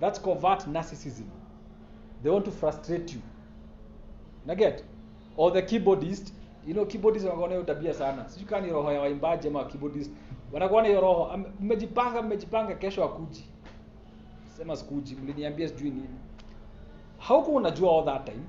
That's 0.00 0.18
covert 0.18 0.60
narcissism. 0.66 1.26
They 2.22 2.30
want 2.30 2.44
to 2.44 2.50
frustrate 2.50 3.12
you. 3.12 3.22
Naget? 4.46 4.82
Or 5.36 5.50
the 5.50 5.62
keyboardist, 5.62 6.32
you 6.66 6.74
know 6.74 6.84
keyboardist 6.84 7.24
wanakuwa 7.24 7.48
na 7.48 7.54
hiyo 7.54 7.64
tabia 7.66 7.94
sana. 7.94 8.28
Sijui 8.28 8.48
kama 8.48 8.66
ni 8.66 8.72
roho 8.72 8.92
ya 8.92 9.00
waimbaji 9.00 9.48
ama 9.48 9.64
keyboardist. 9.64 10.10
Wanakuwa 10.52 10.82
na 10.82 11.00
roho, 11.00 11.26
"Ame- 11.32 11.48
mmejipanga 11.60 12.22
mmejipanga 12.22 12.74
kesho 12.74 13.04
akuji. 13.04 13.44
Sema 14.56 14.76
sikuji, 14.76 15.16
mliniambia 15.16 15.68
sijui 15.68 15.90
nini. 15.90 16.18
Haukuwa 17.18 17.56
unajua 17.56 17.98
all 17.98 18.04
that 18.04 18.24
time. 18.24 18.44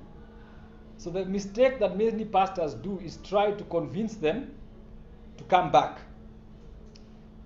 So 0.98 1.12
the 1.12 1.26
mistake 1.26 1.78
that 1.80 1.96
many 1.96 2.26
pastors 2.26 2.76
do 2.82 3.00
is 3.06 3.22
try 3.22 3.52
to 3.58 3.64
convince 3.64 4.16
them 4.20 4.46
to 5.38 5.44
come 5.58 5.70
back. 5.72 6.00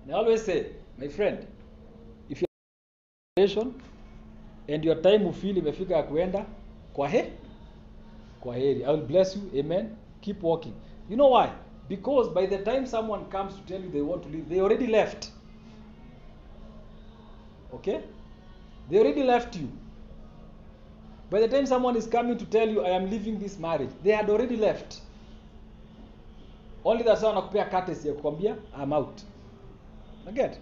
And 0.02 0.12
I 0.12 0.14
always 0.18 0.44
say, 0.44 0.66
my 0.98 1.08
friend, 1.08 1.46
if 2.30 2.42
you're 3.36 3.72
and 4.68 4.84
your 4.84 5.02
time 5.02 5.26
ufeel 5.26 5.56
imefika 5.56 5.96
ya 5.96 6.02
kuenda, 6.02 6.46
kwa 6.92 7.08
he, 7.08 7.32
kwa 8.40 8.56
heri. 8.56 8.84
I 8.84 8.92
will 8.92 9.06
bless 9.06 9.36
you. 9.36 9.60
Amen. 9.60 9.96
Keep 10.20 10.42
walking. 10.42 10.74
You 11.10 11.16
know 11.16 11.30
why? 11.32 11.50
Because 11.88 12.30
by 12.30 12.46
the 12.46 12.58
time 12.58 12.86
someone 12.86 13.24
comes 13.24 13.54
to 13.54 13.60
tell 13.66 13.82
you 13.84 13.90
they 13.90 14.02
want 14.02 14.22
to 14.22 14.28
leave, 14.28 14.48
they 14.48 14.60
already 14.60 14.86
left. 14.86 15.30
Okay? 17.74 18.00
They 18.90 18.98
already 18.98 19.22
left 19.22 19.56
you. 19.56 19.68
By 21.30 21.40
the 21.40 21.48
time 21.48 21.66
someone 21.66 21.96
is 21.96 22.06
coming 22.06 22.38
to 22.38 22.44
tell 22.46 22.68
you, 22.68 22.84
I 22.84 22.90
am 22.90 23.10
leaving 23.10 23.38
this 23.38 23.58
marriage, 23.58 23.90
they 24.02 24.12
had 24.12 24.30
already 24.30 24.56
left. 24.56 25.00
Only 26.84 27.02
that 27.02 27.18
someone 27.18 27.44
nakupea 27.44 27.70
courtesy 27.70 28.08
ya 28.08 28.14
kukwambia, 28.14 28.56
I'm 28.74 28.92
out. 28.92 29.22
Naget? 30.26 30.56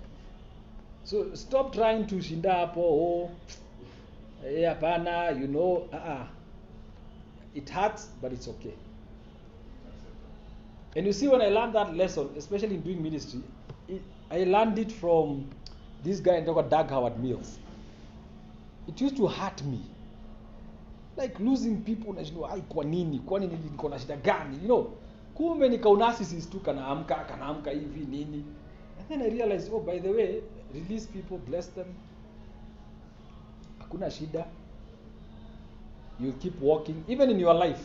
So 1.04 1.34
stop 1.34 1.72
trying 1.72 2.06
to 2.06 2.16
shinda 2.16 2.52
hapo, 2.52 2.80
oh, 2.80 3.30
eh, 4.44 4.64
hapana, 4.68 5.38
you 5.40 5.46
know, 5.46 5.88
uh-uh. 5.92 6.26
It 7.54 7.70
hurts, 7.70 8.08
but 8.20 8.32
it's 8.32 8.48
okay. 8.48 8.74
And 10.96 11.06
you 11.06 11.12
see, 11.12 11.28
when 11.28 11.42
I 11.42 11.48
learned 11.48 11.74
that 11.74 11.94
lesson, 11.94 12.30
especially 12.36 12.74
in 12.74 12.80
doing 12.80 13.02
ministry, 13.02 13.42
it, 13.88 14.02
I 14.30 14.44
learned 14.44 14.78
it 14.78 14.90
from 14.90 15.48
this 16.02 16.20
guy 16.20 16.42
called 16.42 16.70
Dag 16.70 16.88
Heward-Mills. 16.88 17.58
It 18.88 19.00
used 19.00 19.16
to 19.16 19.26
hurt 19.26 19.62
me. 19.64 19.80
Like 21.16 21.40
losing 21.40 21.82
people, 21.82 22.10
unashindwa 22.10 22.50
ai, 22.50 22.60
kwa 22.62 22.84
nini? 22.84 23.18
Kwani 23.18 23.46
niko 23.46 23.88
na 23.88 23.98
shida 23.98 24.16
gani? 24.16 24.56
You 24.56 24.64
know, 24.64 24.92
kumbe 25.34 25.68
ni 25.68 25.78
kaunasisis 25.78 26.50
tu 26.50 26.60
kanaamka 26.60 27.14
kanaamka 27.14 27.70
hivi 27.70 28.00
nini. 28.06 28.44
And 28.98 29.08
then 29.08 29.22
I 29.22 29.28
realized, 29.30 29.72
oh, 29.72 29.80
by 29.80 29.98
the 29.98 30.08
way, 30.10 30.42
release 30.74 31.06
people, 31.06 31.38
bless 31.38 31.66
them. 31.74 31.86
Hakuna 33.78 34.10
shida. 34.10 34.46
You 36.20 36.32
keep 36.32 36.60
walking, 36.62 37.04
even 37.08 37.30
in 37.30 37.40
your 37.40 37.54
life. 37.54 37.84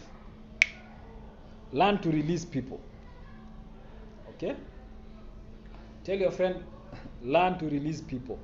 Learn 1.74 1.98
to 2.00 2.10
release 2.12 2.46
people. 2.46 2.80
Okay? 4.30 4.56
Tell 6.04 6.18
your 6.20 6.32
friend, 6.32 6.56
learn 7.24 7.58
to 7.60 7.66
release 7.66 8.02
people. 8.02 8.40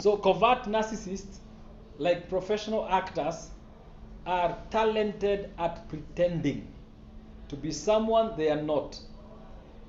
So 0.00 0.16
covert 0.16 0.64
narcissists, 0.64 1.38
like 1.98 2.28
professional 2.28 2.86
actors, 2.88 3.50
are 4.26 4.58
talented 4.70 5.50
at 5.58 5.88
pretending 5.88 6.66
to 7.48 7.56
be 7.56 7.70
someone 7.70 8.36
they 8.36 8.50
are 8.50 8.62
not. 8.62 8.98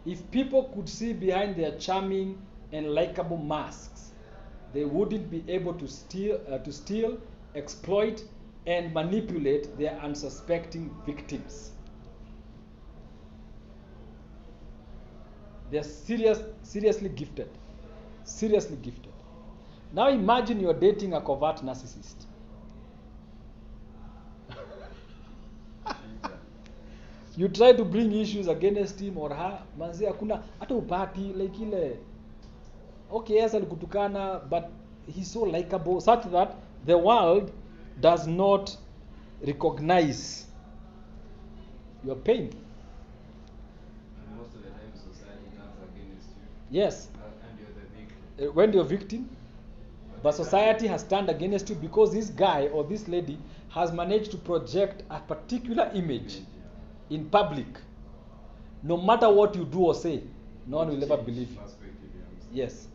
If 0.05 0.29
people 0.31 0.71
could 0.75 0.87
see 0.87 1.13
behind 1.13 1.55
their 1.55 1.77
charming 1.77 2.37
and 2.71 2.93
likable 2.93 3.37
masks, 3.37 4.11
they 4.73 4.85
wouldn't 4.85 5.31
be 5.31 5.43
able 5.47 5.73
to 5.73 5.87
steal, 5.87 6.41
uh, 6.51 6.59
to 6.59 6.71
steal, 6.71 7.17
exploit, 7.55 8.23
and 8.67 8.93
manipulate 8.93 9.77
their 9.77 9.97
unsuspecting 9.99 10.93
victims. 11.05 11.71
They're 15.71 15.83
serious, 15.83 16.39
seriously 16.61 17.09
gifted. 17.09 17.49
Seriously 18.23 18.77
gifted. 18.77 19.14
Now 19.95 20.09
imagine 20.09 20.59
you're 20.59 20.73
dating 20.73 21.13
a 21.13 21.21
covert 21.21 21.61
narcissist. 21.63 22.25
you 27.37 27.47
try 27.47 27.71
to 27.73 27.85
bring 27.85 28.11
issues 28.11 28.47
against 28.49 28.99
him 28.99 29.17
or 29.17 29.29
her 29.33 29.59
manzi 29.77 30.05
hakuna 30.05 30.43
hata 30.59 30.75
upati 30.75 31.19
like 31.33 31.63
ile 31.63 31.99
okay 33.11 33.35
yes 33.35 33.53
alikutukana 33.55 34.39
but 34.49 34.63
he's 35.15 35.33
so 35.33 35.45
likable 35.45 36.01
such 36.01 36.25
that 36.31 36.49
the 36.85 36.93
world 36.95 37.51
does 38.01 38.27
not 38.27 38.71
recognize 39.45 40.45
your 42.05 42.15
pain 42.23 42.41
And 42.41 42.53
most 44.37 44.55
of 44.55 44.61
the 44.63 44.69
time 44.69 44.91
society 45.13 45.49
turns 45.57 45.79
against 45.93 46.27
you. 46.71 46.79
yes 46.81 47.09
Uh, 47.15 47.19
and 47.49 47.59
you're 47.59 47.73
the 47.73 47.99
victim. 47.99 48.49
uh, 48.49 48.53
when 48.57 48.73
you're 48.73 48.89
victim 48.97 49.25
but 50.25 50.33
society 50.33 50.87
has 50.87 51.03
turned 51.03 51.29
against 51.29 51.69
you 51.69 51.75
because 51.75 52.11
this 52.11 52.29
guy 52.31 52.65
or 52.69 52.83
this 52.83 53.07
lady 53.07 53.37
has 53.69 53.91
managed 53.91 54.31
to 54.31 54.37
project 54.37 55.03
a 55.11 55.19
particular 55.19 55.91
image 55.93 56.39
in 57.11 57.29
public. 57.29 57.67
No 58.81 58.97
matter 58.97 59.29
what 59.29 59.53
you 59.53 59.65
do 59.65 59.81
or 59.81 59.93
say 59.93 60.23
no 60.65 60.77
one 60.77 60.87
will 60.87 61.03
ever 61.03 61.17
believe 61.21 61.51
you. 61.51 61.57
perspective, 61.57 62.09
you 62.15 62.23
understand? 62.23 62.55
yes 62.55 62.87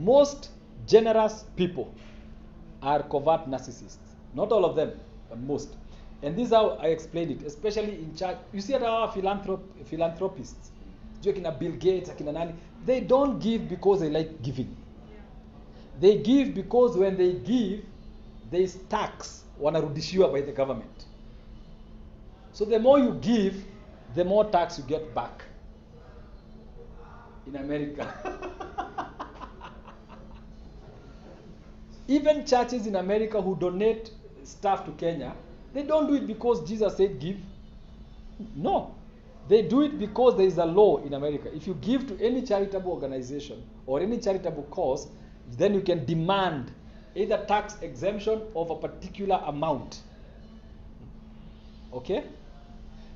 most 0.00 0.48
generous 0.86 1.44
people 1.54 1.94
are 2.80 3.02
covert 3.02 3.46
narcissists. 3.46 4.16
Not 4.32 4.52
all 4.52 4.64
of 4.64 4.74
them 4.74 4.92
but 5.28 5.38
most 5.38 5.76
and 6.22 6.36
this 6.36 6.46
is 6.48 6.52
how 6.54 6.70
i 6.80 6.86
explained 6.86 7.30
it 7.30 7.42
especially 7.46 7.94
in 7.98 8.14
church. 8.16 8.36
You 8.52 8.60
see 8.60 8.74
our 8.74 9.08
philanthrop 9.12 9.60
philanthropists 9.86 10.70
akina 11.30 11.56
bill 11.58 11.72
gates 11.72 12.10
akina 12.10 12.32
nani 12.32 12.54
they 12.84 13.00
don't 13.00 13.38
give 13.38 13.68
because 13.68 14.00
they 14.00 14.10
like 14.10 14.42
giving. 14.42 14.76
They 16.00 16.18
give 16.18 16.54
because 16.54 16.96
when 16.96 17.16
they 17.16 17.34
give 17.34 17.84
there 18.50 18.60
is 18.60 18.74
tax 18.88 19.44
wanarudishiwa 19.60 20.32
by 20.32 20.40
the 20.40 20.52
government. 20.52 21.06
So 22.52 22.64
the 22.64 22.78
more 22.78 22.98
you 22.98 23.14
give 23.20 23.64
the 24.14 24.24
more 24.24 24.44
tax 24.50 24.78
you 24.78 24.84
get 24.84 25.14
back. 25.14 25.44
In 27.46 27.56
america. 27.56 28.06
Even 32.08 32.44
churches 32.44 32.86
in 32.86 32.96
america 32.96 33.40
who 33.40 33.54
donate 33.56 34.10
stuff 34.42 34.84
to 34.84 34.90
kenya 34.92 35.32
they 35.72 35.82
don't 35.82 36.06
do 36.06 36.14
it 36.14 36.26
because 36.26 36.68
jesus 36.68 36.96
said 36.96 37.18
give. 37.18 37.36
No. 38.56 38.94
They 39.48 39.62
do 39.62 39.82
it 39.82 39.98
because 39.98 40.36
there 40.36 40.46
is 40.46 40.58
a 40.58 40.64
law 40.64 40.98
in 40.98 41.14
america. 41.14 41.54
If 41.54 41.66
you 41.66 41.74
give 41.74 42.06
to 42.08 42.24
any 42.24 42.42
charitable 42.42 42.92
organization 42.92 43.62
or 43.86 44.00
any 44.00 44.18
charitable 44.18 44.64
cause 44.64 45.08
then 45.56 45.74
you 45.74 45.80
can 45.80 46.04
demand 46.04 46.72
either 47.14 47.44
tax 47.46 47.76
exemption 47.82 48.42
of 48.54 48.70
a 48.70 48.76
particular 48.76 49.42
amount. 49.46 50.00
Okay? 51.92 52.24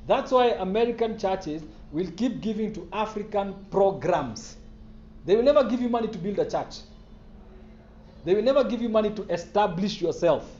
That's 0.06 0.30
why 0.30 0.48
american 0.50 1.18
churches 1.18 1.62
will 1.92 2.10
keep 2.16 2.40
giving 2.40 2.72
to 2.74 2.88
african 2.92 3.54
programs. 3.70 4.56
They 5.24 5.34
will 5.36 5.42
never 5.42 5.64
give 5.64 5.80
you 5.80 5.88
money 5.88 6.08
to 6.08 6.18
build 6.18 6.38
a 6.38 6.48
church. 6.48 6.76
They 8.24 8.34
will 8.34 8.42
never 8.42 8.64
give 8.64 8.82
you 8.82 8.88
money 8.88 9.10
to 9.10 9.22
establish 9.32 10.00
yourself 10.00 10.55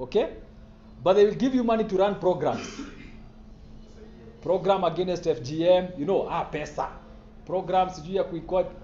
okay? 0.00 0.34
But 1.02 1.14
they 1.14 1.24
will 1.24 1.34
give 1.34 1.54
you 1.54 1.64
money 1.64 1.84
to 1.84 1.96
run 1.96 2.18
programs. 2.18 2.68
Program 4.42 4.84
against 4.84 5.24
fgm 5.24 5.98
you 5.98 6.06
know 6.06 6.26
ah 6.28 6.44
pesa. 6.44 6.88
Programs 7.46 7.96
sijui 7.96 8.16
ya 8.16 8.24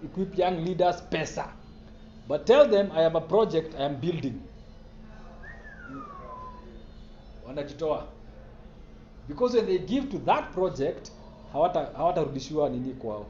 equip 0.05 0.39
young 0.39 0.65
leaders 0.65 1.03
pesa. 1.11 1.49
But 2.29 2.47
tell 2.47 2.69
them 2.69 2.91
i 2.93 3.03
have 3.03 3.15
a 3.17 3.21
project 3.21 3.75
i 3.79 3.85
am 3.85 3.97
building. 4.01 4.41
Wanajitoa. 7.47 8.07
Because 9.29 9.55
when 9.55 9.67
they 9.67 9.79
give 9.79 10.11
to 10.11 10.19
that 10.19 10.53
project 10.53 11.11
hawata 11.53 11.87
hawatarudishiwa 11.97 12.69
nini 12.71 12.95
kwao. 12.95 13.27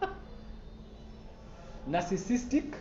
Narcissistic 1.90 2.74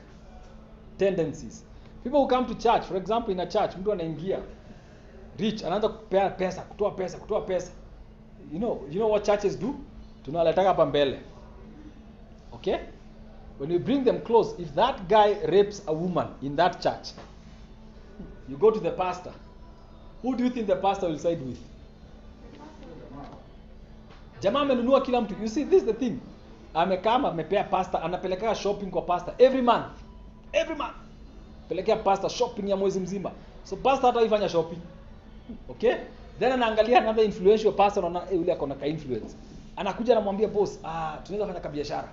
tendencies 0.97 1.65
people 2.03 2.19
who 2.19 2.27
come 2.27 2.45
to 2.47 2.55
church 2.55 2.83
for 2.85 2.97
example 2.97 3.31
in 3.33 3.39
a 3.39 3.45
church 3.45 3.75
mtu 3.75 3.91
anaingia 3.91 4.39
rich 5.37 5.63
anaanza 5.63 5.89
kupea 5.89 6.29
pesa 6.29 6.61
kutoa 6.61 6.91
pesa 6.91 7.17
kutoa 7.17 7.41
pesa. 7.41 7.71
You 8.53 8.57
know 8.59 8.79
you 8.89 8.95
know 8.99 9.11
what 9.11 9.25
churches 9.25 9.59
do? 9.59 9.75
Tunawaletaka 10.25 10.67
hapa 10.67 10.85
mbele. 10.85 11.19
Okay? 12.53 12.75
When 13.59 13.71
you 13.71 13.79
bring 13.79 14.03
them 14.03 14.19
close 14.21 14.61
if 14.61 14.73
that 14.75 14.95
guy 15.07 15.33
rapes 15.45 15.83
a 15.87 15.91
woman 15.91 16.27
in 16.41 16.55
that 16.55 16.81
church 16.83 17.07
you 18.49 18.57
go 18.57 18.71
to 18.71 18.79
the 18.79 18.91
pastor. 18.91 19.31
Who 20.23 20.35
do 20.35 20.43
you 20.43 20.49
think 20.49 20.67
the 20.67 20.75
pastor 20.75 21.09
will 21.09 21.19
side 21.19 21.41
with? 21.45 21.59
Jamaa 24.41 24.59
amenunua 24.61 25.01
kila 25.01 25.21
mtu. 25.21 25.35
You 25.41 25.47
see 25.49 25.65
this 25.65 25.83
is 25.83 25.85
the 25.85 25.93
thing. 25.93 26.19
Amekama 26.73 27.29
amepea 27.29 27.63
pastor 27.63 28.01
anapelekea 28.03 28.55
shopping 28.55 28.85
kwa 28.91 29.01
pastor 29.01 29.33
every 29.37 29.61
month. 29.61 29.87
Every 30.53 30.75
month 30.75 30.95
pelekea 31.69 31.95
pastor 31.95 32.29
shopping 32.29 32.69
ya 32.69 32.77
mwezi 32.77 32.99
mzima. 32.99 33.31
So 33.63 33.75
pastor 33.75 34.13
hata 34.13 34.25
ifanya 34.25 34.49
shopping. 34.49 34.79
Okay? 35.69 35.95
Then 36.39 36.51
anaangalia 36.51 37.01
another 37.01 37.25
influential 37.25 37.73
person 37.73 38.03
ona 38.03 38.31
eh 38.31 38.37
yule 38.37 38.53
akona 38.53 38.75
ka 38.75 38.87
influence. 38.87 39.35
Anakuja 39.75 40.13
anamwambia 40.13 40.47
boss 40.47 40.79
ah 40.83 41.17
tunaweza 41.23 41.47
fanya 41.47 41.59
ka 41.59 41.69
biashara. 41.69 42.09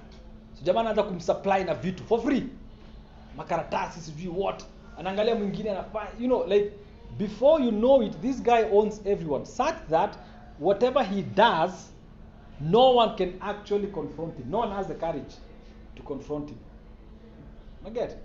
So 0.54 0.64
jamaa 0.64 0.80
anaanza 0.80 1.02
kumsupply 1.02 1.64
na 1.64 1.74
vitu 1.74 2.04
for 2.04 2.20
free. 2.20 2.46
Makaratasi 3.36 4.00
sijui 4.00 4.34
what. 4.36 4.64
Anaangalia 4.98 5.34
mwingine 5.34 5.70
anafanya 5.70 6.10
you 6.20 6.26
know 6.26 6.46
like 6.46 6.72
before 7.18 7.64
you 7.64 7.70
know 7.70 8.02
it 8.02 8.20
this 8.20 8.42
guy 8.42 8.64
owns 8.72 9.00
everyone 9.06 9.44
such 9.44 9.76
that 9.90 10.18
whatever 10.60 11.04
he 11.04 11.22
does 11.22 11.92
no 12.60 12.96
one 12.96 13.14
can 13.16 13.32
actually 13.40 13.86
confront 13.86 14.36
him. 14.36 14.50
No 14.50 14.58
one 14.58 14.74
has 14.74 14.86
the 14.86 14.94
courage 14.94 15.34
to 15.96 16.02
confront 16.02 16.48
him. 16.48 16.58
Get 17.94 18.16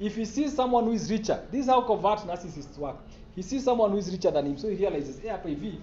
if 0.00 0.16
he 0.16 0.26
sees 0.26 0.56
someone 0.56 0.84
who 0.84 0.92
is 0.92 1.10
richer 1.10 1.38
this 1.50 1.60
is 1.60 1.66
how 1.66 1.82
covert 1.82 2.26
narcissists 2.26 2.78
work. 2.78 2.96
He 3.36 3.42
sees 3.42 3.64
someone 3.64 3.92
who 3.92 3.98
is 3.98 4.10
richer 4.10 4.32
than 4.32 4.46
him 4.46 4.58
so 4.58 4.68
he 4.68 4.76
realizes 4.76 5.20
hey 5.20 5.30
hapa 5.30 5.48
hivi 5.48 5.80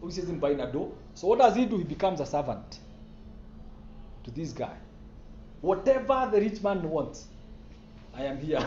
huyu 0.00 0.12
siwezi 0.12 0.32
mbaina 0.32 0.66
do. 0.66 0.88
So 1.14 1.28
what 1.28 1.38
does 1.38 1.54
he 1.54 1.66
do? 1.66 1.78
He 1.78 1.84
becomes 1.84 2.20
a 2.20 2.26
servant 2.26 2.80
to 4.24 4.30
this 4.30 4.54
guy. 4.54 4.76
Whatever 5.62 6.30
the 6.30 6.40
rich 6.40 6.62
man 6.62 6.90
wants 6.90 7.28
i 8.14 8.28
am 8.28 8.38
here. 8.38 8.66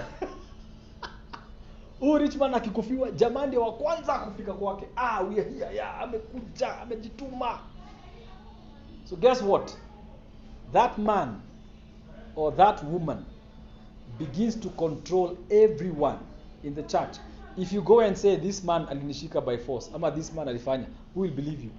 Huyu 1.99 2.17
rich 2.17 2.35
man 2.35 2.53
akikufiwa 2.53 3.11
jamaa 3.11 3.45
ndio 3.45 3.61
wa 3.61 3.73
kwanza 3.73 4.19
kufika 4.19 4.53
kwake. 4.53 4.87
Ah 4.95 5.21
we 5.21 5.41
are 5.41 5.49
here 5.49 5.75
yeah 5.75 6.01
amekuja 6.01 6.81
amejituma. 6.81 7.59
So 9.05 9.15
guess 9.15 9.41
what? 9.41 9.77
That 10.71 10.97
man 10.97 11.41
or 12.35 12.55
that 12.55 12.83
woman 12.83 13.25
begins 14.19 14.59
to 14.59 14.69
control 14.69 15.37
everyone 15.49 16.17
in 16.63 16.75
the 16.75 16.83
church. 16.83 17.17
If 17.57 17.71
you 17.73 17.81
go 17.81 17.99
and 17.99 18.15
say 18.17 18.35
this 18.35 18.63
man 18.63 18.85
alinishika 18.89 19.41
by 19.45 19.57
force 19.57 19.91
ama 19.95 20.11
this 20.11 20.33
man 20.33 20.47
alifanya 20.47 20.85
who 21.13 21.21
will 21.21 21.31
believe 21.31 21.63
you? 21.63 21.71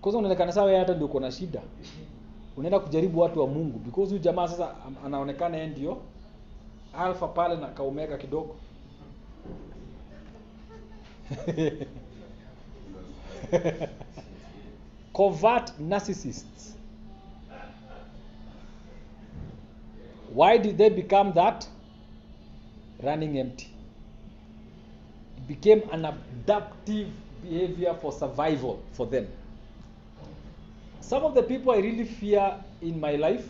Kwanza 0.00 0.18
unaonekana 0.18 0.52
sawa 0.52 0.78
hata 0.78 0.94
ndio 0.94 1.06
uko 1.06 1.20
na 1.20 1.32
shida. 1.32 1.62
Unaenda 2.56 2.80
kujaribu 2.80 3.20
watu 3.20 3.40
wa 3.40 3.46
mungu. 3.46 3.78
Because 3.78 4.08
huyu 4.10 4.22
jamaa 4.22 4.48
sasa 4.48 4.74
anaonekana 5.04 5.66
ndio 5.66 5.98
alfa 6.98 7.28
pale 7.28 7.56
na 7.56 7.66
kaumeka 7.66 8.16
kidogo. 8.16 8.56
Covert 15.12 15.78
narcissists 15.80 16.77
why 20.30 20.58
did 20.58 20.76
they 20.78 20.88
become 20.88 21.32
that? 21.34 21.66
Running 23.02 23.38
empty. 23.38 23.68
It 25.36 25.48
became 25.48 25.82
an 25.90 26.04
adaptive 26.04 27.08
behavior 27.42 27.94
for 28.00 28.12
survival 28.12 28.82
for 28.92 29.06
them. 29.06 29.28
Some 31.00 31.24
of 31.24 31.34
the 31.34 31.42
people 31.42 31.72
i 31.72 31.78
really 31.78 32.04
fear 32.04 32.54
in 32.82 33.00
my 33.00 33.12
life 33.12 33.48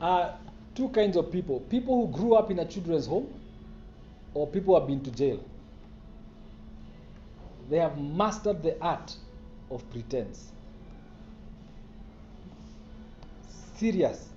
are 0.00 0.36
two 0.74 0.88
kinds 0.88 1.16
of 1.16 1.30
people. 1.30 1.60
People 1.60 2.06
who 2.06 2.12
grew 2.12 2.34
up 2.34 2.50
in 2.50 2.58
a 2.58 2.64
children's 2.64 3.06
home 3.06 3.32
or 4.32 4.46
people 4.48 4.74
who 4.74 4.80
have 4.80 4.88
been 4.88 5.02
to 5.04 5.10
jail. 5.12 5.44
They 7.70 7.78
have 7.78 7.96
mastered 7.98 8.62
the 8.62 8.80
art 8.82 9.14
of 9.70 9.88
pretense. 9.90 10.50
Serious 13.76 14.28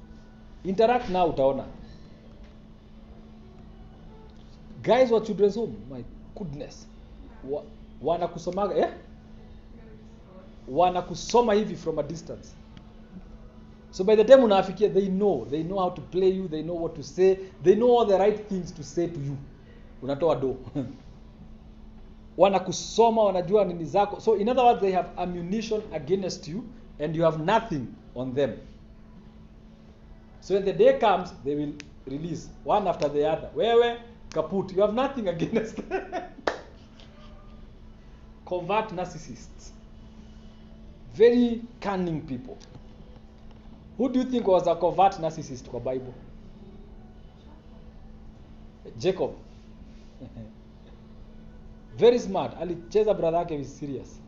interact 0.63 1.09
now 1.09 1.29
utaona. 1.29 1.65
Guys 4.83 5.11
wa 5.11 5.21
children's 5.21 5.55
home 5.55 5.75
my 5.89 6.03
goodness. 6.35 6.87
Wa, 7.49 7.63
wanakusomaga 8.01 8.75
eh? 8.75 8.89
wanakusoma 10.67 11.53
hivi 11.53 11.75
from 11.75 11.99
a 11.99 12.03
distance. 12.03 12.55
So 13.91 14.03
by 14.03 14.15
the 14.15 14.23
time 14.23 14.43
unaafikia 14.43 14.89
they 14.89 15.07
know. 15.07 15.47
They 15.49 15.63
know 15.63 15.79
how 15.79 15.89
to 15.89 16.01
play 16.01 16.29
you. 16.29 16.47
They 16.47 16.61
know 16.63 16.83
what 16.83 16.95
to 16.95 17.03
say. 17.03 17.37
They 17.63 17.75
know 17.75 17.99
all 17.99 18.07
the 18.07 18.17
right 18.17 18.49
things 18.49 18.73
to 18.73 18.83
say 18.83 19.07
to 19.07 19.19
you. 19.19 19.37
Unatoa 20.01 20.35
do. 20.41 20.57
Wanakusoma 22.37 23.23
wanajua 23.23 23.65
nini 23.65 23.85
zako. 23.85 24.19
So 24.19 24.35
in 24.35 24.49
other 24.49 24.63
words 24.63 24.81
they 24.81 24.91
have 24.91 25.09
ammunition 25.17 25.81
against 25.93 26.47
you 26.47 26.63
and 26.99 27.15
you 27.15 27.23
have 27.23 27.37
nothing 27.43 27.85
on 28.15 28.33
them 28.35 28.51
so 30.47 30.53
when 30.53 30.63
the 30.63 30.71
day 30.71 30.97
comes 30.97 31.33
they 31.43 31.55
will 31.55 31.73
release. 32.05 32.47
One 32.63 32.87
after 32.87 33.09
the 33.09 33.27
other. 33.27 33.49
Wewe 33.53 33.97
kaput. 34.29 34.71
You 34.73 34.81
have 34.81 34.93
nothing 34.93 35.27
against 35.27 35.75
covert 38.47 38.89
narcissists. 38.95 39.71
Very 41.13 41.61
cunning 41.81 42.21
people. 42.25 42.57
Who 43.97 44.07
do 44.09 44.19
you 44.19 44.25
think 44.25 44.47
was 44.47 44.67
a 44.67 44.75
covert 44.75 45.19
narcissist 45.19 45.67
kwa 45.67 45.81
bible? 45.81 46.13
Jacob. 48.97 49.31
Very 51.97 52.19
smart. 52.19 52.57
Alicheza 52.57 53.13
brother 53.13 53.37
yake 53.39 53.59
is 53.59 53.67
serious. 53.79 54.19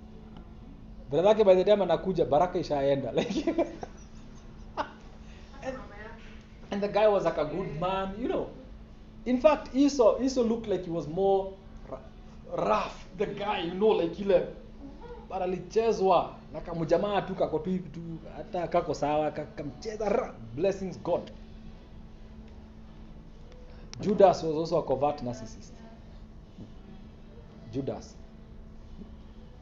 Brother 1.09 1.29
yake 1.29 1.45
by 1.45 1.55
the 1.55 1.63
time 1.63 1.81
anakuja 1.83 2.25
baraka 2.25 2.59
ishaenda. 2.59 3.11
Like 3.15 3.45
and 6.71 6.81
the 6.81 6.87
guy 6.87 7.07
was 7.07 7.25
like 7.25 7.37
a 7.37 7.45
good 7.45 7.79
man 7.79 8.13
you 8.21 8.27
know. 8.27 8.49
In 9.25 9.41
fact 9.41 9.75
esau 9.75 10.19
esau 10.21 10.43
looked 10.43 10.67
like 10.67 10.85
he 10.85 10.91
was 10.91 11.07
more 11.07 11.53
rough 12.57 13.05
the 13.17 13.25
guy 13.25 13.59
you 13.61 13.73
know 13.73 13.89
like 13.89 14.19
ile. 14.19 14.47
But 15.29 15.41
alichezwa 15.41 16.35
na 16.53 16.61
kamjamaa 16.61 17.21
tu 17.21 17.35
kako 17.35 17.59
tu 17.59 17.79
hata 18.37 18.67
kako 18.67 18.93
sawa 18.93 19.31
kamcheza 19.31 20.33
blessings 20.55 20.99
god. 21.03 21.31
Judas 24.01 24.43
was 24.43 24.55
also 24.55 24.77
a 24.77 24.83
covert 24.83 25.21
narcissist. 25.23 25.73
Judas. 27.73 28.15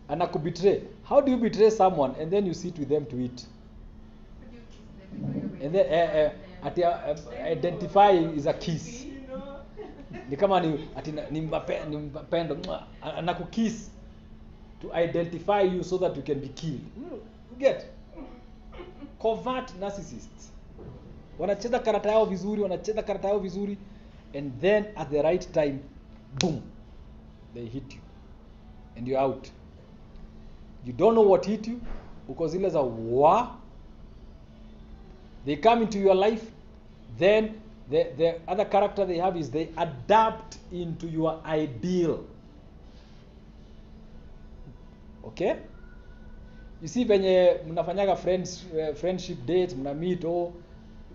Anakubetray 0.10 0.82
how 1.04 1.22
do 1.22 1.32
you 1.32 1.38
betray 1.38 1.70
someone 1.70 2.16
and 2.20 2.32
then 2.32 2.46
you 2.46 2.54
sit 2.54 2.78
with 2.80 2.90
them 2.90 3.06
to 3.06 3.20
eat? 3.20 3.46
And 5.62 5.74
then 5.74 5.86
eh, 5.90 6.26
eh, 6.26 6.32
ati 6.68 6.82
uh, 6.84 7.52
identify 7.52 8.12
is 8.38 8.48
a 8.48 8.54
kiss. 8.54 9.06
Ni 10.30 10.38
kama 10.38 10.60
ni 10.60 10.90
ati 10.96 11.14
ni 11.32 11.42
mpendo 12.08 12.58
anakukiss 13.02 13.92
to 14.82 14.88
identify 15.04 15.62
you 15.62 15.84
so 15.84 15.98
that 15.98 16.18
you 16.18 16.24
can 16.24 16.40
be 16.40 16.48
killed. 16.48 16.82
Get? 17.60 17.86
Covert 19.20 19.76
narcissists 19.80 20.52
wanacheza 21.40 21.80
karata 21.80 22.12
yao 22.12 22.26
vizuri 22.26 22.62
wanacheza 22.62 23.04
karata 23.04 23.28
yao 23.28 23.40
vizuri 23.40 23.78
and 24.38 24.62
then 24.62 24.86
at 24.96 25.10
the 25.10 25.22
right 25.22 25.52
time 25.52 25.80
boom 26.42 26.62
they 27.54 27.66
hit 27.66 27.94
you 27.94 28.02
and 28.98 29.08
you're 29.08 29.24
out. 29.26 29.48
You 30.86 30.94
don't 30.94 31.14
know 31.14 31.32
what 31.32 31.46
hit 31.48 31.68
you 31.68 31.80
uko 32.30 32.48
zile 32.48 32.70
za 32.70 32.80
wa 33.12 33.56
they 35.46 35.56
come 35.56 35.82
into 35.82 36.00
your 36.00 36.16
life 36.16 36.46
then 37.18 37.62
the, 37.90 38.08
the 38.18 38.40
other 38.48 38.66
character 38.66 39.06
they 39.06 39.18
have 39.18 39.38
is 39.38 39.50
they 39.50 39.70
adapt 39.78 40.58
into 40.72 41.08
your 41.08 41.42
ideal. 41.46 42.26
Okay? 45.26 45.58
You 46.82 46.88
see 46.88 47.06
venye 47.06 47.60
mnafanyaga 47.68 48.16
friends, 48.16 48.66
uh, 48.74 48.94
friendship 48.96 49.38
dates 49.46 49.74
mna 49.76 49.94
meet 49.94 50.26
oh 50.26 50.54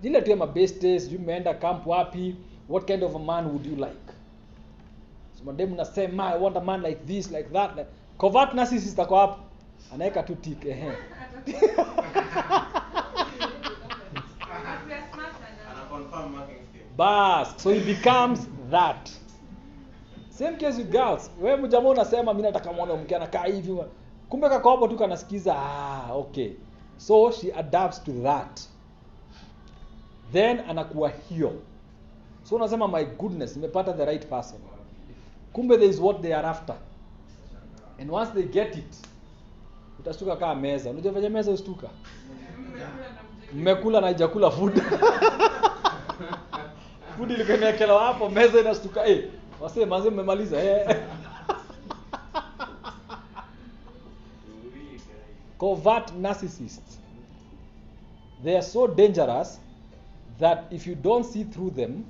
zile 0.03 0.23
tu 0.23 0.31
ya 0.31 0.37
mabest 0.37 0.83
days 0.83 1.05
sijui 1.05 1.19
mmeenda 1.19 1.55
camp 1.55 1.87
wapi 1.87 2.37
what 2.69 2.87
kind 2.87 3.03
of 3.03 3.15
a 3.15 3.19
man 3.19 3.47
would 3.47 3.67
you 3.67 3.77
like? 3.77 4.13
So 5.39 5.45
made 5.45 5.67
mnasema 5.67 6.35
i 6.35 6.39
want 6.39 6.57
a 6.57 6.61
man 6.61 6.83
like 6.83 7.07
this 7.07 7.31
like 7.31 7.49
that. 7.53 7.77
Like, 7.77 7.89
covert 8.19 8.55
narcissist 8.55 8.99
ako 8.99 9.17
hapo. 9.17 9.41
Anaweka 9.95 10.23
tu 10.23 10.35
tick 10.35 10.65
ehe 10.65 10.93
bas. 16.97 17.55
So 17.57 17.71
he 17.71 17.81
becomes 17.81 18.47
that. 18.71 19.11
Same 20.31 20.57
case 20.57 20.79
with 20.79 20.91
girls. 20.91 21.31
Wewe 21.41 21.57
mjamaa 21.57 21.89
unasema 21.89 22.35
mimi 22.35 22.43
nataka 22.43 22.73
mwanamke 22.73 23.17
anakaa 23.17 23.45
hivi. 23.45 23.77
Kumbe 24.29 24.49
kako 24.49 24.89
tu 24.89 24.97
kanasikiza 24.97 25.55
ah, 25.59 26.13
okay. 26.13 26.51
So 26.97 27.31
she 27.31 27.53
adapts 27.53 28.03
to 28.05 28.13
that. 28.23 28.61
Then 30.33 30.61
anakuwa 30.69 31.09
hiyo. 31.29 31.53
So 32.43 32.57
unasema 32.57 32.89
my 32.89 33.05
goodness 33.05 33.57
nimepata 33.57 33.93
the 33.93 34.05
right 34.05 34.27
person. 34.27 34.61
Kumbe 35.53 35.77
there 35.77 35.91
is 35.91 36.01
what 36.01 36.21
they 36.23 36.35
are 36.35 36.49
after. 36.49 36.77
And 38.01 38.11
once 38.11 38.31
they 38.35 38.43
get 38.43 38.77
it 38.77 38.95
utastuka 39.99 40.37
kaa 40.37 40.55
meza. 40.55 40.91
Unajua 40.91 41.13
venye 41.13 41.29
meza 41.29 41.51
ustuka 41.51 41.89
mmekula 43.55 44.01
na 44.01 44.07
haijakula 44.07 44.51
food 44.51 44.83
food 47.17 47.31
likaniekelewa 47.31 48.05
hapo 48.05 48.29
meza 48.29 48.61
inastuka 48.61 49.07
eh 49.07 49.25
wasee 49.61 49.85
manze 49.87 50.11
mmemaliza 50.11 50.63
eh. 50.65 50.97
Covert 55.59 56.13
narcissists 56.15 56.99
they 58.45 58.55
are 58.57 58.63
so 58.63 58.87
dangerous 58.89 59.61
that 60.39 60.73
if 60.73 60.87
you 60.87 60.95
don't 60.95 61.27
see 61.27 61.45
through 61.45 61.71
them 61.75 62.05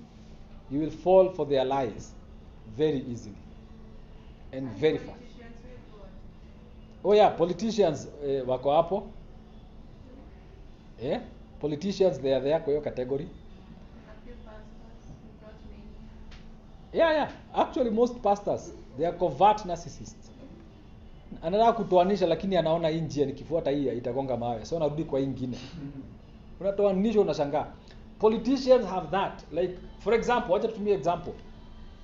you 0.70 0.80
will 0.80 0.90
fall 0.90 1.30
for 1.30 1.48
their 1.48 1.64
lies 1.64 2.14
very 2.76 3.04
easily 3.12 3.36
and 4.52 4.68
very 4.78 4.98
fast. 4.98 5.18
Oh 7.04 7.14
yeah 7.14 7.36
politicians 7.36 8.08
eh, 8.26 8.48
wako 8.48 8.70
hapo. 8.72 9.06
Eh 11.02 11.20
politicians 11.60 12.20
they 12.20 12.34
are 12.34 12.40
there 12.44 12.58
kwa 12.58 12.66
hiyo 12.68 12.80
category 12.80 13.28
yeah 16.92 17.12
yeah. 17.12 17.30
Actually 17.54 17.90
most 17.90 18.22
pastors 18.22 18.72
they 18.98 19.06
are 19.06 19.18
covert 19.18 19.64
narcissists. 19.64 20.30
Anataka 21.42 21.72
kutoanisha 21.72 22.26
lakini 22.26 22.56
anaona 22.56 22.88
hii 22.88 23.00
njia 23.00 23.26
nikifuata 23.26 23.70
hii 23.70 23.88
itagonga 23.88 24.36
mawe. 24.36 24.64
So 24.64 24.78
narudi 24.78 25.04
kwa 25.04 25.18
hii 25.18 25.24
ingine. 25.24 25.58
Unatoanisha 26.60 27.20
unashangaa. 27.20 27.66
Politicians 28.18 28.86
have 28.86 29.08
that. 29.10 29.52
Like 29.52 29.78
for 29.98 30.14
example 30.14 30.52
wacha 30.52 30.68
tutumie 30.68 30.94
example. 30.94 31.32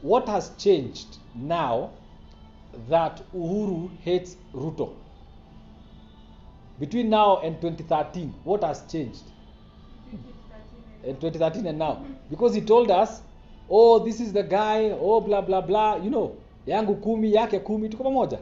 What 0.05 0.27
has 0.27 0.57
changed 0.57 1.09
now 1.35 1.89
that 2.91 3.21
uhuru 3.35 3.91
hates 4.05 4.39
ruto? 4.55 4.89
Between 6.79 7.09
now 7.11 7.39
and 7.39 7.57
2013 7.57 8.29
what 8.45 8.63
has 8.63 8.87
changed? 8.87 9.25
In 11.05 11.17
2013 11.17 11.67
and 11.67 11.79
now. 11.79 11.97
Because 12.31 12.55
he 12.55 12.61
told 12.61 12.91
us 12.91 13.23
oh 13.71 14.05
this 14.05 14.21
is 14.21 14.33
the 14.33 14.43
guy. 14.43 14.91
Oh 15.01 15.21
blah 15.21 15.43
blah 15.43 15.61
blah 15.61 15.97
you 15.97 16.11
know 16.11 16.37
yangu 16.67 16.95
kumi 16.95 17.35
yake 17.35 17.59
kumi 17.59 17.89
tuko 17.89 18.05
pamoja. 18.05 18.39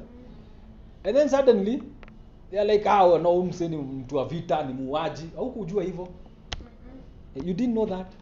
And 1.04 1.16
then 1.16 1.28
suddenly 1.28 1.82
they 2.50 2.58
are 2.58 2.64
like 2.64 2.86
ah 2.86 3.18
no 3.18 3.38
umse 3.38 3.68
ni 3.68 3.76
mtu 3.76 4.16
wa 4.16 4.24
vita 4.24 4.62
ni 4.62 4.72
muuaji. 4.72 5.30
Au 5.38 5.50
kujua 5.50 5.82
hivyo 5.84 6.08
you 7.44 7.54
didn't 7.54 7.72
know 7.72 7.86
that. 7.86 8.12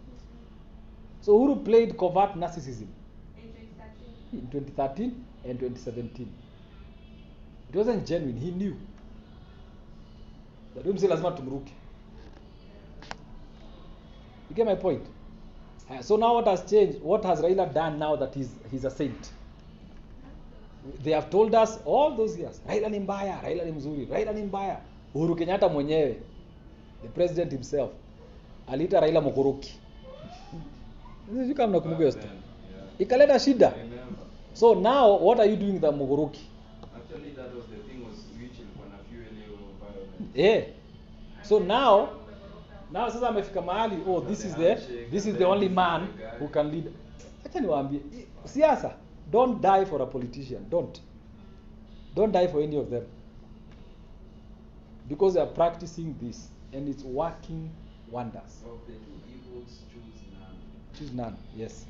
So 1.21 1.37
Uhuru 1.37 1.57
played 1.65 1.97
covert 1.97 2.37
narcissism? 2.37 2.89
In 4.33 4.41
2013 4.41 5.11
and 5.45 5.61
2017 5.61 6.27
it 7.71 7.77
wasn't 7.77 8.07
genuine. 8.07 8.41
He 8.41 8.51
knew. 8.51 8.75
That 10.75 10.87
umse 10.87 11.09
lazima 11.09 11.31
tumruke. 11.31 11.73
You 14.51 14.57
get 14.57 14.67
my 14.67 14.75
point 14.75 15.03
Uh, 15.91 16.01
so 16.03 16.17
now 16.17 16.35
what 16.35 16.47
has 16.47 16.65
changed? 16.71 16.99
What 17.03 17.25
has 17.25 17.41
raila 17.41 17.73
done 17.75 17.99
now 17.99 18.17
that 18.17 18.35
he's, 18.35 18.51
he's 18.71 18.85
a 18.85 18.91
saint? 18.91 19.31
They 21.03 21.13
have 21.13 21.31
told 21.31 21.55
us 21.55 21.79
all 21.85 22.17
those 22.17 22.37
years 22.39 22.61
raila 22.69 22.89
ni 22.89 23.01
mbaya 23.01 23.41
raila 23.43 23.65
ni 23.65 23.73
mzuri 23.73 24.07
raila 24.11 24.33
ni 24.33 24.43
mbaya. 24.43 24.81
Uhuru 25.15 25.37
kenyatta 25.37 25.69
mwenyewe 25.69 26.17
the 27.03 27.09
president 27.09 27.53
himself 27.53 27.91
aliita 28.69 29.01
raila 29.01 29.21
mokoroki 29.21 29.75
sijui 31.31 31.55
kama 31.55 31.69
mnakumbuka 31.69 31.99
hiyo 32.03 32.13
story. 32.13 32.29
Ikaleta 32.99 33.39
shida. 33.39 33.73
So 34.53 34.75
now 34.75 35.27
what 35.27 35.41
are 35.41 35.51
you 35.51 35.57
doing 35.57 35.81
the 35.81 35.91
mogoroki 35.91 36.41
Actually, 36.97 37.31
that 37.31 37.55
was 37.55 37.65
the 37.67 37.77
thing 37.89 38.05
was 38.05 38.17
which 38.41 38.59
ilikuwa 38.59 38.87
na 38.89 38.99
fuel 39.09 39.35
hiyo 39.35 39.59
violence. 39.81 40.43
yeah 40.43 40.65
so 41.43 41.61
now 41.61 42.09
now 42.93 43.11
sasa 43.11 43.29
amefika 43.29 43.63
mahali 43.63 43.97
oh 44.09 44.21
this 44.21 44.45
is 44.45 44.55
the 44.57 44.75
this 45.11 45.27
is 45.27 45.37
the 45.37 45.45
only 45.45 45.69
man 45.69 46.07
who 46.39 46.49
can 46.49 46.71
lead 46.71 46.91
acha 47.47 47.61
niwaambie 47.61 48.01
siasa 48.45 48.95
don't 49.31 49.61
die 49.63 49.87
for 49.87 50.03
a 50.03 50.07
politician 50.07 50.71
don't 50.71 51.01
don't 52.15 52.33
die 52.35 52.49
for 52.49 52.63
any 52.63 52.77
of 52.77 52.89
them 52.91 53.03
because 55.09 55.35
they 55.35 55.43
are 55.43 55.53
practicing 55.53 56.15
this 56.21 56.51
and 56.73 56.89
it's 56.89 57.05
working 57.05 57.71
wonders 58.13 58.63
Of 58.73 58.81
the 58.87 58.93
two 58.93 59.21
evils, 59.35 59.71
choose 59.93 60.23
none. 60.41 60.59
choose 60.99 61.13
none 61.17 61.37
yes 61.57 61.87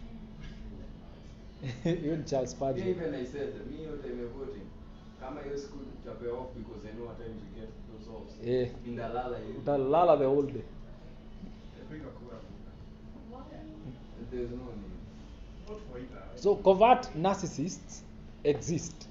even 1.85 2.25
charles 2.25 2.51
Yeah, 2.51 2.57
Spurgeon. 2.57 2.89
even 2.89 3.15
I 3.15 3.25
said, 3.27 3.55
me 3.71 3.77
time 3.87 4.21
of 4.25 4.31
voting, 4.39 4.67
kama 5.21 5.41
hiyo 5.43 5.59
siku 5.59 5.79
chape 6.05 6.29
off 6.31 6.47
because 6.57 6.89
I 6.89 6.93
know 6.97 7.07
what 7.07 7.19
time 7.19 7.35
to 7.35 7.61
get 7.61 7.69
those 7.91 8.11
offs. 8.17 8.35
Eh. 8.49 8.69
Indalala 8.87 9.39
hivi. 9.39 9.59
utalala 9.59 10.17
the 10.17 10.25
whole 10.27 10.47
day 10.53 10.63
so 16.37 16.57
covert 16.57 17.09
narcissists 17.17 18.03
exist. 18.45 19.09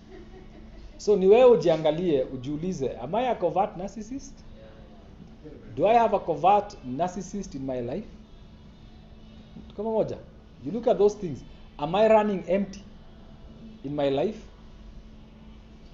So 0.98 1.16
ni 1.16 1.28
wewe 1.28 1.46
ujiangalie 1.46 2.24
ujiulize 2.24 2.98
am 2.98 3.16
i 3.16 3.28
a 3.28 3.36
covert 3.36 3.78
narcissist? 3.78 4.34
Do 5.76 5.88
i 5.88 5.98
have 5.98 6.16
a 6.16 6.20
covert 6.20 6.78
narcissist 6.86 7.56
in 7.56 7.66
my 7.66 7.82
life? 7.82 8.08
Kama 9.76 9.92
moja 9.92 10.18
you 10.66 10.72
look 10.72 10.88
at 10.88 10.98
those 10.98 11.18
things. 11.18 11.44
Am 11.78 11.96
i 11.96 12.08
running 12.08 12.44
empty 12.48 12.84
in 13.84 13.96
my 13.96 14.10
life? 14.10 14.40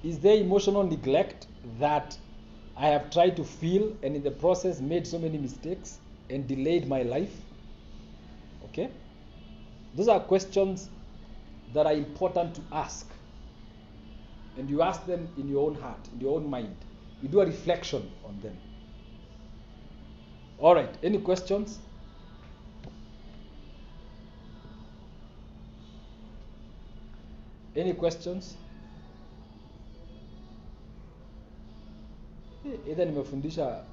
Is 0.04 0.20
there 0.20 0.42
emotional 0.42 0.84
neglect 0.84 1.48
that 1.80 2.18
i 2.78 2.88
have 2.88 3.10
tried 3.10 3.36
to 3.36 3.44
feel 3.44 3.92
and 4.04 4.16
in 4.16 4.24
the 4.24 4.32
process 4.32 4.82
made 4.82 5.06
so 5.08 5.20
many 5.20 5.38
mistakes 5.38 6.00
and 6.30 6.48
delayed 6.48 6.88
my 6.88 7.02
life. 7.04 7.34
Okay? 8.66 8.90
Those 9.96 10.08
are 10.08 10.20
questions 10.20 10.90
that 11.74 11.86
are 11.86 11.94
important 11.94 12.56
to 12.56 12.62
ask. 12.72 13.10
And 14.58 14.70
you 14.70 14.82
ask 14.82 15.06
them 15.06 15.28
in 15.38 15.48
your 15.48 15.70
own 15.70 15.76
heart 15.76 16.00
in 16.14 16.22
your 16.22 16.36
own 16.36 16.50
mind. 16.50 16.76
You 17.22 17.30
do 17.30 17.42
a 17.42 17.46
reflection 17.46 18.12
on 18.26 18.40
them. 18.42 18.58
All 20.58 20.76
right 20.76 20.90
any 21.04 21.20
questions? 21.20 21.80
Any 27.76 27.94
questions? 27.94 28.58
Eh, 32.66 32.92
either 32.92 33.06
nimefundisha 33.06 33.84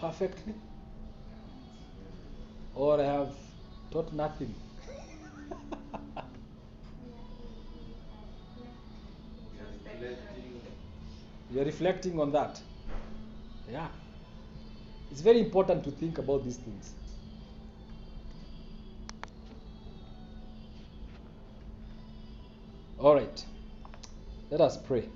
perfectly 0.00 0.54
or 2.74 3.00
i 3.00 3.04
have 3.04 3.34
taught 3.90 4.12
nothing. 4.12 4.54
You're 11.52 11.64
reflecting 11.64 12.18
on 12.18 12.32
that. 12.32 12.60
Yeah. 13.70 13.88
It's 15.10 15.20
very 15.20 15.40
important 15.40 15.84
to 15.84 15.90
think 15.90 16.16
about 16.18 16.44
these 16.44 16.56
things. 16.56 16.94
All 22.98 23.14
right. 23.14 23.44
Let 24.50 24.60
us 24.62 24.78
pray 24.78 25.08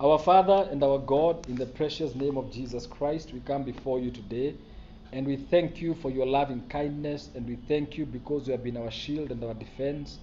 our 0.00 0.18
father 0.18 0.68
and 0.70 0.82
our 0.82 0.98
god 0.98 1.48
in 1.48 1.56
the 1.56 1.66
precious 1.66 2.14
name 2.14 2.36
of 2.36 2.50
jesus 2.52 2.86
christ 2.86 3.32
we 3.32 3.40
come 3.40 3.62
before 3.62 3.98
you 3.98 4.10
today 4.10 4.54
and 5.12 5.26
we 5.26 5.36
thank 5.36 5.80
you 5.80 5.94
for 5.94 6.10
your 6.10 6.26
loving 6.26 6.60
kindness 6.68 7.30
and 7.34 7.48
we 7.48 7.56
thank 7.68 7.96
you 7.96 8.04
because 8.06 8.46
you 8.46 8.52
have 8.52 8.64
been 8.64 8.76
our 8.76 8.90
shield 8.90 9.30
and 9.30 9.42
our 9.44 9.54
defense 9.54 10.18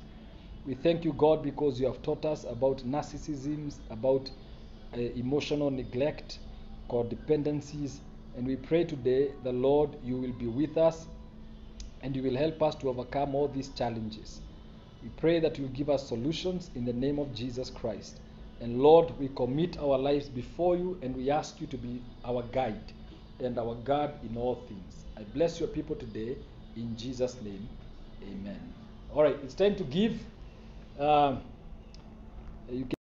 we 0.66 0.76
thank 0.76 1.04
you, 1.04 1.12
God, 1.14 1.44
because 1.44 1.78
you 1.80 1.88
have 1.88 2.02
taught 2.02 2.24
us 2.24 2.46
about 2.46 2.78
narcissisms, 2.86 3.80
about 3.90 4.32
uh, 4.94 4.98
emotional 4.98 5.70
neglect, 5.70 6.40
codependencies, 6.90 8.00
and 8.38 8.48
we 8.48 8.56
pray 8.56 8.86
today, 8.86 9.34
the 9.44 9.52
Lord, 9.52 9.98
you 10.06 10.18
will 10.18 10.32
be 10.32 10.48
with 10.48 10.78
us 10.78 11.08
and 12.02 12.16
you 12.16 12.24
will 12.24 12.38
help 12.38 12.64
us 12.64 12.76
to 12.76 12.90
overcome 12.90 13.36
all 13.36 13.50
these 13.50 13.70
challenges. 13.70 14.40
We 15.04 15.10
pray 15.10 15.42
that 15.42 15.60
you 15.60 15.68
give 15.68 15.90
us 15.90 16.08
solutions 16.08 16.72
in 16.76 16.86
the 16.86 16.94
name 16.94 17.20
of 17.20 17.34
Jesus 17.36 17.70
Christ. 17.70 18.22
And 18.64 18.82
Lord, 18.82 19.12
we 19.20 19.28
commit 19.28 19.78
our 19.78 19.98
lives 19.98 20.30
before 20.30 20.78
you 20.78 20.98
and 21.02 21.14
we 21.18 21.30
ask 21.30 21.60
you 21.60 21.68
to 21.68 21.76
be 21.76 22.02
our 22.24 22.44
guide 22.44 22.94
and 23.42 23.60
our 23.60 23.76
God 23.84 24.14
in 24.24 24.38
all 24.38 24.64
things. 24.70 25.04
I 25.18 25.24
bless 25.36 25.60
your 25.60 25.68
people 25.68 25.98
today 25.98 26.38
in 26.78 26.96
Jesus' 26.96 27.36
name. 27.42 27.68
Amen. 28.24 28.74
All 29.14 29.22
right, 29.22 29.36
it's 29.44 29.54
time 29.54 29.76
to 29.76 29.84
give. 29.84 30.18
Um, 30.98 31.42
you 32.72 32.86
can 32.86 33.03